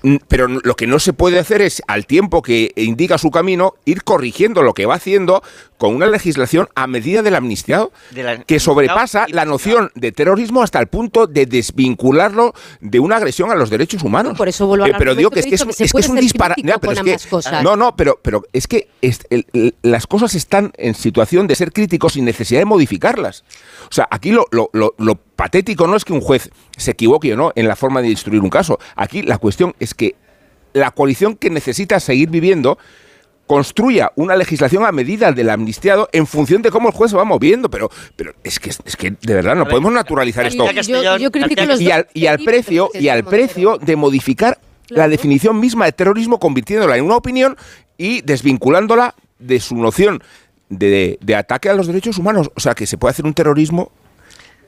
Mm, 0.02 0.16
Pero 0.28 0.48
lo 0.48 0.74
que 0.74 0.86
no 0.86 0.98
se 0.98 1.12
puede 1.12 1.38
hacer 1.38 1.62
es, 1.62 1.82
al 1.86 2.06
tiempo 2.06 2.42
que 2.42 2.72
indica 2.76 3.18
su 3.18 3.30
camino, 3.30 3.74
ir 3.84 4.02
corrigiendo 4.02 4.62
lo 4.62 4.74
que 4.74 4.86
va 4.86 4.96
haciendo 4.96 5.42
con 5.82 5.96
una 5.96 6.06
legislación 6.06 6.68
a 6.76 6.86
medida 6.86 7.22
del 7.22 7.34
amnistiado 7.34 7.90
De 8.12 8.22
la- 8.22 8.44
que 8.44 8.60
sobrepasa 8.60 9.26
la 9.30 9.44
noción 9.44 9.90
de 9.96 10.12
terrorismo 10.12 10.62
hasta 10.62 10.78
el 10.78 10.86
punto 10.86 11.26
de 11.26 11.44
desvincularlo 11.44 12.54
de 12.80 13.00
una 13.00 13.16
agresión 13.16 13.50
a 13.50 13.56
los 13.56 13.68
derechos 13.68 14.04
humanos. 14.04 14.38
Por 14.38 14.46
eso 14.48 14.68
vuelvo 14.68 14.84
al 14.84 14.92
Eh, 14.92 14.94
pero 14.96 15.16
digo 15.16 15.28
que 15.30 15.40
es 15.40 15.46
que 15.46 15.56
es, 15.56 15.60
un- 15.62 15.66
que 15.66 15.72
se 15.72 15.82
es 15.84 15.90
que 15.90 15.92
puede 15.94 16.04
es 16.04 16.08
un 16.10 16.14
ser 16.18 16.22
disparate. 16.22 16.62
crítico 16.62 16.78
pero 16.80 16.90
con 16.92 16.98
es 16.98 17.02
que- 17.04 17.10
ambas 17.10 17.26
cosas. 17.26 17.62
no, 17.64 17.74
no, 17.74 17.96
pero, 17.96 18.20
pero 18.22 18.44
es 18.52 18.68
que 18.68 18.90
es- 19.00 19.22
el- 19.30 19.44
el- 19.54 19.74
las 19.82 20.06
cosas 20.06 20.36
están 20.36 20.70
en 20.76 20.94
situación 20.94 21.48
de 21.48 21.56
ser 21.56 21.72
críticos 21.72 22.12
sin 22.12 22.26
necesidad 22.26 22.60
de 22.60 22.64
modificarlas. 22.66 23.42
O 23.90 23.92
sea, 23.92 24.06
aquí 24.08 24.30
lo, 24.30 24.46
lo- 24.52 24.70
lo- 24.72 24.94
lo 24.98 25.16
patético 25.16 25.88
no 25.88 25.96
es 25.96 26.04
que 26.04 26.12
un 26.12 26.20
juez 26.20 26.48
se 26.76 26.92
equivoque 26.92 27.34
o 27.34 27.36
no 27.36 27.50
en 27.56 27.66
la 27.66 27.74
forma 27.74 28.02
de 28.02 28.08
instruir 28.10 28.40
un 28.40 28.50
caso. 28.50 28.78
Aquí 28.94 29.22
la 29.22 29.38
cuestión 29.38 29.74
es 29.80 29.94
que 29.94 30.14
la 30.74 30.92
coalición 30.92 31.34
que 31.34 31.50
necesita 31.50 31.98
seguir 31.98 32.30
viviendo 32.30 32.78
construya 33.46 34.12
una 34.16 34.36
legislación 34.36 34.84
a 34.84 34.92
medida 34.92 35.32
del 35.32 35.50
amnistiado 35.50 36.08
en 36.12 36.26
función 36.26 36.62
de 36.62 36.70
cómo 36.70 36.88
el 36.88 36.94
juez 36.94 37.10
se 37.10 37.16
va 37.16 37.24
moviendo. 37.24 37.70
Pero, 37.70 37.90
pero 38.16 38.34
es 38.42 38.58
que 38.58 38.70
es 38.70 38.96
que 38.96 39.10
de 39.10 39.34
verdad 39.34 39.54
no 39.54 39.66
podemos 39.66 39.92
naturalizar 39.92 40.46
esto. 40.46 40.64
Yo 40.64 41.30
los 41.66 41.80
Y 41.80 41.90
al, 41.90 42.08
y 42.14 42.26
al 42.26 42.38
precio 42.38 42.90
y 42.94 43.08
al 43.08 43.24
precio 43.24 43.78
de 43.78 43.96
modificar 43.96 44.58
la 44.88 45.08
definición 45.08 45.58
misma 45.58 45.86
de 45.86 45.92
terrorismo, 45.92 46.38
convirtiéndola 46.38 46.96
en 46.96 47.04
una 47.04 47.16
opinión 47.16 47.56
y 47.96 48.20
desvinculándola 48.22 49.14
de 49.38 49.60
su 49.60 49.76
noción 49.76 50.22
de, 50.68 51.18
de 51.20 51.34
ataque 51.34 51.68
a 51.68 51.74
los 51.74 51.86
derechos 51.86 52.18
humanos. 52.18 52.50
O 52.54 52.60
sea, 52.60 52.74
que 52.74 52.86
se 52.86 52.98
puede 52.98 53.12
hacer 53.12 53.24
un 53.24 53.34
terrorismo 53.34 53.90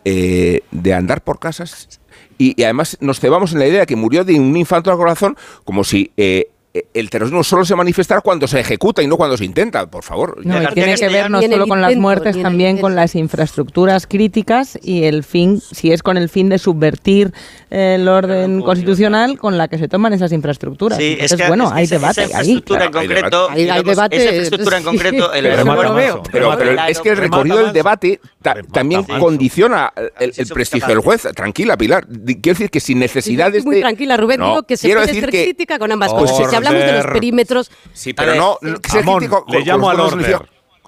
eh, 0.05 0.61
de 0.71 0.95
andar 0.95 1.23
por 1.23 1.39
casas 1.39 2.01
y, 2.37 2.61
y 2.61 2.65
además 2.65 2.99
nos 3.01 3.21
cebamos 3.21 3.53
en 3.53 3.61
la 3.61 3.67
idea 3.67 3.81
de 3.81 3.87
que 3.87 3.97
murió 3.97 4.25
de 4.25 4.35
un 4.35 4.57
infarto 4.57 4.91
al 4.91 4.97
corazón 4.97 5.37
como 5.65 5.85
si 5.85 6.13
eh, 6.17 6.49
el 6.93 7.09
terrorismo 7.09 7.45
solo 7.45 7.65
se 7.65 7.77
manifestara 7.77 8.21
cuando 8.21 8.49
se 8.49 8.59
ejecuta 8.59 9.01
y 9.01 9.07
no 9.07 9.17
cuando 9.17 9.37
se 9.37 9.45
intenta, 9.45 9.87
por 9.89 10.03
favor. 10.03 10.45
No, 10.45 10.59
y 10.59 10.65
García 10.65 10.85
tiene 10.85 10.99
que 10.99 11.09
ver 11.09 11.31
no 11.31 11.41
solo 11.41 11.67
con 11.69 11.81
las 11.81 11.95
muertes, 11.95 12.41
también 12.43 12.79
con 12.79 12.97
las 12.97 13.15
infraestructuras 13.15 14.07
críticas 14.09 14.77
y 14.83 15.05
el 15.05 15.23
fin, 15.23 15.61
si 15.61 15.93
es 15.93 16.03
con 16.03 16.17
el 16.17 16.29
fin 16.29 16.49
de 16.49 16.59
subvertir 16.59 17.33
eh, 17.71 17.95
el 17.97 18.09
orden 18.09 18.61
constitucional 18.63 19.39
con 19.39 19.57
la 19.57 19.69
que 19.69 19.79
se 19.79 19.87
toman 19.87 20.13
esas 20.15 20.33
infraestructuras. 20.33 20.99
Sí, 20.99 21.13
Entonces, 21.13 21.33
es 21.33 21.41
que 21.43 21.47
bueno, 21.49 21.65
es 21.67 21.71
que 21.73 21.79
hay 21.79 21.85
esa- 21.85 21.95
debate 21.95 22.23
esa 22.25 22.39
ahí. 22.39 22.51
en 22.51 22.57
hay 22.83 22.91
concreto, 22.91 23.05
debate. 23.15 23.37
Hay- 23.37 23.59
hay 23.59 23.63
digamos, 23.63 23.85
debate, 23.85 24.17
esa 24.17 24.25
infraestructura 24.31 24.77
en 24.77 24.83
sí. 24.83 24.89
concreto, 24.89 25.33
el 25.33 25.45
Pero 26.33 26.59
es 26.89 27.01
que 27.01 27.09
el 27.11 27.17
recorrido 27.17 27.59
del 27.59 27.73
debate 27.73 28.21
ta- 28.43 28.55
Remata, 28.55 28.73
también 28.73 29.05
condiciona 29.05 29.93
el, 30.19 30.33
prestigio 30.49 30.89
del 30.89 30.99
juez. 30.99 31.23
Tranquila, 31.35 31.77
Pilar. 31.77 32.07
Quiero 32.07 32.41
decir 32.43 32.71
que 32.71 32.81
sin 32.81 32.99
necesidad 32.99 33.51
de 33.53 33.59
Estoy 33.59 33.73
muy 33.75 33.81
tranquila, 33.81 34.17
Rubén. 34.17 34.41
No, 34.41 34.49
digo 34.49 34.63
que 34.65 34.77
se 34.77 34.89
quiero 34.89 35.01
puede 35.01 35.07
decir 35.09 35.23
ser 35.25 35.31
que 35.31 35.45
crítica 35.45 35.79
con 35.79 35.93
ambas 35.93 36.13
Pues 36.13 36.31
cosas. 36.31 36.47
Hablamos 36.69 36.87
de 36.87 36.93
los 37.03 37.07
perímetros, 37.13 37.71
Sí, 37.93 38.13
pero 38.15 38.33
ver, 38.33 38.41
no, 38.41 38.59
ser 38.91 39.05
crítico 39.05 39.45
con- 39.45 39.55
le 39.55 39.61
llamo 39.65 39.91
al 39.91 39.97
los 39.97 40.13
orden. 40.13 40.27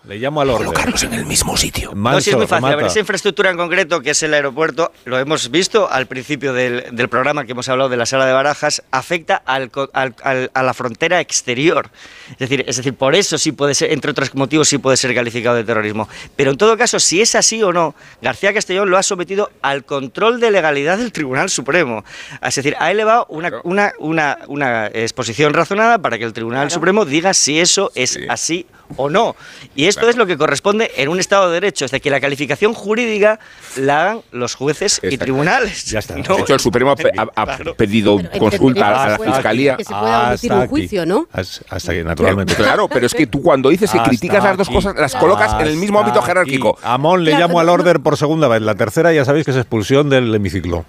Le 0.06 0.18
llamo 0.18 0.40
al 0.40 0.50
orden. 0.50 0.66
Colocarlos 0.66 1.02
en 1.02 1.14
el 1.14 1.26
mismo 1.26 1.56
sitio. 1.56 1.92
No, 1.94 2.20
sí 2.20 2.30
es 2.30 2.36
Manso, 2.36 2.38
muy 2.38 2.46
fácil. 2.46 2.66
A 2.66 2.76
ver, 2.76 2.86
esa 2.86 3.00
infraestructura 3.00 3.50
en 3.50 3.56
concreto, 3.56 4.00
que 4.02 4.10
es 4.10 4.22
el 4.22 4.34
aeropuerto, 4.34 4.92
lo 5.04 5.18
hemos 5.18 5.50
visto 5.50 5.90
al 5.90 6.06
principio 6.06 6.52
del, 6.52 6.84
del 6.92 7.08
programa 7.08 7.44
que 7.44 7.52
hemos 7.52 7.68
hablado 7.68 7.88
de 7.90 7.96
la 7.96 8.06
sala 8.06 8.24
de 8.24 8.32
barajas, 8.32 8.84
afecta 8.92 9.36
al, 9.44 9.70
al- 9.94 10.14
al- 10.22 10.50
a 10.54 10.62
la 10.62 10.74
frontera 10.74 11.18
exterior. 11.20 11.90
Es 12.30 12.38
decir, 12.38 12.64
es 12.68 12.76
decir, 12.76 12.94
por 12.94 13.16
eso 13.16 13.36
sí 13.36 13.50
puede 13.50 13.74
ser, 13.74 13.90
entre 13.92 14.12
otros 14.12 14.32
motivos, 14.36 14.68
sí 14.68 14.78
puede 14.78 14.96
ser 14.96 15.12
calificado 15.12 15.56
de 15.56 15.64
terrorismo. 15.64 16.08
Pero 16.36 16.52
en 16.52 16.56
todo 16.56 16.76
caso, 16.76 17.00
si 17.00 17.20
es 17.20 17.34
así 17.34 17.60
o 17.64 17.72
no, 17.72 17.94
García 18.22 18.54
Castellón 18.54 18.90
lo 18.90 18.98
ha 18.98 19.02
sometido 19.02 19.50
al 19.62 19.84
control 19.84 20.38
de 20.38 20.52
legalidad 20.52 20.98
del 20.98 21.10
Tribunal 21.10 21.50
Supremo. 21.50 22.04
Es 22.42 22.54
decir, 22.54 22.76
ha 22.78 22.92
elevado 22.92 23.26
una, 23.28 23.50
una, 23.64 23.92
una, 23.98 24.38
una 24.46 24.86
exposición 24.86 25.52
razonada 25.52 25.98
para 25.98 26.16
que 26.16 26.24
el 26.24 26.32
Tribunal 26.32 26.70
Supremo 26.70 27.04
diga 27.04 27.34
si 27.34 27.58
eso 27.58 27.90
es 27.96 28.18
así 28.28 28.66
o 28.96 29.10
no. 29.10 29.34
Y 29.74 29.86
es 29.86 29.95
esto 29.96 30.10
es 30.10 30.16
lo 30.16 30.26
que 30.26 30.36
corresponde 30.36 30.90
en 30.96 31.08
un 31.08 31.18
Estado 31.18 31.48
de 31.48 31.54
Derecho, 31.54 31.84
es 31.84 31.90
decir, 31.90 32.02
que 32.02 32.10
la 32.10 32.20
calificación 32.20 32.74
jurídica 32.74 33.40
la 33.76 34.02
hagan 34.02 34.20
los 34.32 34.54
jueces 34.54 35.00
y 35.02 35.16
tribunales. 35.16 35.86
Ya 35.86 36.00
está. 36.00 36.14
De 36.14 36.20
hecho, 36.20 36.54
el 36.54 36.60
Supremo 36.60 36.94
ha, 37.34 37.46
pedido 37.76 38.20
consulta 38.38 39.04
a 39.04 39.08
la 39.10 39.18
Fiscalía. 39.18 39.76
Que 39.76 39.84
se 39.84 39.94
pueda 39.94 40.28
omitir 40.28 40.52
un 40.52 40.66
juicio, 40.68 41.06
¿no? 41.06 41.28
Hasta 41.32 41.92
que, 41.92 42.04
naturalmente. 42.04 42.54
Claro, 42.54 42.88
pero 42.88 43.06
es 43.06 43.14
que 43.14 43.26
tú 43.26 43.42
cuando 43.42 43.70
dices 43.70 43.90
que 43.90 43.98
Hasta 43.98 44.10
criticas 44.10 44.44
las 44.44 44.56
dos 44.56 44.68
aquí. 44.68 44.76
cosas, 44.76 44.96
las 44.96 45.14
colocas 45.14 45.54
en 45.60 45.68
el 45.68 45.76
mismo 45.76 45.98
ámbito 45.98 46.18
Hasta 46.18 46.28
jerárquico. 46.28 46.76
aquí. 46.78 46.80
Amón 46.84 47.24
le 47.24 47.32
llamo 47.32 47.60
al 47.60 47.68
order 47.68 48.00
por 48.00 48.16
segunda 48.16 48.48
vez. 48.48 48.62
La 48.62 48.74
tercera 48.74 49.12
ya 49.12 49.24
sabéis 49.24 49.44
que 49.44 49.52
es 49.52 49.56
expulsión 49.56 50.10
del 50.10 50.34
hemiciclo. 50.34 50.84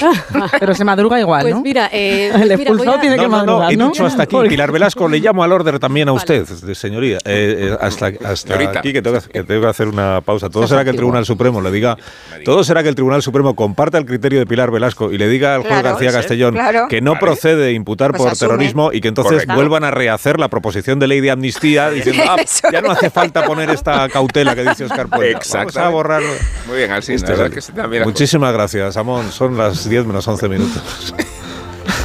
Pero 0.60 0.74
se 0.74 0.84
madruga 0.84 1.18
igual, 1.20 1.42
Pues 1.42 1.54
¿no? 1.54 1.62
mira, 1.62 1.88
eh, 1.92 2.30
El 2.34 2.40
mira, 2.42 2.54
expulsado 2.54 2.96
a- 2.96 3.00
tiene 3.00 3.16
que 3.16 3.22
No, 3.22 3.28
madrugar, 3.28 3.68
dicho 3.70 4.06
hasta 4.06 4.22
aquí. 4.24 4.36
Pilar 4.48 4.72
Velasco, 4.72 5.08
le 5.08 5.18
llamo 5.18 5.42
al 5.42 5.52
order 5.52 5.78
también 5.78 6.08
a 6.08 6.12
usted, 6.12 6.44
señoría. 6.74 7.18
Eh, 7.24 7.70
eh, 7.70 7.76
hasta 7.80 8.10
hasta 8.24 8.54
aquí 8.78 8.92
que 8.92 9.02
tengo 9.02 9.18
que, 9.20 9.28
que 9.28 9.42
tengo 9.44 9.60
que 9.62 9.66
hacer 9.68 9.88
una 9.88 10.20
pausa. 10.20 10.48
Todo 10.50 10.66
será 10.66 10.84
que 10.84 10.90
el 10.90 10.96
Tribunal 10.96 11.24
Supremo 11.24 11.60
le 11.60 11.70
diga, 11.70 11.96
todo 12.44 12.64
será 12.64 12.82
que 12.82 12.88
el 12.88 12.94
Tribunal 12.94 13.22
Supremo 13.22 13.54
comparta 13.54 13.98
el 13.98 14.06
criterio 14.06 14.38
de 14.38 14.46
Pilar 14.46 14.70
Velasco 14.70 15.12
y 15.12 15.18
le 15.18 15.28
diga 15.28 15.54
al 15.56 15.60
juez 15.62 15.72
Claro, 15.72 15.88
García 15.90 16.10
sí, 16.10 16.16
Castellón 16.16 16.54
claro. 16.54 16.86
que 16.88 17.00
no 17.00 17.12
Vale. 17.12 17.20
procede 17.20 17.72
imputar 17.72 18.10
Pues 18.12 18.22
por 18.22 18.32
asume. 18.32 18.48
terrorismo 18.48 18.90
y 18.92 19.00
que 19.00 19.08
entonces 19.08 19.32
Correcto. 19.32 19.54
vuelvan 19.54 19.84
a 19.84 19.90
rehacer 19.90 20.38
la 20.40 20.48
proposición 20.48 20.98
de 20.98 21.06
ley 21.08 21.20
de 21.20 21.30
amnistía 21.30 21.90
diciendo, 21.90 22.22
ah, 22.28 22.36
ya 22.72 22.80
no 22.80 22.90
hace 22.92 23.10
falta 23.10 23.44
poner 23.44 23.70
esta 23.70 24.08
cautela 24.08 24.54
que 24.54 24.62
dice 24.64 24.84
Oscar 24.84 25.08
Puente. 25.08 25.38
Vamos 25.52 25.76
a 25.76 25.88
borrar. 25.88 26.22
Muy 26.66 26.76
bien, 26.78 26.90
Alcina, 26.92 27.16
Esto 27.16 27.28
la 27.28 27.32
es 27.34 27.38
verdad 27.38 27.46
así. 27.46 27.54
que 27.54 27.60
se 27.62 27.72
también 27.72 28.00
las 28.00 28.06
Muchísimas 28.08 28.52
gracias, 28.52 28.96
Amón. 28.96 29.30
Son 29.32 29.56
las 29.56 29.85
10 29.88 30.06
menos 30.06 30.26
11 30.26 30.48
minutos. 30.48 31.14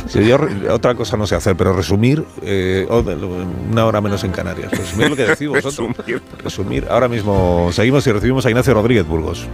Sí, 0.07 0.25
yo 0.25 0.37
re- 0.37 0.69
otra 0.69 0.93
cosa 0.93 1.15
no 1.15 1.25
sé 1.25 1.35
hacer, 1.35 1.55
pero 1.55 1.71
resumir 1.71 2.25
eh, 2.41 2.85
una 3.71 3.85
hora 3.85 4.01
menos 4.01 4.21
en 4.25 4.31
Canarias. 4.31 4.69
Resumir 4.69 5.09
lo 5.09 5.15
que 5.15 5.23
decís 5.23 5.47
vosotros. 5.47 5.73
Resumir. 5.97 6.21
Resumir. 6.43 6.87
Ahora 6.89 7.07
mismo 7.07 7.69
seguimos 7.71 8.05
y 8.07 8.11
recibimos 8.11 8.45
a 8.45 8.49
Ignacio 8.49 8.73
Rodríguez 8.73 9.07
Burgos. 9.07 9.47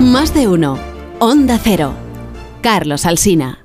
Más 0.00 0.34
de 0.34 0.46
uno. 0.46 0.78
Onda 1.20 1.58
Cero. 1.62 1.94
Carlos 2.60 3.06
Alsina. 3.06 3.61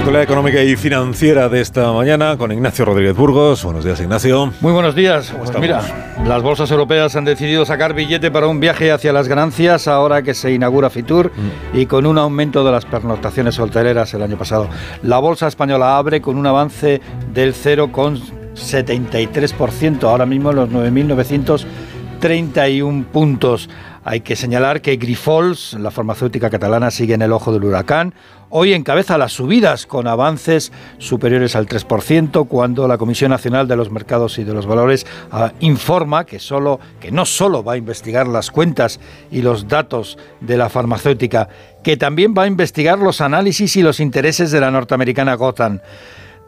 Actualidad 0.00 0.22
económica 0.22 0.62
y 0.62 0.76
financiera 0.76 1.48
de 1.50 1.60
esta 1.60 1.92
mañana 1.92 2.36
con 2.38 2.50
Ignacio 2.52 2.86
Rodríguez 2.86 3.14
Burgos. 3.14 3.62
Buenos 3.64 3.84
días, 3.84 4.00
Ignacio. 4.00 4.50
Muy 4.60 4.72
buenos 4.72 4.94
días. 4.94 5.30
Pues 5.36 5.50
mira, 5.58 5.82
las 6.26 6.42
bolsas 6.42 6.70
europeas 6.70 7.14
han 7.16 7.26
decidido 7.26 7.66
sacar 7.66 7.92
billete 7.92 8.30
para 8.30 8.46
un 8.46 8.60
viaje 8.60 8.92
hacia 8.92 9.12
las 9.12 9.28
ganancias 9.28 9.86
ahora 9.88 10.22
que 10.22 10.32
se 10.32 10.52
inaugura 10.52 10.88
Fitur 10.88 11.30
Mm. 11.30 11.76
y 11.78 11.84
con 11.86 12.06
un 12.06 12.16
aumento 12.18 12.64
de 12.64 12.72
las 12.72 12.86
pernoctaciones 12.86 13.58
hoteleras 13.58 14.14
el 14.14 14.22
año 14.22 14.38
pasado. 14.38 14.68
La 15.02 15.18
bolsa 15.18 15.48
española 15.48 15.98
abre 15.98 16.22
con 16.22 16.38
un 16.38 16.46
avance 16.46 17.02
del 17.34 17.52
0,73%, 17.54 20.08
ahora 20.08 20.24
mismo 20.24 20.48
en 20.50 20.56
los 20.56 20.70
9.931 20.70 23.04
puntos. 23.04 23.68
Hay 24.02 24.20
que 24.22 24.34
señalar 24.34 24.80
que 24.80 24.96
Grifols, 24.96 25.74
la 25.74 25.90
farmacéutica 25.90 26.48
catalana, 26.48 26.90
sigue 26.90 27.12
en 27.12 27.20
el 27.20 27.32
ojo 27.32 27.52
del 27.52 27.64
huracán. 27.64 28.14
Hoy 28.48 28.72
encabeza 28.72 29.18
las 29.18 29.32
subidas 29.32 29.84
con 29.84 30.06
avances 30.06 30.72
superiores 30.96 31.54
al 31.54 31.66
3%, 31.66 32.48
cuando 32.48 32.88
la 32.88 32.96
Comisión 32.96 33.30
Nacional 33.30 33.68
de 33.68 33.76
los 33.76 33.90
Mercados 33.90 34.38
y 34.38 34.44
de 34.44 34.54
los 34.54 34.66
Valores 34.66 35.06
ah, 35.30 35.52
informa 35.60 36.24
que, 36.24 36.38
solo, 36.38 36.80
que 36.98 37.12
no 37.12 37.26
solo 37.26 37.62
va 37.62 37.74
a 37.74 37.76
investigar 37.76 38.26
las 38.26 38.50
cuentas 38.50 39.00
y 39.30 39.42
los 39.42 39.68
datos 39.68 40.16
de 40.40 40.56
la 40.56 40.70
farmacéutica, 40.70 41.50
que 41.84 41.98
también 41.98 42.34
va 42.36 42.44
a 42.44 42.48
investigar 42.48 42.98
los 42.98 43.20
análisis 43.20 43.76
y 43.76 43.82
los 43.82 44.00
intereses 44.00 44.50
de 44.50 44.60
la 44.60 44.70
norteamericana 44.70 45.34
Gotham. 45.34 45.80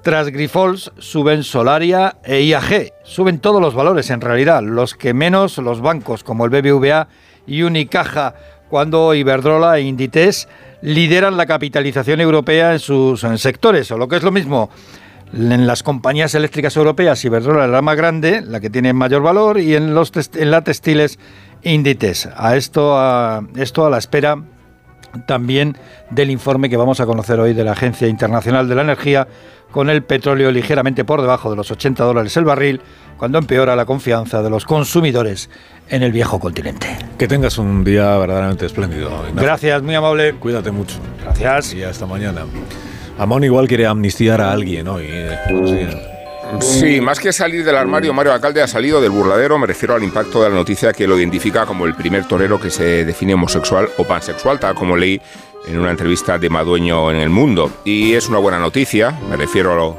Tras 0.02 0.30
Grifols 0.30 0.90
suben 0.98 1.44
Solaria 1.44 2.16
e 2.24 2.40
IAG. 2.42 2.92
Suben 3.04 3.38
todos 3.38 3.60
los 3.60 3.74
valores 3.74 4.10
en 4.10 4.20
realidad, 4.20 4.60
los 4.60 4.94
que 4.94 5.14
menos 5.14 5.58
los 5.58 5.80
bancos 5.80 6.24
como 6.24 6.44
el 6.44 6.50
BBVA 6.50 7.06
y 7.46 7.62
Unicaja, 7.62 8.34
cuando 8.68 9.14
Iberdrola 9.14 9.78
e 9.78 9.82
Inditex 9.82 10.48
lideran 10.82 11.36
la 11.36 11.46
capitalización 11.46 12.20
europea 12.20 12.72
en 12.72 12.78
sus 12.78 13.20
sectores, 13.36 13.90
o 13.90 13.98
lo 13.98 14.08
que 14.08 14.16
es 14.16 14.22
lo 14.22 14.30
mismo, 14.30 14.70
en 15.32 15.66
las 15.66 15.82
compañías 15.82 16.34
eléctricas 16.34 16.76
europeas, 16.76 17.24
Iberdrola 17.24 17.64
es 17.64 17.70
la 17.70 17.82
más 17.82 17.96
grande, 17.96 18.42
la 18.42 18.60
que 18.60 18.70
tiene 18.70 18.92
mayor 18.92 19.22
valor, 19.22 19.58
y 19.60 19.74
en, 19.74 19.94
los 19.94 20.12
en 20.34 20.50
la 20.50 20.62
textiles, 20.62 21.18
Inditex. 21.62 22.28
A 22.36 22.56
esto, 22.56 22.98
a 22.98 23.44
esto 23.56 23.86
a 23.86 23.90
la 23.90 23.98
espera 23.98 24.36
también 25.26 25.76
del 26.10 26.30
informe 26.30 26.68
que 26.68 26.76
vamos 26.76 27.00
a 27.00 27.06
conocer 27.06 27.38
hoy 27.40 27.54
de 27.54 27.64
la 27.64 27.72
Agencia 27.72 28.08
Internacional 28.08 28.68
de 28.68 28.74
la 28.74 28.82
Energía, 28.82 29.26
con 29.70 29.88
el 29.88 30.02
petróleo 30.02 30.50
ligeramente 30.50 31.04
por 31.04 31.20
debajo 31.22 31.50
de 31.50 31.56
los 31.56 31.70
80 31.70 32.04
dólares 32.04 32.36
el 32.36 32.44
barril, 32.44 32.80
cuando 33.16 33.38
empeora 33.38 33.74
la 33.76 33.84
confianza 33.86 34.42
de 34.42 34.50
los 34.50 34.64
consumidores 34.66 35.48
en 35.88 36.02
el 36.02 36.12
viejo 36.12 36.38
continente. 36.40 36.86
Que 37.16 37.26
tengas 37.28 37.56
un 37.58 37.82
día 37.84 38.16
verdaderamente 38.18 38.66
espléndido. 38.66 39.08
Ignacio. 39.28 39.42
Gracias, 39.42 39.82
muy 39.82 39.94
amable. 39.94 40.34
Cuídate 40.34 40.70
mucho. 40.70 40.96
Gracias. 41.22 41.74
Y 41.74 41.82
hasta 41.82 42.04
mañana. 42.06 42.42
Amón 43.18 43.44
igual 43.44 43.68
quiere 43.68 43.86
amnistiar 43.86 44.40
a 44.40 44.52
alguien 44.52 44.88
hoy. 44.88 45.06
eh. 45.08 46.11
Sí, 46.60 47.00
más 47.00 47.18
que 47.18 47.32
salir 47.32 47.64
del 47.64 47.76
armario, 47.76 48.12
Mario 48.12 48.32
Alcalde 48.32 48.62
ha 48.62 48.66
salido 48.68 49.00
del 49.00 49.10
burladero. 49.10 49.58
Me 49.58 49.66
refiero 49.66 49.94
al 49.94 50.02
impacto 50.04 50.42
de 50.42 50.50
la 50.50 50.54
noticia 50.54 50.92
que 50.92 51.06
lo 51.06 51.18
identifica 51.18 51.66
como 51.66 51.86
el 51.86 51.94
primer 51.94 52.24
torero 52.26 52.60
que 52.60 52.70
se 52.70 53.04
define 53.04 53.34
homosexual 53.34 53.88
o 53.96 54.04
pansexual, 54.04 54.60
tal 54.60 54.74
como 54.74 54.96
leí 54.96 55.20
en 55.66 55.78
una 55.78 55.90
entrevista 55.90 56.38
de 56.38 56.50
Madueño 56.50 57.10
en 57.10 57.16
El 57.18 57.30
Mundo. 57.30 57.70
Y 57.84 58.12
es 58.14 58.28
una 58.28 58.38
buena 58.38 58.58
noticia, 58.58 59.10
me 59.28 59.36
refiero 59.36 59.72
a, 59.72 59.76
lo- 59.76 59.96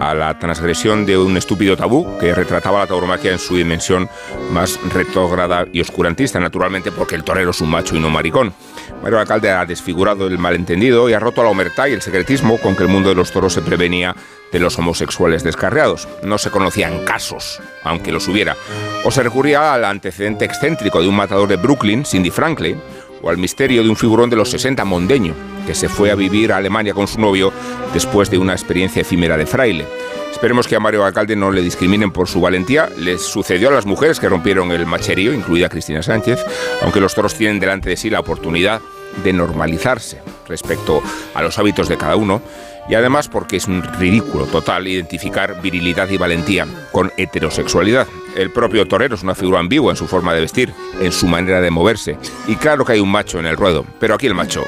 a 0.00 0.14
la 0.14 0.38
transgresión 0.38 1.06
de 1.06 1.16
un 1.16 1.36
estúpido 1.36 1.76
tabú 1.76 2.18
que 2.18 2.34
retrataba 2.34 2.80
la 2.80 2.86
tauromaquia 2.86 3.32
en 3.32 3.38
su 3.38 3.56
dimensión 3.56 4.08
más 4.50 4.78
retrógrada 4.92 5.64
y 5.72 5.80
oscurantista, 5.80 6.38
naturalmente 6.40 6.92
porque 6.92 7.14
el 7.14 7.24
torero 7.24 7.50
es 7.50 7.60
un 7.60 7.70
macho 7.70 7.96
y 7.96 8.00
no 8.00 8.08
un 8.08 8.12
maricón. 8.14 8.52
Mario 9.02 9.18
Alcalde 9.18 9.50
ha 9.50 9.64
desfigurado 9.66 10.26
el 10.26 10.38
malentendido 10.38 11.08
y 11.08 11.12
ha 11.12 11.18
roto 11.18 11.42
la 11.42 11.50
omertad 11.50 11.86
y 11.86 11.92
el 11.92 12.02
secretismo 12.02 12.58
con 12.58 12.76
que 12.76 12.82
el 12.82 12.88
mundo 12.88 13.08
de 13.08 13.14
los 13.14 13.32
toros 13.32 13.52
se 13.52 13.62
prevenía 13.62 14.14
de 14.52 14.60
los 14.60 14.78
homosexuales 14.78 15.42
descarriados. 15.42 16.08
No 16.22 16.38
se 16.38 16.50
conocían 16.50 17.04
casos, 17.04 17.60
aunque 17.82 18.12
los 18.12 18.28
hubiera. 18.28 18.56
O 19.04 19.10
se 19.10 19.22
recurría 19.22 19.74
al 19.74 19.84
antecedente 19.84 20.44
excéntrico 20.44 21.02
de 21.02 21.08
un 21.08 21.16
matador 21.16 21.48
de 21.48 21.56
Brooklyn, 21.56 22.04
Cindy 22.04 22.30
Franklin, 22.30 22.80
o 23.22 23.30
al 23.30 23.38
misterio 23.38 23.82
de 23.82 23.88
un 23.88 23.96
figurón 23.96 24.30
de 24.30 24.36
los 24.36 24.50
60 24.50 24.84
mondeño, 24.84 25.34
que 25.66 25.74
se 25.74 25.88
fue 25.88 26.10
a 26.10 26.14
vivir 26.14 26.52
a 26.52 26.58
Alemania 26.58 26.94
con 26.94 27.08
su 27.08 27.20
novio 27.20 27.52
después 27.92 28.30
de 28.30 28.38
una 28.38 28.52
experiencia 28.52 29.02
efímera 29.02 29.36
de 29.36 29.46
fraile. 29.46 29.86
Esperemos 30.34 30.66
que 30.66 30.74
a 30.74 30.80
Mario 30.80 31.04
Alcalde 31.04 31.36
no 31.36 31.52
le 31.52 31.62
discriminen 31.62 32.10
por 32.10 32.28
su 32.28 32.40
valentía. 32.40 32.90
Les 32.98 33.22
sucedió 33.22 33.68
a 33.68 33.72
las 33.72 33.86
mujeres 33.86 34.18
que 34.18 34.28
rompieron 34.28 34.72
el 34.72 34.84
macherío, 34.84 35.32
incluida 35.32 35.68
Cristina 35.68 36.02
Sánchez, 36.02 36.44
aunque 36.82 37.00
los 37.00 37.14
toros 37.14 37.34
tienen 37.34 37.60
delante 37.60 37.88
de 37.88 37.96
sí 37.96 38.10
la 38.10 38.20
oportunidad 38.20 38.82
de 39.22 39.32
normalizarse 39.32 40.20
respecto 40.46 41.00
a 41.34 41.40
los 41.40 41.56
hábitos 41.58 41.88
de 41.88 41.96
cada 41.96 42.16
uno 42.16 42.42
y 42.88 42.94
además 42.94 43.28
porque 43.28 43.56
es 43.56 43.68
un 43.68 43.82
ridículo 43.82 44.46
total 44.46 44.88
identificar 44.88 45.62
virilidad 45.62 46.10
y 46.10 46.18
valentía 46.18 46.66
con 46.92 47.12
heterosexualidad. 47.16 48.06
El 48.36 48.50
propio 48.50 48.86
torero 48.86 49.14
es 49.14 49.22
una 49.22 49.36
figura 49.36 49.60
ambigua 49.60 49.92
en 49.92 49.96
su 49.96 50.08
forma 50.08 50.34
de 50.34 50.40
vestir, 50.40 50.74
en 51.00 51.12
su 51.12 51.28
manera 51.28 51.60
de 51.60 51.70
moverse 51.70 52.18
y 52.48 52.56
claro 52.56 52.84
que 52.84 52.92
hay 52.92 53.00
un 53.00 53.10
macho 53.10 53.38
en 53.38 53.46
el 53.46 53.56
ruedo, 53.56 53.86
pero 54.00 54.14
aquí 54.14 54.26
el 54.26 54.34
macho 54.34 54.64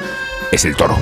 es 0.53 0.65
el 0.65 0.77
toro. 0.77 0.97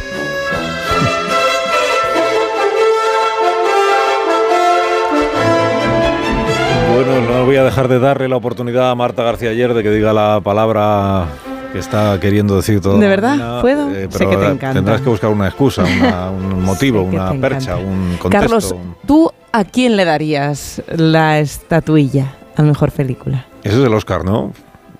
No 7.44 7.48
voy 7.48 7.56
a 7.56 7.64
dejar 7.64 7.88
de 7.88 7.98
darle 7.98 8.26
la 8.26 8.36
oportunidad 8.36 8.90
a 8.90 8.94
Marta 8.94 9.22
García 9.22 9.50
ayer 9.50 9.74
de 9.74 9.82
que 9.82 9.90
diga 9.90 10.14
la 10.14 10.40
palabra 10.42 11.26
que 11.74 11.78
está 11.78 12.18
queriendo 12.18 12.56
decir 12.56 12.80
todo. 12.80 12.96
¿De 12.98 13.06
verdad? 13.06 13.60
¿Puedo? 13.60 13.90
Sé 13.90 14.08
pero 14.10 14.30
que 14.30 14.36
te 14.38 14.44
encanta. 14.46 14.72
tendrás 14.72 15.02
que 15.02 15.10
buscar 15.10 15.28
una 15.28 15.46
excusa, 15.48 15.84
una- 15.84 16.30
un 16.30 16.62
motivo, 16.62 17.02
una 17.02 17.32
percha, 17.34 17.72
encanta. 17.72 17.76
un 17.76 18.16
contexto. 18.16 18.30
Carlos, 18.30 18.74
¿tú 19.06 19.30
a 19.52 19.64
quién 19.64 19.96
le 19.98 20.06
darías 20.06 20.82
la 20.96 21.38
estatuilla 21.38 22.32
a 22.56 22.62
mejor 22.62 22.92
película? 22.92 23.44
Eso 23.62 23.80
es 23.82 23.86
el 23.86 23.92
Oscar, 23.92 24.24
¿no? 24.24 24.52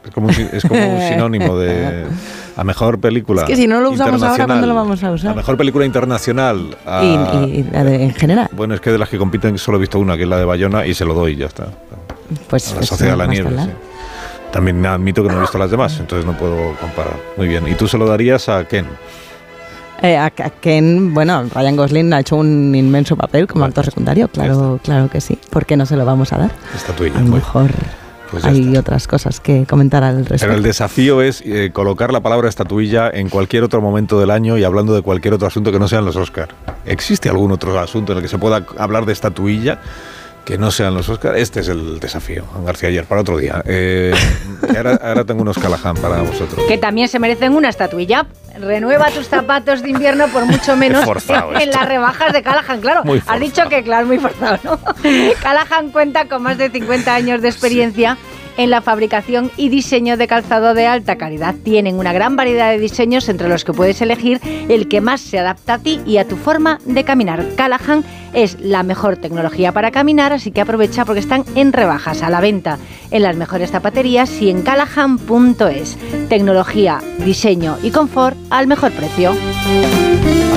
Es 0.04 0.10
como 0.10 0.26
un, 0.26 0.34
si- 0.34 0.46
es 0.52 0.62
como 0.64 0.78
un 0.96 1.00
sinónimo 1.08 1.56
de 1.56 2.04
a 2.58 2.62
mejor 2.62 3.00
película. 3.00 3.40
Es 3.42 3.48
que 3.48 3.56
si 3.56 3.66
no 3.66 3.80
lo 3.80 3.90
usamos 3.90 4.22
ahora, 4.22 4.44
¿cuándo 4.44 4.66
lo 4.66 4.74
vamos 4.74 5.02
a 5.02 5.12
usar? 5.12 5.30
A 5.30 5.34
mejor 5.34 5.56
película 5.56 5.86
internacional. 5.86 6.76
a- 6.84 7.02
Y, 7.02 7.60
y 7.60 7.62
de- 7.62 8.02
en 8.04 8.12
general. 8.12 8.48
Bueno, 8.52 8.74
es 8.74 8.82
que 8.82 8.90
de 8.90 8.98
las 8.98 9.08
que 9.08 9.16
compiten 9.16 9.56
solo 9.56 9.78
he 9.78 9.80
visto 9.80 9.98
una, 9.98 10.16
que 10.18 10.24
es 10.24 10.28
la 10.28 10.36
de 10.36 10.44
Bayona, 10.44 10.84
y 10.86 10.92
se 10.92 11.06
lo 11.06 11.14
doy 11.14 11.32
y 11.32 11.36
ya 11.36 11.46
está. 11.46 11.68
Pues, 12.48 12.68
A 12.68 12.70
la 12.70 12.76
pues 12.78 12.88
Sociedad 12.88 13.12
de 13.12 13.18
la 13.18 13.26
Nieve, 13.26 13.50
sí. 13.50 13.70
También 14.52 14.86
admito 14.86 15.22
que 15.22 15.30
no 15.30 15.38
he 15.38 15.40
visto 15.40 15.58
las 15.58 15.70
demás, 15.70 15.98
entonces 15.98 16.24
no 16.24 16.36
puedo 16.36 16.76
comparar. 16.76 17.16
Muy 17.36 17.48
bien. 17.48 17.66
¿Y 17.66 17.74
tú 17.74 17.88
se 17.88 17.98
lo 17.98 18.06
darías 18.06 18.48
a 18.48 18.64
Ken? 18.64 18.86
Eh, 20.00 20.16
a, 20.16 20.30
Ken, 20.30 21.14
bueno, 21.14 21.44
Ryan 21.52 21.76
Gosling 21.76 22.12
ha 22.12 22.20
hecho 22.20 22.36
un 22.36 22.74
inmenso 22.74 23.16
papel 23.16 23.46
como 23.46 23.64
actor 23.64 23.84
secundario, 23.84 24.28
claro, 24.28 24.78
claro 24.82 25.08
que 25.08 25.20
sí. 25.20 25.38
¿Por 25.50 25.66
qué 25.66 25.76
no 25.76 25.86
se 25.86 25.96
lo 25.96 26.04
vamos 26.04 26.32
a 26.32 26.38
dar? 26.38 26.50
Estatuilla. 26.74 27.18
A 27.18 27.22
lo 27.22 27.30
mejor. 27.30 27.70
Pues 28.30 28.44
hay 28.44 28.76
otras 28.76 29.06
cosas 29.06 29.40
que 29.40 29.64
comentar 29.64 30.02
al 30.02 30.18
respecto. 30.18 30.46
Pero 30.46 30.54
el 30.54 30.62
desafío 30.62 31.22
es 31.22 31.42
eh, 31.46 31.70
colocar 31.72 32.12
la 32.12 32.20
palabra 32.20 32.48
estatuilla 32.48 33.08
en 33.12 33.28
cualquier 33.28 33.62
otro 33.62 33.80
momento 33.80 34.18
del 34.18 34.30
año 34.30 34.58
y 34.58 34.64
hablando 34.64 34.94
de 34.94 35.02
cualquier 35.02 35.34
otro 35.34 35.46
asunto 35.46 35.70
que 35.70 35.78
no 35.78 35.86
sean 35.86 36.04
los 36.04 36.16
Oscar. 36.16 36.48
¿Existe 36.84 37.28
algún 37.28 37.52
otro 37.52 37.78
asunto 37.78 38.12
en 38.12 38.18
el 38.18 38.22
que 38.22 38.28
se 38.28 38.38
pueda 38.38 38.64
hablar 38.76 39.06
de 39.06 39.12
estatuilla? 39.12 39.80
Que 40.44 40.58
no 40.58 40.70
sean 40.70 40.94
los 40.94 41.08
Oscars. 41.08 41.38
Este 41.38 41.60
es 41.60 41.68
el 41.68 41.98
desafío, 42.00 42.44
García 42.64 42.88
ayer, 42.88 43.04
para 43.04 43.22
otro 43.22 43.38
día. 43.38 43.62
Eh, 43.66 44.14
ahora, 44.76 44.98
ahora, 45.02 45.24
tengo 45.24 45.42
unos 45.42 45.58
Callahan 45.58 45.96
para 45.96 46.22
vosotros. 46.22 46.64
Que 46.68 46.78
también 46.78 47.08
se 47.08 47.18
merecen 47.18 47.54
una 47.54 47.68
estatuilla. 47.68 48.26
Renueva 48.58 49.10
tus 49.10 49.26
zapatos 49.26 49.82
de 49.82 49.90
invierno 49.90 50.28
por 50.28 50.44
mucho 50.46 50.76
menos 50.76 51.04
en, 51.28 51.70
las 51.70 51.88
rebajas 51.88 52.32
de 52.32 52.42
Callahan. 52.42 52.80
Claro, 52.80 53.02
has 53.26 53.40
dicho 53.40 53.68
que, 53.68 53.82
claro, 53.82 54.06
muy 54.06 54.18
forzado, 54.18 54.58
¿no? 54.62 54.78
Callahan 55.42 55.90
cuenta 55.90 56.28
con 56.28 56.42
más 56.42 56.58
de 56.58 56.70
50 56.70 57.14
años 57.14 57.42
de 57.42 57.48
experiencia. 57.48 58.16
Sí 58.16 58.33
en 58.56 58.70
la 58.70 58.80
fabricación 58.80 59.50
y 59.56 59.68
diseño 59.68 60.16
de 60.16 60.26
calzado 60.26 60.74
de 60.74 60.86
alta 60.86 61.16
calidad. 61.16 61.54
Tienen 61.62 61.98
una 61.98 62.12
gran 62.12 62.36
variedad 62.36 62.70
de 62.70 62.78
diseños 62.78 63.28
entre 63.28 63.48
los 63.48 63.64
que 63.64 63.72
puedes 63.72 64.00
elegir 64.00 64.40
el 64.68 64.88
que 64.88 65.00
más 65.00 65.20
se 65.20 65.38
adapta 65.38 65.74
a 65.74 65.78
ti 65.78 66.00
y 66.06 66.18
a 66.18 66.26
tu 66.26 66.36
forma 66.36 66.78
de 66.84 67.04
caminar. 67.04 67.44
Callahan 67.56 68.04
es 68.32 68.58
la 68.60 68.82
mejor 68.82 69.16
tecnología 69.16 69.72
para 69.72 69.90
caminar, 69.90 70.32
así 70.32 70.50
que 70.50 70.60
aprovecha 70.60 71.04
porque 71.04 71.20
están 71.20 71.44
en 71.54 71.72
rebajas 71.72 72.22
a 72.22 72.30
la 72.30 72.40
venta 72.40 72.78
en 73.10 73.22
las 73.22 73.36
mejores 73.36 73.70
zapaterías 73.70 74.40
y 74.40 74.50
en 74.50 74.62
callahan.es. 74.62 75.96
Tecnología, 76.28 77.00
diseño 77.24 77.78
y 77.82 77.90
confort 77.90 78.36
al 78.50 78.66
mejor 78.66 78.92
precio. 78.92 79.34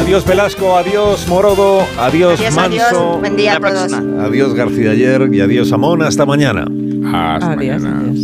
Adiós 0.01 0.23
Velasco, 0.25 0.75
adiós 0.77 1.27
Morodo, 1.27 1.79
adiós, 1.99 2.39
Manso. 2.55 3.17
Buen 3.19 3.35
día 3.35 3.57
a 3.57 3.59
todos. 3.59 3.91
Adiós 3.93 4.53
García 4.53 4.91
ayer 4.91 5.27
y 5.33 5.41
adiós 5.41 5.71
Amón. 5.71 6.01
Hasta 6.01 6.25
mañana. 6.25 6.65
Hasta 7.13 7.51
Adiós, 7.51 7.81
mañana. 7.81 8.01
adiós. 8.09 8.19